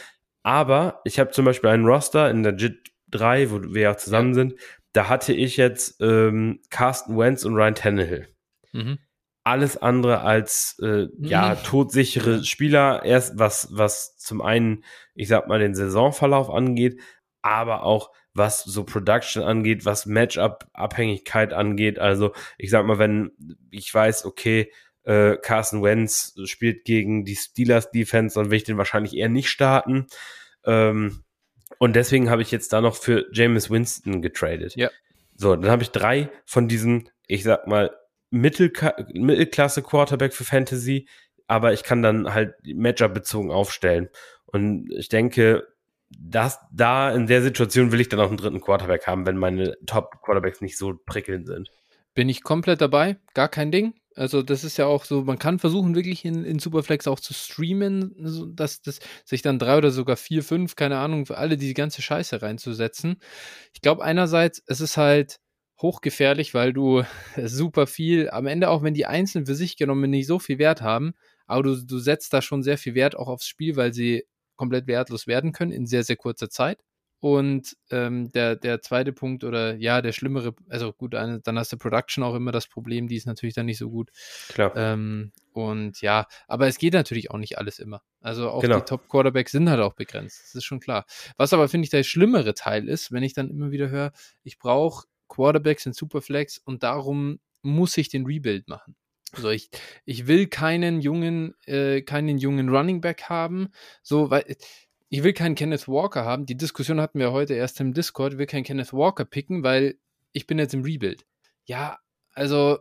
Aber 0.43 1.01
ich 1.05 1.19
habe 1.19 1.33
zum 1.33 1.45
Beispiel 1.45 1.71
einen 1.71 1.85
Roster 1.85 2.31
in 2.31 2.45
der 2.45 2.55
JIT 2.55 2.93
3, 3.09 3.51
wo 3.51 3.63
wir 3.75 3.83
ja 3.83 3.97
zusammen 3.97 4.31
ja. 4.31 4.35
sind. 4.35 4.55
Da 4.93 5.09
hatte 5.09 5.33
ich 5.33 5.57
jetzt 5.57 6.01
ähm, 6.01 6.61
Carsten 6.71 7.19
Wentz 7.19 7.45
und 7.45 7.55
Ryan 7.55 7.75
Tannehill. 7.75 8.29
Mhm. 8.73 8.99
Alles 9.47 9.77
andere 9.77 10.23
als 10.23 10.77
äh, 10.83 11.05
mhm. 11.05 11.11
ja 11.21 11.55
todsichere 11.55 12.43
Spieler. 12.43 13.05
Erst 13.05 13.39
was 13.39 13.69
was 13.71 14.17
zum 14.17 14.43
einen, 14.43 14.83
ich 15.15 15.29
sag 15.29 15.47
mal, 15.47 15.61
den 15.61 15.77
Saisonverlauf 15.77 16.51
angeht, 16.51 17.01
aber 17.43 17.85
auch 17.85 18.11
was 18.35 18.65
so 18.65 18.83
Production 18.83 19.45
angeht, 19.45 19.85
was 19.85 20.05
Matchup-Abhängigkeit 20.05 21.53
angeht. 21.53 22.01
Also 22.01 22.33
ich 22.59 22.71
sag 22.71 22.87
mal, 22.87 22.99
wenn 22.99 23.31
ich 23.71 23.95
weiß, 23.95 24.25
okay, 24.25 24.73
äh, 25.05 25.37
Carson 25.37 25.81
Wentz 25.81 26.35
spielt 26.47 26.85
gegen 26.85 27.25
die 27.25 27.37
Steelers 27.37 27.93
Defense, 27.93 28.35
dann 28.35 28.51
will 28.51 28.57
ich 28.57 28.65
den 28.65 28.79
wahrscheinlich 28.79 29.17
eher 29.17 29.29
nicht 29.29 29.49
starten. 29.49 30.09
Ähm, 30.65 31.23
und 31.79 31.95
deswegen 31.95 32.31
habe 32.31 32.43
ich 32.43 32.51
jetzt 32.51 32.73
da 32.73 32.81
noch 32.81 32.97
für 32.97 33.27
James 33.33 33.71
Winston 33.71 34.23
getradet. 34.23 34.75
Ja. 34.75 34.91
So, 35.37 35.55
dann 35.55 35.71
habe 35.71 35.85
ich 35.85 35.91
drei 35.91 36.31
von 36.45 36.67
diesen, 36.67 37.11
ich 37.29 37.45
sag 37.45 37.69
mal, 37.69 37.97
Mittelka 38.41 38.95
Mittelklasse 39.13 39.83
Quarterback 39.83 40.33
für 40.33 40.45
Fantasy, 40.45 41.09
aber 41.47 41.73
ich 41.73 41.83
kann 41.83 42.03
dann 42.03 42.33
halt 42.33 42.55
Matchup 42.65 43.15
bezogen 43.15 43.51
aufstellen. 43.51 44.09
Und 44.47 44.91
ich 44.93 45.09
denke, 45.09 45.67
das, 46.11 46.59
da 46.73 47.11
in 47.13 47.27
der 47.27 47.43
Situation 47.43 47.93
will 47.93 48.01
ich 48.01 48.09
dann 48.09 48.21
auch 48.21 48.29
einen 48.29 48.37
dritten 48.37 48.61
Quarterback 48.61 49.07
haben, 49.07 49.27
wenn 49.27 49.37
meine 49.37 49.77
Top-Quarterbacks 49.87 50.61
nicht 50.61 50.79
so 50.79 50.95
prickelnd 51.05 51.47
sind. 51.47 51.71
Bin 52.15 52.29
ich 52.29 52.43
komplett 52.43 52.81
dabei, 52.81 53.17
gar 53.35 53.49
kein 53.49 53.71
Ding. 53.71 53.95
Also 54.15 54.43
das 54.43 54.65
ist 54.65 54.79
ja 54.79 54.87
auch 54.87 55.05
so, 55.05 55.23
man 55.23 55.39
kann 55.39 55.59
versuchen, 55.59 55.95
wirklich 55.95 56.25
in, 56.25 56.43
in 56.45 56.59
Superflex 56.59 57.07
auch 57.07 57.21
zu 57.21 57.35
streamen, 57.35 58.15
dass 58.57 58.81
das 58.81 59.01
sich 59.27 59.43
dann 59.43 59.59
drei 59.59 59.77
oder 59.77 59.91
sogar 59.91 60.17
vier, 60.17 60.43
fünf, 60.43 60.75
keine 60.75 60.97
Ahnung, 60.97 61.27
für 61.27 61.37
alle 61.37 61.59
diese 61.59 61.75
ganze 61.75 62.01
Scheiße 62.01 62.41
reinzusetzen. 62.41 63.21
Ich 63.75 63.83
glaube 63.83 64.03
einerseits, 64.03 64.63
es 64.67 64.81
ist 64.81 64.97
halt 64.97 65.39
hochgefährlich, 65.81 66.55
weil 66.55 66.73
du 66.73 67.03
super 67.45 67.87
viel, 67.87 68.31
am 68.31 68.47
Ende 68.47 68.71
auch 68.71 68.83
wenn 68.83 68.95
die 68.95 69.07
einzeln 69.07 69.47
für 69.47 69.55
sich 69.55 69.77
genommen 69.77 70.11
nicht 70.11 70.27
so 70.27 70.39
viel 70.39 70.59
Wert 70.59 70.83
haben, 70.83 71.15
aber 71.47 71.63
du, 71.63 71.85
du 71.85 71.99
setzt 71.99 72.33
da 72.33 72.43
schon 72.43 72.63
sehr 72.63 72.79
viel 72.79 72.95
Wert 72.95 73.17
auch 73.17 73.29
aufs 73.29 73.47
Spiel, 73.47 73.77
weil 73.77 73.93
sie 73.93 74.25
komplett 74.57 74.87
wertlos 74.87 75.27
werden 75.27 75.53
können 75.53 75.73
in 75.73 75.87
sehr, 75.87 76.03
sehr 76.03 76.17
kurzer 76.17 76.51
Zeit. 76.51 76.83
Und 77.19 77.77
ähm, 77.91 78.31
der, 78.33 78.57
der 78.57 78.83
zweite 78.83 79.13
Punkt 79.13 79.43
oder 79.43 79.75
ja, 79.77 80.03
der 80.03 80.13
schlimmere, 80.13 80.55
also 80.69 80.93
gut, 80.93 81.15
eine, 81.15 81.41
dann 81.41 81.59
hast 81.59 81.73
du 81.73 81.79
Production 81.79 82.23
auch 82.23 82.35
immer 82.35 82.53
das 82.53 82.69
Problem, 82.69 83.09
die 83.09 83.17
ist 83.17 83.27
natürlich 83.27 83.55
dann 83.55 83.67
nicht 83.67 83.79
so 83.79 83.89
gut. 83.89 84.11
Klar. 84.49 84.77
Ähm, 84.77 85.33
und 85.53 86.03
ja, 86.03 86.27
aber 86.47 86.67
es 86.67 86.77
geht 86.77 86.93
natürlich 86.93 87.31
auch 87.31 87.39
nicht 87.39 87.57
alles 87.57 87.79
immer. 87.79 88.03
Also 88.21 88.51
auch 88.51 88.61
Genau. 88.61 88.81
die 88.81 88.85
Top-Quarterbacks 88.85 89.53
sind 89.53 89.71
halt 89.71 89.81
auch 89.81 89.95
begrenzt. 89.95 90.43
Das 90.45 90.55
ist 90.57 90.65
schon 90.65 90.79
klar. 90.79 91.07
Was 91.39 91.55
aber, 91.55 91.69
finde 91.69 91.87
ich, 91.87 91.91
der 91.91 92.03
schlimmere 92.03 92.53
Teil 92.53 92.87
ist, 92.87 93.11
wenn 93.13 93.23
ich 93.23 93.33
dann 93.33 93.49
immer 93.49 93.71
wieder 93.71 93.89
höre, 93.89 94.13
ich 94.43 94.59
brauche 94.59 95.07
Quarterbacks 95.29 95.87
in 95.87 95.93
Superflex 95.93 96.59
und 96.59 96.83
darum 96.83 97.41
muss 97.63 97.97
ich 97.97 98.09
den 98.09 98.27
Rebuild 98.27 98.69
machen. 98.69 98.97
Also 99.33 99.51
ich, 99.51 99.71
ich 100.05 100.27
will 100.27 100.47
keinen 100.47 101.01
jungen, 101.01 101.55
äh, 101.67 102.03
keinen 102.03 102.39
jungen 102.39 102.69
Running 102.69 103.01
Back 103.01 103.25
haben, 103.25 103.69
so, 104.03 104.31
weil 104.31 104.57
ich 105.09 105.23
will 105.23 105.33
keinen 105.33 105.55
Kenneth 105.55 105.89
Walker 105.89 106.25
haben. 106.25 106.47
Die 106.47 106.57
Diskussion 106.57 107.01
hatten 107.01 107.19
wir 107.19 107.33
heute 107.33 107.55
erst 107.55 107.81
im 107.81 107.93
Discord. 107.93 108.35
Ich 108.35 108.39
will 108.39 108.47
keinen 108.47 108.65
Kenneth 108.65 108.93
Walker 108.93 109.25
picken, 109.25 109.63
weil 109.63 109.99
ich 110.33 110.47
bin 110.47 110.59
jetzt 110.59 110.75
im 110.75 110.83
Rebuild. 110.83 111.27
Ja, 111.65 111.99
also 112.33 112.79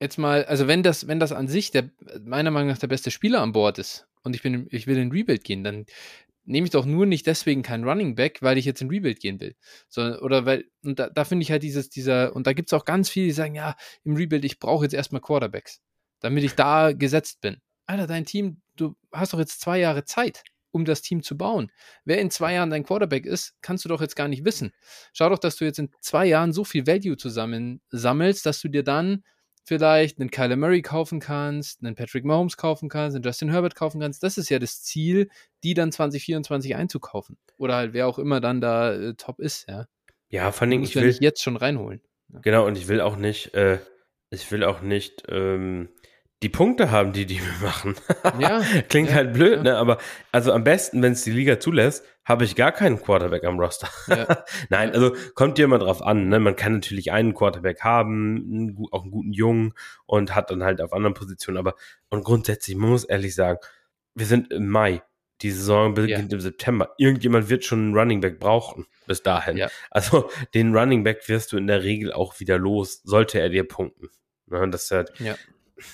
jetzt 0.00 0.18
mal, 0.18 0.44
also 0.44 0.66
wenn 0.66 0.82
das, 0.82 1.06
wenn 1.06 1.20
das 1.20 1.32
an 1.32 1.48
sich 1.48 1.70
der, 1.70 1.90
meiner 2.22 2.50
Meinung 2.50 2.68
nach 2.68 2.78
der 2.78 2.88
beste 2.88 3.10
Spieler 3.10 3.40
an 3.40 3.52
Bord 3.52 3.78
ist 3.78 4.06
und 4.22 4.34
ich 4.34 4.42
bin, 4.42 4.66
ich 4.70 4.86
will 4.86 4.98
in 4.98 5.10
Rebuild 5.10 5.44
gehen, 5.44 5.64
dann 5.64 5.86
nehme 6.44 6.66
ich 6.66 6.70
doch 6.70 6.84
nur 6.84 7.06
nicht 7.06 7.26
deswegen 7.26 7.62
keinen 7.62 7.84
Running 7.84 8.14
Back, 8.14 8.42
weil 8.42 8.58
ich 8.58 8.64
jetzt 8.64 8.82
in 8.82 8.88
Rebuild 8.88 9.20
gehen 9.20 9.40
will. 9.40 9.54
Sondern, 9.88 10.18
oder 10.20 10.46
weil, 10.46 10.64
und 10.82 10.98
da, 10.98 11.08
da 11.08 11.24
finde 11.24 11.42
ich 11.42 11.50
halt 11.50 11.62
dieses, 11.62 11.90
dieser, 11.90 12.34
und 12.34 12.46
da 12.46 12.52
gibt 12.52 12.68
es 12.68 12.72
auch 12.72 12.84
ganz 12.84 13.10
viele, 13.10 13.26
die 13.26 13.32
sagen, 13.32 13.54
ja, 13.54 13.76
im 14.04 14.16
Rebuild, 14.16 14.44
ich 14.44 14.58
brauche 14.58 14.84
jetzt 14.84 14.94
erstmal 14.94 15.20
Quarterbacks, 15.20 15.80
damit 16.20 16.44
ich 16.44 16.54
da 16.54 16.92
gesetzt 16.92 17.40
bin. 17.40 17.58
Alter, 17.86 18.06
dein 18.06 18.24
Team, 18.24 18.60
du 18.76 18.94
hast 19.12 19.32
doch 19.32 19.38
jetzt 19.38 19.60
zwei 19.60 19.78
Jahre 19.78 20.04
Zeit, 20.04 20.42
um 20.70 20.84
das 20.84 21.02
Team 21.02 21.22
zu 21.22 21.36
bauen. 21.36 21.70
Wer 22.04 22.20
in 22.20 22.30
zwei 22.30 22.54
Jahren 22.54 22.70
dein 22.70 22.84
Quarterback 22.84 23.26
ist, 23.26 23.54
kannst 23.62 23.84
du 23.84 23.88
doch 23.88 24.00
jetzt 24.00 24.16
gar 24.16 24.28
nicht 24.28 24.44
wissen. 24.44 24.72
Schau 25.12 25.28
doch, 25.28 25.38
dass 25.38 25.56
du 25.56 25.64
jetzt 25.64 25.78
in 25.78 25.90
zwei 26.00 26.26
Jahren 26.26 26.52
so 26.52 26.64
viel 26.64 26.86
Value 26.86 27.16
zusammen 27.16 27.80
sammelst, 27.90 28.44
dass 28.46 28.60
du 28.60 28.68
dir 28.68 28.82
dann 28.82 29.22
vielleicht 29.64 30.20
einen 30.20 30.30
Kyler 30.30 30.56
Murray 30.56 30.82
kaufen 30.82 31.20
kannst, 31.20 31.82
einen 31.82 31.94
Patrick 31.94 32.24
Mahomes 32.24 32.56
kaufen 32.56 32.88
kannst, 32.88 33.16
einen 33.16 33.24
Justin 33.24 33.50
Herbert 33.50 33.74
kaufen 33.74 34.00
kannst. 34.00 34.22
Das 34.22 34.38
ist 34.38 34.50
ja 34.50 34.58
das 34.58 34.82
Ziel, 34.82 35.28
die 35.64 35.74
dann 35.74 35.90
2024 35.90 36.76
einzukaufen. 36.76 37.38
Oder 37.56 37.74
halt 37.76 37.92
wer 37.94 38.06
auch 38.06 38.18
immer 38.18 38.40
dann 38.40 38.60
da 38.60 38.92
äh, 38.92 39.14
top 39.14 39.40
ist, 39.40 39.68
ja. 39.68 39.86
Ja, 40.28 40.52
vor 40.52 40.66
allem, 40.66 40.82
ich 40.82 40.94
will, 40.96 41.16
jetzt 41.20 41.42
schon 41.42 41.56
reinholen. 41.56 42.02
genau, 42.42 42.66
und 42.66 42.76
ich 42.76 42.88
will 42.88 43.00
auch 43.00 43.16
nicht, 43.16 43.54
äh, 43.54 43.78
ich 44.30 44.50
will 44.50 44.64
auch 44.64 44.80
nicht, 44.80 45.24
ähm, 45.28 45.88
die 46.42 46.48
Punkte 46.48 46.90
haben, 46.90 47.12
die 47.12 47.26
die 47.26 47.40
mir 47.40 47.54
machen. 47.62 47.94
Ja, 48.38 48.60
Klingt 48.88 49.10
ja, 49.10 49.16
halt 49.16 49.32
blöd, 49.32 49.58
ja. 49.58 49.62
ne? 49.62 49.76
Aber 49.76 49.98
also 50.32 50.52
am 50.52 50.64
besten, 50.64 51.02
wenn 51.02 51.12
es 51.12 51.22
die 51.22 51.30
Liga 51.30 51.58
zulässt, 51.58 52.04
habe 52.24 52.44
ich 52.44 52.56
gar 52.56 52.72
keinen 52.72 53.00
Quarterback 53.00 53.44
am 53.44 53.58
Roster. 53.58 53.88
Nein, 54.70 54.90
also 54.92 55.14
kommt 55.34 55.58
ja 55.58 55.66
immer 55.66 55.78
drauf 55.78 56.02
an. 56.02 56.28
Ne? 56.28 56.40
Man 56.40 56.56
kann 56.56 56.74
natürlich 56.74 57.12
einen 57.12 57.34
Quarterback 57.34 57.82
haben, 57.82 58.36
einen, 58.36 58.86
auch 58.92 59.02
einen 59.02 59.10
guten 59.10 59.32
Jungen 59.32 59.74
und 60.06 60.34
hat 60.34 60.50
dann 60.50 60.64
halt 60.64 60.80
auf 60.80 60.92
anderen 60.92 61.14
Positionen. 61.14 61.58
Aber 61.58 61.74
und 62.08 62.24
grundsätzlich, 62.24 62.76
man 62.76 62.90
muss 62.90 63.04
ehrlich 63.04 63.34
sagen, 63.34 63.58
wir 64.14 64.26
sind 64.26 64.52
im 64.52 64.68
Mai. 64.68 65.02
Die 65.42 65.50
Saison 65.50 65.94
beginnt 65.94 66.32
im 66.32 66.40
September. 66.40 66.94
Irgendjemand 66.96 67.50
wird 67.50 67.64
schon 67.64 67.80
einen 67.80 67.98
Running 67.98 68.20
Back 68.20 68.38
brauchen 68.38 68.86
bis 69.06 69.22
dahin. 69.22 69.66
Also 69.90 70.30
den 70.54 70.74
Running 70.74 71.04
Back 71.04 71.28
wirst 71.28 71.52
du 71.52 71.58
in 71.58 71.66
der 71.66 71.82
Regel 71.82 72.12
auch 72.12 72.38
wieder 72.40 72.56
los, 72.56 73.02
sollte 73.02 73.40
er 73.40 73.50
dir 73.50 73.66
punkten. 73.66 74.08
Ne? 74.46 74.66
Das 74.70 74.84
ist 74.84 74.90
halt, 74.92 75.12
Ja. 75.18 75.34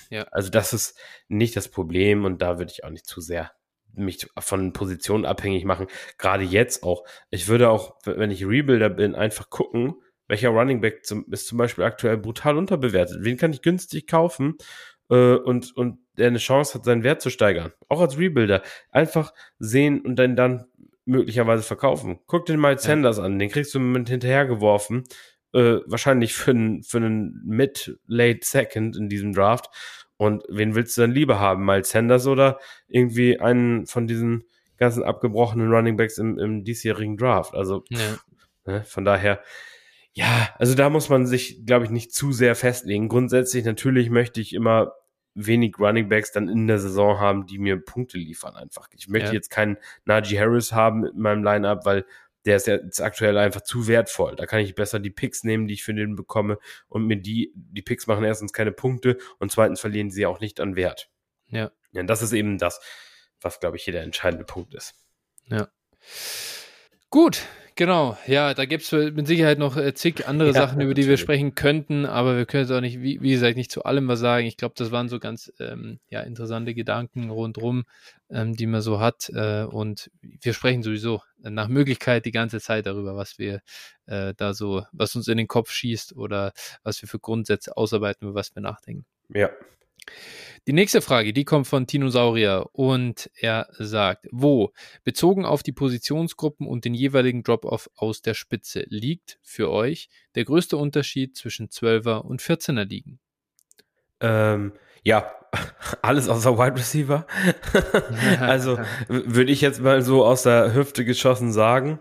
Ja. 0.09 0.23
Also 0.31 0.49
das 0.49 0.73
ist 0.73 0.99
nicht 1.27 1.55
das 1.55 1.67
Problem 1.67 2.25
und 2.25 2.41
da 2.41 2.57
würde 2.59 2.71
ich 2.71 2.83
auch 2.83 2.89
nicht 2.89 3.05
zu 3.05 3.21
sehr 3.21 3.51
mich 3.93 4.27
von 4.39 4.73
Positionen 4.73 5.25
abhängig 5.25 5.65
machen. 5.65 5.87
Gerade 6.17 6.43
jetzt 6.43 6.83
auch. 6.83 7.03
Ich 7.29 7.47
würde 7.47 7.69
auch, 7.69 7.95
wenn 8.05 8.31
ich 8.31 8.45
Rebuilder 8.45 8.89
bin, 8.89 9.15
einfach 9.15 9.49
gucken, 9.49 9.95
welcher 10.27 10.49
Running 10.49 10.79
Back 10.79 11.05
zum, 11.05 11.25
ist 11.29 11.47
zum 11.47 11.57
Beispiel 11.57 11.83
aktuell 11.83 12.17
brutal 12.17 12.57
unterbewertet. 12.57 13.17
Wen 13.21 13.37
kann 13.37 13.51
ich 13.51 13.61
günstig 13.61 14.07
kaufen 14.07 14.55
äh, 15.09 15.35
und, 15.35 15.75
und 15.75 15.99
der 16.17 16.27
eine 16.27 16.37
Chance 16.37 16.75
hat, 16.75 16.85
seinen 16.85 17.03
Wert 17.03 17.21
zu 17.21 17.29
steigern. 17.29 17.73
Auch 17.89 17.99
als 17.99 18.17
Rebuilder. 18.17 18.61
Einfach 18.91 19.33
sehen 19.59 20.01
und 20.01 20.15
dann, 20.15 20.35
dann 20.35 20.65
möglicherweise 21.05 21.63
verkaufen. 21.63 22.19
Guck 22.27 22.45
den 22.45 22.61
Miles 22.61 22.83
Ja. 22.83 22.91
Sanders 22.91 23.19
an, 23.19 23.39
den 23.39 23.49
kriegst 23.49 23.73
du 23.75 23.79
mit 23.79 24.07
hinterhergeworfen. 24.07 25.03
Äh, 25.53 25.79
wahrscheinlich 25.85 26.33
für 26.33 26.51
einen 26.51 26.83
für 26.83 26.97
einen 26.97 27.41
Mid, 27.45 27.97
Late 28.07 28.39
Second 28.43 28.95
in 28.95 29.09
diesem 29.09 29.33
Draft. 29.33 29.69
Und 30.17 30.43
wen 30.49 30.75
willst 30.75 30.95
du 30.97 31.01
dann 31.01 31.11
lieber 31.11 31.39
haben? 31.39 31.65
Miles 31.65 31.89
Sanders 31.89 32.27
oder 32.27 32.59
irgendwie 32.87 33.39
einen 33.39 33.87
von 33.87 34.07
diesen 34.07 34.43
ganzen 34.77 35.03
abgebrochenen 35.03 35.71
Running 35.71 35.97
Backs 35.97 36.17
im, 36.17 36.37
im 36.39 36.63
diesjährigen 36.63 37.17
Draft? 37.17 37.53
Also 37.55 37.83
Ja. 37.89 37.99
Ne? 38.65 38.83
Von 38.83 39.03
daher, 39.05 39.41
ja, 40.13 40.49
also 40.59 40.75
da 40.75 40.89
muss 40.89 41.09
man 41.09 41.25
sich, 41.25 41.65
glaube 41.65 41.85
ich, 41.85 41.91
nicht 41.91 42.13
zu 42.13 42.31
sehr 42.31 42.55
festlegen. 42.55 43.09
Grundsätzlich 43.09 43.65
natürlich 43.65 44.09
möchte 44.09 44.39
ich 44.41 44.53
immer 44.53 44.93
wenig 45.33 45.79
Running 45.79 46.09
Backs 46.09 46.31
dann 46.31 46.49
in 46.49 46.67
der 46.67 46.77
Saison 46.77 47.19
haben, 47.19 47.45
die 47.47 47.57
mir 47.57 47.77
Punkte 47.77 48.17
liefern 48.17 48.55
einfach. 48.55 48.87
Ich 48.93 49.07
möchte 49.07 49.29
Ja. 49.29 49.33
jetzt 49.33 49.49
keinen 49.49 49.77
Najee 50.05 50.37
Harris 50.39 50.73
haben 50.73 51.05
in 51.05 51.19
meinem 51.19 51.43
Lineup, 51.43 51.85
weil 51.85 52.05
der 52.45 52.55
ist 52.55 52.67
jetzt 52.67 53.01
aktuell 53.01 53.37
einfach 53.37 53.61
zu 53.61 53.87
wertvoll. 53.87 54.35
Da 54.35 54.45
kann 54.45 54.59
ich 54.59 54.75
besser 54.75 54.99
die 54.99 55.09
Picks 55.09 55.43
nehmen, 55.43 55.67
die 55.67 55.75
ich 55.75 55.83
für 55.83 55.93
den 55.93 56.15
bekomme 56.15 56.57
und 56.87 57.05
mir 57.05 57.17
die, 57.17 57.51
die 57.55 57.81
Picks 57.81 58.07
machen 58.07 58.23
erstens 58.23 58.53
keine 58.53 58.71
Punkte 58.71 59.17
und 59.39 59.51
zweitens 59.51 59.79
verlieren 59.79 60.09
sie 60.09 60.25
auch 60.25 60.39
nicht 60.39 60.59
an 60.59 60.75
Wert. 60.75 61.09
Ja. 61.47 61.71
Ja, 61.91 62.03
das 62.03 62.21
ist 62.21 62.31
eben 62.33 62.57
das, 62.57 62.79
was, 63.41 63.59
glaube 63.59 63.77
ich, 63.77 63.83
hier 63.83 63.93
der 63.93 64.03
entscheidende 64.03 64.45
Punkt 64.45 64.73
ist. 64.73 64.95
Gut, 67.09 67.45
genau. 67.81 68.15
Ja, 68.27 68.53
da 68.53 68.65
gibt 68.65 68.83
es 68.83 68.91
mit 68.91 69.25
Sicherheit 69.25 69.57
noch 69.57 69.75
äh, 69.75 69.95
zig 69.95 70.27
andere 70.27 70.49
Ja, 70.49 70.53
Sachen, 70.53 70.81
über 70.81 70.93
die 70.93 71.07
wir 71.07 71.17
sprechen 71.17 71.55
könnten, 71.55 72.05
aber 72.05 72.37
wir 72.37 72.45
können 72.45 72.61
jetzt 72.63 72.71
auch 72.71 72.79
nicht, 72.79 73.01
wie, 73.01 73.19
wie 73.21 73.31
gesagt, 73.31 73.57
nicht 73.57 73.71
zu 73.71 73.85
allem 73.85 74.07
was 74.07 74.19
sagen. 74.19 74.45
Ich 74.45 74.55
glaube, 74.55 74.75
das 74.77 74.91
waren 74.91 75.09
so 75.09 75.19
ganz 75.19 75.51
ähm, 75.59 75.99
ja, 76.07 76.21
interessante 76.21 76.75
Gedanken 76.75 77.31
rundrum, 77.31 77.85
ähm, 78.29 78.55
die 78.55 78.67
man 78.67 78.81
so 78.81 78.99
hat. 78.99 79.31
Äh, 79.33 79.63
und 79.63 80.11
wir 80.21 80.53
sprechen 80.53 80.83
sowieso 80.83 81.23
nach 81.39 81.69
Möglichkeit 81.69 82.25
die 82.25 82.31
ganze 82.31 82.59
Zeit 82.59 82.85
darüber, 82.85 83.15
was 83.15 83.39
wir 83.39 83.61
äh, 84.05 84.35
da 84.37 84.53
so, 84.53 84.83
was 84.91 85.15
uns 85.15 85.27
in 85.27 85.37
den 85.37 85.47
Kopf 85.47 85.71
schießt 85.71 86.15
oder 86.15 86.53
was 86.83 87.01
wir 87.01 87.09
für 87.09 87.17
Grundsätze 87.17 87.77
ausarbeiten, 87.77 88.27
über 88.27 88.35
was 88.35 88.53
wir 88.53 88.61
nachdenken. 88.61 89.05
Ja. 89.33 89.49
Die 90.67 90.73
nächste 90.73 91.01
Frage, 91.01 91.33
die 91.33 91.43
kommt 91.43 91.65
von 91.65 91.87
Tinosaurier 91.87 92.67
und 92.71 93.31
er 93.33 93.67
sagt, 93.79 94.27
wo, 94.31 94.71
bezogen 95.03 95.43
auf 95.43 95.63
die 95.63 95.71
Positionsgruppen 95.71 96.67
und 96.67 96.85
den 96.85 96.93
jeweiligen 96.93 97.41
Drop-Off 97.41 97.89
aus 97.95 98.21
der 98.21 98.35
Spitze, 98.35 98.85
liegt 98.87 99.39
für 99.41 99.71
euch 99.71 100.07
der 100.35 100.45
größte 100.45 100.77
Unterschied 100.77 101.35
zwischen 101.35 101.69
12er 101.69 102.19
und 102.19 102.41
14er 102.41 102.83
Ligen? 102.83 103.19
Ähm, 104.19 104.73
ja, 105.03 105.33
alles 106.03 106.29
außer 106.29 106.55
Wide 106.55 106.75
Receiver. 106.75 107.25
also 108.39 108.77
würde 109.07 109.51
ich 109.51 109.61
jetzt 109.61 109.81
mal 109.81 110.03
so 110.03 110.23
aus 110.23 110.43
der 110.43 110.75
Hüfte 110.75 111.05
geschossen 111.05 111.51
sagen. 111.51 111.99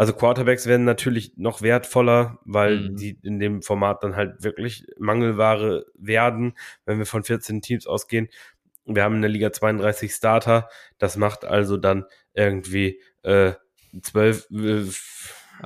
Also 0.00 0.14
Quarterbacks 0.14 0.64
werden 0.64 0.86
natürlich 0.86 1.34
noch 1.36 1.60
wertvoller, 1.60 2.38
weil 2.46 2.78
Mhm. 2.90 2.96
die 2.96 3.18
in 3.22 3.38
dem 3.38 3.60
Format 3.60 4.02
dann 4.02 4.16
halt 4.16 4.42
wirklich 4.42 4.86
Mangelware 4.98 5.84
werden, 5.94 6.54
wenn 6.86 6.96
wir 6.96 7.04
von 7.04 7.22
14 7.22 7.60
Teams 7.60 7.86
ausgehen. 7.86 8.28
Wir 8.86 9.04
haben 9.04 9.16
in 9.16 9.20
der 9.20 9.30
Liga 9.30 9.52
32 9.52 10.14
Starter. 10.14 10.70
Das 10.96 11.18
macht 11.18 11.44
also 11.44 11.76
dann 11.76 12.06
irgendwie 12.32 13.02
äh, 13.24 13.52
12, 14.00 14.46
äh, 14.52 14.84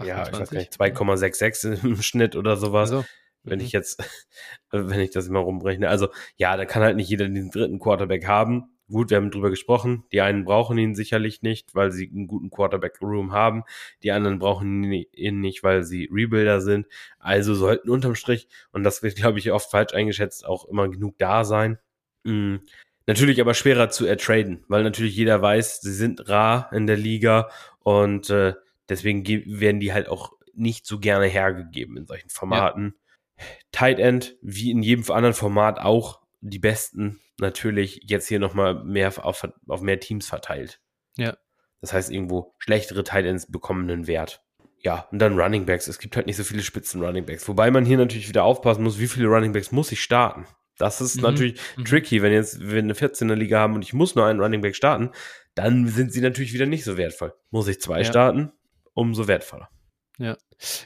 ja, 0.05 0.28
ich 0.28 0.32
weiß 0.41 0.51
gar 0.51 0.59
nicht, 0.59 0.72
2,66 0.72 1.85
im 1.85 2.03
Schnitt 2.03 2.35
oder 2.35 2.57
sowas 2.57 2.91
Also, 2.91 3.05
wenn 3.45 3.61
Mhm. 3.61 3.64
ich 3.66 3.70
jetzt, 3.72 3.99
wenn 4.72 4.99
ich 4.99 5.11
das 5.11 5.28
immer 5.28 5.39
rumrechne. 5.41 5.89
Also 5.89 6.09
ja, 6.35 6.57
da 6.57 6.64
kann 6.64 6.82
halt 6.82 6.97
nicht 6.97 7.09
jeder 7.09 7.28
diesen 7.28 7.53
dritten 7.53 7.78
Quarterback 7.78 8.26
haben. 8.26 8.74
Gut, 8.91 9.09
wir 9.11 9.16
haben 9.16 9.30
drüber 9.30 9.49
gesprochen. 9.51 10.05
Die 10.12 10.20
einen 10.20 10.45
brauchen 10.45 10.76
ihn 10.76 10.95
sicherlich 10.95 11.41
nicht, 11.41 11.74
weil 11.74 11.91
sie 11.91 12.11
einen 12.11 12.26
guten 12.26 12.51
Quarterback-Room 12.51 13.32
haben. 13.32 13.64
Die 14.03 14.12
anderen 14.12 14.39
brauchen 14.39 14.85
ihn- 14.93 15.41
nicht, 15.41 15.62
weil 15.62 15.85
sie 15.85 16.09
Rebuilder 16.12 16.61
sind. 16.61 16.87
Also 17.18 17.55
sollten 17.55 17.89
unterm 17.89 18.14
Strich, 18.14 18.47
und 18.72 18.85
das 18.85 19.03
wird, 19.03 19.16
glaube 19.16 19.39
ich, 19.39 19.51
oft 19.53 19.70
falsch 19.70 19.95
eingeschätzt, 19.95 20.45
auch 20.45 20.66
immer 20.66 20.89
genug 20.89 21.16
da 21.18 21.45
sein. 21.45 21.78
Mm. 22.24 22.57
Natürlich 23.07 23.41
aber 23.41 23.53
schwerer 23.55 23.91
zu 23.91 24.07
ertraden, 24.07 24.64
weil 24.68 24.82
natürlich 24.82 25.14
jeder 25.16 25.41
weiß, 25.43 25.80
sie 25.82 25.93
sind 25.93 26.26
rar 26.28 26.70
in 26.72 26.87
der 26.87 26.97
Liga 26.97 27.51
und 27.80 28.30
äh, 28.30 28.55
deswegen 28.89 29.22
ge- 29.24 29.45
werden 29.47 29.78
die 29.80 29.93
halt 29.93 30.09
auch 30.09 30.32
nicht 30.55 30.87
so 30.87 30.99
gerne 30.99 31.26
hergegeben 31.26 31.97
in 31.99 32.07
solchen 32.07 32.30
Formaten. 32.30 32.95
Tight 33.72 33.99
End, 33.99 34.37
wie 34.41 34.70
in 34.70 34.82
jedem 34.82 35.11
anderen 35.11 35.35
Format 35.35 35.80
auch 35.80 36.20
die 36.51 36.59
besten, 36.59 37.20
natürlich 37.38 38.01
jetzt 38.05 38.28
hier 38.28 38.38
nochmal 38.38 38.84
mehr 38.84 39.12
auf, 39.24 39.49
auf 39.66 39.80
mehr 39.80 40.01
Teams 40.01 40.28
verteilt. 40.28 40.80
Ja. 41.16 41.36
Das 41.80 41.92
heißt, 41.92 42.11
irgendwo 42.11 42.55
schlechtere 42.59 43.05
Tight 43.05 43.26
Ends 43.26 43.51
bekommen 43.51 43.90
einen 43.90 44.07
Wert. 44.07 44.42
Ja, 44.78 45.09
und 45.11 45.18
dann 45.18 45.38
Running 45.38 45.64
Backs. 45.64 45.88
Es 45.88 45.99
gibt 45.99 46.16
halt 46.16 46.26
nicht 46.26 46.36
so 46.36 46.45
viele 46.45 46.62
Spitzen 46.62 47.03
Running 47.03 47.24
Backs. 47.24 47.49
Wobei 47.49 47.70
man 47.70 47.86
hier 47.86 47.97
natürlich 47.97 48.28
wieder 48.28 48.45
aufpassen 48.45 48.82
muss, 48.82 48.99
wie 48.99 49.09
viele 49.09 49.28
Running 49.28 49.53
Backs 49.53 49.72
muss 49.72 49.90
ich 49.92 50.03
starten. 50.03 50.47
Das 50.76 51.01
ist 51.01 51.16
mhm. 51.16 51.22
natürlich 51.22 51.61
mhm. 51.76 51.84
tricky, 51.84 52.22
wenn 52.22 52.32
jetzt 52.32 52.61
wir 52.61 52.78
eine 52.78 52.95
14er 52.95 53.34
Liga 53.34 53.59
haben 53.59 53.74
und 53.74 53.82
ich 53.82 53.95
muss 53.95 54.14
nur 54.14 54.26
einen 54.26 54.40
Running 54.40 54.61
Back 54.61 54.76
starten, 54.76 55.11
dann 55.55 55.88
sind 55.88 56.12
sie 56.12 56.20
natürlich 56.20 56.53
wieder 56.53 56.66
nicht 56.66 56.84
so 56.84 56.97
wertvoll. 56.97 57.32
Muss 57.51 57.68
ich 57.68 57.80
zwei 57.80 57.99
ja. 57.99 58.05
starten, 58.05 58.53
umso 58.92 59.28
wertvoller. 59.28 59.70
Ja, 60.18 60.36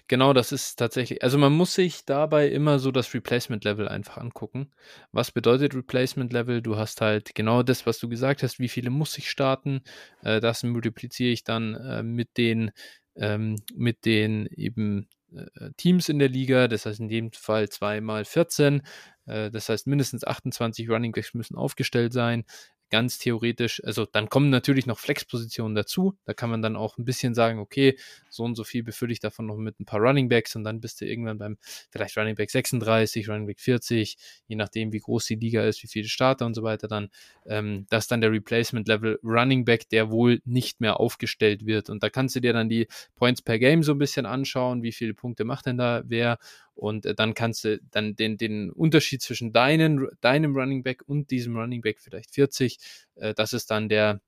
genau, 0.08 0.32
das 0.32 0.52
ist 0.52 0.76
tatsächlich. 0.76 1.22
Also 1.22 1.38
man 1.38 1.52
muss 1.52 1.74
sich 1.74 2.04
dabei 2.04 2.48
immer 2.48 2.78
so 2.78 2.90
das 2.90 3.12
Replacement 3.14 3.64
Level 3.64 3.88
einfach 3.88 4.18
angucken. 4.18 4.70
Was 5.12 5.30
bedeutet 5.30 5.74
Replacement 5.74 6.32
Level? 6.32 6.62
Du 6.62 6.76
hast 6.76 7.00
halt 7.00 7.34
genau 7.34 7.62
das, 7.62 7.86
was 7.86 7.98
du 7.98 8.08
gesagt 8.08 8.42
hast, 8.42 8.58
wie 8.58 8.68
viele 8.68 8.90
muss 8.90 9.16
ich 9.18 9.30
starten. 9.30 9.82
Äh, 10.22 10.40
das 10.40 10.62
multipliziere 10.62 11.30
ich 11.30 11.44
dann 11.44 11.74
äh, 11.74 12.02
mit 12.02 12.36
den, 12.36 12.70
ähm, 13.16 13.56
mit 13.74 14.04
den 14.04 14.46
eben 14.46 15.08
äh, 15.34 15.70
Teams 15.76 16.08
in 16.08 16.18
der 16.18 16.28
Liga. 16.28 16.68
Das 16.68 16.86
heißt 16.86 17.00
in 17.00 17.08
dem 17.08 17.32
Fall 17.32 17.68
2 17.68 18.00
mal 18.00 18.24
14. 18.24 18.82
Das 19.26 19.68
heißt, 19.68 19.86
mindestens 19.86 20.24
28 20.24 20.88
Running 20.88 21.12
Backs 21.12 21.34
müssen 21.34 21.54
aufgestellt 21.54 22.14
sein 22.14 22.46
ganz 22.90 23.18
theoretisch, 23.18 23.82
also 23.84 24.06
dann 24.06 24.28
kommen 24.28 24.50
natürlich 24.50 24.86
noch 24.86 24.98
Flexpositionen 24.98 25.74
dazu. 25.74 26.16
Da 26.24 26.34
kann 26.34 26.50
man 26.50 26.62
dann 26.62 26.76
auch 26.76 26.98
ein 26.98 27.04
bisschen 27.04 27.34
sagen, 27.34 27.58
okay, 27.58 27.98
so 28.28 28.44
und 28.44 28.54
so 28.54 28.64
viel 28.64 28.82
befülle 28.82 29.12
ich 29.12 29.20
davon 29.20 29.46
noch 29.46 29.56
mit 29.56 29.80
ein 29.80 29.84
paar 29.84 30.00
Running 30.00 30.28
Backs 30.28 30.56
und 30.56 30.64
dann 30.64 30.80
bist 30.80 31.00
du 31.00 31.06
irgendwann 31.06 31.38
beim 31.38 31.58
vielleicht 31.90 32.16
Running 32.16 32.34
Back 32.34 32.50
36, 32.50 33.28
Running 33.28 33.46
Back 33.46 33.60
40, 33.60 34.16
je 34.46 34.56
nachdem, 34.56 34.92
wie 34.92 35.00
groß 35.00 35.26
die 35.26 35.36
Liga 35.36 35.64
ist, 35.64 35.82
wie 35.82 35.88
viele 35.88 36.08
Starter 36.08 36.46
und 36.46 36.54
so 36.54 36.62
weiter 36.62 36.88
dann. 36.88 37.10
Ähm, 37.46 37.86
das 37.90 38.04
ist 38.04 38.10
dann 38.10 38.20
der 38.20 38.32
Replacement 38.32 38.88
Level 38.88 39.18
Running 39.22 39.64
Back, 39.64 39.88
der 39.88 40.10
wohl 40.10 40.40
nicht 40.44 40.80
mehr 40.80 41.00
aufgestellt 41.00 41.66
wird. 41.66 41.90
Und 41.90 42.02
da 42.02 42.10
kannst 42.10 42.36
du 42.36 42.40
dir 42.40 42.52
dann 42.52 42.68
die 42.68 42.88
Points 43.16 43.42
per 43.42 43.58
Game 43.58 43.82
so 43.82 43.92
ein 43.92 43.98
bisschen 43.98 44.26
anschauen, 44.26 44.82
wie 44.82 44.92
viele 44.92 45.14
Punkte 45.14 45.44
macht 45.44 45.66
denn 45.66 45.78
da 45.78 46.02
wer 46.06 46.38
und 46.78 47.06
äh, 47.06 47.14
dann 47.14 47.34
kannst 47.34 47.64
du 47.64 47.80
dann 47.90 48.14
den, 48.14 48.38
den 48.38 48.70
Unterschied 48.70 49.20
zwischen 49.20 49.52
deinen, 49.52 50.08
deinem 50.20 50.56
Running 50.56 50.82
Back 50.82 51.02
und 51.06 51.30
diesem 51.30 51.56
Running 51.56 51.80
Back 51.80 52.00
vielleicht 52.00 52.30
40, 52.30 52.78
äh, 53.16 53.34
das 53.34 53.52
ist 53.52 53.70
dann 53.70 53.88
der 53.88 54.20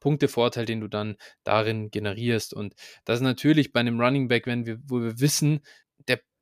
Punktevorteil, 0.00 0.66
den 0.66 0.80
du 0.80 0.88
dann 0.88 1.16
darin 1.42 1.90
generierst. 1.90 2.52
Und 2.52 2.74
das 3.04 3.20
ist 3.20 3.22
natürlich 3.22 3.72
bei 3.72 3.80
einem 3.80 4.00
Running 4.00 4.28
Back, 4.28 4.46
wenn 4.46 4.66
wir, 4.66 4.78
wo 4.84 5.00
wir 5.00 5.20
wissen, 5.20 5.60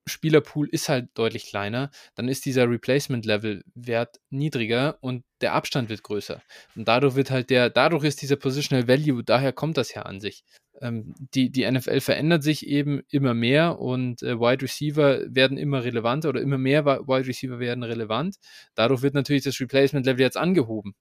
Spielerpool 0.07 0.69
ist 0.69 0.89
halt 0.89 1.09
deutlich 1.15 1.47
kleiner, 1.47 1.91
dann 2.15 2.29
ist 2.29 2.45
dieser 2.45 2.69
Replacement-Level-Wert 2.69 4.21
niedriger 4.31 4.99
und 5.01 5.25
der 5.41 5.55
Abstand 5.55 5.89
wird 5.89 6.03
größer. 6.03 6.43
Und 6.77 6.87
dadurch 6.89 7.15
wird 7.15 7.31
halt 7.31 7.51
der, 7.51 7.71
dadurch 7.71 8.05
ist 8.05 8.23
dieser 8.23 8.37
Positional 8.37 8.89
Value, 8.89 9.25
daher 9.25 9.53
kommt 9.53 9.77
das 9.77 9.95
ja 9.95 10.03
an 10.03 10.21
sich 10.21 10.45
ähm, 10.81 11.15
die, 11.35 11.51
die 11.51 11.71
NFL 11.71 12.01
verändert 12.01 12.43
sich 12.43 12.67
eben 12.67 13.03
immer 13.09 13.35
mehr 13.35 13.79
und 13.79 14.23
äh, 14.23 14.39
Wide 14.39 14.63
Receiver 14.63 15.21
werden 15.29 15.57
immer 15.57 15.85
relevanter 15.85 16.29
oder 16.29 16.41
immer 16.41 16.59
mehr 16.59 16.85
Wide 16.85 17.27
Receiver 17.27 17.59
werden 17.59 17.85
relevant. 17.85 18.37
Dadurch 18.75 19.03
wird 19.03 19.15
natürlich 19.15 19.45
das 19.45 19.61
Replacement 19.61 20.07
Level 20.07 20.21
jetzt 20.21 20.37
angehoben 20.37 20.95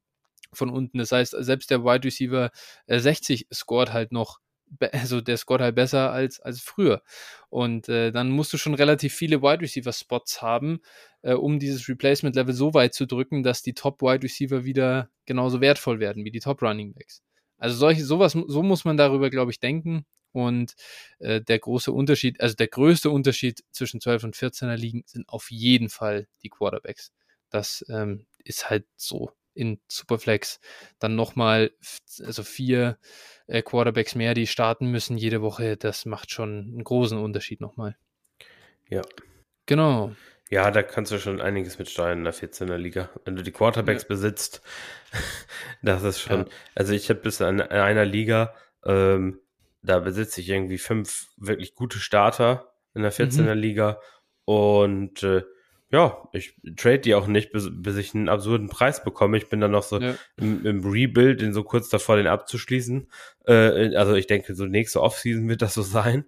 von 0.53 0.69
unten. 0.69 0.99
Das 0.99 1.11
heißt, 1.11 1.35
selbst 1.39 1.71
der 1.71 1.83
Wide 1.83 2.05
Receiver 2.05 2.51
äh, 2.87 2.99
60 2.99 3.47
scored 3.53 3.93
halt 3.93 4.11
noch, 4.11 4.39
also 4.91 5.21
der 5.21 5.37
scored 5.37 5.61
halt 5.61 5.75
besser 5.75 6.11
als, 6.11 6.39
als 6.39 6.61
früher. 6.61 7.01
Und 7.49 7.89
äh, 7.89 8.11
dann 8.11 8.29
musst 8.29 8.53
du 8.53 8.57
schon 8.57 8.73
relativ 8.73 9.13
viele 9.13 9.41
Wide 9.41 9.61
Receiver 9.61 9.93
Spots 9.93 10.41
haben, 10.41 10.79
äh, 11.21 11.33
um 11.33 11.59
dieses 11.59 11.87
Replacement 11.87 12.35
Level 12.35 12.53
so 12.53 12.73
weit 12.73 12.93
zu 12.93 13.05
drücken, 13.05 13.43
dass 13.43 13.61
die 13.61 13.73
Top 13.73 14.01
Wide 14.01 14.23
Receiver 14.23 14.65
wieder 14.65 15.09
genauso 15.25 15.61
wertvoll 15.61 15.99
werden 15.99 16.25
wie 16.25 16.31
die 16.31 16.39
Top 16.39 16.61
Running 16.61 16.93
Backs. 16.93 17.21
Also 17.57 17.77
solche, 17.77 18.03
sowas, 18.03 18.33
so 18.33 18.63
muss 18.63 18.85
man 18.85 18.97
darüber, 18.97 19.29
glaube 19.29 19.51
ich, 19.51 19.59
denken. 19.59 20.05
Und 20.33 20.73
äh, 21.19 21.41
der 21.41 21.59
große 21.59 21.91
Unterschied, 21.91 22.41
also 22.41 22.55
der 22.55 22.67
größte 22.67 23.11
Unterschied 23.11 23.63
zwischen 23.71 24.01
12 24.01 24.23
und 24.23 24.35
14er 24.35 24.75
Ligen 24.75 25.03
sind 25.05 25.29
auf 25.29 25.51
jeden 25.51 25.89
Fall 25.89 26.27
die 26.41 26.49
Quarterbacks. 26.49 27.11
Das 27.49 27.85
ähm, 27.87 28.25
ist 28.43 28.69
halt 28.69 28.85
so 28.95 29.31
in 29.53 29.79
Superflex. 29.87 30.59
Dann 30.99 31.15
nochmal, 31.15 31.71
also 32.23 32.43
vier 32.43 32.97
äh, 33.47 33.61
Quarterbacks 33.61 34.15
mehr, 34.15 34.33
die 34.33 34.47
starten 34.47 34.87
müssen 34.87 35.17
jede 35.17 35.41
Woche. 35.41 35.77
Das 35.77 36.05
macht 36.05 36.31
schon 36.31 36.71
einen 36.73 36.83
großen 36.83 37.17
Unterschied 37.17 37.61
nochmal. 37.61 37.97
Ja. 38.89 39.01
Genau. 39.65 40.13
Ja, 40.49 40.69
da 40.69 40.83
kannst 40.83 41.11
du 41.11 41.19
schon 41.19 41.41
einiges 41.41 41.79
mit 41.79 41.89
steuern 41.89 42.19
in 42.19 42.23
der 42.25 42.33
14er 42.33 42.77
Liga. 42.77 43.09
Wenn 43.25 43.35
du 43.35 43.43
die 43.43 43.51
Quarterbacks 43.51 44.03
ja. 44.03 44.07
besitzt, 44.07 44.61
das 45.81 46.03
ist 46.03 46.19
schon. 46.19 46.41
Ja. 46.41 46.45
Also 46.75 46.93
ich 46.93 47.09
habe 47.09 47.21
bis 47.21 47.39
in 47.39 47.61
einer 47.61 48.05
Liga, 48.05 48.53
ähm, 48.85 49.39
da 49.81 49.99
besitze 49.99 50.41
ich 50.41 50.49
irgendwie 50.49 50.77
fünf 50.77 51.27
wirklich 51.37 51.75
gute 51.75 51.97
Starter 51.97 52.73
in 52.93 53.01
der 53.01 53.11
14er 53.11 53.55
mhm. 53.55 53.61
Liga. 53.61 53.99
Und 54.45 55.23
äh, 55.23 55.43
ja, 55.93 56.27
ich 56.31 56.55
trade 56.75 56.99
die 56.99 57.13
auch 57.13 57.27
nicht, 57.27 57.51
bis, 57.51 57.69
bis, 57.71 57.97
ich 57.97 58.15
einen 58.15 58.27
absurden 58.27 58.67
Preis 58.67 59.03
bekomme. 59.03 59.37
Ich 59.37 59.47
bin 59.47 59.61
dann 59.61 59.69
noch 59.69 59.83
so 59.83 59.99
ja. 59.99 60.15
im, 60.37 60.65
im, 60.65 60.83
Rebuild, 60.83 61.39
den 61.39 61.53
so 61.53 61.63
kurz 61.63 61.87
davor, 61.87 62.17
den 62.17 62.25
abzuschließen. 62.25 63.07
Äh, 63.45 63.95
also 63.95 64.15
ich 64.15 64.25
denke, 64.25 64.55
so 64.55 64.65
nächste 64.65 65.01
Offseason 65.01 65.47
wird 65.47 65.61
das 65.61 65.75
so 65.75 65.83
sein. 65.83 66.25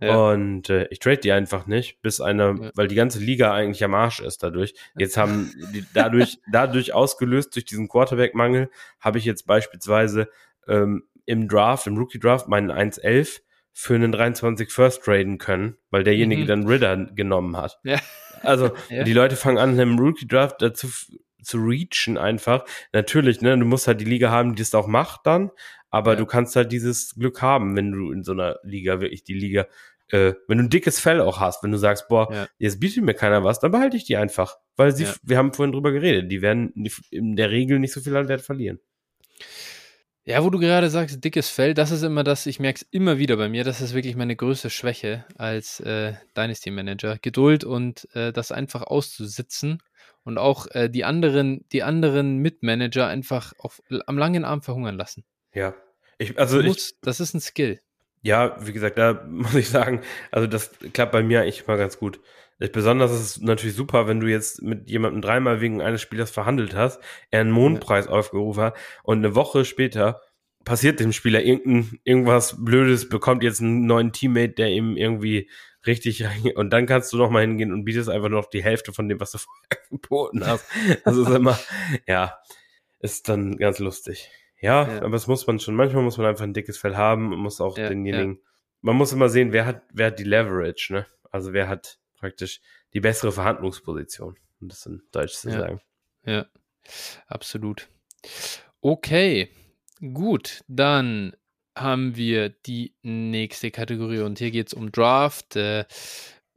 Ja. 0.00 0.30
Und 0.30 0.70
äh, 0.70 0.86
ich 0.90 1.00
trade 1.00 1.16
die 1.16 1.32
einfach 1.32 1.66
nicht, 1.66 2.00
bis 2.00 2.20
einer, 2.20 2.54
ja. 2.60 2.70
weil 2.76 2.86
die 2.86 2.94
ganze 2.94 3.18
Liga 3.18 3.52
eigentlich 3.52 3.82
am 3.82 3.94
Arsch 3.94 4.20
ist 4.20 4.44
dadurch. 4.44 4.74
Jetzt 4.96 5.16
haben 5.16 5.52
die 5.74 5.84
dadurch, 5.92 6.38
dadurch 6.52 6.92
ausgelöst, 6.94 7.56
durch 7.56 7.64
diesen 7.64 7.88
Quarterback-Mangel, 7.88 8.70
habe 9.00 9.18
ich 9.18 9.24
jetzt 9.24 9.48
beispielsweise 9.48 10.28
ähm, 10.68 11.02
im 11.26 11.48
Draft, 11.48 11.88
im 11.88 11.96
Rookie-Draft, 11.98 12.46
meinen 12.46 12.70
1-11 12.70 13.40
für 13.72 13.96
einen 13.96 14.12
23 14.12 14.70
First 14.70 15.02
traden 15.02 15.38
können, 15.38 15.76
weil 15.90 16.04
derjenige 16.04 16.42
mhm. 16.42 16.46
dann 16.46 16.66
Ritter 16.68 16.96
genommen 17.16 17.56
hat. 17.56 17.80
Ja. 17.82 17.98
Also 18.42 18.70
ja. 18.90 19.04
die 19.04 19.12
Leute 19.12 19.36
fangen 19.36 19.58
an, 19.58 19.78
im 19.78 19.98
Rookie-Draft 19.98 20.62
dazu 20.62 20.88
zu 21.42 21.58
reachen 21.58 22.18
einfach. 22.18 22.64
Natürlich, 22.92 23.40
ne, 23.40 23.56
du 23.58 23.64
musst 23.64 23.86
halt 23.86 24.00
die 24.00 24.04
Liga 24.04 24.30
haben, 24.30 24.54
die 24.54 24.62
es 24.62 24.74
auch 24.74 24.86
macht 24.86 25.20
dann, 25.24 25.50
aber 25.90 26.12
ja. 26.12 26.16
du 26.16 26.26
kannst 26.26 26.56
halt 26.56 26.72
dieses 26.72 27.14
Glück 27.14 27.42
haben, 27.42 27.76
wenn 27.76 27.92
du 27.92 28.12
in 28.12 28.22
so 28.22 28.32
einer 28.32 28.56
Liga 28.62 29.00
wirklich 29.00 29.24
die 29.24 29.34
Liga, 29.34 29.66
äh, 30.08 30.34
wenn 30.46 30.58
du 30.58 30.64
ein 30.64 30.70
dickes 30.70 31.00
Fell 31.00 31.20
auch 31.20 31.40
hast, 31.40 31.62
wenn 31.62 31.72
du 31.72 31.78
sagst, 31.78 32.08
boah, 32.08 32.32
ja. 32.32 32.46
jetzt 32.58 32.80
bietet 32.80 33.04
mir 33.04 33.14
keiner 33.14 33.44
was, 33.44 33.60
dann 33.60 33.70
behalte 33.70 33.96
ich 33.96 34.04
die 34.04 34.16
einfach. 34.16 34.56
Weil 34.76 34.94
sie, 34.94 35.04
ja. 35.04 35.14
wir 35.22 35.38
haben 35.38 35.52
vorhin 35.52 35.72
drüber 35.72 35.92
geredet, 35.92 36.30
die 36.30 36.42
werden 36.42 36.72
in 37.10 37.36
der 37.36 37.50
Regel 37.50 37.78
nicht 37.78 37.92
so 37.92 38.00
viel 38.00 38.16
an 38.16 38.28
Wert 38.28 38.42
verlieren. 38.42 38.80
Ja, 40.28 40.44
wo 40.44 40.50
du 40.50 40.58
gerade 40.58 40.90
sagst, 40.90 41.24
dickes 41.24 41.48
Fell, 41.48 41.72
das 41.72 41.90
ist 41.90 42.02
immer 42.02 42.22
das, 42.22 42.44
ich 42.44 42.60
merke 42.60 42.82
es 42.82 42.88
immer 42.90 43.16
wieder 43.16 43.38
bei 43.38 43.48
mir, 43.48 43.64
das 43.64 43.80
ist 43.80 43.94
wirklich 43.94 44.14
meine 44.14 44.36
größte 44.36 44.68
Schwäche 44.68 45.24
als 45.38 45.80
äh, 45.80 46.12
Dynasty 46.36 46.70
Manager. 46.70 47.16
Geduld 47.16 47.64
und 47.64 48.06
äh, 48.14 48.30
das 48.30 48.52
einfach 48.52 48.82
auszusitzen 48.82 49.82
und 50.24 50.36
auch 50.36 50.66
äh, 50.72 50.90
die 50.90 51.06
anderen, 51.06 51.64
die 51.72 51.82
anderen 51.82 52.36
Mitmanager 52.40 53.06
einfach 53.06 53.54
auf, 53.56 53.80
am 54.04 54.18
langen 54.18 54.44
Arm 54.44 54.60
verhungern 54.60 54.98
lassen. 54.98 55.24
Ja. 55.54 55.74
Ich, 56.18 56.38
also 56.38 56.60
musst, 56.60 56.90
ich, 56.90 57.00
das 57.00 57.20
ist 57.20 57.32
ein 57.32 57.40
Skill. 57.40 57.80
Ja, 58.20 58.54
wie 58.60 58.74
gesagt, 58.74 58.98
da 58.98 59.24
muss 59.30 59.54
ich 59.54 59.70
sagen, 59.70 60.02
also 60.30 60.46
das 60.46 60.72
klappt 60.92 61.12
bei 61.12 61.22
mir 61.22 61.40
eigentlich 61.40 61.66
mal 61.66 61.78
ganz 61.78 61.98
gut. 61.98 62.20
Besonders 62.58 63.12
ist 63.12 63.20
es 63.20 63.40
natürlich 63.40 63.76
super, 63.76 64.08
wenn 64.08 64.20
du 64.20 64.26
jetzt 64.26 64.62
mit 64.62 64.90
jemandem 64.90 65.22
dreimal 65.22 65.60
wegen 65.60 65.80
eines 65.80 66.02
Spielers 66.02 66.30
verhandelt 66.30 66.74
hast, 66.74 67.00
er 67.30 67.40
einen 67.40 67.52
Mondpreis 67.52 68.06
ja. 68.06 68.10
aufgerufen 68.10 68.62
hat 68.62 68.76
und 69.04 69.18
eine 69.18 69.36
Woche 69.36 69.64
später 69.64 70.20
passiert 70.64 70.98
dem 70.98 71.12
Spieler 71.12 71.42
irgendein, 71.42 71.98
irgendwas 72.04 72.62
Blödes, 72.62 73.08
bekommt 73.08 73.42
jetzt 73.44 73.60
einen 73.60 73.86
neuen 73.86 74.12
Teammate, 74.12 74.54
der 74.54 74.70
ihm 74.70 74.96
irgendwie 74.96 75.48
richtig 75.86 76.24
und 76.56 76.70
dann 76.70 76.86
kannst 76.86 77.12
du 77.12 77.16
noch 77.16 77.30
mal 77.30 77.42
hingehen 77.42 77.72
und 77.72 77.84
bietest 77.84 78.10
einfach 78.10 78.28
noch 78.28 78.46
die 78.46 78.62
Hälfte 78.62 78.92
von 78.92 79.08
dem, 79.08 79.20
was 79.20 79.30
du 79.30 79.38
vorher 79.38 79.86
geboten 79.90 80.46
hast. 80.46 80.66
Das 81.04 81.16
ist 81.16 81.30
immer, 81.30 81.58
ja, 82.06 82.38
ist 82.98 83.28
dann 83.28 83.56
ganz 83.56 83.78
lustig. 83.78 84.30
Ja, 84.60 84.88
ja, 84.88 84.96
aber 85.02 85.10
das 85.10 85.28
muss 85.28 85.46
man 85.46 85.60
schon. 85.60 85.76
Manchmal 85.76 86.02
muss 86.02 86.18
man 86.18 86.26
einfach 86.26 86.42
ein 86.42 86.52
dickes 86.52 86.78
Fell 86.78 86.96
haben 86.96 87.32
und 87.32 87.38
muss 87.38 87.60
auch 87.60 87.78
ja, 87.78 87.88
denjenigen. 87.88 88.40
Man 88.80 88.96
muss 88.96 89.12
immer 89.12 89.28
sehen, 89.28 89.52
wer 89.52 89.66
hat, 89.66 89.82
wer 89.92 90.08
hat 90.08 90.18
die 90.18 90.24
Leverage, 90.24 90.92
ne? 90.92 91.06
Also 91.30 91.52
wer 91.52 91.68
hat 91.68 91.98
praktisch 92.18 92.60
die 92.92 93.00
bessere 93.00 93.32
Verhandlungsposition, 93.32 94.36
um 94.60 94.68
das 94.68 94.86
in 94.86 95.02
Deutsch 95.12 95.34
zu 95.34 95.50
sagen. 95.50 95.80
Ja, 96.24 96.46
absolut. 97.26 97.88
Okay, 98.80 99.50
gut, 100.00 100.62
dann 100.68 101.34
haben 101.76 102.16
wir 102.16 102.48
die 102.48 102.94
nächste 103.02 103.70
Kategorie 103.70 104.20
und 104.20 104.38
hier 104.38 104.50
geht 104.50 104.68
es 104.68 104.74
um 104.74 104.90
Draft. 104.90 105.56
Äh, 105.56 105.84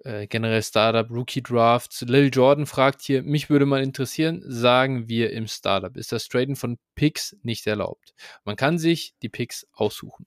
äh, 0.04 0.26
generell 0.28 0.64
Startup, 0.64 1.10
Rookie 1.12 1.44
Drafts. 1.44 2.02
Lil 2.02 2.30
Jordan 2.34 2.66
fragt 2.66 3.02
hier, 3.02 3.22
mich 3.22 3.50
würde 3.50 3.68
mal 3.68 3.84
interessieren, 3.84 4.42
sagen 4.46 5.08
wir 5.08 5.32
im 5.32 5.48
Startup, 5.48 5.96
ist 5.96 6.12
das 6.12 6.28
Traden 6.28 6.56
von 6.56 6.80
Picks 6.96 7.36
nicht 7.44 7.68
erlaubt? 7.68 8.14
Man 8.44 8.56
kann 8.56 8.80
sich 8.80 9.14
die 9.22 9.30
Picks 9.30 9.68
aussuchen. 9.74 10.26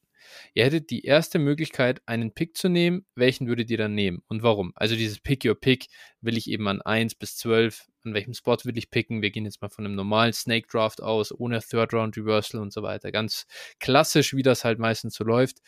Ihr 0.55 0.65
hättet 0.65 0.91
die 0.91 1.05
erste 1.05 1.39
Möglichkeit, 1.39 2.03
einen 2.07 2.33
Pick 2.33 2.57
zu 2.57 2.69
nehmen. 2.69 3.07
Welchen 3.15 3.47
würdet 3.47 3.71
ihr 3.71 3.79
dann 3.79 3.95
nehmen 3.95 4.23
und 4.29 4.43
warum? 4.43 4.73
Also 4.75 4.97
dieses 4.97 5.21
Pick 5.21 5.45
Your 5.45 5.55
Pick 5.55 5.87
will 6.21 6.37
ich 6.37 6.49
eben 6.49 6.67
an 6.69 6.83
1 6.83 7.15
bis 7.15 7.37
12. 7.37 7.87
An 8.05 8.13
welchem 8.13 8.35
Spot 8.35 8.59
will 8.65 8.77
ich 8.77 8.91
picken? 8.91 9.23
Wir 9.23 9.31
gehen 9.31 9.47
jetzt 9.47 9.63
mal 9.63 9.71
von 9.71 9.87
einem 9.87 9.95
normalen 9.95 10.35
Snake 10.35 10.67
Draft 10.71 11.03
aus, 11.03 11.33
ohne 11.33 11.61
Third 11.61 11.95
Round 11.95 12.17
Reversal 12.17 12.61
und 12.61 12.73
so 12.73 12.83
weiter. 12.83 13.11
Ganz 13.13 13.47
klassisch, 13.81 14.35
wie 14.35 14.43
das 14.43 14.65
halt 14.65 14.79
meistens 14.79 15.15
so 15.15 15.25
läuft. 15.25 15.59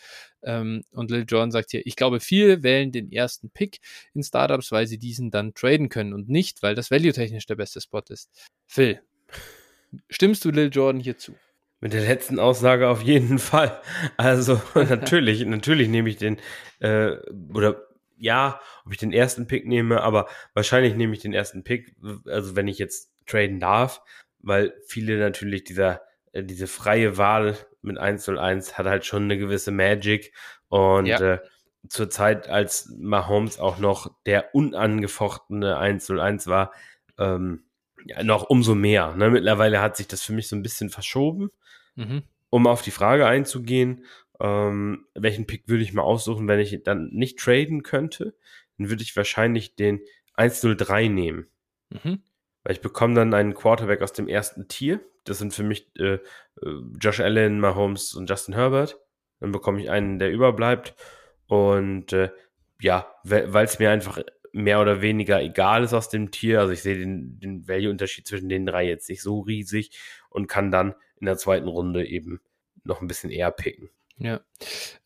Ähm, 0.42 0.82
und 0.90 1.10
Lil 1.10 1.24
John 1.26 1.50
sagt 1.50 1.70
hier, 1.70 1.86
ich 1.86 1.96
glaube, 1.96 2.20
viele 2.20 2.62
wählen 2.62 2.92
den 2.92 3.10
ersten 3.10 3.50
Pick 3.50 3.78
in 4.12 4.22
Startups, 4.22 4.70
weil 4.70 4.86
sie 4.86 4.98
diesen 4.98 5.30
dann 5.30 5.54
traden 5.54 5.88
können 5.88 6.12
und 6.12 6.28
nicht, 6.28 6.62
weil 6.62 6.74
das 6.74 6.90
value-technisch 6.90 7.46
der 7.46 7.56
beste 7.56 7.80
Spot 7.80 8.02
ist. 8.08 8.30
Phil, 8.66 9.00
stimmst 10.10 10.44
du 10.44 10.50
Lil 10.50 10.70
Jordan 10.70 11.00
hier 11.00 11.16
zu? 11.16 11.36
Mit 11.80 11.92
der 11.92 12.02
letzten 12.02 12.38
Aussage 12.38 12.88
auf 12.88 13.02
jeden 13.02 13.38
Fall. 13.38 13.80
Also 14.16 14.60
natürlich, 14.74 15.44
natürlich 15.44 15.88
nehme 15.88 16.08
ich 16.08 16.16
den, 16.16 16.38
äh, 16.80 17.16
oder 17.52 17.86
ja, 18.18 18.60
ob 18.84 18.92
ich 18.92 18.98
den 18.98 19.12
ersten 19.12 19.46
Pick 19.46 19.66
nehme, 19.66 20.00
aber 20.02 20.26
wahrscheinlich 20.54 20.94
nehme 20.94 21.14
ich 21.14 21.20
den 21.20 21.34
ersten 21.34 21.64
Pick, 21.64 21.94
also 22.26 22.56
wenn 22.56 22.66
ich 22.66 22.78
jetzt 22.78 23.12
traden 23.26 23.60
darf, 23.60 24.00
weil 24.40 24.74
viele 24.86 25.18
natürlich 25.18 25.64
dieser, 25.64 26.02
äh, 26.32 26.42
diese 26.42 26.66
freie 26.66 27.18
Wahl 27.18 27.56
mit 27.82 27.98
101 27.98 28.78
hat 28.78 28.86
halt 28.86 29.04
schon 29.04 29.24
eine 29.24 29.36
gewisse 29.36 29.70
Magic 29.70 30.32
und 30.68 31.06
ja. 31.06 31.34
äh, 31.34 31.38
zur 31.88 32.10
Zeit, 32.10 32.48
als 32.48 32.92
Mahomes 32.98 33.58
auch 33.58 33.78
noch 33.78 34.10
der 34.24 34.54
unangefochtene 34.54 35.76
101 35.76 36.46
war, 36.46 36.72
ähm, 37.18 37.64
ja, 38.04 38.22
noch 38.22 38.44
umso 38.44 38.74
mehr. 38.74 39.14
Ne? 39.16 39.30
Mittlerweile 39.30 39.80
hat 39.80 39.96
sich 39.96 40.08
das 40.08 40.22
für 40.22 40.32
mich 40.32 40.48
so 40.48 40.56
ein 40.56 40.62
bisschen 40.62 40.90
verschoben. 40.90 41.50
Mhm. 41.96 42.22
Um 42.50 42.66
auf 42.66 42.82
die 42.82 42.90
Frage 42.90 43.26
einzugehen, 43.26 44.04
ähm, 44.40 45.06
welchen 45.14 45.46
Pick 45.46 45.68
würde 45.68 45.82
ich 45.82 45.92
mal 45.92 46.02
aussuchen, 46.02 46.48
wenn 46.48 46.60
ich 46.60 46.82
dann 46.84 47.08
nicht 47.12 47.38
traden 47.38 47.82
könnte, 47.82 48.34
dann 48.78 48.88
würde 48.88 49.02
ich 49.02 49.16
wahrscheinlich 49.16 49.74
den 49.74 50.00
103 50.34 51.08
nehmen. 51.08 51.48
Mhm. 51.90 52.22
Weil 52.62 52.72
ich 52.72 52.80
bekomme 52.80 53.14
dann 53.14 53.34
einen 53.34 53.54
Quarterback 53.54 54.02
aus 54.02 54.12
dem 54.12 54.28
ersten 54.28 54.68
Tier. 54.68 55.00
Das 55.24 55.38
sind 55.38 55.54
für 55.54 55.62
mich 55.62 55.90
äh, 55.98 56.14
äh 56.14 56.20
Josh 57.00 57.20
Allen, 57.20 57.60
Mahomes 57.60 58.14
und 58.14 58.28
Justin 58.28 58.54
Herbert. 58.54 58.98
Dann 59.40 59.52
bekomme 59.52 59.80
ich 59.80 59.90
einen, 59.90 60.18
der 60.18 60.30
überbleibt. 60.30 60.94
Und 61.46 62.12
äh, 62.12 62.30
ja, 62.80 63.14
weil 63.24 63.64
es 63.64 63.78
mir 63.78 63.90
einfach 63.90 64.20
mehr 64.52 64.80
oder 64.80 65.02
weniger 65.02 65.42
egal 65.42 65.84
ist 65.84 65.94
aus 65.94 66.08
dem 66.08 66.30
Tier. 66.30 66.60
Also 66.60 66.72
ich 66.72 66.82
sehe 66.82 66.98
den, 66.98 67.38
den 67.38 67.68
Value-Unterschied 67.68 68.26
zwischen 68.26 68.48
den 68.48 68.66
drei 68.66 68.86
jetzt 68.86 69.08
nicht 69.08 69.22
so 69.22 69.40
riesig 69.40 69.90
und 70.30 70.48
kann 70.48 70.70
dann 70.70 70.94
in 71.20 71.26
der 71.26 71.36
zweiten 71.36 71.68
Runde 71.68 72.06
eben 72.06 72.40
noch 72.84 73.00
ein 73.00 73.08
bisschen 73.08 73.30
eher 73.30 73.50
picken. 73.50 73.90
Ja, 74.18 74.40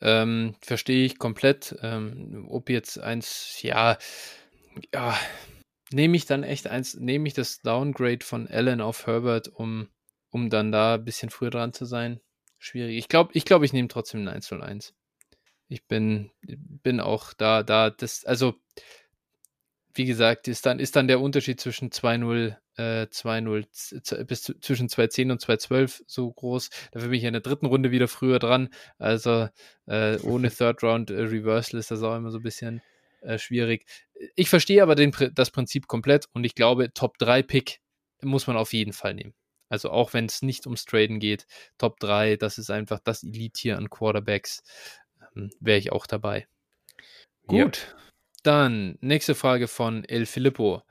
ähm, 0.01 0.55
verstehe 0.61 1.05
ich 1.05 1.19
komplett. 1.19 1.77
Ähm, 1.82 2.47
ob 2.49 2.70
jetzt 2.70 2.99
eins, 2.99 3.61
ja, 3.62 3.99
ja, 4.95 5.19
nehme 5.91 6.16
ich 6.16 6.27
dann 6.27 6.45
echt 6.45 6.69
eins, 6.69 6.95
nehme 6.95 7.27
ich 7.27 7.35
das 7.35 7.61
Downgrade 7.62 8.24
von 8.24 8.47
Allen 8.47 8.81
auf 8.81 9.07
Herbert, 9.07 9.49
um, 9.49 9.89
um 10.31 10.49
dann 10.49 10.70
da 10.70 10.95
ein 10.95 11.05
bisschen 11.05 11.31
früher 11.31 11.51
dran 11.51 11.73
zu 11.73 11.85
sein? 11.85 12.20
Schwierig. 12.59 12.99
Ich 12.99 13.09
glaube, 13.09 13.31
ich, 13.35 13.45
glaub, 13.45 13.62
ich 13.62 13.73
nehme 13.73 13.89
trotzdem 13.89 14.20
ein 14.20 14.28
101. 14.28 14.95
Ich 15.69 15.87
bin, 15.87 16.31
bin 16.43 17.01
auch 17.01 17.32
da, 17.32 17.62
da, 17.62 17.91
das, 17.91 18.24
also 18.24 18.55
wie 19.95 20.05
gesagt, 20.05 20.47
ist 20.47 20.66
dann, 20.66 20.78
ist 20.78 20.95
dann 20.97 21.09
der 21.09 21.20
Unterschied 21.20 21.61
zwischen 21.61 21.91
2-0, 21.91 22.57
äh, 22.81 23.07
2-0 23.11 24.24
bis 24.24 24.43
zu, 24.43 24.59
zwischen 24.59 24.89
2-10 24.89 25.31
und 25.32 25.43
2-12 25.43 26.02
so 26.07 26.32
groß. 26.32 26.70
Dafür 26.93 27.11
bin 27.11 27.19
ich 27.19 27.24
in 27.24 27.35
der 27.35 27.43
dritten 27.43 27.66
Runde 27.66 27.90
wieder 27.90 28.09
früher 28.09 28.39
dran. 28.39 28.70
Also 28.98 29.48
äh, 29.86 30.19
ohne 30.20 30.51
Third 30.57 30.82
Round 30.82 31.11
äh, 31.11 31.20
Reversal 31.20 31.78
ist 31.78 31.90
das 31.90 32.02
auch 32.02 32.16
immer 32.16 32.31
so 32.31 32.39
ein 32.39 32.43
bisschen 32.43 32.82
äh, 33.20 33.39
schwierig. 33.39 33.86
Ich 34.35 34.48
verstehe 34.48 34.82
aber 34.82 34.94
den, 34.94 35.15
das 35.35 35.51
Prinzip 35.51 35.86
komplett 35.86 36.27
und 36.32 36.44
ich 36.44 36.55
glaube, 36.55 36.93
Top 36.93 37.19
3 37.19 37.43
Pick 37.43 37.81
muss 38.23 38.47
man 38.47 38.57
auf 38.57 38.73
jeden 38.73 38.93
Fall 38.93 39.15
nehmen. 39.15 39.35
Also 39.69 39.90
auch 39.90 40.15
wenn 40.15 40.27
es 40.27 40.43
nicht 40.43 40.66
ums 40.66 40.85
Traden 40.85 41.20
geht, 41.20 41.47
Top 41.78 42.01
3, 42.01 42.36
das 42.36 42.59
ist 42.59 42.70
einfach 42.70 42.98
das 42.98 43.23
Elite 43.23 43.61
hier 43.61 43.78
an 43.78 43.89
Quarterbacks. 43.89 44.62
Ähm, 45.36 45.51
Wäre 45.61 45.78
ich 45.78 45.93
auch 45.93 46.07
dabei. 46.07 46.47
Gut. 47.47 47.86
Ja. 47.89 48.10
Dann 48.42 48.96
nächste 49.00 49.34
Frage 49.34 49.68
von 49.68 50.04
El 50.04 50.26
Filippo. 50.26 50.82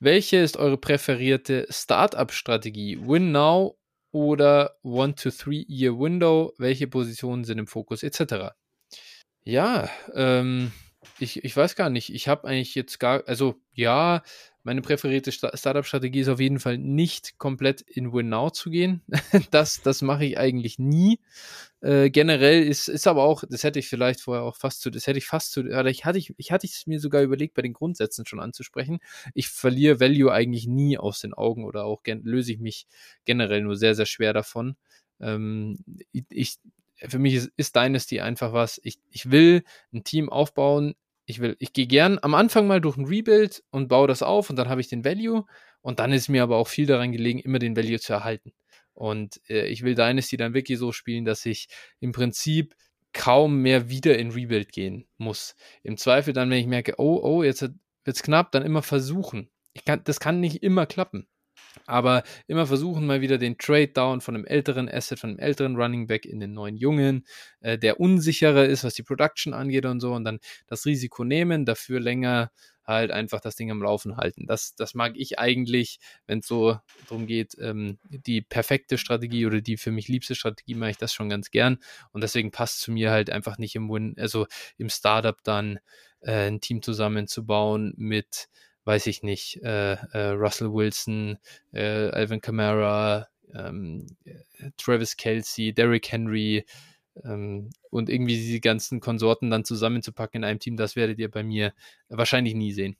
Welche 0.00 0.38
ist 0.38 0.56
eure 0.56 0.78
präferierte 0.78 1.66
Startup-Strategie? 1.70 2.98
Win 3.00 3.32
Now 3.32 3.78
oder 4.10 4.76
One 4.82 5.14
to 5.14 5.30
Three 5.30 5.64
Year 5.68 5.98
Window? 5.98 6.52
Welche 6.58 6.86
Positionen 6.86 7.44
sind 7.44 7.58
im 7.58 7.66
Fokus 7.66 8.02
etc.? 8.02 8.54
Ja, 9.44 9.88
ähm, 10.14 10.72
ich, 11.18 11.44
ich 11.44 11.56
weiß 11.56 11.76
gar 11.76 11.90
nicht. 11.90 12.12
Ich 12.14 12.28
habe 12.28 12.46
eigentlich 12.46 12.74
jetzt 12.74 12.98
gar, 12.98 13.22
also 13.26 13.56
ja, 13.72 14.22
meine 14.68 14.82
präferierte 14.82 15.32
Startup-Strategie 15.32 16.20
ist 16.20 16.28
auf 16.28 16.40
jeden 16.40 16.60
Fall 16.60 16.76
nicht 16.76 17.38
komplett 17.38 17.80
in 17.80 18.12
Win 18.12 18.28
Now 18.28 18.50
zu 18.50 18.68
gehen. 18.68 19.00
das 19.50 19.80
das 19.80 20.02
mache 20.02 20.26
ich 20.26 20.36
eigentlich 20.36 20.78
nie. 20.78 21.20
Äh, 21.80 22.10
generell 22.10 22.62
ist, 22.64 22.88
ist 22.88 23.06
aber 23.06 23.22
auch, 23.22 23.44
das 23.48 23.64
hätte 23.64 23.78
ich 23.78 23.88
vielleicht 23.88 24.20
vorher 24.20 24.44
auch 24.44 24.56
fast 24.56 24.82
zu, 24.82 24.90
das 24.90 25.06
hätte 25.06 25.16
ich 25.16 25.24
fast 25.24 25.52
zu, 25.52 25.60
oder 25.60 25.86
ich 25.86 26.04
hatte 26.04 26.18
ich, 26.18 26.34
ich 26.36 26.52
hatte 26.52 26.66
es 26.66 26.86
mir 26.86 27.00
sogar 27.00 27.22
überlegt, 27.22 27.54
bei 27.54 27.62
den 27.62 27.72
Grundsätzen 27.72 28.26
schon 28.26 28.40
anzusprechen. 28.40 28.98
Ich 29.32 29.48
verliere 29.48 30.00
Value 30.00 30.30
eigentlich 30.30 30.66
nie 30.66 30.98
aus 30.98 31.20
den 31.20 31.32
Augen 31.32 31.64
oder 31.64 31.86
auch 31.86 32.02
löse 32.04 32.52
ich 32.52 32.58
mich 32.58 32.86
generell 33.24 33.62
nur 33.62 33.74
sehr, 33.74 33.94
sehr 33.94 34.04
schwer 34.04 34.34
davon. 34.34 34.76
Ähm, 35.18 35.78
ich, 36.12 36.58
für 36.96 37.18
mich 37.18 37.34
ist, 37.36 37.52
ist 37.56 37.74
Dynasty 37.74 38.20
einfach 38.20 38.52
was. 38.52 38.78
Ich, 38.84 38.98
ich 39.10 39.30
will 39.30 39.62
ein 39.94 40.04
Team 40.04 40.28
aufbauen. 40.28 40.94
Ich 41.28 41.40
will, 41.40 41.56
ich 41.58 41.74
gehe 41.74 41.86
gern 41.86 42.18
am 42.22 42.34
Anfang 42.34 42.66
mal 42.66 42.80
durch 42.80 42.96
ein 42.96 43.04
Rebuild 43.04 43.62
und 43.70 43.88
baue 43.88 44.08
das 44.08 44.22
auf 44.22 44.48
und 44.48 44.56
dann 44.56 44.70
habe 44.70 44.80
ich 44.80 44.88
den 44.88 45.04
Value. 45.04 45.44
Und 45.82 45.98
dann 45.98 46.10
ist 46.10 46.28
mir 46.28 46.42
aber 46.42 46.56
auch 46.56 46.68
viel 46.68 46.86
daran 46.86 47.12
gelegen, 47.12 47.38
immer 47.38 47.58
den 47.58 47.76
Value 47.76 48.00
zu 48.00 48.14
erhalten. 48.14 48.54
Und 48.94 49.38
äh, 49.50 49.66
ich 49.66 49.82
will 49.82 49.94
Dynasty 49.94 50.38
dann 50.38 50.54
wirklich 50.54 50.78
so 50.78 50.90
spielen, 50.90 51.26
dass 51.26 51.44
ich 51.44 51.68
im 52.00 52.12
Prinzip 52.12 52.74
kaum 53.12 53.60
mehr 53.60 53.90
wieder 53.90 54.18
in 54.18 54.30
Rebuild 54.30 54.72
gehen 54.72 55.06
muss. 55.18 55.54
Im 55.82 55.98
Zweifel 55.98 56.32
dann, 56.32 56.48
wenn 56.48 56.60
ich 56.60 56.66
merke, 56.66 56.94
oh, 56.96 57.20
oh, 57.22 57.42
jetzt 57.42 57.60
wird 57.60 57.76
es 58.04 58.22
knapp, 58.22 58.50
dann 58.52 58.62
immer 58.62 58.82
versuchen. 58.82 59.50
Ich 59.74 59.84
kann, 59.84 60.02
das 60.04 60.20
kann 60.20 60.40
nicht 60.40 60.62
immer 60.62 60.86
klappen. 60.86 61.28
Aber 61.86 62.22
immer 62.46 62.66
versuchen, 62.66 63.06
mal 63.06 63.20
wieder 63.20 63.38
den 63.38 63.58
Trade 63.58 63.88
Down 63.88 64.20
von 64.20 64.34
einem 64.34 64.44
älteren 64.44 64.88
Asset, 64.88 65.18
von 65.18 65.30
einem 65.30 65.38
älteren 65.38 65.76
Running 65.76 66.06
Back 66.06 66.26
in 66.26 66.40
den 66.40 66.52
neuen 66.52 66.76
Jungen, 66.76 67.26
äh, 67.60 67.78
der 67.78 68.00
unsicherer 68.00 68.66
ist, 68.66 68.84
was 68.84 68.94
die 68.94 69.02
Production 69.02 69.54
angeht 69.54 69.86
und 69.86 70.00
so, 70.00 70.12
und 70.12 70.24
dann 70.24 70.38
das 70.66 70.86
Risiko 70.86 71.24
nehmen, 71.24 71.64
dafür 71.64 72.00
länger 72.00 72.50
halt 72.88 73.10
einfach 73.10 73.40
das 73.40 73.54
Ding 73.54 73.70
am 73.70 73.82
Laufen 73.82 74.16
halten. 74.16 74.46
Das, 74.46 74.74
das 74.74 74.94
mag 74.94 75.12
ich 75.16 75.38
eigentlich, 75.38 76.00
wenn 76.26 76.38
es 76.38 76.46
so 76.46 76.78
darum 77.08 77.26
geht, 77.26 77.54
ähm, 77.60 77.98
die 78.08 78.40
perfekte 78.40 78.96
Strategie 78.96 79.44
oder 79.44 79.60
die 79.60 79.76
für 79.76 79.90
mich 79.90 80.08
liebste 80.08 80.34
Strategie, 80.34 80.74
mache 80.74 80.92
ich 80.92 80.96
das 80.96 81.12
schon 81.12 81.28
ganz 81.28 81.50
gern. 81.50 81.78
Und 82.12 82.22
deswegen 82.22 82.50
passt 82.50 82.80
zu 82.80 82.90
mir 82.90 83.10
halt 83.10 83.28
einfach 83.28 83.58
nicht 83.58 83.74
im 83.76 83.90
Win, 83.90 84.14
also 84.18 84.46
im 84.78 84.88
Startup 84.88 85.36
dann 85.44 85.78
äh, 86.20 86.48
ein 86.48 86.60
Team 86.62 86.82
zusammenzubauen 86.82 87.92
mit, 87.96 88.48
weiß 88.88 89.06
ich 89.06 89.22
nicht, 89.22 89.62
äh, 89.62 89.92
äh, 89.92 90.30
Russell 90.30 90.72
Wilson, 90.72 91.36
äh, 91.72 92.08
Alvin 92.08 92.40
Kamara, 92.40 93.28
ähm, 93.54 94.06
Travis 94.78 95.18
Kelsey, 95.18 95.74
Derrick 95.74 96.10
Henry, 96.10 96.64
ähm, 97.22 97.68
und 97.90 98.08
irgendwie 98.08 98.36
die 98.36 98.62
ganzen 98.62 99.00
Konsorten 99.00 99.50
dann 99.50 99.66
zusammenzupacken 99.66 100.42
in 100.42 100.48
einem 100.48 100.58
Team, 100.58 100.78
das 100.78 100.96
werdet 100.96 101.18
ihr 101.18 101.30
bei 101.30 101.42
mir 101.42 101.74
wahrscheinlich 102.08 102.54
nie 102.54 102.72
sehen. 102.72 102.96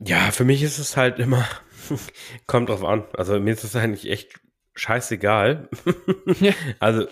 Ja, 0.00 0.32
für 0.32 0.44
mich 0.44 0.64
ist 0.64 0.78
es 0.78 0.96
halt 0.96 1.20
immer, 1.20 1.46
kommt 2.48 2.70
drauf 2.70 2.82
an. 2.82 3.04
Also 3.16 3.38
mir 3.38 3.52
ist 3.52 3.62
es 3.62 3.76
eigentlich 3.76 4.10
echt 4.10 4.40
scheißegal. 4.74 5.68
Also 6.80 7.06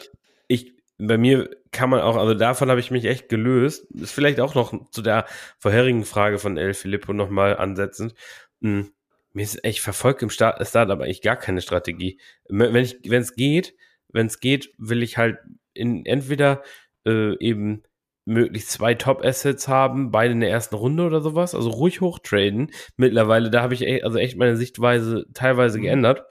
bei 1.00 1.18
mir 1.18 1.50
kann 1.70 1.90
man 1.90 2.00
auch, 2.00 2.16
also 2.16 2.34
davon 2.34 2.70
habe 2.70 2.80
ich 2.80 2.90
mich 2.90 3.04
echt 3.04 3.28
gelöst. 3.28 3.90
Ist 3.92 4.12
vielleicht 4.12 4.40
auch 4.40 4.54
noch 4.54 4.90
zu 4.90 5.02
der 5.02 5.26
vorherigen 5.58 6.04
Frage 6.04 6.38
von 6.38 6.56
El 6.56 6.74
Filippo 6.74 7.12
nochmal 7.12 7.56
ansetzend. 7.56 8.14
Hm, 8.60 8.90
mir 9.32 9.42
ist 9.42 9.64
echt 9.64 9.80
verfolgt 9.80 10.22
im 10.22 10.30
Start, 10.30 10.66
Startup 10.66 11.00
eigentlich 11.00 11.22
gar 11.22 11.36
keine 11.36 11.62
Strategie. 11.62 12.20
Wenn 12.48 12.74
ich, 12.76 12.98
wenn 13.04 13.22
es 13.22 13.34
geht, 13.34 13.74
wenn 14.08 14.26
es 14.26 14.40
geht, 14.40 14.72
will 14.78 15.02
ich 15.02 15.16
halt 15.16 15.38
in 15.72 16.04
entweder 16.04 16.62
äh, 17.06 17.36
eben 17.38 17.82
möglichst 18.24 18.70
zwei 18.70 18.94
Top-Assets 18.94 19.68
haben, 19.68 20.10
beide 20.10 20.32
in 20.32 20.40
der 20.40 20.50
ersten 20.50 20.74
Runde 20.74 21.04
oder 21.04 21.20
sowas, 21.20 21.54
also 21.54 21.70
ruhig 21.70 22.00
hochtraden. 22.00 22.70
Mittlerweile, 22.96 23.50
da 23.50 23.62
habe 23.62 23.74
ich 23.74 23.82
echt, 23.82 24.04
also 24.04 24.18
echt 24.18 24.36
meine 24.36 24.56
Sichtweise 24.56 25.26
teilweise 25.32 25.78
mhm. 25.78 25.82
geändert. 25.82 26.24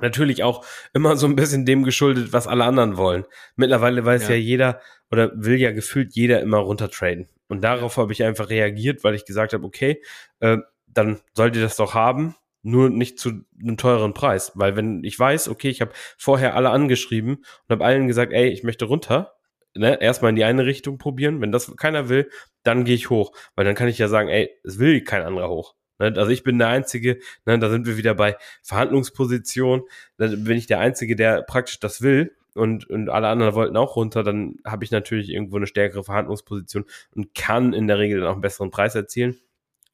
Natürlich 0.00 0.42
auch 0.42 0.64
immer 0.92 1.16
so 1.16 1.26
ein 1.26 1.36
bisschen 1.36 1.66
dem 1.66 1.84
geschuldet, 1.84 2.32
was 2.32 2.46
alle 2.46 2.64
anderen 2.64 2.96
wollen. 2.96 3.24
Mittlerweile 3.56 4.04
weiß 4.04 4.24
ja, 4.24 4.30
ja 4.30 4.36
jeder 4.36 4.80
oder 5.10 5.32
will 5.34 5.56
ja 5.56 5.72
gefühlt 5.72 6.14
jeder 6.14 6.40
immer 6.40 6.58
runtertraden. 6.58 7.28
Und 7.48 7.62
darauf 7.62 7.96
habe 7.96 8.12
ich 8.12 8.22
einfach 8.22 8.48
reagiert, 8.50 9.02
weil 9.04 9.14
ich 9.14 9.24
gesagt 9.24 9.52
habe, 9.52 9.64
okay, 9.64 10.02
äh, 10.40 10.58
dann 10.86 11.20
sollt 11.34 11.56
ihr 11.56 11.62
das 11.62 11.76
doch 11.76 11.94
haben. 11.94 12.36
nur 12.62 12.90
nicht 12.90 13.18
zu 13.18 13.42
einem 13.60 13.76
teureren 13.76 14.14
Preis. 14.14 14.52
Weil 14.54 14.76
wenn 14.76 15.02
ich 15.04 15.18
weiß, 15.18 15.48
okay, 15.48 15.68
ich 15.68 15.80
habe 15.80 15.92
vorher 16.18 16.54
alle 16.54 16.70
angeschrieben 16.70 17.36
und 17.36 17.70
habe 17.70 17.84
allen 17.84 18.06
gesagt, 18.08 18.32
ey, 18.32 18.48
ich 18.48 18.62
möchte 18.62 18.84
runter, 18.84 19.34
ne, 19.74 20.00
erstmal 20.00 20.30
in 20.30 20.36
die 20.36 20.44
eine 20.44 20.66
Richtung 20.66 20.98
probieren. 20.98 21.40
Wenn 21.40 21.52
das 21.52 21.74
keiner 21.76 22.08
will, 22.08 22.30
dann 22.62 22.84
gehe 22.84 22.94
ich 22.94 23.10
hoch. 23.10 23.32
Weil 23.54 23.64
dann 23.64 23.74
kann 23.74 23.88
ich 23.88 23.98
ja 23.98 24.08
sagen, 24.08 24.28
ey, 24.28 24.50
es 24.64 24.78
will 24.78 25.02
kein 25.02 25.22
anderer 25.22 25.48
hoch. 25.48 25.74
Ne, 26.00 26.14
also 26.16 26.30
ich 26.30 26.42
bin 26.42 26.58
der 26.58 26.68
Einzige, 26.68 27.18
ne, 27.44 27.58
da 27.58 27.70
sind 27.70 27.86
wir 27.86 27.96
wieder 27.96 28.14
bei 28.14 28.36
Verhandlungsposition. 28.62 29.82
Da 30.16 30.26
bin 30.26 30.56
ich 30.56 30.66
der 30.66 30.80
Einzige, 30.80 31.14
der 31.14 31.42
praktisch 31.42 31.78
das 31.78 32.02
will 32.02 32.34
und, 32.54 32.88
und 32.88 33.08
alle 33.10 33.28
anderen 33.28 33.54
wollten 33.54 33.76
auch 33.76 33.96
runter, 33.96 34.22
dann 34.22 34.56
habe 34.64 34.84
ich 34.84 34.90
natürlich 34.90 35.28
irgendwo 35.28 35.56
eine 35.56 35.66
stärkere 35.66 36.02
Verhandlungsposition 36.02 36.84
und 37.14 37.34
kann 37.34 37.72
in 37.74 37.86
der 37.86 37.98
Regel 37.98 38.20
dann 38.20 38.28
auch 38.28 38.32
einen 38.32 38.40
besseren 38.40 38.70
Preis 38.70 38.94
erzielen. 38.94 39.38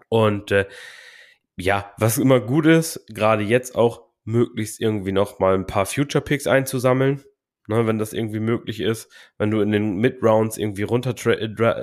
Und 0.08 0.52
äh, 0.52 0.66
ja, 1.56 1.92
was 1.98 2.18
immer 2.18 2.40
gut 2.40 2.66
ist, 2.66 3.04
gerade 3.08 3.42
jetzt 3.42 3.74
auch 3.74 4.02
möglichst 4.24 4.80
irgendwie 4.80 5.12
noch 5.12 5.38
mal 5.38 5.54
ein 5.54 5.66
paar 5.66 5.86
Future 5.86 6.22
Picks 6.22 6.46
einzusammeln, 6.46 7.22
ne, 7.68 7.86
wenn 7.86 7.98
das 7.98 8.12
irgendwie 8.12 8.40
möglich 8.40 8.80
ist, 8.80 9.12
wenn 9.38 9.50
du 9.50 9.60
in 9.60 9.72
den 9.72 9.96
Mid-Rounds 9.96 10.58
irgendwie 10.58 10.82
runter, 10.82 11.14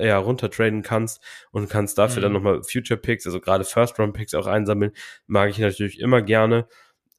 ja, 0.02 0.18
runter 0.18 0.50
traden 0.50 0.84
kannst 0.84 1.22
und 1.52 1.70
kannst 1.70 1.98
dafür 1.98 2.20
mhm. 2.20 2.24
dann 2.24 2.34
nochmal 2.34 2.64
Future 2.64 3.00
Picks, 3.00 3.26
also 3.26 3.40
gerade 3.40 3.64
First-Round-Picks 3.64 4.34
auch 4.34 4.48
einsammeln, 4.48 4.92
mag 5.28 5.50
ich 5.50 5.60
natürlich 5.60 6.00
immer 6.00 6.22
gerne, 6.22 6.68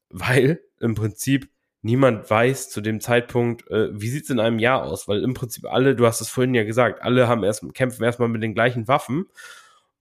weil 0.09 0.61
im 0.79 0.95
Prinzip 0.95 1.49
niemand 1.81 2.29
weiß 2.29 2.71
zu 2.71 2.81
dem 2.81 2.99
Zeitpunkt, 2.99 3.69
äh, 3.69 3.89
wie 3.91 4.09
sieht's 4.09 4.31
in 4.31 4.39
einem 4.39 4.57
Jahr 4.57 4.83
aus, 4.83 5.07
weil 5.07 5.23
im 5.23 5.35
Prinzip 5.35 5.65
alle, 5.65 5.95
du 5.95 6.07
hast 6.07 6.19
es 6.19 6.29
vorhin 6.29 6.55
ja 6.55 6.63
gesagt, 6.63 7.03
alle 7.03 7.27
haben 7.27 7.43
erst, 7.43 7.63
kämpfen 7.75 8.03
erstmal 8.03 8.27
mit 8.27 8.41
den 8.41 8.55
gleichen 8.55 8.87
Waffen 8.87 9.25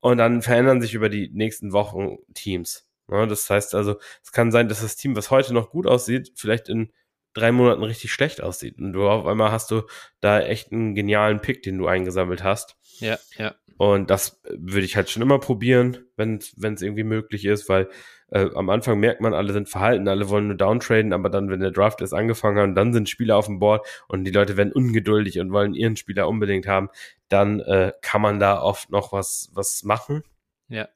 und 0.00 0.16
dann 0.18 0.40
verändern 0.40 0.80
sich 0.80 0.94
über 0.94 1.10
die 1.10 1.30
nächsten 1.32 1.72
Wochen 1.72 2.16
Teams. 2.32 2.88
Ja, 3.10 3.26
das 3.26 3.48
heißt 3.50 3.74
also, 3.74 3.96
es 4.22 4.32
kann 4.32 4.50
sein, 4.50 4.68
dass 4.68 4.80
das 4.80 4.96
Team, 4.96 5.14
was 5.14 5.30
heute 5.30 5.52
noch 5.52 5.70
gut 5.70 5.86
aussieht, 5.86 6.32
vielleicht 6.36 6.70
in 6.70 6.90
drei 7.34 7.52
Monaten 7.52 7.82
richtig 7.82 8.12
schlecht 8.12 8.42
aussieht. 8.42 8.78
Und 8.78 8.92
du 8.92 9.08
auf 9.08 9.26
einmal 9.26 9.52
hast 9.52 9.70
du 9.70 9.82
da 10.20 10.40
echt 10.40 10.72
einen 10.72 10.94
genialen 10.94 11.40
Pick, 11.40 11.62
den 11.62 11.78
du 11.78 11.86
eingesammelt 11.86 12.42
hast. 12.42 12.76
Ja, 13.00 13.18
ja. 13.36 13.54
Und 13.76 14.08
das 14.10 14.40
würde 14.48 14.84
ich 14.84 14.96
halt 14.96 15.10
schon 15.10 15.22
immer 15.22 15.40
probieren, 15.40 15.98
wenn 16.16 16.38
es 16.38 16.82
irgendwie 16.82 17.02
möglich 17.02 17.44
ist, 17.44 17.68
weil 17.68 17.88
äh, 18.30 18.48
am 18.54 18.70
Anfang 18.70 19.00
merkt 19.00 19.20
man, 19.20 19.34
alle 19.34 19.52
sind 19.52 19.68
verhalten, 19.68 20.08
alle 20.08 20.28
wollen 20.28 20.48
nur 20.48 20.56
downtraden, 20.56 21.12
aber 21.12 21.28
dann, 21.28 21.50
wenn 21.50 21.60
der 21.60 21.72
Draft 21.72 22.00
erst 22.00 22.14
angefangen 22.14 22.58
hat, 22.58 22.76
dann 22.76 22.92
sind 22.92 23.08
Spieler 23.08 23.36
auf 23.36 23.46
dem 23.46 23.58
Board 23.58 23.86
und 24.08 24.24
die 24.24 24.30
Leute 24.30 24.56
werden 24.56 24.72
ungeduldig 24.72 25.40
und 25.40 25.52
wollen 25.52 25.74
ihren 25.74 25.96
Spieler 25.96 26.28
unbedingt 26.28 26.66
haben, 26.66 26.88
dann 27.28 27.60
äh, 27.60 27.92
kann 28.00 28.22
man 28.22 28.38
da 28.38 28.60
oft 28.60 28.90
noch 28.90 29.12
was, 29.12 29.50
was 29.54 29.82
machen. 29.82 30.22
Ja. 30.68 30.88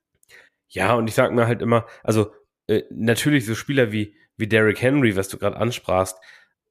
Ja, 0.69 0.95
und 0.95 1.09
ich 1.09 1.15
sag 1.15 1.33
mir 1.33 1.47
halt 1.47 1.63
immer, 1.63 1.87
also 2.03 2.33
äh, 2.69 2.83
natürlich 2.91 3.47
so 3.47 3.55
Spieler 3.55 3.91
wie, 3.91 4.15
wie 4.39 4.47
Derrick 4.47 4.81
Henry, 4.81 5.17
was 5.17 5.29
du 5.29 5.37
gerade 5.37 5.59
ansprachst, 5.59 6.17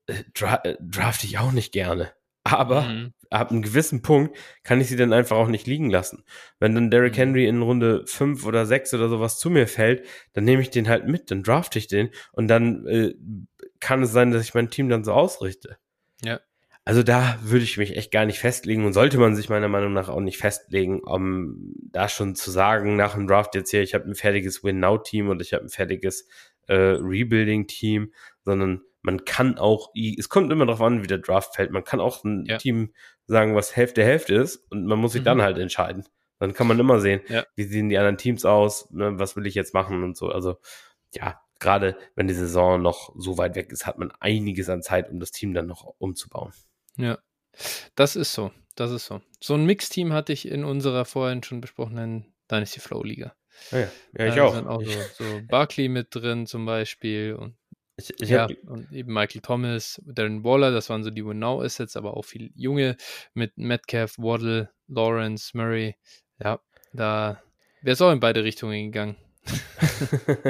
äh, 0.08 0.24
dra 0.34 0.62
äh, 0.64 0.76
draft 0.80 1.24
ich 1.24 1.38
auch 1.38 1.52
nicht 1.52 1.72
gerne. 1.72 2.12
Aber 2.44 2.84
mhm. 2.84 3.14
ab 3.30 3.52
einem 3.52 3.62
gewissen 3.62 4.02
Punkt 4.02 4.38
kann 4.64 4.80
ich 4.80 4.88
sie 4.88 4.96
dann 4.96 5.12
einfach 5.12 5.36
auch 5.36 5.50
nicht 5.50 5.68
liegen 5.68 5.90
lassen. 5.90 6.24
Wenn 6.60 6.74
dann 6.74 6.90
Derrick 6.90 7.14
mhm. 7.14 7.18
Henry 7.18 7.46
in 7.46 7.62
Runde 7.62 8.04
5 8.08 8.46
oder 8.46 8.66
6 8.66 8.94
oder 8.94 9.10
sowas 9.10 9.38
zu 9.38 9.50
mir 9.50 9.68
fällt, 9.68 10.06
dann 10.34 10.46
nehme 10.46 10.62
ich 10.62 10.70
den 10.70 10.88
halt 10.88 11.08
mit, 11.08 11.30
dann 11.30 11.44
draft 11.44 11.76
ich 11.76 11.88
den 11.88 12.10
und 12.32 12.48
dann 12.48 12.88
äh, 12.88 13.14
kann 13.80 14.02
es 14.02 14.12
sein, 14.14 14.32
dass 14.32 14.44
ich 14.44 14.54
mein 14.54 14.70
Team 14.70 14.88
dann 14.88 15.04
so 15.04 15.12
ausrichte. 15.12 15.78
Ja. 16.24 16.40
Also 16.86 17.04
da 17.04 17.38
würde 17.42 17.66
ich 17.66 17.78
mich 17.78 17.98
echt 17.98 18.14
gar 18.14 18.26
nicht 18.26 18.40
festlegen 18.40 18.86
und 18.86 18.94
sollte 18.94 19.18
man 19.18 19.36
sich 19.36 19.50
meiner 19.50 19.68
Meinung 19.68 19.92
nach 19.92 20.08
auch 20.08 20.22
nicht 20.22 20.38
festlegen, 20.38 21.02
um 21.02 21.74
da 21.92 22.08
schon 22.08 22.34
zu 22.34 22.50
sagen, 22.50 22.96
nach 22.96 23.16
dem 23.16 23.28
Draft 23.28 23.56
jetzt 23.56 23.72
hier, 23.72 23.82
ich 23.82 23.94
habe 23.94 24.06
ein 24.06 24.16
fertiges 24.16 24.64
Win-Now-Team 24.64 25.28
und 25.28 25.42
ich 25.42 25.54
habe 25.54 25.66
ein 25.66 25.70
fertiges 25.70 26.30
äh, 26.68 26.76
Rebuilding-Team, 26.76 28.14
sondern 28.44 28.82
man 29.02 29.26
kann 29.26 29.58
auch, 29.58 29.92
es 29.96 30.30
kommt 30.30 30.52
immer 30.52 30.66
darauf 30.66 30.82
an, 30.82 31.04
wie 31.04 31.08
der 31.08 31.20
Draft 31.20 31.56
fällt. 31.56 31.72
Man 31.72 31.84
kann 31.84 32.00
auch 32.00 32.24
ein 32.24 32.46
ja. 32.46 32.58
Team 32.58 32.94
sagen, 33.26 33.56
was 33.56 33.76
Hälfte 33.76 34.04
Hälfte 34.04 34.36
ist 34.36 34.58
und 34.70 34.86
man 34.86 35.00
muss 35.00 35.14
sich 35.14 35.22
mhm. 35.22 35.26
dann 35.26 35.42
halt 35.42 35.58
entscheiden. 35.58 36.06
Dann 36.40 36.54
kann 36.54 36.68
man 36.68 36.80
immer 36.80 37.00
sehen, 37.00 37.22
ja. 37.30 37.46
wie 37.56 37.64
sehen 37.64 37.90
die 37.90 37.98
anderen 37.98 38.18
Teams 38.18 38.46
aus, 38.46 38.92
ne, 38.92 39.18
was 39.18 39.36
will 39.36 39.48
ich 39.48 39.56
jetzt 39.56 39.74
machen 39.74 40.04
und 40.04 40.16
so. 40.18 40.30
Also 40.30 40.58
ja, 41.14 41.40
gerade 41.60 41.98
wenn 42.16 42.28
die 42.28 42.34
Saison 42.34 42.82
noch 42.82 43.14
so 43.18 43.38
weit 43.38 43.56
weg 43.56 43.72
ist, 43.72 43.86
hat 43.86 43.98
man 43.98 44.12
einiges 44.20 44.70
an 44.70 44.84
Zeit, 44.84 45.10
um 45.10 45.20
das 45.20 45.32
Team 45.32 45.54
dann 45.54 45.68
noch 45.68 45.96
umzubauen. 45.98 46.52
Ja, 46.98 47.18
das 47.96 48.16
ist 48.16 48.34
so. 48.34 48.52
Das 48.76 48.92
ist 48.92 49.06
so. 49.06 49.22
So 49.42 49.56
ein 49.56 49.66
Mixteam 49.66 50.14
hatte 50.14 50.34
ich 50.34 50.48
in 50.48 50.64
unserer 50.64 51.06
vorhin 51.06 51.42
schon 51.42 51.62
besprochenen 51.62 52.34
Dynasty 52.52 52.80
Flow 52.80 53.02
Liga. 53.04 53.36
Ah 53.72 53.78
ja, 53.80 53.92
ja, 54.18 54.26
ich 54.28 54.36
da 54.36 54.44
auch. 54.46 54.56
sind 54.56 54.68
auch 54.68 54.82
so, 54.82 55.24
so 55.24 55.42
Barkley 55.48 55.90
mit 55.90 56.14
drin 56.14 56.46
zum 56.48 56.66
Beispiel 56.66 57.36
und 57.36 57.56
ich, 58.00 58.14
ich 58.22 58.30
ja, 58.30 58.48
und 58.68 58.92
eben 58.92 59.12
Michael 59.12 59.42
Thomas, 59.42 60.00
Darren 60.06 60.44
Waller, 60.44 60.72
das 60.72 60.90
waren 60.90 61.04
so 61.04 61.10
die 61.10 61.26
Winnow 61.26 61.64
Assets, 61.64 61.98
aber 61.98 62.16
auch 62.16 62.26
viele 62.26 62.52
junge 62.54 62.96
mit 63.34 63.58
Metcalf, 63.58 64.20
Waddle, 64.20 64.70
Lawrence, 64.88 65.58
Murray. 65.58 65.96
Ja, 66.40 66.60
da 66.94 67.42
wäre 67.82 67.94
es 67.94 68.02
auch 68.02 68.12
in 68.12 68.20
beide 68.20 68.44
Richtungen 68.44 68.92
gegangen. 68.92 69.16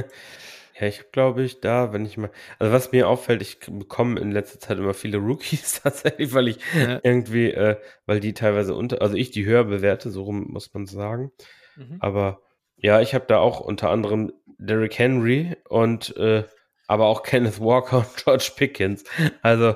ja, 0.80 0.88
ich 0.88 1.10
glaube 1.14 1.44
ich 1.44 1.62
da, 1.62 1.94
wenn 1.94 2.06
ich 2.06 2.18
mal, 2.18 2.32
also 2.60 2.74
was 2.74 2.92
mir 2.92 3.08
auffällt, 3.08 3.42
ich 3.42 3.60
bekomme 3.60 4.20
in 4.20 4.32
letzter 4.32 4.60
Zeit 4.60 4.78
immer 4.78 4.94
viele 4.94 5.18
Rookies 5.18 5.80
tatsächlich, 5.84 6.34
weil 6.34 6.50
ich 6.50 6.58
ja. 6.76 7.00
irgendwie, 7.02 7.52
äh, 7.52 7.78
weil 8.06 8.20
die 8.20 8.34
teilweise 8.34 8.76
unter, 8.76 9.02
also 9.02 9.16
ich 9.16 9.32
die 9.32 9.46
höher 9.46 9.64
bewerte, 9.64 10.10
so 10.10 10.24
rum 10.24 10.48
muss 10.50 10.74
man 10.74 10.86
sagen. 10.86 11.32
Mhm. 11.78 11.96
Aber 12.02 12.42
ja, 12.78 13.02
ich 13.02 13.14
habe 13.14 13.26
da 13.28 13.40
auch 13.40 13.60
unter 13.60 13.90
anderem 13.90 14.32
Derrick 14.58 14.98
Henry 14.98 15.56
und 15.68 16.16
äh, 16.18 16.44
aber 16.88 17.06
auch 17.08 17.24
Kenneth 17.24 17.60
Walker 17.60 18.00
und 18.00 18.24
George 18.24 18.52
Pickens. 18.56 19.04
Also 19.42 19.76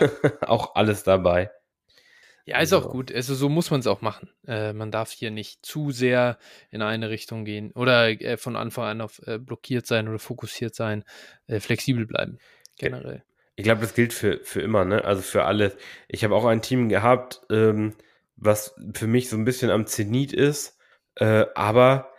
ja. 0.00 0.10
auch 0.48 0.74
alles 0.74 1.02
dabei. 1.02 1.50
Ja, 2.44 2.56
ist 2.58 2.72
also. 2.72 2.88
auch 2.88 2.92
gut. 2.92 3.14
Also 3.14 3.34
so 3.34 3.48
muss 3.48 3.70
man 3.70 3.80
es 3.80 3.86
auch 3.86 4.00
machen. 4.00 4.30
Äh, 4.46 4.72
man 4.72 4.90
darf 4.90 5.12
hier 5.12 5.30
nicht 5.30 5.64
zu 5.64 5.92
sehr 5.92 6.38
in 6.70 6.82
eine 6.82 7.08
Richtung 7.08 7.44
gehen 7.44 7.70
oder 7.72 8.08
äh, 8.08 8.36
von 8.36 8.56
Anfang 8.56 8.84
an 8.84 9.00
auf 9.00 9.20
äh, 9.26 9.38
blockiert 9.38 9.86
sein 9.86 10.08
oder 10.08 10.18
fokussiert 10.18 10.74
sein, 10.74 11.04
äh, 11.46 11.60
flexibel 11.60 12.06
bleiben. 12.06 12.38
Generell. 12.78 13.22
Ich 13.54 13.64
glaube, 13.64 13.82
das 13.82 13.94
gilt 13.94 14.12
für, 14.12 14.40
für 14.42 14.60
immer, 14.60 14.84
ne? 14.84 15.04
Also 15.04 15.22
für 15.22 15.44
alle. 15.44 15.76
Ich 16.08 16.24
habe 16.24 16.34
auch 16.34 16.46
ein 16.46 16.62
Team 16.62 16.88
gehabt, 16.88 17.42
ähm, 17.50 17.94
was 18.36 18.74
für 18.94 19.06
mich 19.06 19.28
so 19.28 19.36
ein 19.36 19.44
bisschen 19.44 19.70
am 19.70 19.86
Zenit 19.86 20.32
ist, 20.32 20.78
äh, 21.16 21.44
aber 21.54 22.11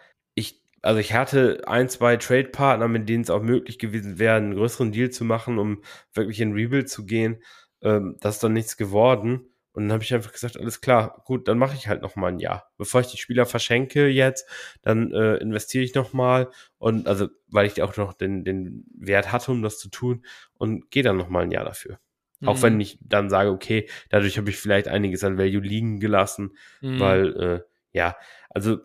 also 0.84 1.00
ich 1.00 1.14
hatte 1.14 1.64
ein, 1.66 1.90
zwei 1.90 2.18
Trade-Partner, 2.18 2.88
mit 2.88 3.08
denen 3.08 3.24
es 3.24 3.30
auch 3.30 3.42
möglich 3.42 3.80
gewesen 3.80 4.20
wäre, 4.20 4.36
einen 4.36 4.54
größeren 4.54 4.92
Deal 4.92 5.10
zu 5.10 5.24
machen, 5.24 5.58
um 5.58 5.82
wirklich 6.14 6.42
in 6.42 6.54
Rebuild 6.54 6.90
zu 6.90 7.06
gehen. 7.06 7.42
Ähm, 7.82 8.18
das 8.20 8.36
ist 8.36 8.44
dann 8.44 8.54
nichts 8.54 8.76
geworden. 8.76 9.48
Und 9.72 9.84
dann 9.84 9.94
habe 9.94 10.04
ich 10.04 10.14
einfach 10.14 10.34
gesagt, 10.34 10.58
alles 10.58 10.82
klar, 10.82 11.24
gut, 11.26 11.48
dann 11.48 11.58
mache 11.58 11.76
ich 11.76 11.88
halt 11.88 12.02
noch 12.04 12.16
mal 12.16 12.28
ein 12.28 12.40
Jahr. 12.40 12.70
Bevor 12.78 13.02
ich 13.02 13.08
die 13.08 13.18
Spieler 13.18 13.46
verschenke 13.46 14.08
jetzt, 14.08 14.48
dann 14.84 15.12
äh, 15.14 15.38
investiere 15.38 15.84
ich 15.84 15.96
noch 15.96 16.14
mal 16.14 16.52
und 16.78 17.08
also, 17.08 17.30
weil 17.48 17.66
ich 17.66 17.82
auch 17.82 17.98
noch 17.98 18.14
den, 18.14 18.44
den 18.44 18.86
Wert 18.94 19.32
hatte, 19.32 19.52
um 19.52 19.64
das 19.64 19.80
zu 19.80 19.90
tun 19.90 20.26
und 20.54 20.92
gehe 20.92 21.02
dann 21.02 21.18
noch 21.18 21.30
mal 21.30 21.44
ein 21.44 21.52
Jahr 21.52 21.66
dafür. 21.66 21.98
Mhm. 22.42 22.50
Auch 22.50 22.62
wenn 22.62 22.76
mhm. 22.76 22.82
ich 22.82 23.00
dann 23.02 23.30
sage, 23.30 23.50
okay, 23.50 23.90
dadurch 24.10 24.38
habe 24.38 24.50
ich 24.50 24.58
vielleicht 24.58 24.90
einiges 24.90 25.24
an 25.24 25.40
Value 25.40 25.62
liegen 25.62 26.00
gelassen, 26.00 26.56
mhm. 26.82 27.00
weil 27.00 27.36
äh, 27.38 27.62
ja, 27.94 28.16
also 28.50 28.80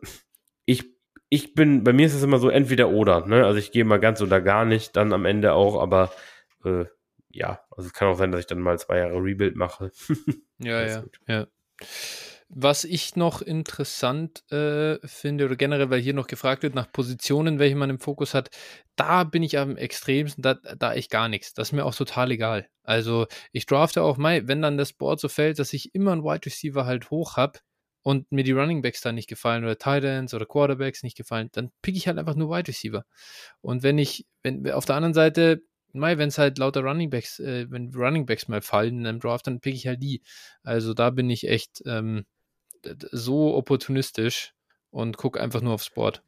ich 0.65 0.98
ich 1.28 1.55
bin, 1.55 1.84
bei 1.84 1.92
mir 1.92 2.06
ist 2.06 2.14
es 2.14 2.22
immer 2.22 2.38
so 2.38 2.48
entweder 2.48 2.88
oder, 2.88 3.26
ne? 3.26 3.44
Also 3.44 3.59
ich 3.59 3.72
gehe 3.72 3.84
mal 3.84 4.00
ganz 4.00 4.20
oder 4.22 4.40
gar 4.40 4.64
nicht, 4.64 4.96
dann 4.96 5.12
am 5.12 5.24
Ende 5.24 5.52
auch, 5.52 5.80
aber 5.80 6.10
äh, 6.64 6.86
ja, 7.30 7.60
also 7.70 7.86
es 7.86 7.92
kann 7.92 8.09
auch 8.09 8.16
sein, 8.16 8.32
dass 8.32 8.40
ich 8.40 8.46
dann 8.46 8.60
mal 8.60 8.78
zwei 8.78 8.98
Jahre 8.98 9.22
Rebuild 9.22 9.56
mache. 9.56 9.90
ja, 10.59 10.86
ja, 10.86 11.00
gut. 11.00 11.20
ja. 11.26 11.46
Was 12.50 12.84
ich 12.84 13.14
noch 13.14 13.42
interessant 13.42 14.50
äh, 14.50 15.06
finde, 15.06 15.44
oder 15.44 15.56
generell, 15.56 15.90
weil 15.90 16.00
hier 16.00 16.14
noch 16.14 16.28
gefragt 16.28 16.62
wird 16.62 16.74
nach 16.74 16.90
Positionen, 16.90 17.59
welche 17.59 17.76
man 17.76 17.90
im 17.90 18.00
Fokus 18.00 18.32
hat, 18.32 18.48
da 18.96 19.24
bin 19.24 19.42
ich 19.42 19.59
am 19.59 19.76
extremsten, 19.76 20.40
da, 20.40 20.55
da 20.55 20.94
ich 20.94 21.10
gar 21.10 21.28
nichts. 21.28 21.52
Das 21.52 21.68
ist 21.68 21.72
mir 21.72 21.84
auch 21.84 21.94
total 21.94 22.30
egal. 22.30 22.66
Also 22.84 23.26
ich 23.52 23.66
drafte 23.66 24.02
auch 24.02 24.16
mal, 24.16 24.48
wenn 24.48 24.62
dann 24.62 24.78
das 24.78 24.94
Board 24.94 25.20
so 25.20 25.28
fällt, 25.28 25.59
dass 25.59 25.74
ich 25.74 25.94
immer 25.94 26.12
einen 26.12 26.24
Wide 26.24 26.46
Receiver 26.46 26.86
halt 26.86 27.10
hoch 27.10 27.36
habe, 27.36 27.59
und 28.09 28.32
mir 28.32 28.43
die 28.43 28.52
Running 28.52 28.80
Backs 28.80 29.02
dann 29.02 29.16
nicht 29.16 29.28
gefallen 29.28 29.64
oder 29.64 29.76
Tight 29.76 30.02
Ends 30.02 30.32
oder 30.32 30.47
Quarterbacks 30.47 31.02
nicht 31.02 31.14
gefallen, 31.14 31.51
dann 31.52 31.70
pick 31.82 31.94
ich 31.94 32.09
halt 32.09 32.16
einfach 32.16 32.36
nur 32.36 32.48
Wide 32.48 32.66
Receiver. 32.66 33.05
Und 33.60 33.82
wenn 33.82 33.98
ich, 33.98 34.24
wenn 34.43 34.70
auf 34.70 34.86
der 34.86 34.97
anderen 34.97 35.12
Seite, 35.12 35.60
wenn 35.93 36.28
es 36.28 36.39
halt 36.39 36.56
lauter 36.56 36.80
Running 36.80 37.10
Backs, 37.10 37.39
äh, 37.39 37.66
wenn 37.68 37.93
Running 37.94 38.24
Backs 38.24 38.48
mal 38.48 38.62
fallen 38.62 39.01
in 39.01 39.06
einem 39.06 39.20
Draft, 39.20 39.47
dann 39.47 39.60
pick 39.60 39.74
ich 39.74 39.86
halt 39.86 40.02
die. 40.02 40.22
Also 40.62 40.94
da 40.94 41.10
bin 41.10 41.28
ich 41.28 41.47
echt 41.47 41.82
ähm, 41.85 42.24
so 43.12 43.55
opportunistisch 43.55 44.55
und 44.89 45.18
gucke 45.18 45.39
einfach 45.39 45.60
nur 45.60 45.74
aufs 45.74 45.90
Board. 45.90 46.22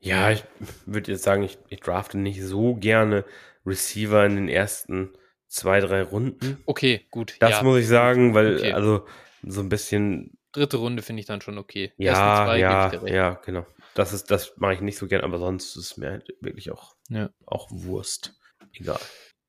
Ja, 0.00 0.30
ich 0.30 0.44
würde 0.86 1.12
jetzt 1.12 1.24
sagen, 1.24 1.42
ich, 1.42 1.58
ich 1.68 1.80
drafte 1.80 2.16
nicht 2.16 2.42
so 2.42 2.74
gerne 2.74 3.26
Receiver 3.66 4.24
in 4.24 4.36
den 4.36 4.48
ersten 4.48 5.12
zwei, 5.46 5.80
drei 5.80 6.00
Runden. 6.00 6.56
Okay, 6.64 7.06
gut. 7.10 7.36
Das 7.40 7.50
ja. 7.50 7.62
muss 7.62 7.80
ich 7.80 7.86
sagen, 7.86 8.32
weil, 8.32 8.56
okay. 8.56 8.72
also 8.72 9.06
so 9.42 9.60
ein 9.60 9.68
bisschen 9.68 10.35
dritte 10.56 10.78
Runde 10.78 11.02
finde 11.02 11.20
ich 11.20 11.26
dann 11.26 11.40
schon 11.40 11.58
okay. 11.58 11.92
Ja, 11.96 12.56
ja, 12.56 13.06
ja, 13.06 13.34
genau. 13.44 13.66
Das 13.94 14.12
ist, 14.12 14.30
das 14.30 14.56
mache 14.56 14.74
ich 14.74 14.80
nicht 14.80 14.98
so 14.98 15.06
gern, 15.06 15.22
aber 15.22 15.38
sonst 15.38 15.76
ist 15.76 15.96
mir 15.96 16.10
halt 16.10 16.28
wirklich 16.40 16.70
auch, 16.70 16.94
ja. 17.08 17.30
auch 17.46 17.68
Wurst. 17.70 18.38
Egal. 18.72 19.00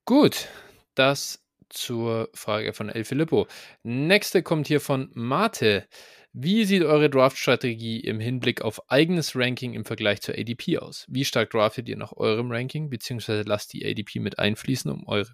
Gut, 0.05 0.47
das 0.95 1.43
zur 1.69 2.29
Frage 2.33 2.73
von 2.73 2.89
El 2.89 3.03
Filippo. 3.03 3.47
Nächste 3.83 4.41
kommt 4.41 4.67
hier 4.67 4.79
von 4.79 5.11
Mate. 5.13 5.87
Wie 6.33 6.65
sieht 6.65 6.83
eure 6.83 7.09
Draft-Strategie 7.09 7.99
im 7.99 8.19
Hinblick 8.19 8.61
auf 8.61 8.89
eigenes 8.89 9.35
Ranking 9.35 9.73
im 9.73 9.85
Vergleich 9.85 10.21
zur 10.21 10.35
ADP 10.35 10.77
aus? 10.77 11.05
Wie 11.09 11.25
stark 11.25 11.49
draftet 11.49 11.89
ihr 11.89 11.97
nach 11.97 12.13
eurem 12.13 12.51
Ranking, 12.51 12.89
beziehungsweise 12.89 13.41
lasst 13.41 13.73
die 13.73 13.85
ADP 13.85 14.19
mit 14.19 14.37
einfließen, 14.37 14.91
um 14.91 15.07
eure 15.07 15.33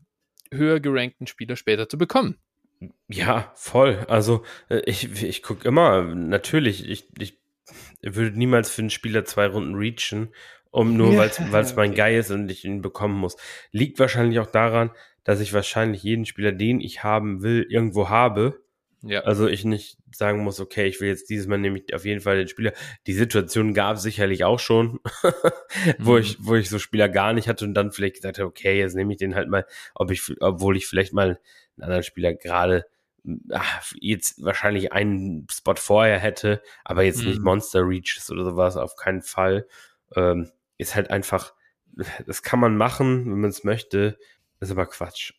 höher 0.52 0.80
gerankten 0.80 1.28
Spieler 1.28 1.56
später 1.56 1.90
zu 1.90 1.98
bekommen? 1.98 2.40
Ja, 3.08 3.52
voll. 3.56 4.06
Also 4.08 4.44
äh, 4.70 4.82
ich, 4.86 5.24
ich 5.24 5.44
gucke 5.44 5.68
immer, 5.68 6.04
natürlich, 6.04 6.88
ich, 6.88 7.08
ich 7.20 7.38
würde 8.02 8.38
niemals 8.38 8.70
für 8.70 8.82
einen 8.82 8.90
Spieler 8.90 9.26
zwei 9.26 9.48
Runden 9.48 9.76
reachen, 9.76 10.34
um 10.72 10.98
nur 10.98 11.14
ja, 11.14 11.30
weil 11.52 11.64
es 11.64 11.76
mein. 11.76 11.94
Guy 11.94 12.18
ist 12.18 12.32
und 12.32 12.50
ich 12.50 12.66
ihn 12.66 12.82
bekommen 12.82 13.16
muss. 13.16 13.38
Liegt 13.72 14.00
wahrscheinlich 14.00 14.40
auch 14.40 14.50
daran, 14.50 14.92
dass 15.24 15.40
ich 15.40 15.54
wahrscheinlich 15.54 16.04
jeden 16.04 16.26
Spieler, 16.26 16.52
den 16.52 16.82
ich 16.82 17.04
haben 17.04 17.44
will, 17.44 17.66
irgendwo 17.70 18.10
habe. 18.10 18.62
Ja. 19.06 19.22
Also 19.22 19.48
ich 19.48 19.66
nicht 19.66 19.98
sagen 20.16 20.44
muss, 20.44 20.62
okay, 20.62 20.88
ich 20.88 21.02
will 21.02 21.10
jetzt 21.10 21.30
dieses 21.30 21.48
Mal 21.48 21.58
nämlich 21.58 21.94
auf 21.94 22.06
jeden 22.06 22.22
Fall 22.22 22.38
den 22.38 22.48
Spieler. 22.48 22.72
Die 23.06 23.14
Situation 23.14 23.74
gab 23.74 23.98
es 23.98 24.04
sicherlich 24.04 24.46
auch 24.46 24.60
schon, 24.60 25.00
wo 26.00 26.14
mhm. 26.14 26.20
ich, 26.20 26.38
wo 26.40 26.56
ich 26.56 26.70
so 26.70 26.80
Spieler 26.80 27.10
gar 27.10 27.34
nicht 27.34 27.50
hatte 27.50 27.66
und 27.66 27.74
dann 27.74 27.92
vielleicht 27.92 28.16
gesagt 28.16 28.40
habe, 28.40 28.48
okay, 28.48 28.80
jetzt 28.80 28.96
nehme 28.96 29.12
ich 29.12 29.20
den 29.20 29.36
halt 29.36 29.50
mal, 29.50 29.66
ob 29.94 30.10
ich, 30.10 30.22
obwohl 30.40 30.78
ich 30.78 30.88
vielleicht 30.88 31.14
mal 31.14 31.40
einen 31.78 31.84
anderen 31.84 32.04
Spieler 32.04 32.34
gerade 32.34 32.86
jetzt 34.00 34.44
wahrscheinlich 34.44 34.92
einen 34.92 35.48
Spot 35.50 35.76
vorher 35.76 36.20
hätte, 36.20 36.62
aber 36.84 37.04
jetzt 37.04 37.22
mhm. 37.22 37.30
nicht 37.30 37.42
Monster 37.42 37.88
Reaches 37.88 38.30
oder 38.30 38.44
sowas, 38.44 38.76
auf 38.76 38.96
keinen 38.96 39.22
Fall. 39.22 39.68
Ähm, 40.16 40.52
ist 40.78 40.96
halt 40.96 41.10
einfach, 41.10 41.54
das 42.26 42.44
kann 42.44 42.60
man 42.60 42.76
machen, 42.76 43.26
wenn 43.26 43.40
man 43.40 43.50
es 43.50 43.64
möchte, 43.64 44.18
ist 44.60 44.72
aber 44.72 44.86
Quatsch. 44.88 45.34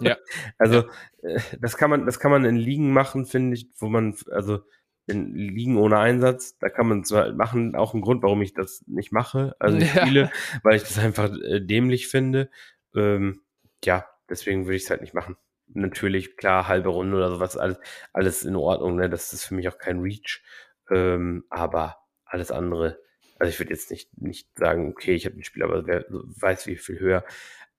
Ja. 0.00 0.16
also, 0.58 0.84
ja. 1.22 1.28
Äh, 1.28 1.40
das 1.60 1.76
kann 1.76 1.90
man, 1.90 2.06
das 2.06 2.18
kann 2.18 2.30
man 2.30 2.44
in 2.44 2.56
Ligen 2.56 2.92
machen, 2.92 3.26
finde 3.26 3.56
ich, 3.56 3.68
wo 3.76 3.88
man, 3.88 4.16
also 4.30 4.60
in 5.06 5.34
Ligen 5.34 5.76
ohne 5.76 5.98
Einsatz, 5.98 6.56
da 6.58 6.68
kann 6.68 6.86
man 6.86 7.00
es 7.00 7.10
halt 7.10 7.36
machen, 7.36 7.74
auch 7.74 7.92
ein 7.92 8.00
Grund, 8.00 8.22
warum 8.22 8.40
ich 8.40 8.54
das 8.54 8.84
nicht 8.86 9.12
mache, 9.12 9.54
also 9.58 9.76
ich 9.76 9.84
ja. 9.94 10.02
spiele, 10.02 10.32
weil 10.62 10.76
ich 10.76 10.82
das 10.82 10.98
einfach 10.98 11.30
äh, 11.30 11.60
dämlich 11.60 12.08
finde. 12.08 12.50
Ähm, 12.94 13.42
ja, 13.84 14.06
deswegen 14.30 14.64
würde 14.64 14.76
ich 14.76 14.84
es 14.84 14.90
halt 14.90 15.00
nicht 15.00 15.14
machen. 15.14 15.36
Natürlich, 15.74 16.36
klar, 16.36 16.68
halbe 16.68 16.90
Runde 16.90 17.16
oder 17.16 17.30
sowas, 17.30 17.56
alles, 17.56 17.78
alles 18.12 18.44
in 18.44 18.56
Ordnung, 18.56 18.96
ne? 18.96 19.08
Das 19.08 19.32
ist 19.32 19.44
für 19.44 19.54
mich 19.54 19.68
auch 19.68 19.78
kein 19.78 20.00
Reach. 20.00 20.42
Ähm, 20.90 21.44
aber 21.50 21.98
alles 22.24 22.50
andere, 22.50 22.98
also 23.38 23.50
ich 23.50 23.58
würde 23.58 23.72
jetzt 23.72 23.90
nicht, 23.90 24.16
nicht 24.18 24.48
sagen, 24.56 24.88
okay, 24.90 25.14
ich 25.14 25.26
habe 25.26 25.36
ein 25.36 25.44
Spiel, 25.44 25.62
aber 25.62 25.86
wer 25.86 26.04
weiß, 26.08 26.66
wie 26.66 26.76
viel 26.76 26.98
höher 26.98 27.24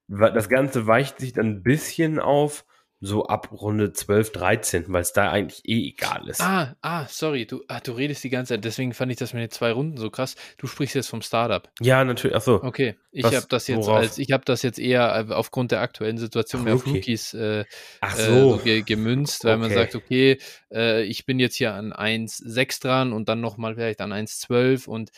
das 0.07 0.49
Ganze 0.49 0.87
weicht 0.87 1.19
sich 1.19 1.33
dann 1.33 1.47
ein 1.47 1.63
bisschen 1.63 2.19
auf, 2.19 2.65
so 3.05 3.25
ab 3.25 3.49
Runde 3.51 3.91
12, 3.91 4.31
13, 4.31 4.85
weil 4.87 5.01
es 5.01 5.11
da 5.11 5.29
eigentlich 5.29 5.67
eh 5.67 5.89
egal 5.89 6.29
ist. 6.29 6.39
Ah, 6.39 6.75
ah, 6.81 7.05
sorry, 7.09 7.45
du, 7.45 7.61
ah, 7.67 7.81
du 7.81 7.91
redest 7.91 8.23
die 8.23 8.29
ganze 8.29 8.53
Zeit, 8.53 8.63
deswegen 8.63 8.93
fand 8.93 9.11
ich 9.11 9.17
das 9.17 9.33
mit 9.33 9.41
den 9.41 9.51
zwei 9.51 9.73
Runden 9.73 9.97
so 9.97 10.09
krass. 10.09 10.35
Du 10.57 10.67
sprichst 10.67 10.95
jetzt 10.95 11.09
vom 11.09 11.21
Startup. 11.21 11.69
Ja, 11.81 12.05
natürlich, 12.05 12.35
achso. 12.35 12.63
Okay, 12.63 12.95
ich 13.11 13.25
habe 13.25 13.45
das 13.49 13.67
jetzt 13.67 13.87
worauf? 13.87 13.97
als, 13.97 14.17
ich 14.17 14.31
habe 14.31 14.45
das 14.45 14.61
jetzt 14.61 14.79
eher 14.79 15.27
äh, 15.29 15.33
aufgrund 15.33 15.71
der 15.71 15.81
aktuellen 15.81 16.17
Situation 16.17 16.61
Ach, 16.61 16.65
mehr 16.65 16.75
auf 16.75 16.87
Rookies 16.87 17.33
äh, 17.33 17.65
Ach 17.99 18.15
so. 18.15 18.61
Äh, 18.65 18.77
so 18.77 18.83
gemünzt, 18.85 19.43
weil 19.43 19.55
okay. 19.55 19.61
man 19.61 19.73
sagt, 19.73 19.95
okay, 19.95 20.37
äh, 20.71 21.03
ich 21.03 21.25
bin 21.25 21.39
jetzt 21.39 21.55
hier 21.55 21.73
an 21.73 21.91
1,6 21.91 22.81
dran 22.81 23.11
und 23.11 23.27
dann 23.27 23.41
nochmal 23.41 23.75
vielleicht 23.75 23.99
an 23.99 24.13
1,12 24.13 24.87
und 24.87 25.11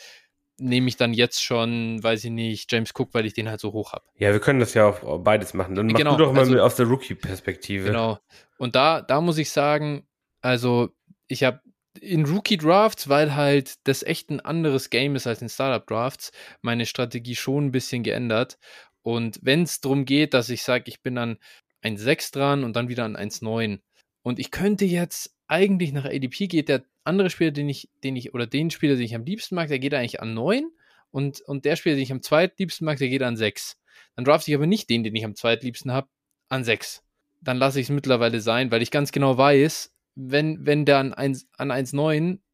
nehme 0.58 0.88
ich 0.88 0.96
dann 0.96 1.12
jetzt 1.12 1.42
schon, 1.42 2.02
weiß 2.02 2.24
ich 2.24 2.30
nicht, 2.30 2.72
James 2.72 2.92
Cook, 2.96 3.10
weil 3.12 3.26
ich 3.26 3.34
den 3.34 3.48
halt 3.48 3.60
so 3.60 3.72
hoch 3.72 3.92
habe. 3.92 4.04
Ja, 4.18 4.32
wir 4.32 4.40
können 4.40 4.60
das 4.60 4.74
ja 4.74 4.86
auch 4.86 5.18
beides 5.18 5.54
machen. 5.54 5.74
Dann 5.74 5.86
mach 5.86 5.98
genau, 5.98 6.16
du 6.16 6.24
doch 6.24 6.32
mal 6.32 6.40
also, 6.40 6.58
aus 6.60 6.76
der 6.76 6.86
Rookie-Perspektive. 6.86 7.86
Genau. 7.86 8.18
Und 8.58 8.74
da, 8.74 9.02
da 9.02 9.20
muss 9.20 9.38
ich 9.38 9.50
sagen, 9.50 10.06
also 10.40 10.90
ich 11.28 11.44
habe 11.44 11.60
in 12.00 12.24
Rookie-Drafts, 12.24 13.08
weil 13.08 13.34
halt 13.34 13.86
das 13.86 14.02
echt 14.02 14.30
ein 14.30 14.40
anderes 14.40 14.90
Game 14.90 15.16
ist 15.16 15.26
als 15.26 15.42
in 15.42 15.48
Startup-Drafts, 15.48 16.32
meine 16.62 16.86
Strategie 16.86 17.36
schon 17.36 17.66
ein 17.66 17.72
bisschen 17.72 18.02
geändert. 18.02 18.58
Und 19.02 19.38
wenn 19.42 19.62
es 19.62 19.80
darum 19.80 20.04
geht, 20.04 20.34
dass 20.34 20.48
ich 20.48 20.62
sage, 20.62 20.84
ich 20.86 21.02
bin 21.02 21.18
an 21.18 21.38
1,6 21.82 22.32
dran 22.32 22.64
und 22.64 22.74
dann 22.74 22.88
wieder 22.88 23.04
an 23.04 23.16
1,9 23.16 23.80
und 24.22 24.38
ich 24.38 24.50
könnte 24.50 24.84
jetzt 24.84 25.35
eigentlich 25.48 25.92
nach 25.92 26.04
ADP 26.04 26.48
geht 26.48 26.68
der 26.68 26.84
andere 27.04 27.30
Spieler, 27.30 27.50
den 27.50 27.68
ich, 27.68 27.88
den 28.02 28.16
ich, 28.16 28.34
oder 28.34 28.46
den 28.46 28.70
Spieler, 28.70 28.96
den 28.96 29.04
ich 29.04 29.14
am 29.14 29.24
liebsten 29.24 29.54
mag, 29.54 29.68
der 29.68 29.78
geht 29.78 29.94
eigentlich 29.94 30.20
an 30.20 30.34
9 30.34 30.70
und, 31.10 31.40
und 31.42 31.64
der 31.64 31.76
Spieler, 31.76 31.94
den 31.94 32.02
ich 32.02 32.12
am 32.12 32.22
zweitliebsten 32.22 32.84
mag, 32.84 32.98
der 32.98 33.08
geht 33.08 33.22
an 33.22 33.36
6. 33.36 33.78
Dann 34.16 34.24
draft 34.24 34.46
ich 34.48 34.54
aber 34.54 34.66
nicht 34.66 34.90
den, 34.90 35.04
den 35.04 35.14
ich 35.14 35.24
am 35.24 35.34
zweitliebsten 35.34 35.92
habe, 35.92 36.08
an 36.48 36.64
6. 36.64 37.02
Dann 37.40 37.58
lasse 37.58 37.80
ich 37.80 37.86
es 37.86 37.90
mittlerweile 37.90 38.40
sein, 38.40 38.70
weil 38.70 38.82
ich 38.82 38.90
ganz 38.90 39.12
genau 39.12 39.38
weiß, 39.38 39.94
wenn, 40.14 40.64
wenn 40.66 40.84
der 40.84 40.98
an 40.98 41.14
1,9 41.14 41.44
an 41.58 41.70
1, 41.70 41.92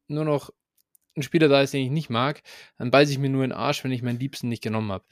nur 0.07 0.25
noch 0.25 0.51
ein 1.15 1.23
Spieler 1.23 1.47
da 1.47 1.61
ist, 1.61 1.73
den 1.73 1.83
ich 1.83 1.91
nicht 1.91 2.09
mag, 2.09 2.41
dann 2.77 2.91
beiße 2.91 3.11
ich 3.11 3.19
mir 3.19 3.29
nur 3.29 3.43
in 3.43 3.51
den 3.51 3.57
Arsch, 3.57 3.83
wenn 3.83 3.91
ich 3.91 4.01
meinen 4.01 4.19
Liebsten 4.19 4.49
nicht 4.49 4.63
genommen 4.63 4.91
habe. 4.91 5.05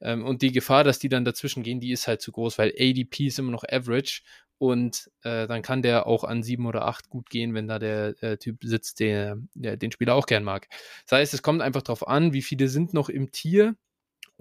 Ähm, 0.00 0.24
und 0.24 0.42
die 0.42 0.52
Gefahr, 0.52 0.84
dass 0.84 0.98
die 0.98 1.08
dann 1.08 1.24
dazwischen 1.24 1.62
gehen, 1.62 1.80
die 1.80 1.92
ist 1.92 2.08
halt 2.08 2.22
zu 2.22 2.32
groß, 2.32 2.58
weil 2.58 2.72
ADP 2.78 3.26
ist 3.26 3.38
immer 3.38 3.50
noch 3.50 3.64
Average 3.64 4.22
und 4.62 5.10
äh, 5.24 5.48
dann 5.48 5.62
kann 5.62 5.82
der 5.82 6.06
auch 6.06 6.22
an 6.22 6.44
sieben 6.44 6.66
oder 6.66 6.86
acht 6.86 7.08
gut 7.08 7.30
gehen, 7.30 7.52
wenn 7.52 7.66
da 7.66 7.80
der 7.80 8.14
äh, 8.22 8.36
Typ 8.36 8.62
sitzt, 8.62 9.00
der, 9.00 9.36
der 9.54 9.76
den 9.76 9.90
Spieler 9.90 10.14
auch 10.14 10.26
gern 10.26 10.44
mag. 10.44 10.68
Das 11.08 11.18
heißt, 11.18 11.34
es 11.34 11.42
kommt 11.42 11.62
einfach 11.62 11.82
darauf 11.82 12.06
an, 12.06 12.32
wie 12.32 12.42
viele 12.42 12.68
sind 12.68 12.94
noch 12.94 13.08
im 13.08 13.32
Tier 13.32 13.74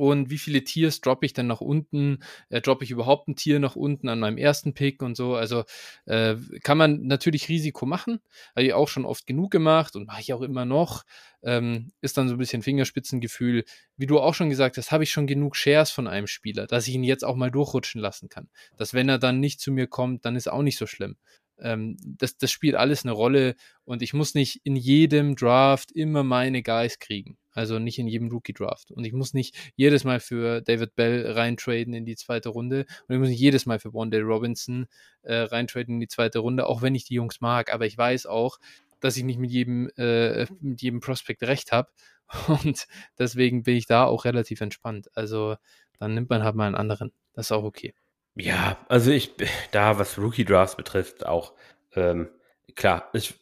und 0.02 0.32
wie 0.32 0.40
viele 0.40 0.64
Tiers 0.64 1.00
droppe 1.00 1.28
ich 1.28 1.34
dann 1.34 1.46
nach 1.46 1.62
unten? 1.62 2.24
Äh, 2.50 2.60
droppe 2.60 2.84
ich 2.84 2.90
überhaupt 2.90 3.28
ein 3.28 3.36
Tier 3.36 3.60
nach 3.60 3.76
unten 3.76 4.10
an 4.10 4.20
meinem 4.20 4.40
ersten 4.40 4.74
Pick 4.74 5.04
und 5.04 5.16
so? 5.16 5.36
Also 5.36 5.64
äh, 6.06 6.38
kann 6.64 6.80
man 6.80 7.06
natürlich 7.06 7.50
Risiko 7.50 7.86
machen. 7.86 8.20
Habe 8.56 8.66
ich 8.66 8.74
auch 8.74 8.88
schon 8.88 9.06
oft 9.06 9.28
genug 9.28 9.52
gemacht 9.52 9.96
und 9.96 10.08
mache 10.08 10.22
ich 10.22 10.34
auch 10.34 10.42
immer 10.42 10.66
noch. 10.66 11.04
Ähm, 11.44 11.92
ist 12.02 12.18
dann 12.18 12.28
so 12.28 12.34
ein 12.34 12.40
bisschen 12.40 12.64
Fingerspitzengefühl. 12.64 13.64
Wie 13.96 14.08
du 14.08 14.20
auch 14.20 14.34
schon 14.34 14.50
gesagt 14.50 14.78
hast, 14.78 14.92
habe 14.92 15.04
ich 15.04 15.12
schon 15.12 15.28
genug 15.28 15.56
Shares 15.56 15.92
von 15.92 16.08
einem 16.08 16.26
Spieler, 16.26 16.66
dass 16.66 16.88
ich 16.88 16.96
ihn 16.96 17.04
jetzt 17.04 17.24
auch 17.24 17.36
mal 17.36 17.52
durchrutschen 17.52 18.02
lassen 18.02 18.28
kann. 18.28 18.50
Dass 18.78 18.96
wenn 18.96 19.08
er 19.08 19.20
dann 19.20 19.40
nicht 19.40 19.60
zu 19.60 19.72
mir 19.72 19.86
kommt, 19.86 20.26
dann 20.26 20.36
ist 20.36 20.50
auch 20.50 20.64
nicht 20.64 20.80
so 20.80 20.88
schlimm 20.88 21.16
ähm, 21.60 21.96
das, 22.04 22.38
das 22.38 22.50
spielt 22.50 22.74
alles 22.74 23.06
eine 23.06 23.12
Rolle 23.12 23.56
und 23.84 24.02
ich 24.02 24.16
muss 24.16 24.34
nicht 24.34 24.62
in 24.64 24.76
jedem 24.76 25.36
Draft 25.36 25.92
immer 25.92 26.24
meine 26.24 26.64
Guys 26.64 26.98
kriegen. 26.98 27.38
Also 27.54 27.80
nicht 27.80 28.00
in 28.00 28.08
jedem 28.08 28.30
Rookie-Draft. 28.30 28.92
Und 28.92 29.06
ich 29.06 29.14
muss 29.14 29.34
nicht 29.34 29.56
jedes 29.76 30.04
Mal 30.04 30.20
für 30.20 30.62
David 30.62 30.96
Bell 30.96 31.32
reintraden 31.32 31.94
in 31.94 32.06
die 32.06 32.16
zweite 32.16 32.50
Runde. 32.50 32.86
Und 33.08 33.16
ich 33.16 33.20
muss 33.20 33.30
nicht 33.30 33.40
jedes 33.40 33.66
Mal 33.66 33.80
für 33.80 33.94
Wondell 33.94 34.24
Robinson 34.24 34.88
äh, 35.24 35.36
reintraden 35.36 35.96
in 35.96 36.00
die 36.00 36.08
zweite 36.08 36.40
Runde, 36.40 36.68
auch 36.68 36.82
wenn 36.82 36.96
ich 36.96 37.06
die 37.06 37.16
Jungs 37.16 37.42
mag. 37.42 37.74
Aber 37.74 37.86
ich 37.86 37.98
weiß 37.98 38.26
auch, 38.26 38.58
dass 39.00 39.18
ich 39.18 39.24
nicht 39.24 39.40
mit 39.40 39.52
jedem, 39.52 39.90
äh, 39.98 40.46
mit 40.62 40.82
jedem 40.82 41.00
Prospekt 41.00 41.44
recht 41.44 41.72
habe. 41.72 41.90
Und 42.48 42.88
deswegen 43.20 43.64
bin 43.64 43.76
ich 43.76 43.88
da 43.88 44.06
auch 44.06 44.26
relativ 44.26 44.62
entspannt. 44.62 45.10
Also 45.16 45.56
dann 46.00 46.14
nimmt 46.14 46.30
man 46.30 46.44
halt 46.44 46.56
mal 46.56 46.68
einen 46.68 46.76
anderen. 46.76 47.12
Das 47.34 47.48
ist 47.48 47.52
auch 47.52 47.64
okay. 47.64 47.94
Ja, 48.36 48.78
also 48.88 49.12
ich, 49.12 49.34
da, 49.72 50.00
was 50.00 50.18
Rookie 50.18 50.46
Drafts 50.46 50.78
betrifft, 50.78 51.26
auch, 51.26 51.54
ähm, 51.96 52.30
klar, 52.76 53.10
ich, 53.14 53.34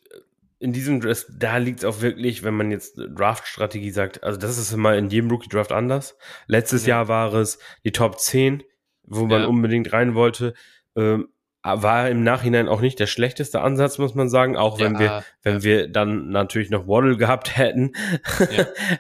in 0.60 0.74
diesem, 0.74 1.02
da 1.38 1.58
liegt 1.58 1.80
es 1.80 1.86
auch 1.86 2.02
wirklich, 2.02 2.44
wenn 2.44 2.54
man 2.54 2.70
jetzt 2.70 2.98
Draft-Strategie 2.98 3.92
sagt, 3.92 4.24
also 4.24 4.38
das 4.38 4.58
ist 4.58 4.74
immer 4.74 4.96
in 4.96 5.10
jedem 5.10 5.32
Rookie-Draft 5.32 5.72
anders. 5.72 6.18
Letztes 6.48 6.86
ja. 6.86 6.98
Jahr 6.98 7.08
war 7.08 7.34
es 7.34 7.60
die 7.86 7.94
Top 7.94 8.20
10, 8.20 8.64
wo 9.04 9.26
man 9.26 9.42
ja. 9.42 9.48
unbedingt 9.48 9.94
rein 9.94 10.16
wollte. 10.16 10.54
Ähm, 10.98 11.30
war 11.64 12.10
im 12.10 12.24
Nachhinein 12.24 12.68
auch 12.68 12.82
nicht 12.82 13.00
der 13.00 13.08
schlechteste 13.08 13.62
Ansatz, 13.62 13.98
muss 13.98 14.16
man 14.16 14.30
sagen, 14.30 14.56
auch 14.56 14.80
wenn 14.80 14.94
ja, 14.94 15.00
wir, 15.00 15.24
wenn 15.44 15.64
wir 15.64 15.88
dann 15.88 16.30
natürlich 16.30 16.70
noch 16.70 16.88
Waddle 16.88 17.18
gehabt 17.18 17.58
hätten. 17.58 17.94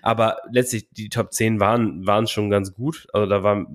Aber 0.02 0.38
letztlich 0.52 0.90
die 0.92 1.10
Top 1.10 1.34
10 1.34 1.60
waren, 1.60 2.06
waren 2.06 2.28
schon 2.28 2.50
ganz 2.50 2.74
gut. 2.74 3.08
Also 3.14 3.28
da 3.28 3.44
war 3.44 3.66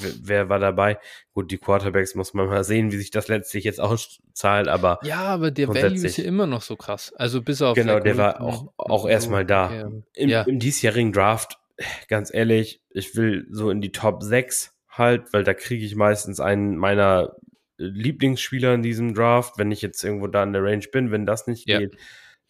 wer 0.00 0.48
war 0.48 0.58
dabei? 0.58 0.98
Gut, 1.32 1.50
die 1.50 1.58
Quarterbacks 1.58 2.14
muss 2.14 2.34
man 2.34 2.46
mal 2.46 2.64
sehen, 2.64 2.92
wie 2.92 2.96
sich 2.96 3.10
das 3.10 3.28
letztlich 3.28 3.64
jetzt 3.64 3.80
auszahlt, 3.80 4.68
aber. 4.68 4.98
Ja, 5.02 5.20
aber 5.20 5.50
der 5.50 5.68
Value 5.68 6.04
ist 6.04 6.16
ja 6.16 6.24
immer 6.24 6.46
noch 6.46 6.62
so 6.62 6.76
krass. 6.76 7.12
Also 7.16 7.42
bis 7.42 7.62
auf. 7.62 7.74
Genau, 7.74 8.00
der 8.00 8.16
war 8.16 8.40
auch, 8.40 8.72
auch 8.76 9.08
erstmal 9.08 9.44
da. 9.44 9.66
Okay. 9.66 10.02
Im, 10.14 10.28
ja. 10.28 10.42
Im 10.42 10.58
diesjährigen 10.58 11.12
Draft, 11.12 11.58
ganz 12.08 12.32
ehrlich, 12.32 12.82
ich 12.90 13.16
will 13.16 13.46
so 13.50 13.70
in 13.70 13.80
die 13.80 13.92
Top 13.92 14.22
6 14.22 14.74
halt, 14.88 15.32
weil 15.32 15.44
da 15.44 15.54
kriege 15.54 15.84
ich 15.84 15.94
meistens 15.94 16.40
einen 16.40 16.76
meiner 16.76 17.36
Lieblingsspieler 17.78 18.74
in 18.74 18.82
diesem 18.82 19.14
Draft, 19.14 19.58
wenn 19.58 19.72
ich 19.72 19.82
jetzt 19.82 20.02
irgendwo 20.04 20.26
da 20.26 20.42
in 20.42 20.52
der 20.52 20.62
Range 20.62 20.84
bin, 20.92 21.10
wenn 21.10 21.26
das 21.26 21.46
nicht 21.46 21.68
ja. 21.68 21.78
geht, 21.78 21.96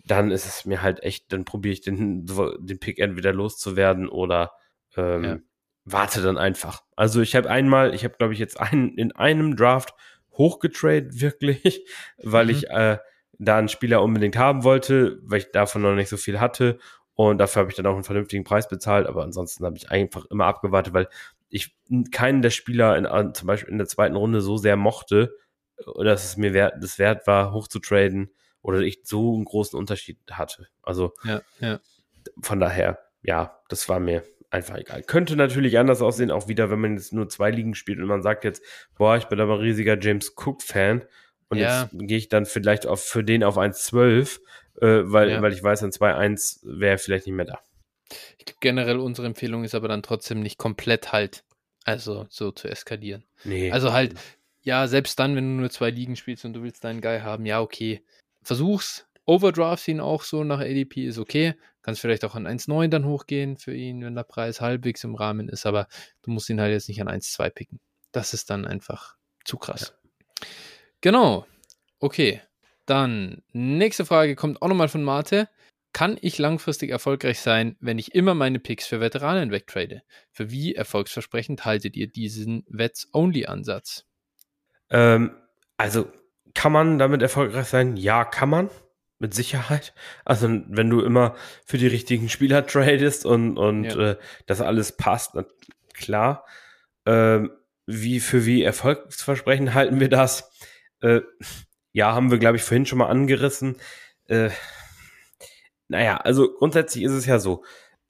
dann 0.04 0.32
ist 0.32 0.46
es 0.46 0.64
mir 0.64 0.82
halt 0.82 1.02
echt, 1.04 1.32
dann 1.32 1.44
probiere 1.44 1.72
ich 1.72 1.80
den, 1.80 2.26
den 2.26 2.78
Pick 2.80 2.98
entweder 2.98 3.32
loszuwerden 3.32 4.08
oder 4.08 4.52
ähm, 4.96 5.24
ja 5.24 5.38
warte 5.84 6.22
dann 6.22 6.38
einfach. 6.38 6.82
Also 6.96 7.20
ich 7.20 7.34
habe 7.34 7.50
einmal, 7.50 7.94
ich 7.94 8.04
habe 8.04 8.14
glaube 8.16 8.32
ich 8.32 8.38
jetzt 8.38 8.60
einen 8.60 8.96
in 8.96 9.12
einem 9.12 9.56
Draft 9.56 9.94
hochgetradet 10.32 11.20
wirklich, 11.20 11.86
weil 12.22 12.44
mhm. 12.46 12.50
ich 12.50 12.70
äh, 12.70 12.98
da 13.38 13.58
einen 13.58 13.68
Spieler 13.68 14.02
unbedingt 14.02 14.36
haben 14.36 14.64
wollte, 14.64 15.18
weil 15.22 15.38
ich 15.38 15.50
davon 15.50 15.82
noch 15.82 15.94
nicht 15.94 16.08
so 16.08 16.16
viel 16.16 16.40
hatte. 16.40 16.78
Und 17.14 17.38
dafür 17.38 17.60
habe 17.60 17.70
ich 17.70 17.76
dann 17.76 17.86
auch 17.86 17.94
einen 17.94 18.04
vernünftigen 18.04 18.44
Preis 18.44 18.68
bezahlt. 18.68 19.06
Aber 19.06 19.22
ansonsten 19.22 19.64
habe 19.64 19.76
ich 19.76 19.90
einfach 19.90 20.24
immer 20.26 20.46
abgewartet, 20.46 20.94
weil 20.94 21.08
ich 21.48 21.76
keinen 22.10 22.40
der 22.40 22.50
Spieler 22.50 22.96
in, 22.96 23.34
zum 23.34 23.46
Beispiel 23.46 23.70
in 23.70 23.78
der 23.78 23.86
zweiten 23.86 24.16
Runde 24.16 24.40
so 24.40 24.56
sehr 24.56 24.76
mochte, 24.76 25.36
dass 26.02 26.24
es 26.24 26.36
mir 26.36 26.54
wert, 26.54 26.74
das 26.80 26.98
wert 26.98 27.26
war, 27.26 27.52
hoch 27.52 27.68
zu 27.68 27.80
traden 27.80 28.30
oder 28.62 28.78
ich 28.78 29.00
so 29.04 29.34
einen 29.34 29.44
großen 29.44 29.78
Unterschied 29.78 30.18
hatte. 30.30 30.68
Also 30.82 31.12
ja, 31.24 31.42
ja. 31.60 31.80
von 32.40 32.60
daher, 32.60 32.98
ja, 33.22 33.60
das 33.68 33.88
war 33.88 34.00
mir 34.00 34.24
einfach 34.52 34.76
egal. 34.76 35.02
Könnte 35.02 35.36
natürlich 35.36 35.78
anders 35.78 36.02
aussehen, 36.02 36.30
auch 36.30 36.48
wieder, 36.48 36.70
wenn 36.70 36.80
man 36.80 36.94
jetzt 36.94 37.12
nur 37.12 37.28
zwei 37.28 37.50
Ligen 37.50 37.74
spielt 37.74 37.98
und 37.98 38.06
man 38.06 38.22
sagt 38.22 38.44
jetzt, 38.44 38.62
boah, 38.96 39.16
ich 39.16 39.24
bin 39.24 39.40
aber 39.40 39.60
riesiger 39.60 39.98
James 39.98 40.34
Cook-Fan 40.36 41.04
und 41.48 41.58
ja. 41.58 41.82
jetzt 41.82 41.90
gehe 41.92 42.18
ich 42.18 42.28
dann 42.28 42.46
vielleicht 42.46 42.86
auf, 42.86 43.02
für 43.02 43.24
den 43.24 43.44
auf 43.44 43.58
1,12, 43.58 44.40
äh, 44.80 45.10
weil, 45.10 45.30
ja. 45.30 45.42
weil 45.42 45.52
ich 45.52 45.62
weiß, 45.62 45.82
an 45.82 45.90
2,1 45.90 46.60
wäre 46.62 46.92
er 46.92 46.98
vielleicht 46.98 47.26
nicht 47.26 47.36
mehr 47.36 47.46
da. 47.46 47.60
Ich 48.38 48.44
glaube, 48.44 48.58
generell 48.60 48.98
unsere 48.98 49.26
Empfehlung 49.26 49.64
ist 49.64 49.74
aber 49.74 49.88
dann 49.88 50.02
trotzdem 50.02 50.40
nicht 50.40 50.58
komplett 50.58 51.12
halt, 51.12 51.44
also 51.84 52.26
so 52.28 52.52
zu 52.52 52.68
eskalieren. 52.68 53.24
Nee. 53.44 53.70
Also 53.70 53.92
halt, 53.92 54.14
ja, 54.62 54.86
selbst 54.86 55.18
dann, 55.18 55.34
wenn 55.34 55.56
du 55.56 55.60
nur 55.62 55.70
zwei 55.70 55.90
Ligen 55.90 56.16
spielst 56.16 56.44
und 56.44 56.52
du 56.52 56.62
willst 56.62 56.84
deinen 56.84 57.00
Guy 57.00 57.20
haben, 57.20 57.46
ja, 57.46 57.60
okay. 57.60 58.02
Versuch's. 58.42 59.06
Overdraft 59.24 59.86
ihn 59.88 60.00
auch 60.00 60.22
so 60.24 60.44
nach 60.44 60.60
ADP 60.60 61.06
ist 61.06 61.18
okay. 61.18 61.54
Kannst 61.82 62.00
vielleicht 62.00 62.24
auch 62.24 62.34
an 62.34 62.46
1,9 62.46 62.88
dann 62.88 63.04
hochgehen 63.04 63.56
für 63.56 63.74
ihn, 63.74 64.04
wenn 64.04 64.14
der 64.14 64.24
Preis 64.24 64.60
halbwegs 64.60 65.04
im 65.04 65.14
Rahmen 65.14 65.48
ist, 65.48 65.66
aber 65.66 65.88
du 66.22 66.30
musst 66.30 66.48
ihn 66.50 66.60
halt 66.60 66.72
jetzt 66.72 66.88
nicht 66.88 67.00
an 67.00 67.08
1,2 67.08 67.50
picken. 67.50 67.80
Das 68.12 68.34
ist 68.34 68.50
dann 68.50 68.64
einfach 68.64 69.16
zu 69.44 69.56
krass. 69.56 69.94
Ja. 70.40 70.46
Genau. 71.00 71.46
Okay. 71.98 72.40
Dann, 72.86 73.42
nächste 73.52 74.04
Frage 74.04 74.34
kommt 74.34 74.60
auch 74.60 74.68
nochmal 74.68 74.88
von 74.88 75.04
Marte. 75.04 75.48
Kann 75.92 76.18
ich 76.20 76.38
langfristig 76.38 76.90
erfolgreich 76.90 77.38
sein, 77.40 77.76
wenn 77.80 77.98
ich 77.98 78.14
immer 78.14 78.34
meine 78.34 78.58
Picks 78.58 78.86
für 78.86 79.00
Veteranen 79.00 79.50
wegtrade? 79.50 80.02
Für 80.30 80.50
wie 80.50 80.74
erfolgsversprechend 80.74 81.64
haltet 81.64 81.96
ihr 81.96 82.08
diesen 82.08 82.64
Vets-Only-Ansatz? 82.68 84.06
Ähm, 84.90 85.36
also 85.76 86.10
kann 86.54 86.72
man 86.72 86.98
damit 86.98 87.22
erfolgreich 87.22 87.66
sein? 87.66 87.96
Ja, 87.96 88.24
kann 88.24 88.48
man. 88.48 88.70
Mit 89.22 89.34
Sicherheit. 89.34 89.94
Also 90.24 90.48
wenn 90.48 90.90
du 90.90 91.00
immer 91.00 91.36
für 91.64 91.78
die 91.78 91.86
richtigen 91.86 92.28
Spieler 92.28 92.66
tradest 92.66 93.24
und, 93.24 93.56
und 93.56 93.84
ja. 93.84 94.10
äh, 94.10 94.16
das 94.46 94.60
alles 94.60 94.96
passt, 94.96 95.36
na, 95.36 95.44
klar. 95.94 96.44
Ähm, 97.06 97.52
wie 97.86 98.18
für 98.18 98.46
wie 98.46 98.64
erfolgsversprechend 98.64 99.74
halten 99.74 100.00
wir 100.00 100.08
das? 100.08 100.50
Äh, 101.02 101.20
ja, 101.92 102.12
haben 102.14 102.32
wir, 102.32 102.38
glaube 102.38 102.56
ich, 102.56 102.64
vorhin 102.64 102.84
schon 102.84 102.98
mal 102.98 103.06
angerissen. 103.06 103.76
Äh, 104.26 104.50
naja, 105.86 106.16
also 106.16 106.52
grundsätzlich 106.52 107.04
ist 107.04 107.12
es 107.12 107.26
ja 107.26 107.38
so, 107.38 107.64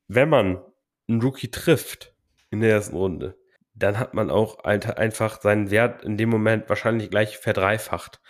wenn 0.08 0.30
man 0.30 0.64
einen 1.08 1.20
Rookie 1.20 1.50
trifft 1.50 2.14
in 2.50 2.62
der 2.62 2.70
ersten 2.70 2.96
Runde, 2.96 3.36
dann 3.74 3.98
hat 3.98 4.14
man 4.14 4.30
auch 4.30 4.64
einfach 4.64 5.42
seinen 5.42 5.70
Wert 5.70 6.04
in 6.04 6.16
dem 6.16 6.30
Moment 6.30 6.70
wahrscheinlich 6.70 7.10
gleich 7.10 7.36
verdreifacht. 7.36 8.22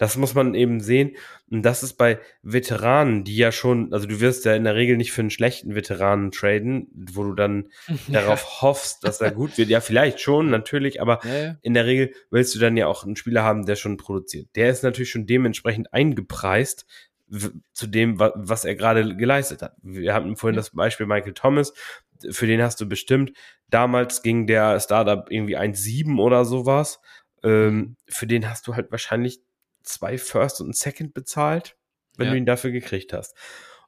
Das 0.00 0.16
muss 0.16 0.34
man 0.34 0.54
eben 0.54 0.80
sehen. 0.80 1.14
Und 1.50 1.60
das 1.60 1.82
ist 1.82 1.98
bei 1.98 2.18
Veteranen, 2.40 3.22
die 3.22 3.36
ja 3.36 3.52
schon, 3.52 3.92
also 3.92 4.06
du 4.06 4.18
wirst 4.20 4.46
ja 4.46 4.54
in 4.54 4.64
der 4.64 4.74
Regel 4.74 4.96
nicht 4.96 5.12
für 5.12 5.20
einen 5.20 5.28
schlechten 5.28 5.74
Veteranen 5.74 6.32
traden, 6.32 6.88
wo 7.12 7.22
du 7.22 7.34
dann 7.34 7.68
ja. 8.08 8.22
darauf 8.22 8.62
hoffst, 8.62 9.04
dass 9.04 9.20
er 9.20 9.30
gut 9.30 9.58
wird. 9.58 9.68
Ja, 9.68 9.82
vielleicht 9.82 10.18
schon, 10.18 10.48
natürlich, 10.48 11.02
aber 11.02 11.20
ja, 11.22 11.56
in 11.60 11.74
der 11.74 11.84
Regel 11.84 12.14
willst 12.30 12.54
du 12.54 12.58
dann 12.58 12.78
ja 12.78 12.86
auch 12.86 13.04
einen 13.04 13.14
Spieler 13.14 13.42
haben, 13.42 13.66
der 13.66 13.76
schon 13.76 13.98
produziert. 13.98 14.48
Der 14.56 14.70
ist 14.70 14.82
natürlich 14.82 15.10
schon 15.10 15.26
dementsprechend 15.26 15.92
eingepreist, 15.92 16.86
zu 17.74 17.86
dem, 17.86 18.18
was 18.18 18.64
er 18.64 18.76
gerade 18.76 19.16
geleistet 19.16 19.60
hat. 19.60 19.76
Wir 19.82 20.14
hatten 20.14 20.34
vorhin 20.34 20.56
das 20.56 20.70
Beispiel 20.70 21.06
Michael 21.06 21.34
Thomas, 21.34 21.74
für 22.30 22.46
den 22.46 22.62
hast 22.62 22.80
du 22.80 22.88
bestimmt, 22.88 23.32
damals 23.68 24.22
ging 24.22 24.46
der 24.46 24.80
Startup 24.80 25.30
irgendwie 25.30 25.58
1,7 25.58 26.18
oder 26.18 26.46
sowas. 26.46 27.00
Ähm, 27.44 27.96
für 28.08 28.26
den 28.26 28.48
hast 28.48 28.66
du 28.66 28.74
halt 28.74 28.90
wahrscheinlich 28.90 29.40
zwei 29.82 30.18
First 30.18 30.60
und 30.60 30.70
ein 30.70 30.72
Second 30.72 31.14
bezahlt, 31.14 31.76
wenn 32.16 32.26
ja. 32.26 32.32
du 32.32 32.38
ihn 32.38 32.46
dafür 32.46 32.70
gekriegt 32.70 33.12
hast. 33.12 33.36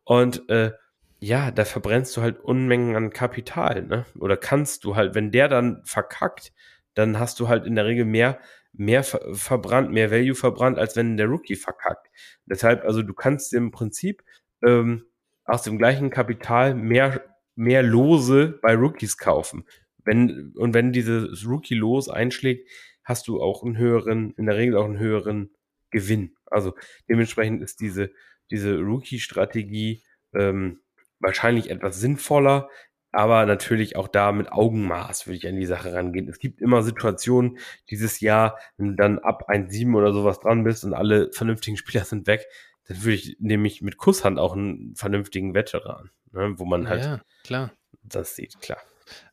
Und 0.04 0.48
äh, 0.48 0.72
ja, 1.20 1.50
da 1.50 1.64
verbrennst 1.64 2.16
du 2.16 2.22
halt 2.22 2.40
Unmengen 2.40 2.96
an 2.96 3.10
Kapital, 3.10 3.82
ne? 3.82 4.06
Oder 4.18 4.36
kannst 4.36 4.84
du 4.84 4.96
halt, 4.96 5.14
wenn 5.14 5.30
der 5.30 5.48
dann 5.48 5.82
verkackt, 5.84 6.52
dann 6.94 7.18
hast 7.18 7.38
du 7.40 7.48
halt 7.48 7.64
in 7.64 7.76
der 7.76 7.86
Regel 7.86 8.04
mehr, 8.04 8.40
mehr 8.72 9.04
ver 9.04 9.20
verbrannt, 9.34 9.92
mehr 9.92 10.10
Value 10.10 10.34
verbrannt, 10.34 10.78
als 10.78 10.96
wenn 10.96 11.16
der 11.16 11.26
Rookie 11.26 11.56
verkackt. 11.56 12.08
Deshalb, 12.46 12.84
also 12.84 13.02
du 13.02 13.14
kannst 13.14 13.54
im 13.54 13.70
Prinzip 13.70 14.24
ähm, 14.64 15.04
aus 15.44 15.62
dem 15.62 15.78
gleichen 15.78 16.10
Kapital 16.10 16.74
mehr 16.74 17.22
mehr 17.54 17.82
Lose 17.82 18.58
bei 18.62 18.74
Rookies 18.74 19.16
kaufen. 19.18 19.64
Wenn, 20.04 20.52
und 20.56 20.74
wenn 20.74 20.92
dieses 20.92 21.46
Rookie-Los 21.46 22.08
einschlägt, 22.08 22.68
hast 23.04 23.28
du 23.28 23.40
auch 23.40 23.62
einen 23.62 23.76
höheren, 23.76 24.32
in 24.36 24.46
der 24.46 24.56
Regel 24.56 24.76
auch 24.76 24.84
einen 24.84 24.98
höheren 24.98 25.50
Gewinn. 25.92 26.34
Also 26.46 26.74
dementsprechend 27.08 27.62
ist 27.62 27.80
diese, 27.80 28.10
diese 28.50 28.78
Rookie-Strategie 28.78 30.02
ähm, 30.34 30.80
wahrscheinlich 31.20 31.70
etwas 31.70 32.00
sinnvoller, 32.00 32.68
aber 33.12 33.44
natürlich 33.44 33.96
auch 33.96 34.08
da 34.08 34.32
mit 34.32 34.50
Augenmaß 34.50 35.26
würde 35.26 35.36
ich 35.36 35.46
an 35.46 35.56
die 35.56 35.66
Sache 35.66 35.92
rangehen. 35.92 36.28
Es 36.28 36.38
gibt 36.38 36.60
immer 36.60 36.82
Situationen 36.82 37.58
dieses 37.90 38.20
Jahr, 38.20 38.58
wenn 38.78 38.88
du 38.88 38.94
dann 38.96 39.18
ab 39.18 39.50
1,7 39.50 39.94
oder 39.94 40.12
sowas 40.12 40.40
dran 40.40 40.64
bist 40.64 40.84
und 40.84 40.94
alle 40.94 41.30
vernünftigen 41.32 41.76
Spieler 41.78 42.04
sind 42.04 42.26
weg, 42.26 42.46
dann 42.88 43.02
würde 43.04 43.14
ich 43.14 43.36
nämlich 43.38 43.82
mit 43.82 43.98
Kusshand 43.98 44.38
auch 44.38 44.54
einen 44.54 44.96
vernünftigen 44.96 45.54
Veteran, 45.54 46.10
ne, 46.32 46.54
wo 46.56 46.64
man 46.64 46.88
halt 46.88 47.04
ja, 47.04 47.20
klar. 47.44 47.70
das 48.02 48.34
sieht, 48.34 48.60
klar. 48.60 48.78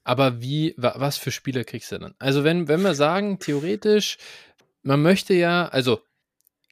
Aber 0.03 0.41
wie, 0.41 0.73
was 0.77 1.18
für 1.18 1.31
Spieler 1.31 1.64
kriegst 1.64 1.91
du 1.91 1.99
dann? 1.99 2.15
Also, 2.19 2.44
wenn, 2.44 2.68
wenn 2.68 2.81
wir 2.81 2.95
sagen, 2.95 3.40
theoretisch, 3.40 4.18
man 4.81 5.02
möchte 5.02 5.34
ja, 5.34 5.68
also 5.68 6.02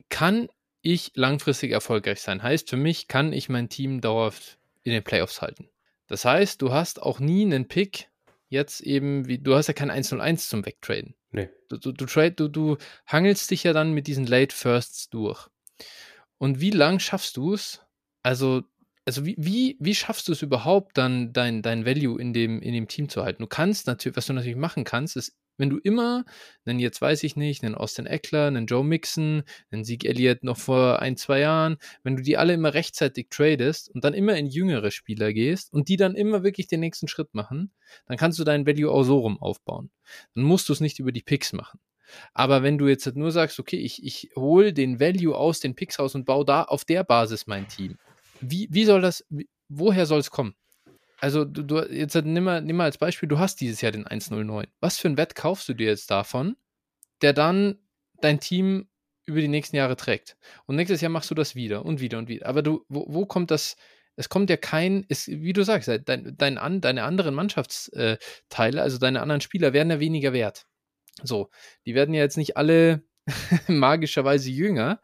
kann 0.09 0.47
ich 0.81 1.11
langfristig 1.15 1.71
erfolgreich 1.71 2.21
sein? 2.21 2.43
Heißt 2.43 2.69
für 2.69 2.77
mich, 2.77 3.07
kann 3.07 3.33
ich 3.33 3.49
mein 3.49 3.69
Team 3.69 4.01
dauerhaft 4.01 4.57
in 4.83 4.93
den 4.93 5.03
Playoffs 5.03 5.41
halten. 5.41 5.69
Das 6.07 6.23
heißt, 6.23 6.61
du 6.61 6.71
hast 6.71 7.01
auch 7.01 7.19
nie 7.19 7.43
einen 7.43 7.67
Pick, 7.67 8.09
jetzt 8.49 8.81
eben, 8.81 9.27
wie, 9.27 9.39
du 9.39 9.55
hast 9.55 9.67
ja 9.67 9.73
kein 9.73 9.91
1-0-1 9.91 10.49
zum 10.49 10.65
Wegtraden. 10.65 11.15
Nee. 11.31 11.49
Du, 11.69 11.77
du, 11.77 11.91
du, 11.91 12.05
trade, 12.05 12.31
du, 12.31 12.47
du 12.47 12.77
hangelst 13.05 13.51
dich 13.51 13.63
ja 13.63 13.73
dann 13.73 13.91
mit 13.91 14.07
diesen 14.07 14.25
Late 14.25 14.55
Firsts 14.55 15.09
durch. 15.09 15.47
Und 16.37 16.61
wie 16.61 16.71
lang 16.71 16.99
schaffst 16.99 17.35
du 17.37 17.53
es? 17.53 17.81
Also, 18.23 18.63
also 19.05 19.25
wie, 19.25 19.35
wie, 19.37 19.77
wie 19.79 19.95
schaffst 19.95 20.27
du 20.27 20.31
es 20.31 20.41
überhaupt, 20.41 20.97
dann 20.97 21.33
dein, 21.33 21.61
dein 21.61 21.85
Value 21.85 22.19
in 22.21 22.33
dem, 22.33 22.61
in 22.61 22.73
dem 22.73 22.87
Team 22.87 23.09
zu 23.09 23.23
halten? 23.23 23.43
Du 23.43 23.47
kannst 23.47 23.87
natürlich, 23.87 24.15
was 24.15 24.27
du 24.27 24.33
natürlich 24.33 24.57
machen 24.57 24.83
kannst, 24.83 25.17
ist, 25.17 25.35
wenn 25.57 25.69
du 25.69 25.77
immer, 25.77 26.25
einen 26.65 26.79
jetzt 26.79 27.01
weiß 27.01 27.23
ich 27.23 27.35
nicht, 27.35 27.63
einen 27.63 27.75
Austin 27.75 28.05
Eckler, 28.05 28.47
einen 28.47 28.67
Joe 28.67 28.83
Mixon, 28.83 29.43
einen 29.71 29.83
Sieg 29.83 30.05
Elliott 30.05 30.43
noch 30.43 30.57
vor 30.57 31.01
ein, 31.01 31.17
zwei 31.17 31.39
Jahren, 31.39 31.77
wenn 32.03 32.15
du 32.15 32.23
die 32.23 32.37
alle 32.37 32.53
immer 32.53 32.73
rechtzeitig 32.73 33.27
tradest 33.29 33.89
und 33.89 34.03
dann 34.03 34.13
immer 34.13 34.35
in 34.35 34.47
jüngere 34.47 34.91
Spieler 34.91 35.33
gehst 35.33 35.73
und 35.73 35.89
die 35.89 35.97
dann 35.97 36.15
immer 36.15 36.43
wirklich 36.43 36.67
den 36.67 36.79
nächsten 36.79 37.07
Schritt 37.07 37.33
machen, 37.33 37.71
dann 38.05 38.17
kannst 38.17 38.39
du 38.39 38.43
dein 38.43 38.65
Value 38.65 38.91
auch 38.91 39.03
so 39.03 39.19
rum 39.19 39.39
aufbauen. 39.39 39.89
Dann 40.35 40.43
musst 40.43 40.69
du 40.69 40.73
es 40.73 40.81
nicht 40.81 40.99
über 40.99 41.11
die 41.11 41.23
Picks 41.23 41.53
machen. 41.53 41.79
Aber 42.33 42.63
wenn 42.63 42.77
du 42.77 42.87
jetzt 42.87 43.05
halt 43.05 43.17
nur 43.17 43.31
sagst, 43.31 43.59
okay, 43.59 43.77
ich, 43.77 44.03
ich 44.03 44.31
hole 44.35 44.73
den 44.73 44.99
Value 44.99 45.35
aus 45.35 45.59
den 45.59 45.75
Picks 45.75 45.99
raus 45.99 46.15
und 46.15 46.25
baue 46.25 46.45
da 46.45 46.63
auf 46.63 46.85
der 46.85 47.03
Basis 47.03 47.47
mein 47.47 47.67
Team, 47.67 47.97
wie, 48.39 48.67
wie 48.71 48.85
soll 48.85 49.01
das, 49.01 49.25
woher 49.67 50.05
soll 50.05 50.19
es 50.19 50.31
kommen? 50.31 50.55
Also, 51.19 51.45
du, 51.45 51.63
du 51.63 51.79
jetzt 51.91 52.15
halt 52.15 52.25
nimm 52.25 52.43
mal, 52.43 52.61
nimm 52.61 52.75
mal 52.75 52.85
als 52.85 52.97
Beispiel, 52.97 53.27
du 53.27 53.39
hast 53.39 53.59
dieses 53.59 53.81
Jahr 53.81 53.91
den 53.91 54.05
109. 54.05 54.67
Was 54.79 54.99
für 54.99 55.07
ein 55.07 55.17
Wett 55.17 55.35
kaufst 55.35 55.67
du 55.67 55.73
dir 55.73 55.87
jetzt 55.87 56.11
davon, 56.11 56.55
der 57.21 57.33
dann 57.33 57.79
dein 58.21 58.39
Team 58.39 58.87
über 59.25 59.41
die 59.41 59.47
nächsten 59.47 59.75
Jahre 59.75 59.95
trägt? 59.95 60.37
Und 60.65 60.75
nächstes 60.75 61.01
Jahr 61.01 61.11
machst 61.11 61.31
du 61.31 61.35
das 61.35 61.55
wieder 61.55 61.85
und 61.85 62.01
wieder 62.01 62.19
und 62.19 62.29
wieder. 62.29 62.45
Aber 62.45 62.61
du, 62.61 62.85
wo, 62.87 63.05
wo 63.07 63.25
kommt 63.25 63.51
das? 63.51 63.77
Es 64.15 64.29
kommt 64.29 64.49
ja 64.49 64.57
kein, 64.57 65.05
ist, 65.09 65.27
wie 65.27 65.53
du 65.53 65.63
sagst, 65.63 65.87
dein, 65.87 66.35
dein, 66.37 66.81
deine 66.81 67.03
anderen 67.03 67.35
Mannschaftsteile, 67.35 68.81
also 68.81 68.97
deine 68.97 69.21
anderen 69.21 69.41
Spieler 69.41 69.73
werden 69.73 69.91
ja 69.91 69.99
weniger 69.99 70.33
wert. 70.33 70.65
So, 71.23 71.49
die 71.85 71.95
werden 71.95 72.13
ja 72.13 72.21
jetzt 72.21 72.37
nicht 72.37 72.57
alle 72.57 73.03
magischerweise 73.67 74.49
jünger 74.49 75.01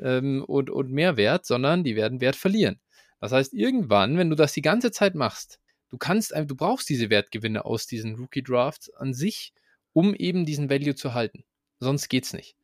ähm, 0.00 0.44
und, 0.44 0.70
und 0.70 0.90
mehr 0.90 1.16
wert, 1.16 1.46
sondern 1.46 1.84
die 1.84 1.96
werden 1.96 2.20
Wert 2.20 2.36
verlieren. 2.36 2.80
Das 3.20 3.32
heißt, 3.32 3.52
irgendwann, 3.54 4.16
wenn 4.16 4.30
du 4.30 4.36
das 4.36 4.52
die 4.52 4.62
ganze 4.62 4.90
Zeit 4.90 5.14
machst, 5.14 5.60
du 5.90 5.98
kannst, 5.98 6.32
du 6.32 6.54
brauchst 6.54 6.88
diese 6.88 7.10
Wertgewinne 7.10 7.64
aus 7.64 7.86
diesen 7.86 8.16
Rookie 8.16 8.42
Drafts 8.42 8.92
an 8.94 9.14
sich, 9.14 9.52
um 9.92 10.14
eben 10.14 10.46
diesen 10.46 10.70
Value 10.70 10.94
zu 10.94 11.14
halten. 11.14 11.44
Sonst 11.80 12.08
geht's 12.08 12.32
nicht. 12.32 12.56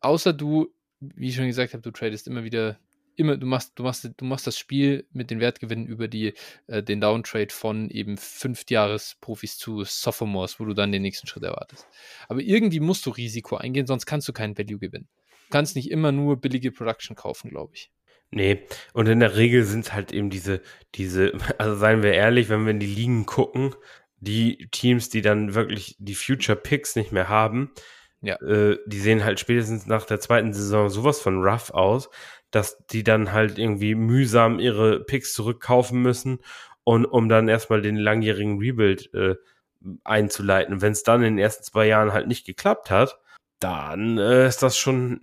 Außer 0.00 0.32
du, 0.32 0.72
wie 1.00 1.28
ich 1.28 1.36
schon 1.36 1.46
gesagt 1.46 1.72
habe, 1.72 1.82
du 1.82 1.90
tradest 1.90 2.26
immer 2.26 2.44
wieder 2.44 2.78
immer, 3.16 3.36
du 3.36 3.46
machst, 3.46 3.72
du 3.78 3.82
machst, 3.82 4.10
du 4.16 4.24
machst 4.24 4.46
das 4.46 4.58
Spiel 4.58 5.06
mit 5.12 5.30
den 5.30 5.40
Wertgewinnen 5.40 5.86
über 5.86 6.08
die, 6.08 6.34
äh, 6.66 6.82
den 6.82 7.00
Downtrade 7.00 7.52
von 7.52 7.90
eben 7.90 8.16
Fünftjahres-Profis 8.16 9.58
zu 9.58 9.84
Sophomores, 9.84 10.58
wo 10.60 10.64
du 10.64 10.74
dann 10.74 10.92
den 10.92 11.02
nächsten 11.02 11.26
Schritt 11.26 11.42
erwartest. 11.42 11.86
Aber 12.28 12.40
irgendwie 12.40 12.80
musst 12.80 13.06
du 13.06 13.10
Risiko 13.10 13.56
eingehen, 13.56 13.86
sonst 13.86 14.06
kannst 14.06 14.28
du 14.28 14.32
keinen 14.32 14.56
Value 14.56 14.78
gewinnen. 14.78 15.08
kannst 15.50 15.76
nicht 15.76 15.90
immer 15.90 16.12
nur 16.12 16.40
billige 16.40 16.72
Production 16.72 17.14
kaufen, 17.16 17.50
glaube 17.50 17.74
ich. 17.74 17.90
Nee, 18.34 18.66
und 18.94 19.08
in 19.08 19.20
der 19.20 19.36
Regel 19.36 19.62
sind 19.62 19.84
es 19.84 19.92
halt 19.92 20.10
eben 20.10 20.30
diese, 20.30 20.62
diese, 20.94 21.32
also 21.58 21.76
seien 21.76 22.02
wir 22.02 22.14
ehrlich, 22.14 22.48
wenn 22.48 22.64
wir 22.64 22.70
in 22.72 22.80
die 22.80 22.86
Ligen 22.86 23.26
gucken, 23.26 23.74
die 24.18 24.68
Teams, 24.70 25.10
die 25.10 25.20
dann 25.20 25.54
wirklich 25.54 25.96
die 25.98 26.14
Future 26.14 26.56
Picks 26.56 26.96
nicht 26.96 27.12
mehr 27.12 27.28
haben, 27.28 27.72
ja. 28.22 28.36
äh, 28.40 28.78
die 28.86 29.00
sehen 29.00 29.24
halt 29.24 29.38
spätestens 29.38 29.86
nach 29.86 30.06
der 30.06 30.20
zweiten 30.20 30.52
Saison 30.52 30.88
sowas 30.88 31.20
von 31.20 31.42
rough 31.42 31.70
aus, 31.70 32.08
dass 32.50 32.86
die 32.86 33.02
dann 33.02 33.32
halt 33.32 33.58
irgendwie 33.58 33.94
mühsam 33.94 34.58
ihre 34.58 35.00
Picks 35.04 35.34
zurückkaufen 35.34 36.00
müssen 36.00 36.38
und 36.84 37.04
um 37.04 37.28
dann 37.28 37.48
erstmal 37.48 37.82
den 37.82 37.96
langjährigen 37.96 38.58
Rebuild 38.58 39.12
äh, 39.12 39.34
einzuleiten. 40.04 40.80
Wenn 40.80 40.92
es 40.92 41.02
dann 41.02 41.22
in 41.22 41.36
den 41.36 41.42
ersten 41.42 41.64
zwei 41.64 41.86
Jahren 41.86 42.12
halt 42.12 42.28
nicht 42.28 42.46
geklappt 42.46 42.90
hat, 42.90 43.18
dann 43.58 44.18
äh, 44.18 44.46
ist 44.46 44.62
das 44.62 44.78
schon 44.78 45.20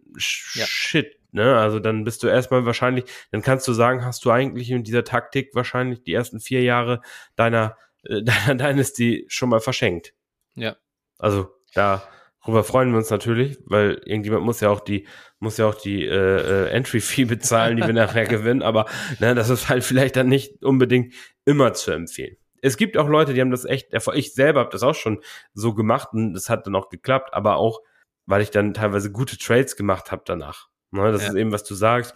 ja. 0.54 0.66
Shit. 0.66 1.19
Ne? 1.32 1.58
Also 1.58 1.80
dann 1.80 2.04
bist 2.04 2.24
du 2.24 2.28
erstmal 2.28 2.66
wahrscheinlich, 2.66 3.06
dann 3.32 3.42
kannst 3.42 3.68
du 3.68 3.74
sagen, 3.74 4.06
hast 4.06 4.26
du 4.26 4.32
eigentlich 4.32 4.72
in 4.72 4.84
dieser 4.84 5.04
Taktik 5.04 5.54
wahrscheinlich 5.54 6.04
die 6.04 6.14
ersten 6.14 6.40
vier 6.40 6.64
Jahre 6.64 7.02
deiner, 7.36 7.78
äh, 8.04 8.24
deiner 8.24 8.56
Dynasty 8.56 9.26
schon 9.28 9.50
mal 9.50 9.60
verschenkt. 9.60 10.14
Ja. 10.56 10.76
Also 11.18 11.50
darüber 11.74 12.64
freuen 12.64 12.92
wir 12.92 12.98
uns 12.98 13.10
natürlich, 13.10 13.60
weil 13.66 14.02
irgendjemand 14.06 14.44
muss 14.44 14.62
ja 14.62 14.70
auch 14.70 14.80
die, 14.80 15.08
muss 15.40 15.58
ja 15.58 15.68
auch 15.68 15.76
die 15.76 16.06
äh, 16.06 16.66
äh, 16.66 16.70
Entry-Fee 16.70 17.26
bezahlen, 17.26 17.78
die 17.78 17.86
wir 17.86 17.94
nachher 17.94 18.26
gewinnen, 18.28 18.62
aber 18.62 18.86
ne, 19.20 19.36
das 19.36 19.50
ist 19.50 19.70
halt 19.70 19.84
vielleicht 19.84 20.16
dann 20.16 20.28
nicht 20.28 20.64
unbedingt 20.64 21.14
immer 21.46 21.74
zu 21.74 21.92
empfehlen 21.92 22.38
es 22.62 22.78
gibt 22.78 22.98
auch 22.98 23.08
Leute, 23.08 23.34
die 23.34 23.42
haben 23.42 23.52
das 23.52 23.66
echt, 23.66 23.94
ich 24.14 24.34
selber 24.34 24.62
habe 24.62 24.72
das 24.72 24.84
auch 24.84 24.96
schon 24.96 25.22
so 25.54 25.74
gemacht 25.74 26.10
und 26.14 26.34
das 26.34 26.50
hat 26.50 26.68
dann 26.68 26.76
auch 26.76 26.90
geklappt, 26.90 27.34
aber 27.34 27.58
auch, 27.58 27.82
weil 28.26 28.42
ich 28.42 28.52
dann 28.52 28.74
teilweise 28.74 29.12
gute 29.12 29.38
Trades 29.38 29.76
gemacht 29.76 30.12
habe 30.12 30.24
danach. 30.26 30.70
Ne, 30.92 31.12
das 31.12 31.24
ja. 31.24 31.30
ist 31.30 31.36
eben, 31.36 31.52
was 31.52 31.64
du 31.64 31.76
sagst. 31.76 32.16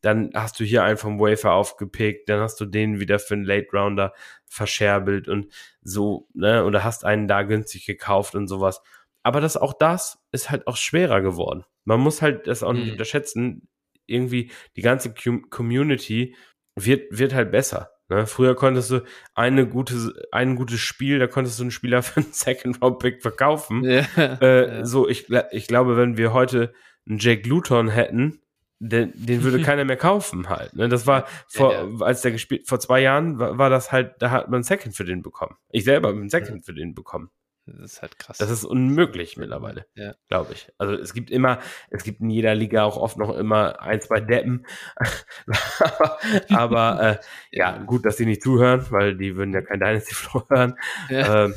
Dann 0.00 0.30
hast 0.34 0.58
du 0.58 0.64
hier 0.64 0.82
einen 0.82 0.96
vom 0.96 1.20
Wafer 1.20 1.52
aufgepickt, 1.52 2.28
dann 2.28 2.40
hast 2.40 2.60
du 2.60 2.64
den 2.64 2.98
wieder 2.98 3.18
für 3.20 3.34
einen 3.34 3.44
Late 3.44 3.68
Rounder 3.72 4.12
verscherbelt 4.44 5.28
und 5.28 5.52
so, 5.82 6.28
ne, 6.34 6.64
oder 6.64 6.82
hast 6.82 7.04
einen 7.04 7.28
da 7.28 7.42
günstig 7.42 7.86
gekauft 7.86 8.34
und 8.34 8.48
sowas. 8.48 8.82
Aber 9.22 9.40
das 9.40 9.56
auch 9.56 9.72
das 9.72 10.18
ist 10.32 10.50
halt 10.50 10.66
auch 10.66 10.76
schwerer 10.76 11.20
geworden. 11.20 11.64
Man 11.84 12.00
muss 12.00 12.22
halt 12.22 12.46
das 12.48 12.62
auch 12.62 12.72
nicht 12.72 12.86
mhm. 12.86 12.92
unterschätzen. 12.92 13.68
Irgendwie 14.06 14.50
die 14.76 14.82
ganze 14.82 15.14
Community 15.48 16.34
wird, 16.74 17.16
wird 17.16 17.34
halt 17.34 17.52
besser. 17.52 17.92
Ne? 18.08 18.26
Früher 18.26 18.54
konntest 18.54 18.90
du 18.90 19.04
eine 19.34 19.66
gute, 19.66 20.12
ein 20.32 20.56
gutes 20.56 20.80
Spiel, 20.80 21.18
da 21.18 21.26
konntest 21.26 21.58
du 21.58 21.64
einen 21.64 21.70
Spieler 21.70 22.02
für 22.02 22.20
einen 22.20 22.32
Second-Round-Pick 22.32 23.22
verkaufen. 23.22 23.84
Ja, 23.84 24.06
äh, 24.16 24.78
ja. 24.78 24.84
So, 24.84 25.08
ich, 25.08 25.26
ich 25.52 25.66
glaube, 25.66 25.96
wenn 25.96 26.16
wir 26.16 26.32
heute 26.32 26.74
einen 27.08 27.18
Jake 27.18 27.48
Luton 27.48 27.88
hätten, 27.88 28.40
den, 28.78 29.12
den 29.14 29.42
würde 29.42 29.62
keiner 29.62 29.84
mehr 29.84 29.96
kaufen 29.96 30.48
halt. 30.48 30.74
Ne? 30.74 30.88
Das 30.88 31.06
war 31.06 31.26
vor, 31.48 31.72
ja, 31.72 31.86
als 32.00 32.22
der 32.22 32.32
gespielt, 32.32 32.68
vor 32.68 32.80
zwei 32.80 33.00
Jahren 33.00 33.38
war, 33.38 33.58
war, 33.58 33.70
das 33.70 33.92
halt, 33.92 34.20
da 34.20 34.30
hat 34.30 34.48
man 34.48 34.56
einen 34.56 34.64
Second 34.64 34.96
für 34.96 35.04
den 35.04 35.22
bekommen. 35.22 35.56
Ich 35.70 35.84
selber 35.84 36.08
habe 36.08 36.18
einen 36.18 36.30
Second 36.30 36.64
für 36.64 36.74
den 36.74 36.94
bekommen. 36.94 37.30
Das 37.64 37.92
ist 37.92 38.02
halt 38.02 38.18
krass. 38.18 38.38
Das 38.38 38.50
ist 38.50 38.64
unmöglich 38.64 39.36
mittlerweile, 39.36 39.86
ja. 39.94 40.14
glaube 40.28 40.52
ich. 40.52 40.72
Also 40.78 40.94
es 40.94 41.14
gibt 41.14 41.30
immer, 41.30 41.60
es 41.90 42.02
gibt 42.02 42.20
in 42.20 42.28
jeder 42.28 42.56
Liga 42.56 42.82
auch 42.82 42.96
oft 42.96 43.18
noch 43.18 43.36
immer 43.36 43.80
ein, 43.80 44.00
zwei 44.00 44.20
Deppen. 44.20 44.66
aber 46.50 47.00
äh, 47.20 47.56
ja, 47.56 47.78
gut, 47.78 48.04
dass 48.04 48.16
sie 48.16 48.26
nicht 48.26 48.42
zuhören, 48.42 48.84
weil 48.90 49.16
die 49.16 49.36
würden 49.36 49.54
ja 49.54 49.62
kein 49.62 49.78
Dynasty 49.78 50.12
Flow 50.12 50.44
hören. 50.50 50.74
Ja. 51.08 51.44
Ähm, 51.44 51.54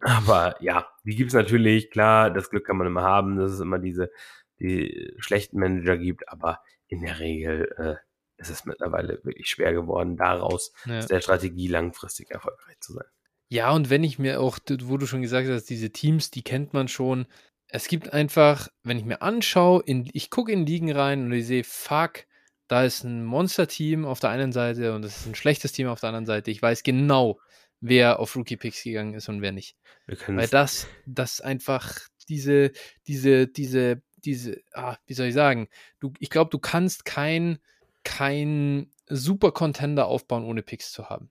aber 0.00 0.56
ja, 0.60 0.86
die 1.04 1.16
gibt 1.16 1.28
es 1.28 1.34
natürlich, 1.34 1.90
klar, 1.90 2.30
das 2.30 2.50
Glück 2.50 2.66
kann 2.66 2.76
man 2.76 2.86
immer 2.86 3.02
haben, 3.02 3.36
dass 3.36 3.52
es 3.52 3.60
immer 3.60 3.78
diese 3.78 4.10
die 4.60 5.12
schlechten 5.18 5.58
Manager 5.58 5.96
gibt, 5.96 6.28
aber 6.28 6.60
in 6.88 7.02
der 7.02 7.18
Regel 7.18 7.72
äh, 7.76 8.40
ist 8.40 8.50
es 8.50 8.64
mittlerweile 8.64 9.24
wirklich 9.24 9.48
schwer 9.48 9.72
geworden, 9.72 10.16
daraus 10.16 10.72
ja. 10.86 10.98
aus 10.98 11.06
der 11.06 11.20
Strategie 11.20 11.68
langfristig 11.68 12.30
erfolgreich 12.30 12.78
zu 12.80 12.94
sein. 12.94 13.06
Ja, 13.48 13.72
und 13.72 13.90
wenn 13.90 14.04
ich 14.04 14.18
mir 14.18 14.40
auch, 14.40 14.58
wo 14.82 14.96
du 14.96 15.06
schon 15.06 15.22
gesagt 15.22 15.48
hast, 15.48 15.64
diese 15.64 15.90
Teams, 15.90 16.30
die 16.30 16.42
kennt 16.42 16.72
man 16.72 16.88
schon. 16.88 17.26
Es 17.66 17.88
gibt 17.88 18.12
einfach, 18.12 18.68
wenn 18.84 18.98
ich 18.98 19.04
mir 19.04 19.22
anschaue, 19.22 19.82
in, 19.84 20.08
ich 20.12 20.30
gucke 20.30 20.52
in 20.52 20.66
Ligen 20.66 20.92
rein 20.92 21.24
und 21.24 21.32
ich 21.32 21.46
sehe, 21.46 21.64
fuck, 21.64 22.26
da 22.68 22.84
ist 22.84 23.02
ein 23.02 23.24
Monster-Team 23.24 24.04
auf 24.04 24.20
der 24.20 24.30
einen 24.30 24.52
Seite 24.52 24.94
und 24.94 25.04
es 25.04 25.18
ist 25.18 25.26
ein 25.26 25.34
schlechtes 25.34 25.72
Team 25.72 25.88
auf 25.88 25.98
der 25.98 26.10
anderen 26.10 26.26
Seite. 26.26 26.52
Ich 26.52 26.62
weiß 26.62 26.84
genau, 26.84 27.40
wer 27.80 28.20
auf 28.20 28.36
Rookie 28.36 28.56
Picks 28.56 28.84
gegangen 28.84 29.14
ist 29.14 29.28
und 29.28 29.42
wer 29.42 29.50
nicht. 29.50 29.76
Weil 30.28 30.46
das, 30.46 30.86
das 31.06 31.40
einfach 31.40 31.98
diese, 32.28 32.70
diese, 33.08 33.48
diese, 33.48 34.02
diese, 34.24 34.62
ah, 34.72 34.96
wie 35.06 35.14
soll 35.14 35.26
ich 35.26 35.34
sagen? 35.34 35.68
Du, 35.98 36.12
ich 36.18 36.30
glaube, 36.30 36.50
du 36.50 36.58
kannst 36.58 37.04
kein, 37.04 37.58
kein 38.04 38.90
Super 39.08 39.52
Contender 39.52 40.06
aufbauen, 40.06 40.44
ohne 40.44 40.62
Picks 40.62 40.92
zu 40.92 41.08
haben 41.08 41.30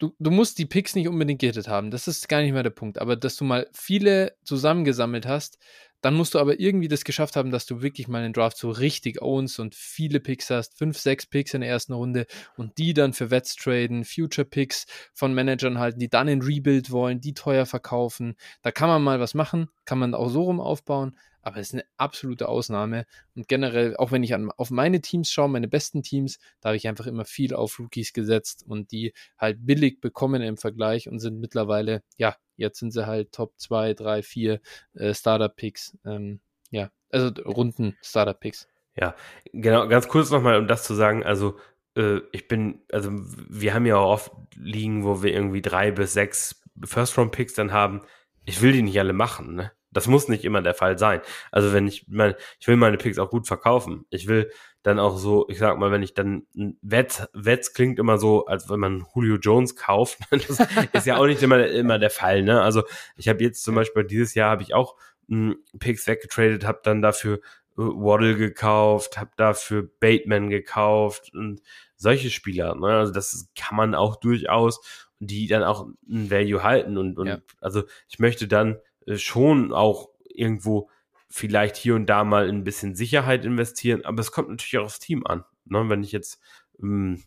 du, 0.00 0.14
du 0.18 0.30
musst 0.30 0.58
die 0.58 0.66
Picks 0.66 0.96
nicht 0.96 1.06
unbedingt 1.06 1.40
gehittet 1.40 1.68
haben. 1.68 1.90
Das 1.92 2.08
ist 2.08 2.28
gar 2.28 2.40
nicht 2.40 2.52
mehr 2.52 2.64
der 2.64 2.70
Punkt. 2.70 2.98
Aber 2.98 3.14
dass 3.14 3.36
du 3.36 3.44
mal 3.44 3.68
viele 3.72 4.34
zusammengesammelt 4.42 5.26
hast, 5.26 5.58
dann 6.00 6.14
musst 6.14 6.32
du 6.32 6.38
aber 6.38 6.58
irgendwie 6.58 6.88
das 6.88 7.04
geschafft 7.04 7.36
haben, 7.36 7.50
dass 7.50 7.66
du 7.66 7.82
wirklich 7.82 8.08
mal 8.08 8.22
einen 8.22 8.32
Draft 8.32 8.56
so 8.56 8.70
richtig 8.70 9.20
ownst 9.20 9.60
und 9.60 9.74
viele 9.74 10.18
Picks 10.18 10.48
hast, 10.48 10.78
fünf, 10.78 10.98
sechs 10.98 11.26
Picks 11.26 11.52
in 11.52 11.60
der 11.60 11.68
ersten 11.68 11.92
Runde 11.92 12.26
und 12.56 12.78
die 12.78 12.94
dann 12.94 13.12
für 13.12 13.30
Wets 13.30 13.54
traden, 13.56 14.06
Future 14.06 14.46
Picks 14.46 14.86
von 15.12 15.34
Managern 15.34 15.78
halten, 15.78 16.00
die 16.00 16.08
dann 16.08 16.26
in 16.28 16.40
Rebuild 16.40 16.90
wollen, 16.90 17.20
die 17.20 17.34
teuer 17.34 17.66
verkaufen. 17.66 18.34
Da 18.62 18.72
kann 18.72 18.88
man 18.88 19.02
mal 19.02 19.20
was 19.20 19.34
machen, 19.34 19.68
kann 19.84 19.98
man 19.98 20.14
auch 20.14 20.30
so 20.30 20.44
rum 20.44 20.58
aufbauen, 20.58 21.18
aber 21.42 21.58
es 21.58 21.68
ist 21.68 21.74
eine 21.74 21.84
absolute 21.96 22.48
Ausnahme. 22.48 23.06
Und 23.34 23.48
generell, 23.48 23.96
auch 23.96 24.12
wenn 24.12 24.22
ich 24.22 24.34
an, 24.34 24.50
auf 24.50 24.70
meine 24.70 25.00
Teams 25.00 25.30
schaue, 25.30 25.48
meine 25.48 25.68
besten 25.68 26.02
Teams, 26.02 26.38
da 26.60 26.70
habe 26.70 26.76
ich 26.76 26.88
einfach 26.88 27.06
immer 27.06 27.24
viel 27.24 27.54
auf 27.54 27.78
Rookies 27.78 28.12
gesetzt 28.12 28.64
und 28.66 28.92
die 28.92 29.12
halt 29.38 29.64
billig 29.64 30.00
bekommen 30.00 30.42
im 30.42 30.56
Vergleich 30.56 31.08
und 31.08 31.18
sind 31.18 31.40
mittlerweile, 31.40 32.02
ja, 32.16 32.36
jetzt 32.56 32.78
sind 32.78 32.92
sie 32.92 33.06
halt 33.06 33.32
Top 33.32 33.54
2, 33.56 33.94
3, 33.94 34.22
4 34.22 34.60
äh, 34.94 35.14
Startup-Picks. 35.14 35.98
Ähm, 36.04 36.40
ja, 36.70 36.90
also 37.10 37.28
runden 37.44 37.96
Startup-Picks. 38.02 38.68
Ja, 38.96 39.14
genau, 39.52 39.88
ganz 39.88 40.08
kurz 40.08 40.30
nochmal, 40.30 40.58
um 40.58 40.66
das 40.66 40.84
zu 40.84 40.94
sagen, 40.94 41.24
also 41.24 41.58
äh, 41.96 42.20
ich 42.32 42.48
bin, 42.48 42.82
also 42.92 43.10
wir 43.12 43.74
haben 43.74 43.86
ja 43.86 43.96
auch 43.96 44.12
oft 44.12 44.32
liegen, 44.56 45.04
wo 45.04 45.22
wir 45.22 45.32
irgendwie 45.32 45.62
drei 45.62 45.90
bis 45.90 46.12
sechs 46.12 46.62
First-Round-Picks 46.84 47.54
dann 47.54 47.72
haben. 47.72 48.02
Ich 48.44 48.62
will 48.62 48.72
die 48.72 48.82
nicht 48.82 48.98
alle 48.98 49.12
machen, 49.12 49.54
ne? 49.54 49.72
Das 49.92 50.06
muss 50.06 50.28
nicht 50.28 50.44
immer 50.44 50.62
der 50.62 50.74
Fall 50.74 50.98
sein. 50.98 51.20
Also 51.50 51.72
wenn 51.72 51.86
ich 51.88 52.06
meine, 52.08 52.36
ich 52.60 52.68
will 52.68 52.76
meine 52.76 52.96
Picks 52.96 53.18
auch 53.18 53.30
gut 53.30 53.46
verkaufen. 53.46 54.06
Ich 54.10 54.28
will 54.28 54.50
dann 54.82 54.98
auch 54.98 55.18
so, 55.18 55.46
ich 55.48 55.58
sag 55.58 55.78
mal, 55.78 55.90
wenn 55.90 56.02
ich 56.02 56.14
dann 56.14 56.46
Wets, 56.80 57.28
Wets 57.34 57.74
klingt 57.74 57.98
immer 57.98 58.18
so, 58.18 58.46
als 58.46 58.70
wenn 58.70 58.80
man 58.80 59.06
Julio 59.14 59.36
Jones 59.36 59.76
kauft. 59.76 60.18
Das 60.30 60.60
ist 60.92 61.06
ja 61.06 61.16
auch 61.16 61.26
nicht 61.26 61.42
immer, 61.42 61.66
immer 61.66 61.98
der 61.98 62.10
Fall. 62.10 62.42
Ne? 62.42 62.62
Also 62.62 62.82
ich 63.16 63.28
habe 63.28 63.42
jetzt 63.42 63.62
zum 63.62 63.74
Beispiel 63.74 64.04
dieses 64.04 64.34
Jahr 64.34 64.50
habe 64.50 64.62
ich 64.62 64.74
auch 64.74 64.96
m, 65.28 65.56
hm, 65.72 65.78
Picks 65.78 66.06
weggetradet, 66.06 66.64
habe 66.64 66.80
dann 66.82 67.02
dafür 67.02 67.36
äh, 67.36 67.82
Waddle 67.82 68.36
gekauft, 68.36 69.18
habe 69.18 69.30
dafür 69.36 69.88
Bateman 70.00 70.50
gekauft 70.50 71.32
und 71.34 71.60
solche 71.96 72.30
Spieler. 72.30 72.74
Ne? 72.74 72.88
Also 72.88 73.12
das 73.12 73.48
kann 73.54 73.76
man 73.76 73.94
auch 73.94 74.16
durchaus, 74.16 74.80
die 75.18 75.46
dann 75.46 75.62
auch 75.62 75.88
ein 76.08 76.30
Value 76.30 76.62
halten 76.62 76.96
und, 76.96 77.18
und 77.18 77.26
ja. 77.26 77.38
also 77.60 77.82
ich 78.08 78.18
möchte 78.18 78.48
dann 78.48 78.78
schon 79.16 79.72
auch 79.72 80.10
irgendwo 80.24 80.90
vielleicht 81.28 81.76
hier 81.76 81.94
und 81.94 82.06
da 82.06 82.24
mal 82.24 82.48
ein 82.48 82.64
bisschen 82.64 82.94
Sicherheit 82.94 83.44
investieren, 83.44 84.04
aber 84.04 84.20
es 84.20 84.32
kommt 84.32 84.48
natürlich 84.48 84.78
auch 84.78 84.86
aufs 84.86 84.98
Team 84.98 85.26
an. 85.26 85.44
Ne? 85.64 85.88
Wenn 85.88 86.02
ich 86.02 86.12
jetzt 86.12 86.40
ähm, 86.82 87.22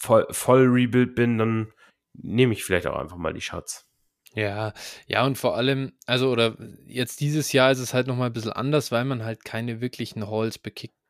voll, 0.00 0.26
voll 0.30 0.66
Rebuild 0.66 1.14
bin, 1.14 1.38
dann 1.38 1.72
nehme 2.14 2.52
ich 2.52 2.64
vielleicht 2.64 2.86
auch 2.86 2.98
einfach 2.98 3.16
mal 3.16 3.34
die 3.34 3.40
Shots. 3.40 3.88
Ja, 4.34 4.72
ja, 5.06 5.24
und 5.24 5.36
vor 5.36 5.56
allem, 5.56 5.92
also, 6.06 6.30
oder 6.30 6.56
jetzt 6.86 7.20
dieses 7.20 7.52
Jahr 7.52 7.70
ist 7.70 7.78
es 7.78 7.94
halt 7.94 8.06
nochmal 8.06 8.28
ein 8.28 8.32
bisschen 8.32 8.52
anders, 8.52 8.92
weil 8.92 9.04
man 9.04 9.24
halt 9.24 9.44
keine 9.44 9.80
wirklichen 9.80 10.28
Halls 10.28 10.60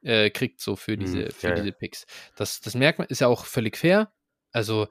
äh, 0.02 0.30
kriegt, 0.30 0.60
so 0.60 0.76
für 0.76 0.92
hm, 0.92 1.00
diese, 1.00 1.24
hm, 1.24 1.30
für 1.32 1.48
ja, 1.48 1.54
diese 1.54 1.72
Picks. 1.72 2.06
Das, 2.36 2.60
das 2.60 2.74
merkt 2.74 2.98
man, 2.98 3.08
ist 3.08 3.20
ja 3.20 3.26
auch 3.26 3.44
völlig 3.44 3.76
fair. 3.76 4.12
Also, 4.52 4.88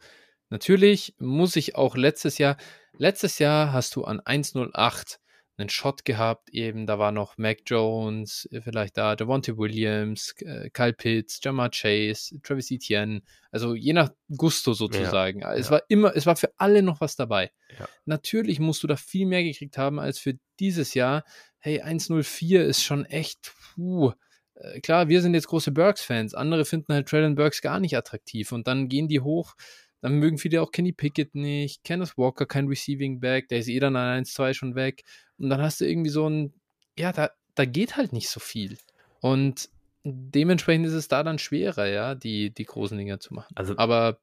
natürlich 0.49 1.15
muss 1.19 1.55
ich 1.55 1.75
auch 1.75 1.95
letztes 1.95 2.37
Jahr, 2.37 2.57
Letztes 2.99 3.37
Jahr 3.37 3.73
hast 3.73 3.95
du 3.95 4.05
an 4.05 4.21
108 4.25 5.19
einen 5.59 5.69
Shot 5.69 6.05
gehabt, 6.05 6.49
eben, 6.51 6.85
da 6.85 6.99
war 6.99 7.11
noch 7.11 7.37
Mac 7.37 7.59
Jones, 7.65 8.47
äh, 8.51 8.61
vielleicht 8.61 8.95
da 8.95 9.15
Devontae 9.15 9.57
Williams, 9.57 10.35
äh, 10.41 10.69
Kyle 10.69 10.93
Pitts, 10.93 11.39
Jamar 11.41 11.71
Chase, 11.71 12.39
Travis 12.43 12.69
Etienne, 12.69 13.21
also 13.51 13.73
je 13.73 13.93
nach 13.93 14.11
Gusto 14.35 14.73
sozusagen. 14.73 15.41
Ja, 15.41 15.55
es 15.55 15.67
ja. 15.67 15.71
war 15.73 15.81
immer, 15.87 16.15
es 16.15 16.27
war 16.27 16.35
für 16.35 16.51
alle 16.57 16.83
noch 16.83 17.01
was 17.01 17.15
dabei. 17.15 17.51
Ja. 17.79 17.87
Natürlich 18.05 18.59
musst 18.59 18.83
du 18.83 18.87
da 18.87 18.95
viel 18.95 19.25
mehr 19.25 19.43
gekriegt 19.43 19.79
haben 19.79 19.99
als 19.99 20.19
für 20.19 20.37
dieses 20.59 20.93
Jahr. 20.93 21.23
Hey, 21.57 21.81
104 21.81 22.63
ist 22.65 22.83
schon 22.83 23.05
echt, 23.05 23.51
puh. 23.73 24.11
Äh, 24.53 24.79
klar, 24.81 25.07
wir 25.07 25.23
sind 25.23 25.33
jetzt 25.33 25.47
große 25.47 25.71
Burks-Fans, 25.71 26.35
andere 26.35 26.65
finden 26.65 26.93
halt 26.93 27.07
Traylon 27.07 27.33
Burks 27.33 27.61
gar 27.61 27.79
nicht 27.79 27.97
attraktiv 27.97 28.51
und 28.51 28.67
dann 28.67 28.89
gehen 28.89 29.07
die 29.07 29.21
hoch 29.21 29.55
dann 30.07 30.19
mögen 30.19 30.37
viele 30.37 30.61
auch 30.61 30.71
Kenny 30.71 30.93
Pickett 30.93 31.35
nicht, 31.35 31.83
Kenneth 31.83 32.17
Walker 32.17 32.45
kein 32.45 32.67
Receiving 32.67 33.19
Back, 33.19 33.49
der 33.49 33.59
ist 33.59 33.67
eh 33.67 33.79
dann 33.79 33.97
an 33.97 34.23
1-2 34.23 34.53
schon 34.53 34.75
weg. 34.75 35.03
Und 35.37 35.49
dann 35.49 35.61
hast 35.61 35.81
du 35.81 35.85
irgendwie 35.85 36.09
so 36.09 36.29
ein, 36.29 36.53
ja, 36.97 37.11
da, 37.11 37.31
da 37.55 37.65
geht 37.65 37.97
halt 37.97 38.13
nicht 38.13 38.29
so 38.29 38.39
viel. 38.39 38.77
Und 39.19 39.69
dementsprechend 40.05 40.85
ist 40.85 40.93
es 40.93 41.09
da 41.09 41.23
dann 41.23 41.39
schwerer, 41.39 41.87
ja, 41.87 42.15
die, 42.15 42.51
die 42.51 42.63
großen 42.63 42.97
Dinger 42.97 43.19
zu 43.19 43.33
machen. 43.33 43.53
Also, 43.55 43.77
Aber 43.77 44.19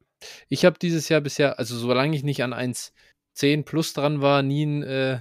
ich 0.49 0.65
habe 0.65 0.79
dieses 0.79 1.07
Jahr 1.07 1.21
bisher, 1.21 1.59
also 1.59 1.77
solange 1.77 2.15
ich 2.15 2.23
nicht 2.23 2.41
an 2.41 2.53
1,10 2.53 3.63
plus 3.63 3.93
dran 3.93 4.21
war, 4.21 4.41
nie 4.41 4.65
ein 4.65 4.81
äh, 4.81 5.19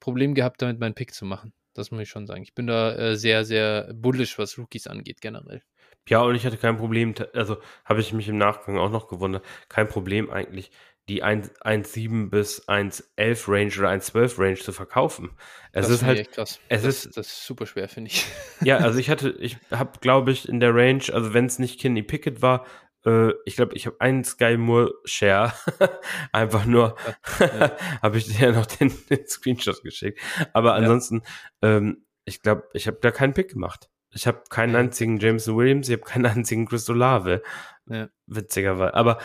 Problem 0.00 0.34
gehabt, 0.34 0.62
damit 0.62 0.80
meinen 0.80 0.94
Pick 0.94 1.12
zu 1.12 1.26
machen. 1.26 1.52
Das 1.74 1.90
muss 1.90 2.00
ich 2.00 2.08
schon 2.08 2.26
sagen. 2.26 2.42
Ich 2.42 2.54
bin 2.54 2.66
da 2.66 2.94
äh, 2.94 3.16
sehr, 3.16 3.44
sehr 3.44 3.92
bullish, 3.92 4.38
was 4.38 4.56
Rookies 4.56 4.86
angeht, 4.86 5.20
generell. 5.20 5.62
Ja, 6.08 6.20
und 6.22 6.34
ich 6.34 6.44
hatte 6.46 6.56
kein 6.56 6.76
Problem, 6.76 7.14
also 7.34 7.58
habe 7.84 8.00
ich 8.00 8.12
mich 8.12 8.28
im 8.28 8.38
Nachgang 8.38 8.78
auch 8.78 8.90
noch 8.90 9.08
gewundert, 9.08 9.44
kein 9.68 9.88
Problem 9.88 10.30
eigentlich, 10.30 10.70
die 11.08 11.22
1 11.22 11.50
1,7 11.60 12.30
bis 12.30 12.68
1,11 12.68 13.48
Range 13.48 13.72
oder 13.78 13.88
1,12 13.90 14.38
Range 14.38 14.54
zu 14.56 14.72
verkaufen. 14.72 15.30
Es 15.72 15.86
das 15.86 15.96
ist 15.96 16.02
halt, 16.04 16.30
krass. 16.32 16.60
es 16.68 16.82
das, 16.82 17.04
ist- 17.06 17.16
das 17.16 17.26
ist 17.26 17.46
super 17.46 17.66
schwer, 17.66 17.88
finde 17.88 18.10
ich. 18.10 18.24
ja, 18.62 18.78
also 18.78 18.98
ich 18.98 19.10
hatte, 19.10 19.30
ich 19.40 19.56
habe, 19.70 19.98
glaube 20.00 20.30
ich, 20.32 20.48
in 20.48 20.60
der 20.60 20.74
Range, 20.74 21.02
also 21.12 21.34
wenn 21.34 21.46
es 21.46 21.58
nicht 21.58 21.80
Kenny 21.80 22.02
Pickett 22.02 22.40
war, 22.40 22.66
äh, 23.04 23.30
ich 23.44 23.56
glaube, 23.56 23.74
ich 23.74 23.86
habe 23.86 24.00
einen 24.00 24.22
Sky 24.22 24.56
Moore 24.56 24.92
Share, 25.04 25.52
einfach 26.32 26.66
nur, 26.66 26.94
Ja. 27.40 27.76
habe 28.02 28.18
ich 28.18 28.26
dir 28.36 28.52
noch 28.52 28.66
den, 28.66 28.92
den 29.10 29.26
Screenshot 29.26 29.82
geschickt. 29.82 30.20
Aber 30.52 30.74
ansonsten, 30.74 31.22
ähm, 31.62 32.04
ich 32.24 32.42
glaube, 32.42 32.68
ich 32.74 32.86
habe 32.86 32.98
da 33.00 33.10
keinen 33.10 33.34
Pick 33.34 33.50
gemacht. 33.50 33.88
Ich 34.14 34.26
habe 34.26 34.42
keinen 34.50 34.76
einzigen 34.76 35.18
Jameson 35.18 35.56
Williams, 35.56 35.88
ich 35.88 35.94
habe 35.98 36.04
keinen 36.08 36.26
einzigen 36.44 36.66
Crystal 36.66 36.96
Lave. 36.96 37.42
Ja. 37.88 38.08
Witzigerweise. 38.26 38.94
Aber 38.94 39.18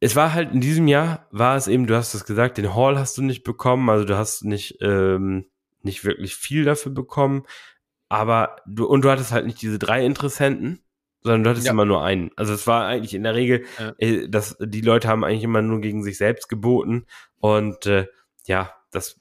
es 0.00 0.16
war 0.16 0.32
halt 0.34 0.52
in 0.52 0.60
diesem 0.60 0.88
Jahr, 0.88 1.26
war 1.30 1.56
es 1.56 1.68
eben, 1.68 1.86
du 1.86 1.96
hast 1.96 2.14
es 2.14 2.24
gesagt, 2.24 2.58
den 2.58 2.74
Hall 2.74 2.98
hast 2.98 3.16
du 3.18 3.22
nicht 3.22 3.44
bekommen, 3.44 3.88
also 3.88 4.04
du 4.04 4.16
hast 4.16 4.44
nicht, 4.44 4.78
ähm, 4.80 5.46
nicht 5.82 6.04
wirklich 6.04 6.34
viel 6.34 6.64
dafür 6.64 6.92
bekommen. 6.92 7.44
Aber 8.08 8.56
du, 8.66 8.86
und 8.86 9.04
du 9.04 9.10
hattest 9.10 9.32
halt 9.32 9.46
nicht 9.46 9.62
diese 9.62 9.78
drei 9.78 10.04
Interessenten, 10.04 10.82
sondern 11.22 11.44
du 11.44 11.50
hattest 11.50 11.66
Ja. 11.66 11.72
immer 11.72 11.84
nur 11.84 12.02
einen. 12.04 12.30
Also 12.36 12.52
es 12.52 12.66
war 12.66 12.86
eigentlich 12.86 13.14
in 13.14 13.22
der 13.22 13.34
Regel, 13.34 13.64
Ja. 13.78 13.92
äh, 13.98 14.28
dass 14.28 14.56
die 14.60 14.80
Leute 14.80 15.08
haben 15.08 15.24
eigentlich 15.24 15.44
immer 15.44 15.62
nur 15.62 15.80
gegen 15.80 16.02
sich 16.02 16.18
selbst 16.18 16.48
geboten. 16.48 17.06
Und 17.38 17.86
äh, 17.86 18.06
ja, 18.46 18.72
das 18.90 19.20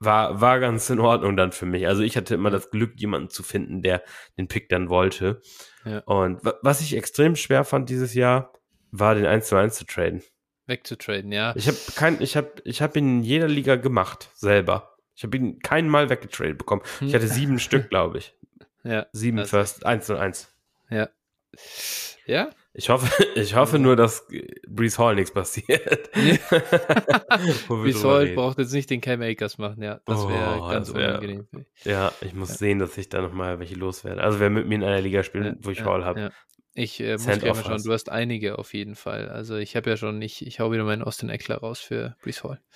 war, 0.00 0.40
war 0.40 0.58
ganz 0.60 0.88
in 0.90 0.98
Ordnung 0.98 1.36
dann 1.36 1.52
für 1.52 1.66
mich. 1.66 1.86
Also 1.86 2.02
ich 2.02 2.16
hatte 2.16 2.34
immer 2.34 2.50
das 2.50 2.70
Glück, 2.70 2.94
jemanden 2.98 3.30
zu 3.30 3.42
finden, 3.42 3.82
der 3.82 4.02
den 4.38 4.48
Pick 4.48 4.68
dann 4.70 4.88
wollte. 4.88 5.40
Ja. 5.84 5.98
Und 6.00 6.44
wa- 6.44 6.58
was 6.62 6.80
ich 6.80 6.96
extrem 6.96 7.36
schwer 7.36 7.64
fand 7.64 7.88
dieses 7.90 8.14
Jahr, 8.14 8.52
war 8.90 9.14
den 9.14 9.26
1 9.26 9.46
zu 9.48 9.56
1 9.56 9.76
zu 9.76 9.84
traden. 9.84 10.22
Wegzutraden, 10.66 11.30
ja. 11.32 11.52
Ich 11.56 11.68
habe 11.68 11.76
kein, 11.96 12.20
ich 12.22 12.36
habe, 12.36 12.50
ich 12.64 12.80
habe 12.82 12.98
ihn 12.98 13.18
in 13.18 13.22
jeder 13.22 13.48
Liga 13.48 13.76
gemacht, 13.76 14.30
selber. 14.34 14.96
Ich 15.14 15.22
habe 15.24 15.36
ihn 15.36 15.58
kein 15.60 15.88
Mal 15.88 16.08
weggetradet 16.08 16.56
bekommen. 16.58 16.82
Ich 17.00 17.14
hatte 17.14 17.28
sieben 17.28 17.58
Stück, 17.60 17.90
glaube 17.90 18.18
ich. 18.18 18.34
Ja, 18.84 19.06
Sieben 19.12 19.36
Das- 19.36 19.50
First, 19.50 19.84
1 19.84 20.06
zu 20.06 20.16
1. 20.16 20.48
ja. 20.90 21.08
Ja, 22.26 22.50
Ich 22.72 22.88
hoffe, 22.88 23.10
ich 23.34 23.54
hoffe 23.56 23.78
nur, 23.78 23.96
dass 23.96 24.26
Brees 24.68 24.98
Hall 24.98 25.16
nichts 25.16 25.32
passiert. 25.32 26.10
Drüber 26.14 27.84
heute 27.84 28.20
reden. 28.26 28.34
braucht 28.36 28.58
jetzt 28.58 28.72
nicht 28.72 28.88
den 28.90 29.00
Cam 29.00 29.22
Akers 29.22 29.58
machen, 29.58 29.82
ja. 29.82 30.00
Das 30.06 30.26
wäre 30.28 30.60
Oh, 30.60 30.68
ganz 30.68 30.88
das 30.88 30.96
wär- 30.96 31.08
unangenehm. 31.18 31.48
Ja, 31.84 32.12
ich 32.20 32.32
muss 32.34 32.50
Ja. 32.50 32.54
sehen, 32.56 32.78
dass 32.78 32.96
ich 32.96 33.08
da 33.08 33.20
nochmal 33.22 33.58
welche 33.58 33.74
loswerde. 33.74 34.22
Also 34.22 34.38
wer 34.40 34.50
mit 34.50 34.66
mir 34.68 34.76
in 34.76 34.84
einer 34.84 35.00
Liga 35.00 35.22
spielt, 35.24 35.46
Ja, 35.46 35.54
wo 35.62 35.70
ich 35.70 35.78
ja, 35.78 35.84
Hall 35.86 36.04
habe. 36.04 36.30
Ich 36.74 37.00
äh, 37.00 37.14
muss 37.14 37.24
gerne 37.26 37.40
schauen, 37.56 37.72
hast. 37.74 37.86
du 37.86 37.92
hast 37.92 38.08
einige 38.10 38.56
auf 38.58 38.72
jeden 38.74 38.94
Fall. 38.94 39.28
Also 39.28 39.56
ich 39.56 39.74
habe 39.74 39.90
ja 39.90 39.96
schon 39.96 40.18
nicht, 40.18 40.42
ich 40.46 40.60
hau 40.60 40.70
wieder 40.70 40.84
meinen 40.84 41.02
Austin 41.02 41.28
Eckler 41.28 41.56
raus 41.58 41.80
für 41.80 42.16
Brees 42.22 42.44
Hall. 42.44 42.60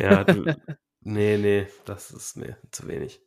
Ja, 0.00 0.24
du, 0.24 0.56
nee, 1.02 1.36
nee, 1.36 1.66
das 1.84 2.10
ist 2.10 2.38
nee, 2.38 2.54
zu 2.70 2.88
wenig. 2.88 3.20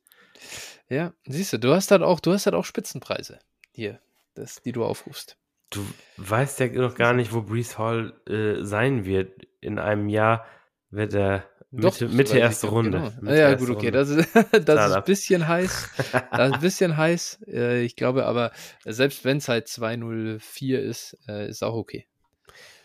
Ja, 0.89 1.13
siehst 1.27 1.53
du, 1.53 1.59
du 1.59 1.73
hast 1.75 1.91
halt 1.91 2.01
auch, 2.01 2.19
du 2.19 2.33
hast 2.33 2.47
halt 2.47 2.55
auch 2.55 2.65
Spitzenpreise 2.65 3.37
hier, 3.71 3.99
das, 4.35 4.61
die 4.61 4.71
du 4.71 4.83
aufrufst. 4.83 5.37
Du 5.69 5.85
weißt 6.17 6.59
ja 6.59 6.67
noch 6.67 6.95
gar 6.95 7.13
nicht, 7.13 7.33
wo 7.33 7.41
Brees 7.41 7.77
Hall 7.77 8.13
äh, 8.27 8.63
sein 8.63 9.05
wird. 9.05 9.47
In 9.61 9.79
einem 9.79 10.09
Jahr 10.09 10.45
wird 10.89 11.13
er 11.13 11.45
Doch, 11.71 11.93
Mitte, 11.93 12.05
das 12.05 12.13
Mitte 12.13 12.37
erste 12.37 12.67
doch, 12.67 12.73
Runde. 12.73 12.97
genau. 12.97 13.11
Mitte 13.21 13.37
ja, 13.37 13.49
erste 13.51 13.65
gut, 13.65 13.75
okay, 13.77 13.85
Runde. 13.87 13.91
das 13.91 14.09
ist, 14.09 14.29
das 14.67 14.89
ist 14.89 14.95
ein 14.97 15.03
bisschen 15.05 15.47
heiß. 15.47 15.89
Das 16.31 16.49
ist 16.49 16.53
ein 16.55 16.59
bisschen 16.61 16.97
heiß. 16.97 17.39
Äh, 17.47 17.83
ich 17.83 17.95
glaube 17.95 18.25
aber, 18.25 18.51
selbst 18.83 19.23
wenn 19.23 19.37
es 19.37 19.47
halt 19.47 19.67
204 19.69 20.81
ist, 20.81 21.17
äh, 21.27 21.47
ist 21.47 21.63
auch 21.63 21.75
okay. 21.75 22.05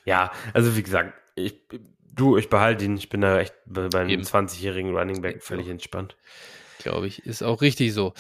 Ja, 0.05 0.31
also 0.53 0.77
wie 0.77 0.83
gesagt, 0.85 1.15
ich, 1.35 1.55
du, 2.15 2.37
ich 2.37 2.49
behalte 2.49 2.85
ihn. 2.85 2.97
Ich 2.97 3.09
bin 3.09 3.21
da 3.21 3.41
echt 3.41 3.55
bei 3.67 3.89
bei 3.89 4.01
einem 4.01 4.11
Eben. 4.11 4.23
20-jährigen 4.23 4.97
Running 4.97 5.21
Back 5.21 5.43
völlig 5.43 5.67
auch. 5.67 5.71
entspannt. 5.71 6.17
Glaube 6.79 7.09
ich, 7.09 7.27
ist 7.27 7.43
auch 7.43 7.63
richtig 7.63 7.93
so. 7.93 8.15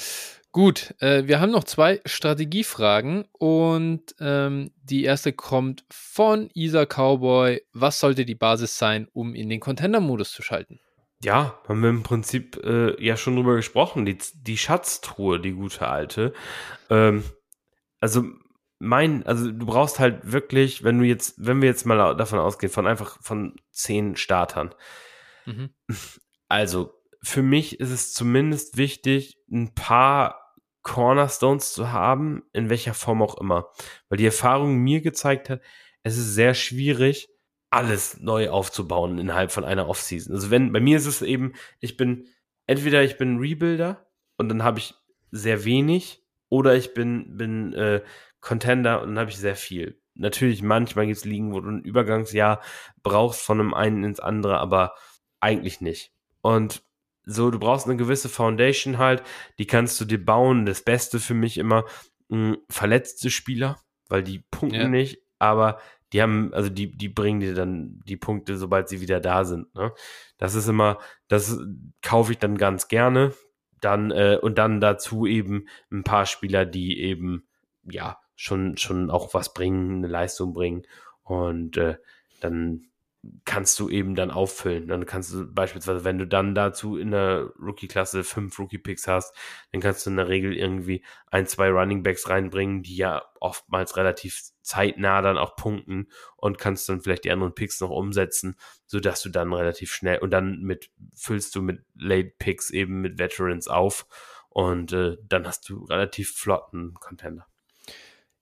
Gut, 0.57 0.95
äh, 1.01 1.27
wir 1.27 1.39
haben 1.39 1.53
noch 1.53 1.65
zwei 1.65 2.01
Strategiefragen 2.07 3.27
und 3.33 4.15
ähm, 4.21 4.73
die 4.83 5.05
erste 5.05 5.35
kommt 5.35 5.85
von 5.91 6.49
Isa 6.55 6.87
Cowboy. 6.87 7.61
Was 7.75 8.01
sollte 8.01 8.25
die 8.25 8.37
Basis 8.37 8.79
sein, 8.79 9.07
um 9.13 9.35
in 9.35 9.51
den 9.51 9.61
Contender-Modus 9.61 10.33
zu 10.33 10.41
schalten? 10.41 10.81
Ja, 11.23 11.61
haben 11.69 11.83
wir 11.83 11.91
im 11.91 12.03
Prinzip 12.03 12.59
äh, 12.65 12.99
ja 13.05 13.19
schon 13.19 13.37
drüber 13.37 13.55
gesprochen. 13.55 14.07
Die, 14.07 14.17
die 14.33 14.57
Schatztruhe, 14.57 15.41
die 15.41 15.53
gute 15.53 15.89
alte. 15.89 16.33
Ähm, 16.89 17.23
also 18.01 18.25
mein, 18.79 19.27
also 19.27 19.51
du 19.51 19.67
brauchst 19.67 19.99
halt 19.99 20.33
wirklich, 20.33 20.83
wenn 20.83 20.99
du 20.99 21.05
jetzt, 21.05 21.35
wenn 21.37 21.61
wir 21.61 21.69
jetzt 21.69 21.85
mal 21.85 22.17
davon 22.17 22.39
ausgehen, 22.39 22.73
von 22.73 22.87
einfach 22.87 23.19
von 23.21 23.57
zehn 23.73 24.17
Startern. 24.17 24.75
Mhm. 25.45 25.69
Also 26.49 26.95
für 27.23 27.43
mich 27.43 27.79
ist 27.79 27.91
es 27.91 28.15
zumindest 28.15 28.79
wichtig, 28.79 29.37
ein 29.51 29.75
paar 29.75 30.46
Cornerstones 30.87 31.73
zu 31.73 31.91
haben, 31.91 32.45
in 32.53 32.71
welcher 32.71 32.95
Form 32.95 33.21
auch 33.21 33.39
immer. 33.41 33.71
Weil 34.09 34.19
die 34.19 34.25
Erfahrung 34.25 34.77
mir 34.77 35.01
gezeigt 35.01 35.51
hat, 35.51 35.61
es 36.05 36.17
ist 36.17 36.35
sehr 36.35 36.55
schwierig, 36.55 37.29
alles 37.71 38.21
neu 38.21 38.51
aufzubauen 38.51 39.19
innerhalb 39.19 39.51
von 39.51 39.65
einer 39.65 39.89
Offseason. 39.89 40.33
Also 40.33 40.53
wenn, 40.53 40.73
bei 40.73 40.79
mir 40.79 40.97
ist 40.97 41.07
es 41.07 41.23
eben, 41.23 41.55
ich 41.81 41.97
bin, 41.97 42.29
entweder 42.69 43.03
ich 43.03 43.19
bin 43.19 43.39
Rebuilder 43.39 44.07
und 44.37 44.49
dann 44.49 44.63
habe 44.63 44.79
ich 44.79 44.95
sehr 45.33 45.65
wenig, 45.65 46.23
oder 46.49 46.77
ich 46.77 46.95
bin, 46.95 47.37
bin 47.37 47.73
äh, 47.73 48.03
Contender 48.41 49.03
und 49.03 49.09
dann 49.09 49.19
habe 49.19 49.31
ich 49.31 49.39
sehr 49.39 49.57
viel. 49.57 50.01
Natürlich, 50.15 50.63
manchmal 50.63 51.07
gibt 51.07 51.19
es 51.19 51.25
Ligen, 51.25 51.53
wo 51.53 51.61
du 51.61 51.69
ein 51.69 51.83
Übergangsjahr 51.83 52.63
brauchst 53.03 53.43
von 53.43 53.59
einem 53.59 53.75
einen 53.75 54.05
ins 54.05 54.21
andere, 54.21 54.59
aber 54.59 54.95
eigentlich 55.41 55.81
nicht. 55.81 56.13
Und 56.43 56.85
so, 57.27 57.51
du 57.51 57.59
brauchst 57.59 57.87
eine 57.87 57.97
gewisse 57.97 58.29
Foundation 58.29 58.99
halt, 58.99 59.23
die 59.59 59.67
kannst 59.67 60.01
du 60.01 60.05
dir 60.05 60.25
bauen. 60.25 60.65
Das 60.65 60.83
Beste 60.83 61.19
für 61.21 61.35
mich 61.35 61.59
immer 61.59 61.85
mh, 62.29 62.57
verletzte 62.71 63.31
Spieler, 63.31 63.79
weil 64.09 64.23
die 64.23 64.45
punkten 64.51 64.81
Ja. 64.81 64.89
nicht, 64.89 65.19
aber 65.39 65.79
die 66.13 66.23
haben, 66.23 66.55
also 66.55 66.71
die, 66.71 66.97
die 66.97 67.09
bringen 67.09 67.41
dir 67.41 67.55
dann 67.55 68.01
die 68.07 68.17
Punkte, 68.17 68.57
sobald 68.57 68.89
sie 68.89 69.01
wieder 69.01 69.21
da 69.21 69.45
sind. 69.45 69.75
Ne? 69.75 69.93
Das 70.39 70.55
ist 70.55 70.69
immer, 70.69 70.99
das 71.29 71.59
kaufe 72.01 72.33
ich 72.33 72.39
dann 72.39 72.57
ganz 72.57 72.89
gerne. 72.89 73.35
Dann, 73.81 74.11
äh, 74.13 74.39
und 74.41 74.57
dann 74.57 74.81
dazu 74.81 75.27
eben 75.27 75.67
ein 75.91 76.05
paar 76.05 76.25
Spieler, 76.27 76.65
die 76.65 77.01
eben, 77.01 77.47
ja, 77.83 78.19
schon, 78.37 78.77
schon 78.77 79.11
auch 79.11 79.35
was 79.35 79.53
bringen, 79.53 79.97
eine 79.99 80.09
Leistung 80.09 80.53
bringen. 80.53 80.87
Und 81.23 81.77
äh, 81.77 81.97
dann 82.41 82.87
kannst 83.45 83.79
du 83.79 83.89
eben 83.89 84.15
dann 84.15 84.31
auffüllen. 84.31 84.89
Dann 84.89 85.07
kannst 85.07 85.33
du 85.33 85.47
beispielsweise, 85.47 86.05
wenn 86.05 86.19
du 86.19 86.27
dann 86.27 86.55
dazu 86.55 86.97
in 86.97 87.11
der 87.11 87.51
Rookie-Klasse 87.59 88.25
fünf 88.25 88.59
Rookie-Picks 88.59 89.09
hast, 89.09 89.35
dann 89.73 89.81
kannst 89.81 90.07
du 90.07 90.11
in 90.11 90.17
der 90.17 90.29
Regel 90.29 90.53
irgendwie 90.53 91.05
ein, 91.31 91.47
zwei 91.47 91.71
Running-Backs 91.71 92.29
reinbringen, 92.29 92.83
die 92.83 92.97
ja 92.97 93.23
oftmals 93.41 93.97
relativ 93.97 94.43
zeitnah 94.63 95.23
dann 95.23 95.39
auch 95.39 95.57
punkten 95.57 96.09
und 96.37 96.59
kannst 96.59 96.89
dann 96.89 97.01
vielleicht 97.01 97.25
die 97.25 97.31
anderen 97.31 97.55
Picks 97.55 97.81
noch 97.81 97.91
umsetzen, 97.91 98.57
sodass 98.87 99.23
du 99.23 99.29
dann 99.29 99.53
relativ 99.53 99.93
schnell 99.93 100.19
und 100.19 100.31
dann 100.31 100.63
mit 100.63 100.91
füllst 101.15 101.55
du 101.55 101.63
mit 101.63 101.85
Late-Picks 101.95 102.71
eben 102.71 103.01
mit 103.01 103.19
Veterans 103.19 103.69
auf 103.69 104.07
und 104.49 104.93
äh, 104.93 105.17
dann 105.23 105.47
hast 105.47 105.69
du 105.69 105.85
relativ 105.85 106.33
flotten 106.33 106.95
Contender. 106.95 107.47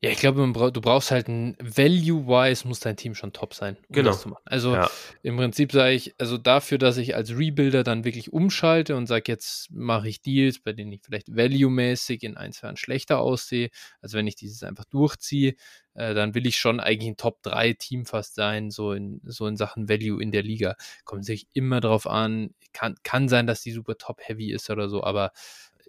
Ja, 0.05 0.11
ich 0.11 0.19
glaube, 0.19 0.47
brauch, 0.49 0.71
du 0.71 0.83
brauchst 0.83 1.11
halt 1.11 1.29
ein 1.29 1.57
Value-wise 1.63 2.69
muss 2.69 2.81
dein 2.81 2.95
Team 2.99 3.15
schon 3.15 3.33
top 3.33 3.55
sein, 3.55 3.79
um 3.89 3.95
Genau. 3.95 4.11
das 4.11 4.21
zu 4.21 4.29
machen. 4.29 4.43
Also 4.45 4.75
Ja. 4.75 4.91
im 5.23 5.37
Prinzip 5.39 5.73
sage 5.73 5.95
ich, 5.95 6.15
also 6.19 6.37
dafür, 6.37 6.77
dass 6.77 6.99
ich 6.99 7.15
als 7.17 7.31
Rebuilder 7.31 7.85
dann 7.85 8.05
wirklich 8.05 8.31
umschalte 8.31 8.97
und 8.97 9.07
sage, 9.07 9.25
jetzt 9.29 9.71
mache 9.71 10.07
ich 10.11 10.21
Deals, 10.21 10.59
bei 10.59 10.75
denen 10.75 10.93
ich 10.93 11.01
vielleicht 11.03 11.35
value-mäßig 11.35 12.23
in 12.23 12.37
ein, 12.37 12.53
zwei 12.53 12.67
Jahren 12.67 12.77
schlechter 12.77 13.19
aussehe, 13.19 13.71
als 14.03 14.13
wenn 14.13 14.27
ich 14.27 14.37
dieses 14.37 14.63
einfach 14.63 14.85
durchziehe, 14.85 15.55
äh, 15.95 16.13
dann 16.13 16.35
will 16.35 16.47
ich 16.47 16.59
schon 16.59 16.81
eigentlich 16.81 17.09
ein 17.13 17.17
Top-3-Team 17.17 18.05
fast 18.05 18.35
sein, 18.35 18.71
so 18.71 18.93
in, 18.93 19.23
so 19.25 19.47
in 19.47 19.57
Sachen 19.57 19.89
Value 19.89 20.23
in 20.23 20.33
der 20.33 20.43
Liga. 20.43 20.77
Kommt 21.07 21.25
sich 21.25 21.49
immer 21.55 21.81
drauf 21.81 22.07
an, 22.07 22.51
kann, 22.75 22.97
kann 23.05 23.31
sein, 23.31 23.47
dass 23.47 23.63
die 23.63 23.73
super 23.73 23.97
top-heavy 23.97 24.53
ist 24.53 24.69
oder 24.69 24.91
so, 24.91 25.03
aber 25.03 25.33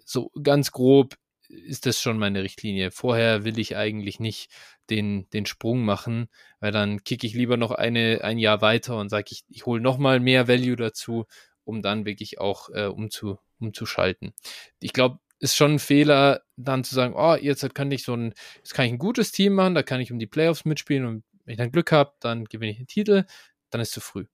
so 0.06 0.30
ganz 0.42 0.72
grob 0.72 1.16
ist 1.48 1.86
das 1.86 2.00
schon 2.00 2.18
meine 2.18 2.42
Richtlinie. 2.42 2.90
Vorher 2.90 3.44
will 3.44 3.58
ich 3.58 3.76
eigentlich 3.76 4.20
nicht 4.20 4.50
den, 4.90 5.28
den 5.30 5.46
Sprung 5.46 5.84
machen, 5.84 6.28
weil 6.60 6.72
dann 6.72 7.04
kicke 7.04 7.26
ich 7.26 7.34
lieber 7.34 7.56
noch 7.56 7.70
eine, 7.70 8.20
ein 8.22 8.38
Jahr 8.38 8.60
weiter 8.60 8.98
und 8.98 9.08
sage, 9.08 9.26
ich, 9.30 9.44
ich 9.48 9.66
hole 9.66 9.80
nochmal 9.80 10.20
mehr 10.20 10.48
Value 10.48 10.76
dazu, 10.76 11.26
um 11.64 11.82
dann 11.82 12.06
wirklich 12.06 12.38
auch 12.40 12.68
äh, 12.70 12.86
umzu, 12.86 13.38
um 13.58 13.74
zu 13.74 13.86
schalten. 13.86 14.32
Ich 14.80 14.92
glaube, 14.92 15.18
ist 15.38 15.56
schon 15.56 15.74
ein 15.74 15.78
Fehler, 15.78 16.42
dann 16.56 16.84
zu 16.84 16.94
sagen, 16.94 17.14
oh, 17.16 17.34
jetzt 17.34 17.74
kann 17.74 17.90
ich 17.90 18.04
so 18.04 18.14
ein, 18.14 18.32
jetzt 18.56 18.74
kann 18.74 18.86
ich 18.86 18.92
ein 18.92 18.98
gutes 18.98 19.32
Team 19.32 19.54
machen, 19.54 19.74
da 19.74 19.82
kann 19.82 20.00
ich 20.00 20.12
um 20.12 20.18
die 20.18 20.26
Playoffs 20.26 20.64
mitspielen 20.64 21.06
und 21.06 21.24
wenn 21.44 21.52
ich 21.52 21.58
dann 21.58 21.72
Glück 21.72 21.92
habe, 21.92 22.12
dann 22.20 22.44
gewinne 22.44 22.72
ich 22.72 22.78
den 22.78 22.86
Titel, 22.86 23.24
dann 23.70 23.80
ist 23.80 23.92
zu 23.92 24.00
früh. 24.00 24.26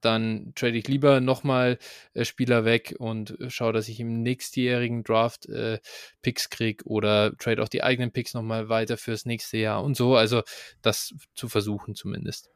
Dann 0.00 0.52
trade 0.54 0.76
ich 0.76 0.88
lieber 0.88 1.20
nochmal 1.20 1.78
äh, 2.14 2.24
Spieler 2.24 2.64
weg 2.64 2.94
und 2.98 3.36
schaue, 3.48 3.72
dass 3.72 3.88
ich 3.88 4.00
im 4.00 4.22
nächstjährigen 4.22 5.04
Draft 5.04 5.46
äh, 5.46 5.78
Picks 6.22 6.50
kriege 6.50 6.84
oder 6.84 7.36
trade 7.36 7.62
auch 7.62 7.68
die 7.68 7.82
eigenen 7.82 8.12
Picks 8.12 8.34
nochmal 8.34 8.68
weiter 8.68 8.96
fürs 8.96 9.26
nächste 9.26 9.58
Jahr 9.58 9.82
und 9.82 9.96
so. 9.96 10.16
Also 10.16 10.42
das 10.82 11.14
zu 11.34 11.48
versuchen 11.48 11.94
zumindest. 11.94 12.50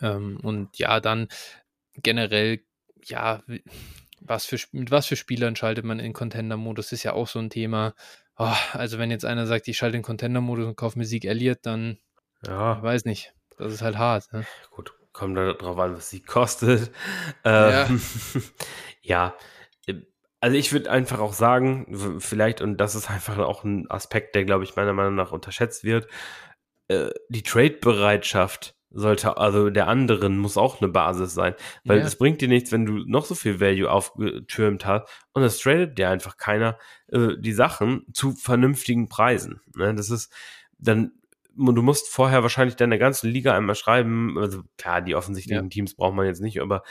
Ähm, 0.00 0.38
und 0.42 0.78
ja, 0.78 1.00
dann 1.00 1.28
generell, 1.94 2.60
ja, 3.04 3.42
was 4.20 4.44
für, 4.46 4.58
mit 4.72 4.90
was 4.90 5.06
für 5.06 5.16
Spielern 5.16 5.56
schaltet 5.56 5.84
man 5.84 6.00
in 6.00 6.12
Contender-Modus, 6.12 6.92
ist 6.92 7.04
ja 7.04 7.12
auch 7.12 7.28
so 7.28 7.38
ein 7.38 7.50
Thema. 7.50 7.94
Oh, 8.36 8.54
also 8.72 8.98
wenn 8.98 9.10
jetzt 9.10 9.24
einer 9.24 9.46
sagt, 9.46 9.68
ich 9.68 9.76
schalte 9.76 9.96
in 9.96 10.02
Contender-Modus 10.02 10.66
und 10.66 10.76
kaufe 10.76 10.98
mir 10.98 11.04
Sieg 11.04 11.24
Elliott, 11.24 11.60
dann 11.62 11.98
ja. 12.46 12.76
ich 12.76 12.82
weiß 12.82 13.04
nicht. 13.04 13.34
Das 13.56 13.72
ist 13.72 13.82
halt 13.82 13.98
hart. 13.98 14.32
Ne? 14.32 14.46
Gut, 14.70 14.92
kommt 15.18 15.36
darauf 15.36 15.78
an, 15.78 15.96
was 15.96 16.10
sie 16.10 16.22
kostet. 16.22 16.92
Ähm, 17.44 18.00
ja. 19.02 19.34
ja. 19.84 19.94
Also 20.40 20.56
ich 20.56 20.72
würde 20.72 20.90
einfach 20.90 21.18
auch 21.18 21.32
sagen, 21.32 22.20
vielleicht, 22.20 22.60
und 22.60 22.76
das 22.76 22.94
ist 22.94 23.10
einfach 23.10 23.38
auch 23.38 23.64
ein 23.64 23.90
Aspekt, 23.90 24.36
der, 24.36 24.44
glaube 24.44 24.62
ich, 24.62 24.76
meiner 24.76 24.92
Meinung 24.92 25.16
nach 25.16 25.32
unterschätzt 25.32 25.82
wird, 25.82 26.06
äh, 26.86 27.10
die 27.28 27.42
Trade-Bereitschaft 27.42 28.76
sollte, 28.90 29.36
also 29.36 29.68
der 29.68 29.88
anderen 29.88 30.38
muss 30.38 30.56
auch 30.56 30.80
eine 30.80 30.90
Basis 30.90 31.34
sein. 31.34 31.54
Weil 31.84 31.98
ja. 31.98 32.04
es 32.04 32.16
bringt 32.16 32.40
dir 32.40 32.48
nichts, 32.48 32.70
wenn 32.72 32.86
du 32.86 33.04
noch 33.06 33.24
so 33.24 33.34
viel 33.34 33.60
Value 33.60 33.90
aufgetürmt 33.90 34.86
hast 34.86 35.08
und 35.32 35.42
es 35.42 35.58
tradet 35.58 35.98
dir 35.98 36.08
einfach 36.08 36.36
keiner 36.36 36.78
äh, 37.08 37.36
die 37.38 37.52
Sachen 37.52 38.06
zu 38.12 38.32
vernünftigen 38.32 39.08
Preisen. 39.08 39.60
Ne? 39.74 39.94
Das 39.94 40.10
ist, 40.10 40.32
dann, 40.78 41.12
du 41.58 41.82
musst 41.82 42.08
vorher 42.08 42.42
wahrscheinlich 42.42 42.76
deine 42.76 42.98
ganze 42.98 43.28
Liga 43.28 43.56
einmal 43.56 43.74
schreiben. 43.74 44.38
Also 44.38 44.62
klar, 44.76 45.02
die 45.02 45.14
offensichtlichen 45.14 45.66
ja. 45.66 45.68
Teams 45.68 45.94
braucht 45.94 46.14
man 46.14 46.26
jetzt 46.26 46.40
nicht, 46.40 46.60
aber 46.60 46.82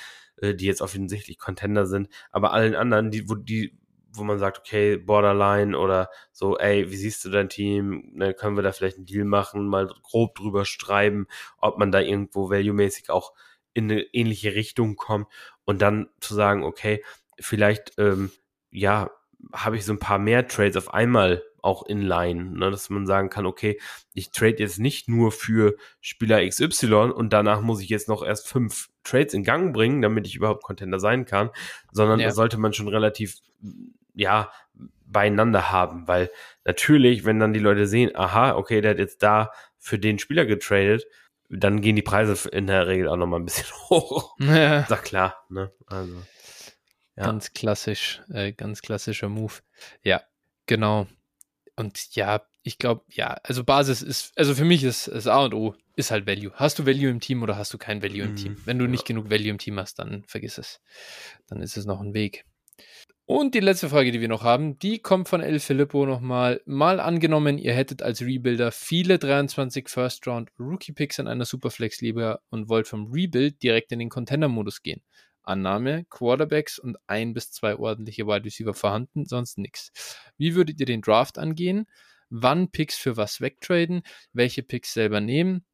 äh, 0.41 0.53
die 0.53 0.65
jetzt 0.65 0.81
offensichtlich 0.81 1.39
Contender 1.39 1.85
sind. 1.85 2.09
Aber 2.31 2.53
allen 2.53 2.75
anderen, 2.75 3.11
die, 3.11 3.29
wo 3.29 3.35
die 3.35 3.77
wo 4.17 4.23
man 4.23 4.39
sagt, 4.39 4.59
okay, 4.59 4.97
Borderline 4.97 5.77
oder 5.77 6.09
so, 6.31 6.57
ey, 6.57 6.89
wie 6.89 6.95
siehst 6.95 7.23
du 7.25 7.29
dein 7.29 7.49
Team? 7.49 8.11
Ne, 8.13 8.33
können 8.33 8.55
wir 8.55 8.63
da 8.63 8.71
vielleicht 8.71 8.97
einen 8.97 9.05
Deal 9.05 9.25
machen, 9.25 9.67
mal 9.67 9.87
grob 10.03 10.35
drüber 10.35 10.65
schreiben, 10.65 11.27
ob 11.57 11.77
man 11.77 11.91
da 11.91 11.99
irgendwo 11.99 12.49
value-mäßig 12.49 13.09
auch 13.09 13.33
in 13.73 13.91
eine 13.91 14.01
ähnliche 14.13 14.55
Richtung 14.55 14.95
kommt 14.95 15.27
und 15.65 15.81
dann 15.81 16.09
zu 16.19 16.33
sagen, 16.33 16.63
okay, 16.63 17.03
vielleicht, 17.39 17.93
ähm, 17.97 18.31
ja, 18.71 19.11
habe 19.53 19.77
ich 19.77 19.85
so 19.85 19.93
ein 19.93 19.99
paar 19.99 20.19
mehr 20.19 20.47
Trades 20.47 20.77
auf 20.77 20.93
einmal 20.93 21.43
auch 21.61 21.85
in 21.85 22.01
Line, 22.01 22.57
ne, 22.57 22.71
dass 22.71 22.89
man 22.89 23.05
sagen 23.05 23.29
kann, 23.29 23.45
okay, 23.45 23.79
ich 24.13 24.31
trade 24.31 24.57
jetzt 24.59 24.79
nicht 24.79 25.09
nur 25.09 25.31
für 25.31 25.75
Spieler 25.99 26.47
XY 26.47 27.11
und 27.13 27.33
danach 27.33 27.61
muss 27.61 27.81
ich 27.81 27.89
jetzt 27.89 28.07
noch 28.07 28.23
erst 28.23 28.47
fünf 28.47 28.89
Trades 29.03 29.33
in 29.33 29.43
Gang 29.43 29.73
bringen, 29.73 30.01
damit 30.01 30.27
ich 30.27 30.35
überhaupt 30.35 30.63
Contender 30.63 30.99
sein 30.99 31.25
kann, 31.25 31.49
sondern 31.91 32.19
ja. 32.19 32.27
da 32.27 32.33
sollte 32.33 32.57
man 32.57 32.73
schon 32.73 32.87
relativ 32.87 33.35
ja, 34.13 34.51
beieinander 35.05 35.71
haben, 35.71 36.07
weil 36.07 36.31
natürlich, 36.65 37.25
wenn 37.25 37.39
dann 37.39 37.53
die 37.53 37.59
Leute 37.59 37.87
sehen, 37.87 38.15
aha, 38.15 38.55
okay, 38.55 38.81
der 38.81 38.91
hat 38.91 38.99
jetzt 38.99 39.23
da 39.23 39.51
für 39.77 39.99
den 39.99 40.19
Spieler 40.19 40.45
getradet, 40.45 41.05
dann 41.49 41.81
gehen 41.81 41.95
die 41.95 42.01
Preise 42.01 42.49
in 42.49 42.67
der 42.67 42.87
Regel 42.87 43.07
auch 43.07 43.15
nochmal 43.15 43.39
ein 43.39 43.45
bisschen 43.45 43.67
hoch. 43.89 44.35
Ja. 44.39 44.81
Ist 44.81 45.03
klar, 45.03 45.45
ne? 45.49 45.71
Also. 45.85 46.13
Ja. 47.17 47.23
Ganz 47.25 47.53
klassisch, 47.53 48.21
äh, 48.31 48.53
ganz 48.53 48.81
klassischer 48.81 49.27
Move. 49.27 49.53
Ja, 50.03 50.21
genau. 50.67 51.07
Und 51.75 52.15
ja, 52.15 52.43
ich 52.63 52.77
glaube, 52.77 53.03
ja, 53.09 53.37
also 53.43 53.63
Basis 53.63 54.01
ist, 54.01 54.37
also 54.37 54.53
für 54.53 54.65
mich 54.65 54.83
ist, 54.83 55.07
ist 55.07 55.27
A 55.27 55.45
und 55.45 55.53
O, 55.53 55.75
ist 55.95 56.11
halt 56.11 56.27
Value. 56.27 56.51
Hast 56.53 56.77
du 56.77 56.85
Value 56.85 57.09
im 57.09 57.19
Team 57.19 57.41
oder 57.41 57.57
hast 57.57 57.73
du 57.73 57.77
kein 57.77 58.03
Value 58.03 58.23
im 58.23 58.31
mhm. 58.31 58.35
Team? 58.35 58.57
Wenn 58.65 58.77
du 58.77 58.87
nicht 58.87 59.05
genug 59.05 59.31
Value 59.31 59.49
im 59.49 59.57
Team 59.57 59.79
hast, 59.79 59.99
dann 59.99 60.23
vergiss 60.27 60.57
es. 60.57 60.79
Dann 61.47 61.61
ist 61.61 61.75
es 61.75 61.85
noch 61.85 62.01
ein 62.01 62.13
Weg. 62.13 62.45
Und 63.25 63.55
die 63.55 63.59
letzte 63.59 63.89
Frage, 63.89 64.11
die 64.11 64.21
wir 64.21 64.29
noch 64.29 64.43
haben, 64.43 64.79
die 64.79 64.99
kommt 64.99 65.27
von 65.27 65.41
El 65.41 65.59
Filippo 65.59 66.05
nochmal. 66.05 66.61
Mal 66.65 66.99
angenommen, 67.01 67.57
ihr 67.57 67.73
hättet 67.73 68.01
als 68.01 68.21
Rebuilder 68.21 68.71
viele 68.71 69.19
23 69.19 69.89
First 69.89 70.25
Round 70.27 70.49
Rookie 70.57 70.93
Picks 70.93 71.19
in 71.19 71.27
einer 71.27 71.43
Superflex 71.43 71.99
Liga 71.99 72.39
und 72.49 72.69
wollt 72.69 72.87
vom 72.87 73.11
Rebuild 73.11 73.61
direkt 73.61 73.91
in 73.91 73.99
den 73.99 74.09
Contender 74.09 74.47
Modus 74.47 74.81
gehen. 74.81 75.01
Annahme, 75.47 76.05
Quarterbacks 76.09 76.79
und 76.79 76.97
ein 77.07 77.33
bis 77.33 77.51
zwei 77.51 77.75
ordentliche 77.75 78.27
Wide 78.27 78.45
Receiver 78.45 78.73
vorhanden, 78.73 79.25
sonst 79.25 79.57
nichts. 79.57 79.91
Wie 80.37 80.55
würdet 80.55 80.79
ihr 80.79 80.85
den 80.85 81.01
Draft 81.01 81.37
angehen? 81.37 81.87
Wann 82.29 82.69
Picks 82.71 82.97
für 82.97 83.17
was 83.17 83.41
wegtraden? 83.41 84.01
Welche 84.33 84.63
Picks 84.63 84.93
selber 84.93 85.21
nehmen? 85.21 85.65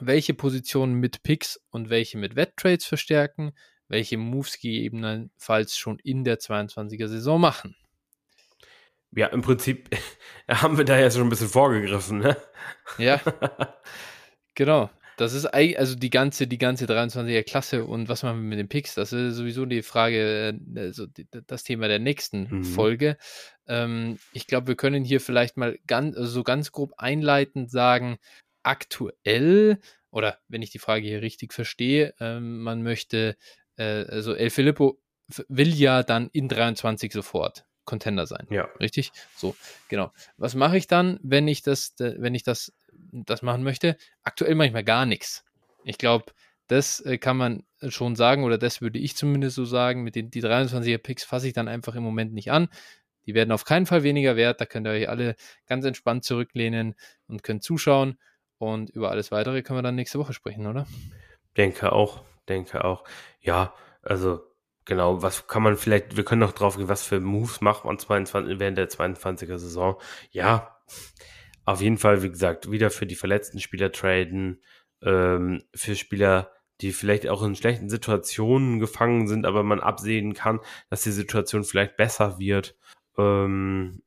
Welche 0.00 0.34
Positionen 0.34 0.94
mit 0.94 1.22
Picks 1.22 1.60
und 1.70 1.90
welche 1.90 2.18
mit 2.18 2.34
Wetttrades 2.34 2.86
verstärken? 2.86 3.52
welche 3.92 4.16
Moves 4.16 4.58
gegebenenfalls 4.58 5.76
schon 5.76 5.98
in 5.98 6.24
der 6.24 6.38
22er 6.38 7.08
Saison 7.08 7.40
machen. 7.40 7.76
Ja, 9.14 9.26
im 9.26 9.42
Prinzip 9.42 9.90
haben 10.48 10.78
wir 10.78 10.86
da 10.86 10.98
ja 10.98 11.10
schon 11.10 11.22
ein 11.24 11.28
bisschen 11.28 11.50
vorgegriffen, 11.50 12.18
ne? 12.18 12.36
Ja. 12.96 13.20
genau. 14.54 14.90
Das 15.16 15.34
ist 15.34 15.46
also 15.46 15.94
die 15.94 16.10
ganze, 16.10 16.46
die 16.46 16.58
ganze 16.58 16.86
23er 16.86 17.42
Klasse 17.42 17.84
und 17.84 18.08
was 18.08 18.22
machen 18.22 18.38
wir 18.38 18.48
mit 18.48 18.58
den 18.58 18.68
Picks? 18.68 18.94
Das 18.94 19.12
ist 19.12 19.36
sowieso 19.36 19.66
die 19.66 19.82
Frage, 19.82 20.58
also 20.76 21.06
das 21.46 21.64
Thema 21.64 21.88
der 21.88 21.98
nächsten 21.98 22.48
mhm. 22.48 22.64
Folge. 22.64 23.16
Ähm, 23.66 24.18
ich 24.32 24.46
glaube, 24.46 24.68
wir 24.68 24.76
können 24.76 25.04
hier 25.04 25.20
vielleicht 25.20 25.56
mal 25.56 25.78
ganz, 25.86 26.16
also 26.16 26.28
so 26.28 26.42
ganz 26.42 26.72
grob 26.72 26.92
einleitend 26.96 27.70
sagen, 27.70 28.18
aktuell, 28.62 29.78
oder 30.10 30.38
wenn 30.48 30.62
ich 30.62 30.70
die 30.70 30.78
Frage 30.78 31.06
hier 31.06 31.22
richtig 31.22 31.52
verstehe, 31.52 32.14
ähm, 32.20 32.62
man 32.62 32.82
möchte 32.82 33.36
äh, 33.76 34.04
also 34.04 34.34
El 34.34 34.50
Filippo 34.50 34.98
will 35.48 35.74
ja 35.74 36.02
dann 36.02 36.28
in 36.32 36.48
23 36.48 37.12
sofort 37.12 37.64
Contender 37.84 38.26
sein. 38.26 38.46
Ja. 38.50 38.68
Richtig? 38.80 39.12
So, 39.36 39.56
genau. 39.88 40.12
Was 40.36 40.54
mache 40.54 40.76
ich 40.76 40.86
dann, 40.86 41.18
wenn 41.22 41.48
ich 41.48 41.62
das, 41.62 41.94
wenn 41.98 42.34
ich 42.34 42.42
das, 42.42 42.72
das 43.10 43.42
machen 43.42 43.62
möchte? 43.62 43.96
Aktuell 44.22 44.54
manchmal 44.54 44.84
gar 44.84 45.06
nichts. 45.06 45.44
Ich 45.84 45.98
glaube, 45.98 46.26
das 46.68 47.00
äh, 47.00 47.18
kann 47.18 47.36
man 47.36 47.64
schon 47.88 48.16
sagen, 48.16 48.44
oder 48.44 48.58
das 48.58 48.80
würde 48.80 48.98
ich 48.98 49.16
zumindest 49.16 49.56
so 49.56 49.64
sagen. 49.64 50.02
Mit 50.02 50.14
den 50.14 50.30
die 50.30 50.42
23er 50.42 50.98
Picks 50.98 51.24
fasse 51.24 51.48
ich 51.48 51.52
dann 51.52 51.68
einfach 51.68 51.94
im 51.94 52.02
Moment 52.02 52.32
nicht 52.32 52.50
an. 52.50 52.68
Die 53.26 53.34
werden 53.34 53.52
auf 53.52 53.64
keinen 53.64 53.86
Fall 53.86 54.02
weniger 54.02 54.36
wert. 54.36 54.60
Da 54.60 54.66
könnt 54.66 54.86
ihr 54.86 54.92
euch 54.92 55.08
alle 55.08 55.36
ganz 55.66 55.84
entspannt 55.84 56.24
zurücklehnen 56.24 56.94
und 57.26 57.42
könnt 57.42 57.62
zuschauen. 57.62 58.18
Und 58.58 58.90
über 58.90 59.10
alles 59.10 59.32
weitere 59.32 59.62
können 59.62 59.78
wir 59.78 59.82
dann 59.82 59.96
nächste 59.96 60.18
Woche 60.18 60.32
sprechen, 60.32 60.66
oder? 60.66 60.86
Denke 61.56 61.92
auch 61.92 62.22
denke 62.48 62.84
auch, 62.84 63.04
ja, 63.40 63.74
also 64.02 64.40
genau, 64.84 65.22
was 65.22 65.46
kann 65.46 65.62
man 65.62 65.76
vielleicht, 65.76 66.16
wir 66.16 66.24
können 66.24 66.40
noch 66.40 66.52
drauf 66.52 66.76
gehen, 66.76 66.88
was 66.88 67.04
für 67.04 67.20
Moves 67.20 67.60
macht 67.60 67.84
man 67.84 67.98
22, 67.98 68.58
während 68.58 68.78
der 68.78 68.88
22er 68.88 69.58
Saison. 69.58 70.00
Ja, 70.30 70.78
auf 71.64 71.80
jeden 71.80 71.98
Fall, 71.98 72.22
wie 72.22 72.30
gesagt, 72.30 72.70
wieder 72.70 72.90
für 72.90 73.06
die 73.06 73.14
verletzten 73.14 73.60
Spieler 73.60 73.92
traden, 73.92 74.62
ähm, 75.02 75.62
für 75.74 75.94
Spieler, 75.94 76.50
die 76.80 76.92
vielleicht 76.92 77.28
auch 77.28 77.42
in 77.42 77.54
schlechten 77.54 77.88
Situationen 77.88 78.80
gefangen 78.80 79.28
sind, 79.28 79.46
aber 79.46 79.62
man 79.62 79.80
absehen 79.80 80.34
kann, 80.34 80.60
dass 80.90 81.02
die 81.02 81.12
Situation 81.12 81.64
vielleicht 81.64 81.96
besser 81.96 82.38
wird, 82.38 82.76
ähm, 83.16 84.02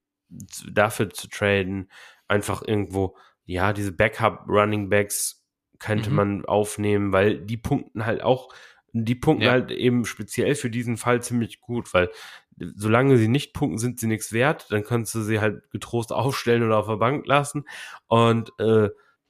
dafür 0.71 1.09
zu 1.09 1.29
traden, 1.29 1.89
einfach 2.27 2.61
irgendwo, 2.61 3.15
ja, 3.45 3.73
diese 3.73 3.91
Backup-Running 3.91 4.89
Backs 4.89 5.45
könnte 5.79 6.09
mhm. 6.09 6.15
man 6.15 6.45
aufnehmen, 6.45 7.13
weil 7.13 7.39
die 7.39 7.57
punkten 7.57 8.05
halt 8.05 8.21
auch, 8.21 8.53
die 8.91 9.15
punkten 9.15 9.45
ja. 9.45 9.51
halt 9.51 9.71
eben 9.71 10.05
speziell 10.05 10.55
für 10.55 10.69
diesen 10.69 10.97
Fall 10.97 11.21
ziemlich 11.21 11.59
gut, 11.59 11.93
weil 11.93 12.09
solange 12.57 13.17
sie 13.17 13.27
nicht 13.27 13.53
punkten, 13.53 13.77
sind 13.77 13.99
sie 13.99 14.07
nichts 14.07 14.31
wert, 14.31 14.67
dann 14.69 14.83
kannst 14.83 15.13
du 15.15 15.21
sie 15.21 15.39
halt 15.39 15.69
getrost 15.71 16.11
aufstellen 16.13 16.63
oder 16.63 16.77
auf 16.77 16.87
der 16.87 16.97
Bank 16.97 17.25
lassen 17.27 17.65
und 18.07 18.51
äh, 18.59 18.89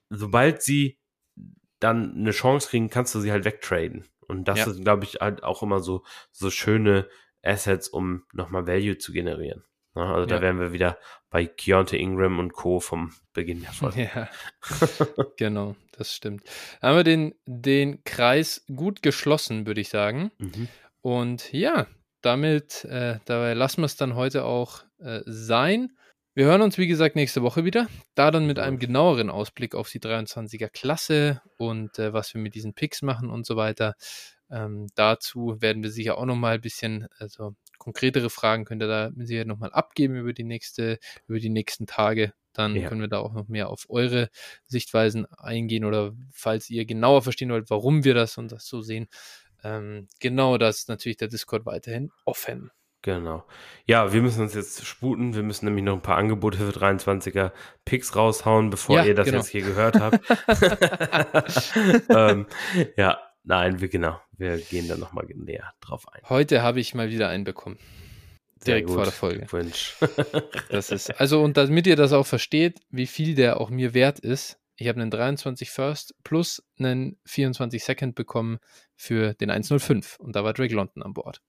sobald 0.10 0.62
sie 0.62 1.00
dann 1.80 2.16
eine 2.16 2.32
Chance 2.32 2.70
kriegen, 2.70 2.90
kannst 2.90 3.14
du 3.16 3.20
sie 3.20 3.32
halt 3.32 3.46
wegtraden. 3.46 4.06
Und 4.28 4.48
das 4.48 4.60
ja. 4.60 4.68
ist, 4.68 4.82
glaube 4.82 5.04
ich, 5.04 5.16
halt 5.22 5.44
auch 5.44 5.62
immer 5.62 5.82
so, 5.82 6.04
so 6.32 6.50
schöne 6.50 7.08
Assets, 7.44 7.88
um 7.88 8.24
nochmal 8.34 8.66
Value 8.66 8.98
zu 8.98 9.12
generieren. 9.12 9.64
Ja, 9.96 10.14
also 10.14 10.28
ja. 10.28 10.36
da 10.36 10.42
wären 10.42 10.60
wir 10.60 10.74
wieder 10.74 10.98
bei 11.30 11.46
Keontae 11.46 11.98
Ingram 11.98 12.40
und 12.40 12.54
Co. 12.54 12.80
vom 12.80 13.14
Beginn 13.34 13.62
der 13.62 13.72
Folge. 13.72 14.10
Ja, 14.14 14.30
genau, 15.38 15.76
das 15.94 16.14
stimmt. 16.14 16.44
Haben 16.82 16.98
wir 16.98 17.04
den, 17.04 17.36
den 17.46 18.04
Kreis 18.04 18.66
gut 18.74 19.02
geschlossen, 19.02 19.66
würde 19.66 19.82
ich 19.82 19.90
sagen. 19.90 20.32
Mhm. 20.38 20.68
Und 21.02 21.54
ja, 21.54 21.88
damit, 22.26 22.86
äh, 22.86 23.20
dabei 23.26 23.54
lassen 23.54 23.82
wir 23.82 23.86
es 23.86 23.96
dann 23.98 24.16
heute 24.16 24.46
auch 24.46 24.84
äh, 25.00 25.22
sein. 25.26 25.94
Wir 26.34 26.46
hören 26.46 26.62
uns, 26.62 26.78
wie 26.78 26.88
gesagt, 26.88 27.16
nächste 27.16 27.44
Woche 27.44 27.64
wieder. 27.64 27.88
Da 28.16 28.30
dann 28.32 28.46
mit 28.46 28.60
einem 28.60 28.78
genaueren 28.80 29.30
Ausblick 29.30 29.74
auf 29.76 29.90
die 29.90 30.00
23er 30.00 30.68
Klasse 30.70 31.42
und 31.58 31.98
äh, 32.00 32.12
was 32.14 32.34
wir 32.34 32.42
mit 32.42 32.56
diesen 32.56 32.74
Picks 32.74 33.02
machen 33.02 33.30
und 33.30 33.46
so 33.46 33.56
weiter. 33.56 33.96
Ähm, 34.52 34.88
dazu 34.96 35.56
werden 35.60 35.82
wir 35.84 35.90
sicher 35.92 36.18
auch 36.18 36.26
nochmal 36.26 36.56
ein 36.56 36.62
bisschen 36.62 37.08
also 37.18 37.56
konkretere 37.80 38.30
Fragen 38.30 38.66
könnt 38.66 38.82
ihr 38.84 38.88
da 38.88 39.12
Sicherheit 39.18 39.48
nochmal 39.48 39.72
abgeben 39.74 40.16
über 40.16 40.34
die 40.34 40.44
nächste, 40.44 41.00
über 41.28 41.40
die 41.40 41.50
nächsten 41.50 41.88
Tage. 41.88 42.34
Dann 42.54 42.76
Ja. 42.76 42.88
können 42.90 43.02
wir 43.02 43.08
da 43.10 43.20
auch 43.20 43.34
noch 43.34 43.48
mehr 43.48 43.70
auf 43.70 43.86
eure 43.90 44.30
Sichtweisen 44.66 45.26
eingehen 45.38 45.84
oder 45.84 46.14
falls 46.32 46.70
ihr 46.70 46.86
genauer 46.86 47.22
verstehen 47.22 47.50
wollt, 47.52 47.70
warum 47.70 48.04
wir 48.04 48.14
das 48.14 48.38
und 48.38 48.52
das 48.52 48.66
so 48.68 48.82
sehen. 48.82 49.08
Ähm, 49.66 50.08
genau, 50.20 50.58
da 50.58 50.70
ist 50.70 50.90
natürlich 50.90 51.18
der 51.18 51.28
Discord 51.28 51.66
weiterhin 51.66 52.12
offen. 52.24 52.72
Genau. 53.02 53.44
Ja, 53.86 54.14
wir 54.14 54.22
müssen 54.22 54.42
uns 54.42 54.54
jetzt 54.54 54.86
sputen. 54.86 55.36
Wir 55.36 55.44
müssen 55.44 55.66
nämlich 55.66 55.84
noch 55.84 55.94
ein 55.94 56.02
paar 56.02 56.18
Angebote 56.18 56.58
für 56.58 56.70
23er 56.70 57.52
Picks 57.84 58.16
raushauen, 58.16 58.70
bevor 58.70 58.98
Ja, 58.98 59.06
ihr 59.06 59.16
das 59.16 59.26
genau. 59.26 59.38
jetzt 59.38 59.50
hier 59.50 59.62
gehört 59.62 60.00
habt. 60.00 60.20
ähm, 62.10 62.48
ja, 62.98 63.20
nein, 63.44 63.80
wir 63.80 63.90
genau. 63.90 64.20
Wir 64.38 64.58
gehen 64.58 64.88
da 64.88 64.98
nochmal 64.98 65.26
näher 65.36 65.74
drauf 65.82 66.06
ein. 66.12 66.22
Heute 66.30 66.62
habe 66.62 66.80
ich 66.80 66.96
mal 66.96 67.10
wieder 67.10 67.30
einen 67.30 67.44
bekommen. 67.44 67.78
Direkt 68.66 68.90
vor 68.90 69.04
der 69.04 69.12
Folge. 69.12 69.38
Glückwunsch. 69.40 69.96
Das 70.70 70.90
ist, 70.90 71.12
also, 71.20 71.44
und 71.44 71.58
damit 71.58 71.86
ihr 71.86 71.96
das 71.96 72.14
auch 72.14 72.26
versteht, 72.26 72.80
wie 72.90 73.06
viel 73.06 73.36
der 73.36 73.62
auch 73.62 73.70
mir 73.70 73.94
wert 73.94 74.20
ist, 74.20 74.60
ich 74.78 74.88
habe 74.88 75.02
einen 75.02 75.12
23 75.12 75.70
First 75.70 76.16
plus 76.24 76.64
einen 76.78 77.18
24 77.26 77.84
Second 77.84 78.16
bekommen 78.16 78.60
für 78.96 79.34
den 79.34 79.50
105 79.50 80.20
und 80.20 80.36
da 80.36 80.44
war 80.44 80.54
Drake 80.54 80.74
London 80.74 81.04
an 81.04 81.14
Bord. 81.14 81.42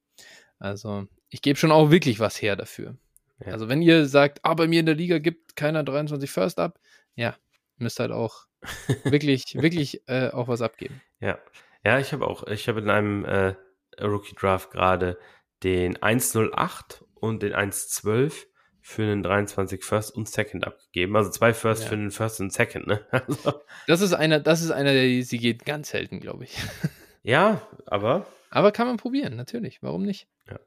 Also, 0.58 1.06
ich 1.28 1.42
gebe 1.42 1.58
schon 1.58 1.72
auch 1.72 1.90
wirklich 1.90 2.20
was 2.20 2.40
her 2.40 2.56
dafür. 2.56 2.96
Ja. 3.44 3.52
Also, 3.52 3.68
wenn 3.68 3.82
ihr 3.82 4.06
sagt, 4.06 4.40
ah, 4.42 4.54
bei 4.54 4.66
mir 4.66 4.80
in 4.80 4.86
der 4.86 4.94
Liga 4.94 5.18
gibt 5.18 5.56
keiner 5.56 5.82
23 5.82 6.30
First 6.30 6.58
ab, 6.58 6.78
ja, 7.14 7.36
müsst 7.78 8.00
halt 8.00 8.12
auch 8.12 8.46
wirklich, 9.04 9.54
wirklich 9.54 10.02
äh, 10.08 10.30
auch 10.30 10.48
was 10.48 10.62
abgeben. 10.62 11.00
Ja, 11.20 11.38
ja, 11.84 11.98
ich 11.98 12.12
habe 12.12 12.26
auch, 12.26 12.46
ich 12.46 12.68
habe 12.68 12.80
in 12.80 12.90
einem 12.90 13.24
äh, 13.24 13.54
Rookie 14.00 14.34
Draft 14.34 14.70
gerade 14.70 15.18
den 15.62 16.00
108 16.02 17.04
und 17.14 17.42
den 17.42 17.54
112 17.54 18.46
für 18.88 19.02
einen 19.02 19.24
23 19.24 19.82
First 19.82 20.14
und 20.14 20.28
Second 20.28 20.64
abgegeben. 20.64 21.16
Also 21.16 21.28
zwei 21.30 21.52
First 21.52 21.82
Ja. 21.82 21.88
für 21.88 21.96
den 21.96 22.12
First 22.12 22.40
und 22.40 22.52
Second, 22.52 22.86
ne? 22.86 23.04
Also, 23.10 23.60
Das 23.88 24.00
ist 24.00 24.12
einer, 24.12 24.38
das 24.38 24.62
ist 24.62 24.70
einer, 24.70 24.92
der 24.92 25.22
sie 25.24 25.38
geht 25.38 25.64
ganz 25.66 25.90
selten, 25.90 26.20
glaube 26.20 26.44
ich. 26.44 26.56
ja, 27.24 27.66
aber 27.86 28.28
Aber 28.50 28.70
kann 28.70 28.86
man 28.86 28.96
probieren, 28.96 29.34
natürlich. 29.34 29.82
Warum 29.82 30.04
nicht? 30.04 30.28
Ja. 30.48 30.60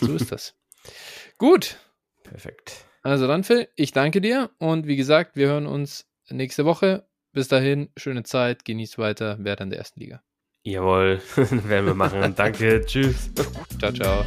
So 0.00 0.14
ist 0.14 0.32
das. 0.32 0.54
Gut. 1.38 1.76
perfekt. 2.24 2.86
Also 3.02 3.26
dann, 3.26 3.44
Phil, 3.44 3.68
ich 3.76 3.92
danke 3.92 4.22
dir 4.22 4.48
und 4.58 4.86
wie 4.86 4.96
gesagt, 4.96 5.36
wir 5.36 5.48
hören 5.48 5.66
uns 5.66 6.08
nächste 6.30 6.64
Woche. 6.64 7.06
Bis 7.32 7.48
dahin, 7.48 7.90
schöne 7.98 8.22
Zeit, 8.22 8.64
genießt 8.64 8.96
weiter, 8.96 9.36
wer 9.40 9.56
dann 9.56 9.68
der 9.68 9.78
ersten 9.78 10.00
Liga. 10.00 10.22
Jawohl, 10.62 11.20
werden 11.36 11.84
wir 11.86 11.94
machen. 11.94 12.34
Danke, 12.34 12.82
tschüss. 12.86 13.30
Ciao, 13.78 13.92
ciao. 13.92 14.24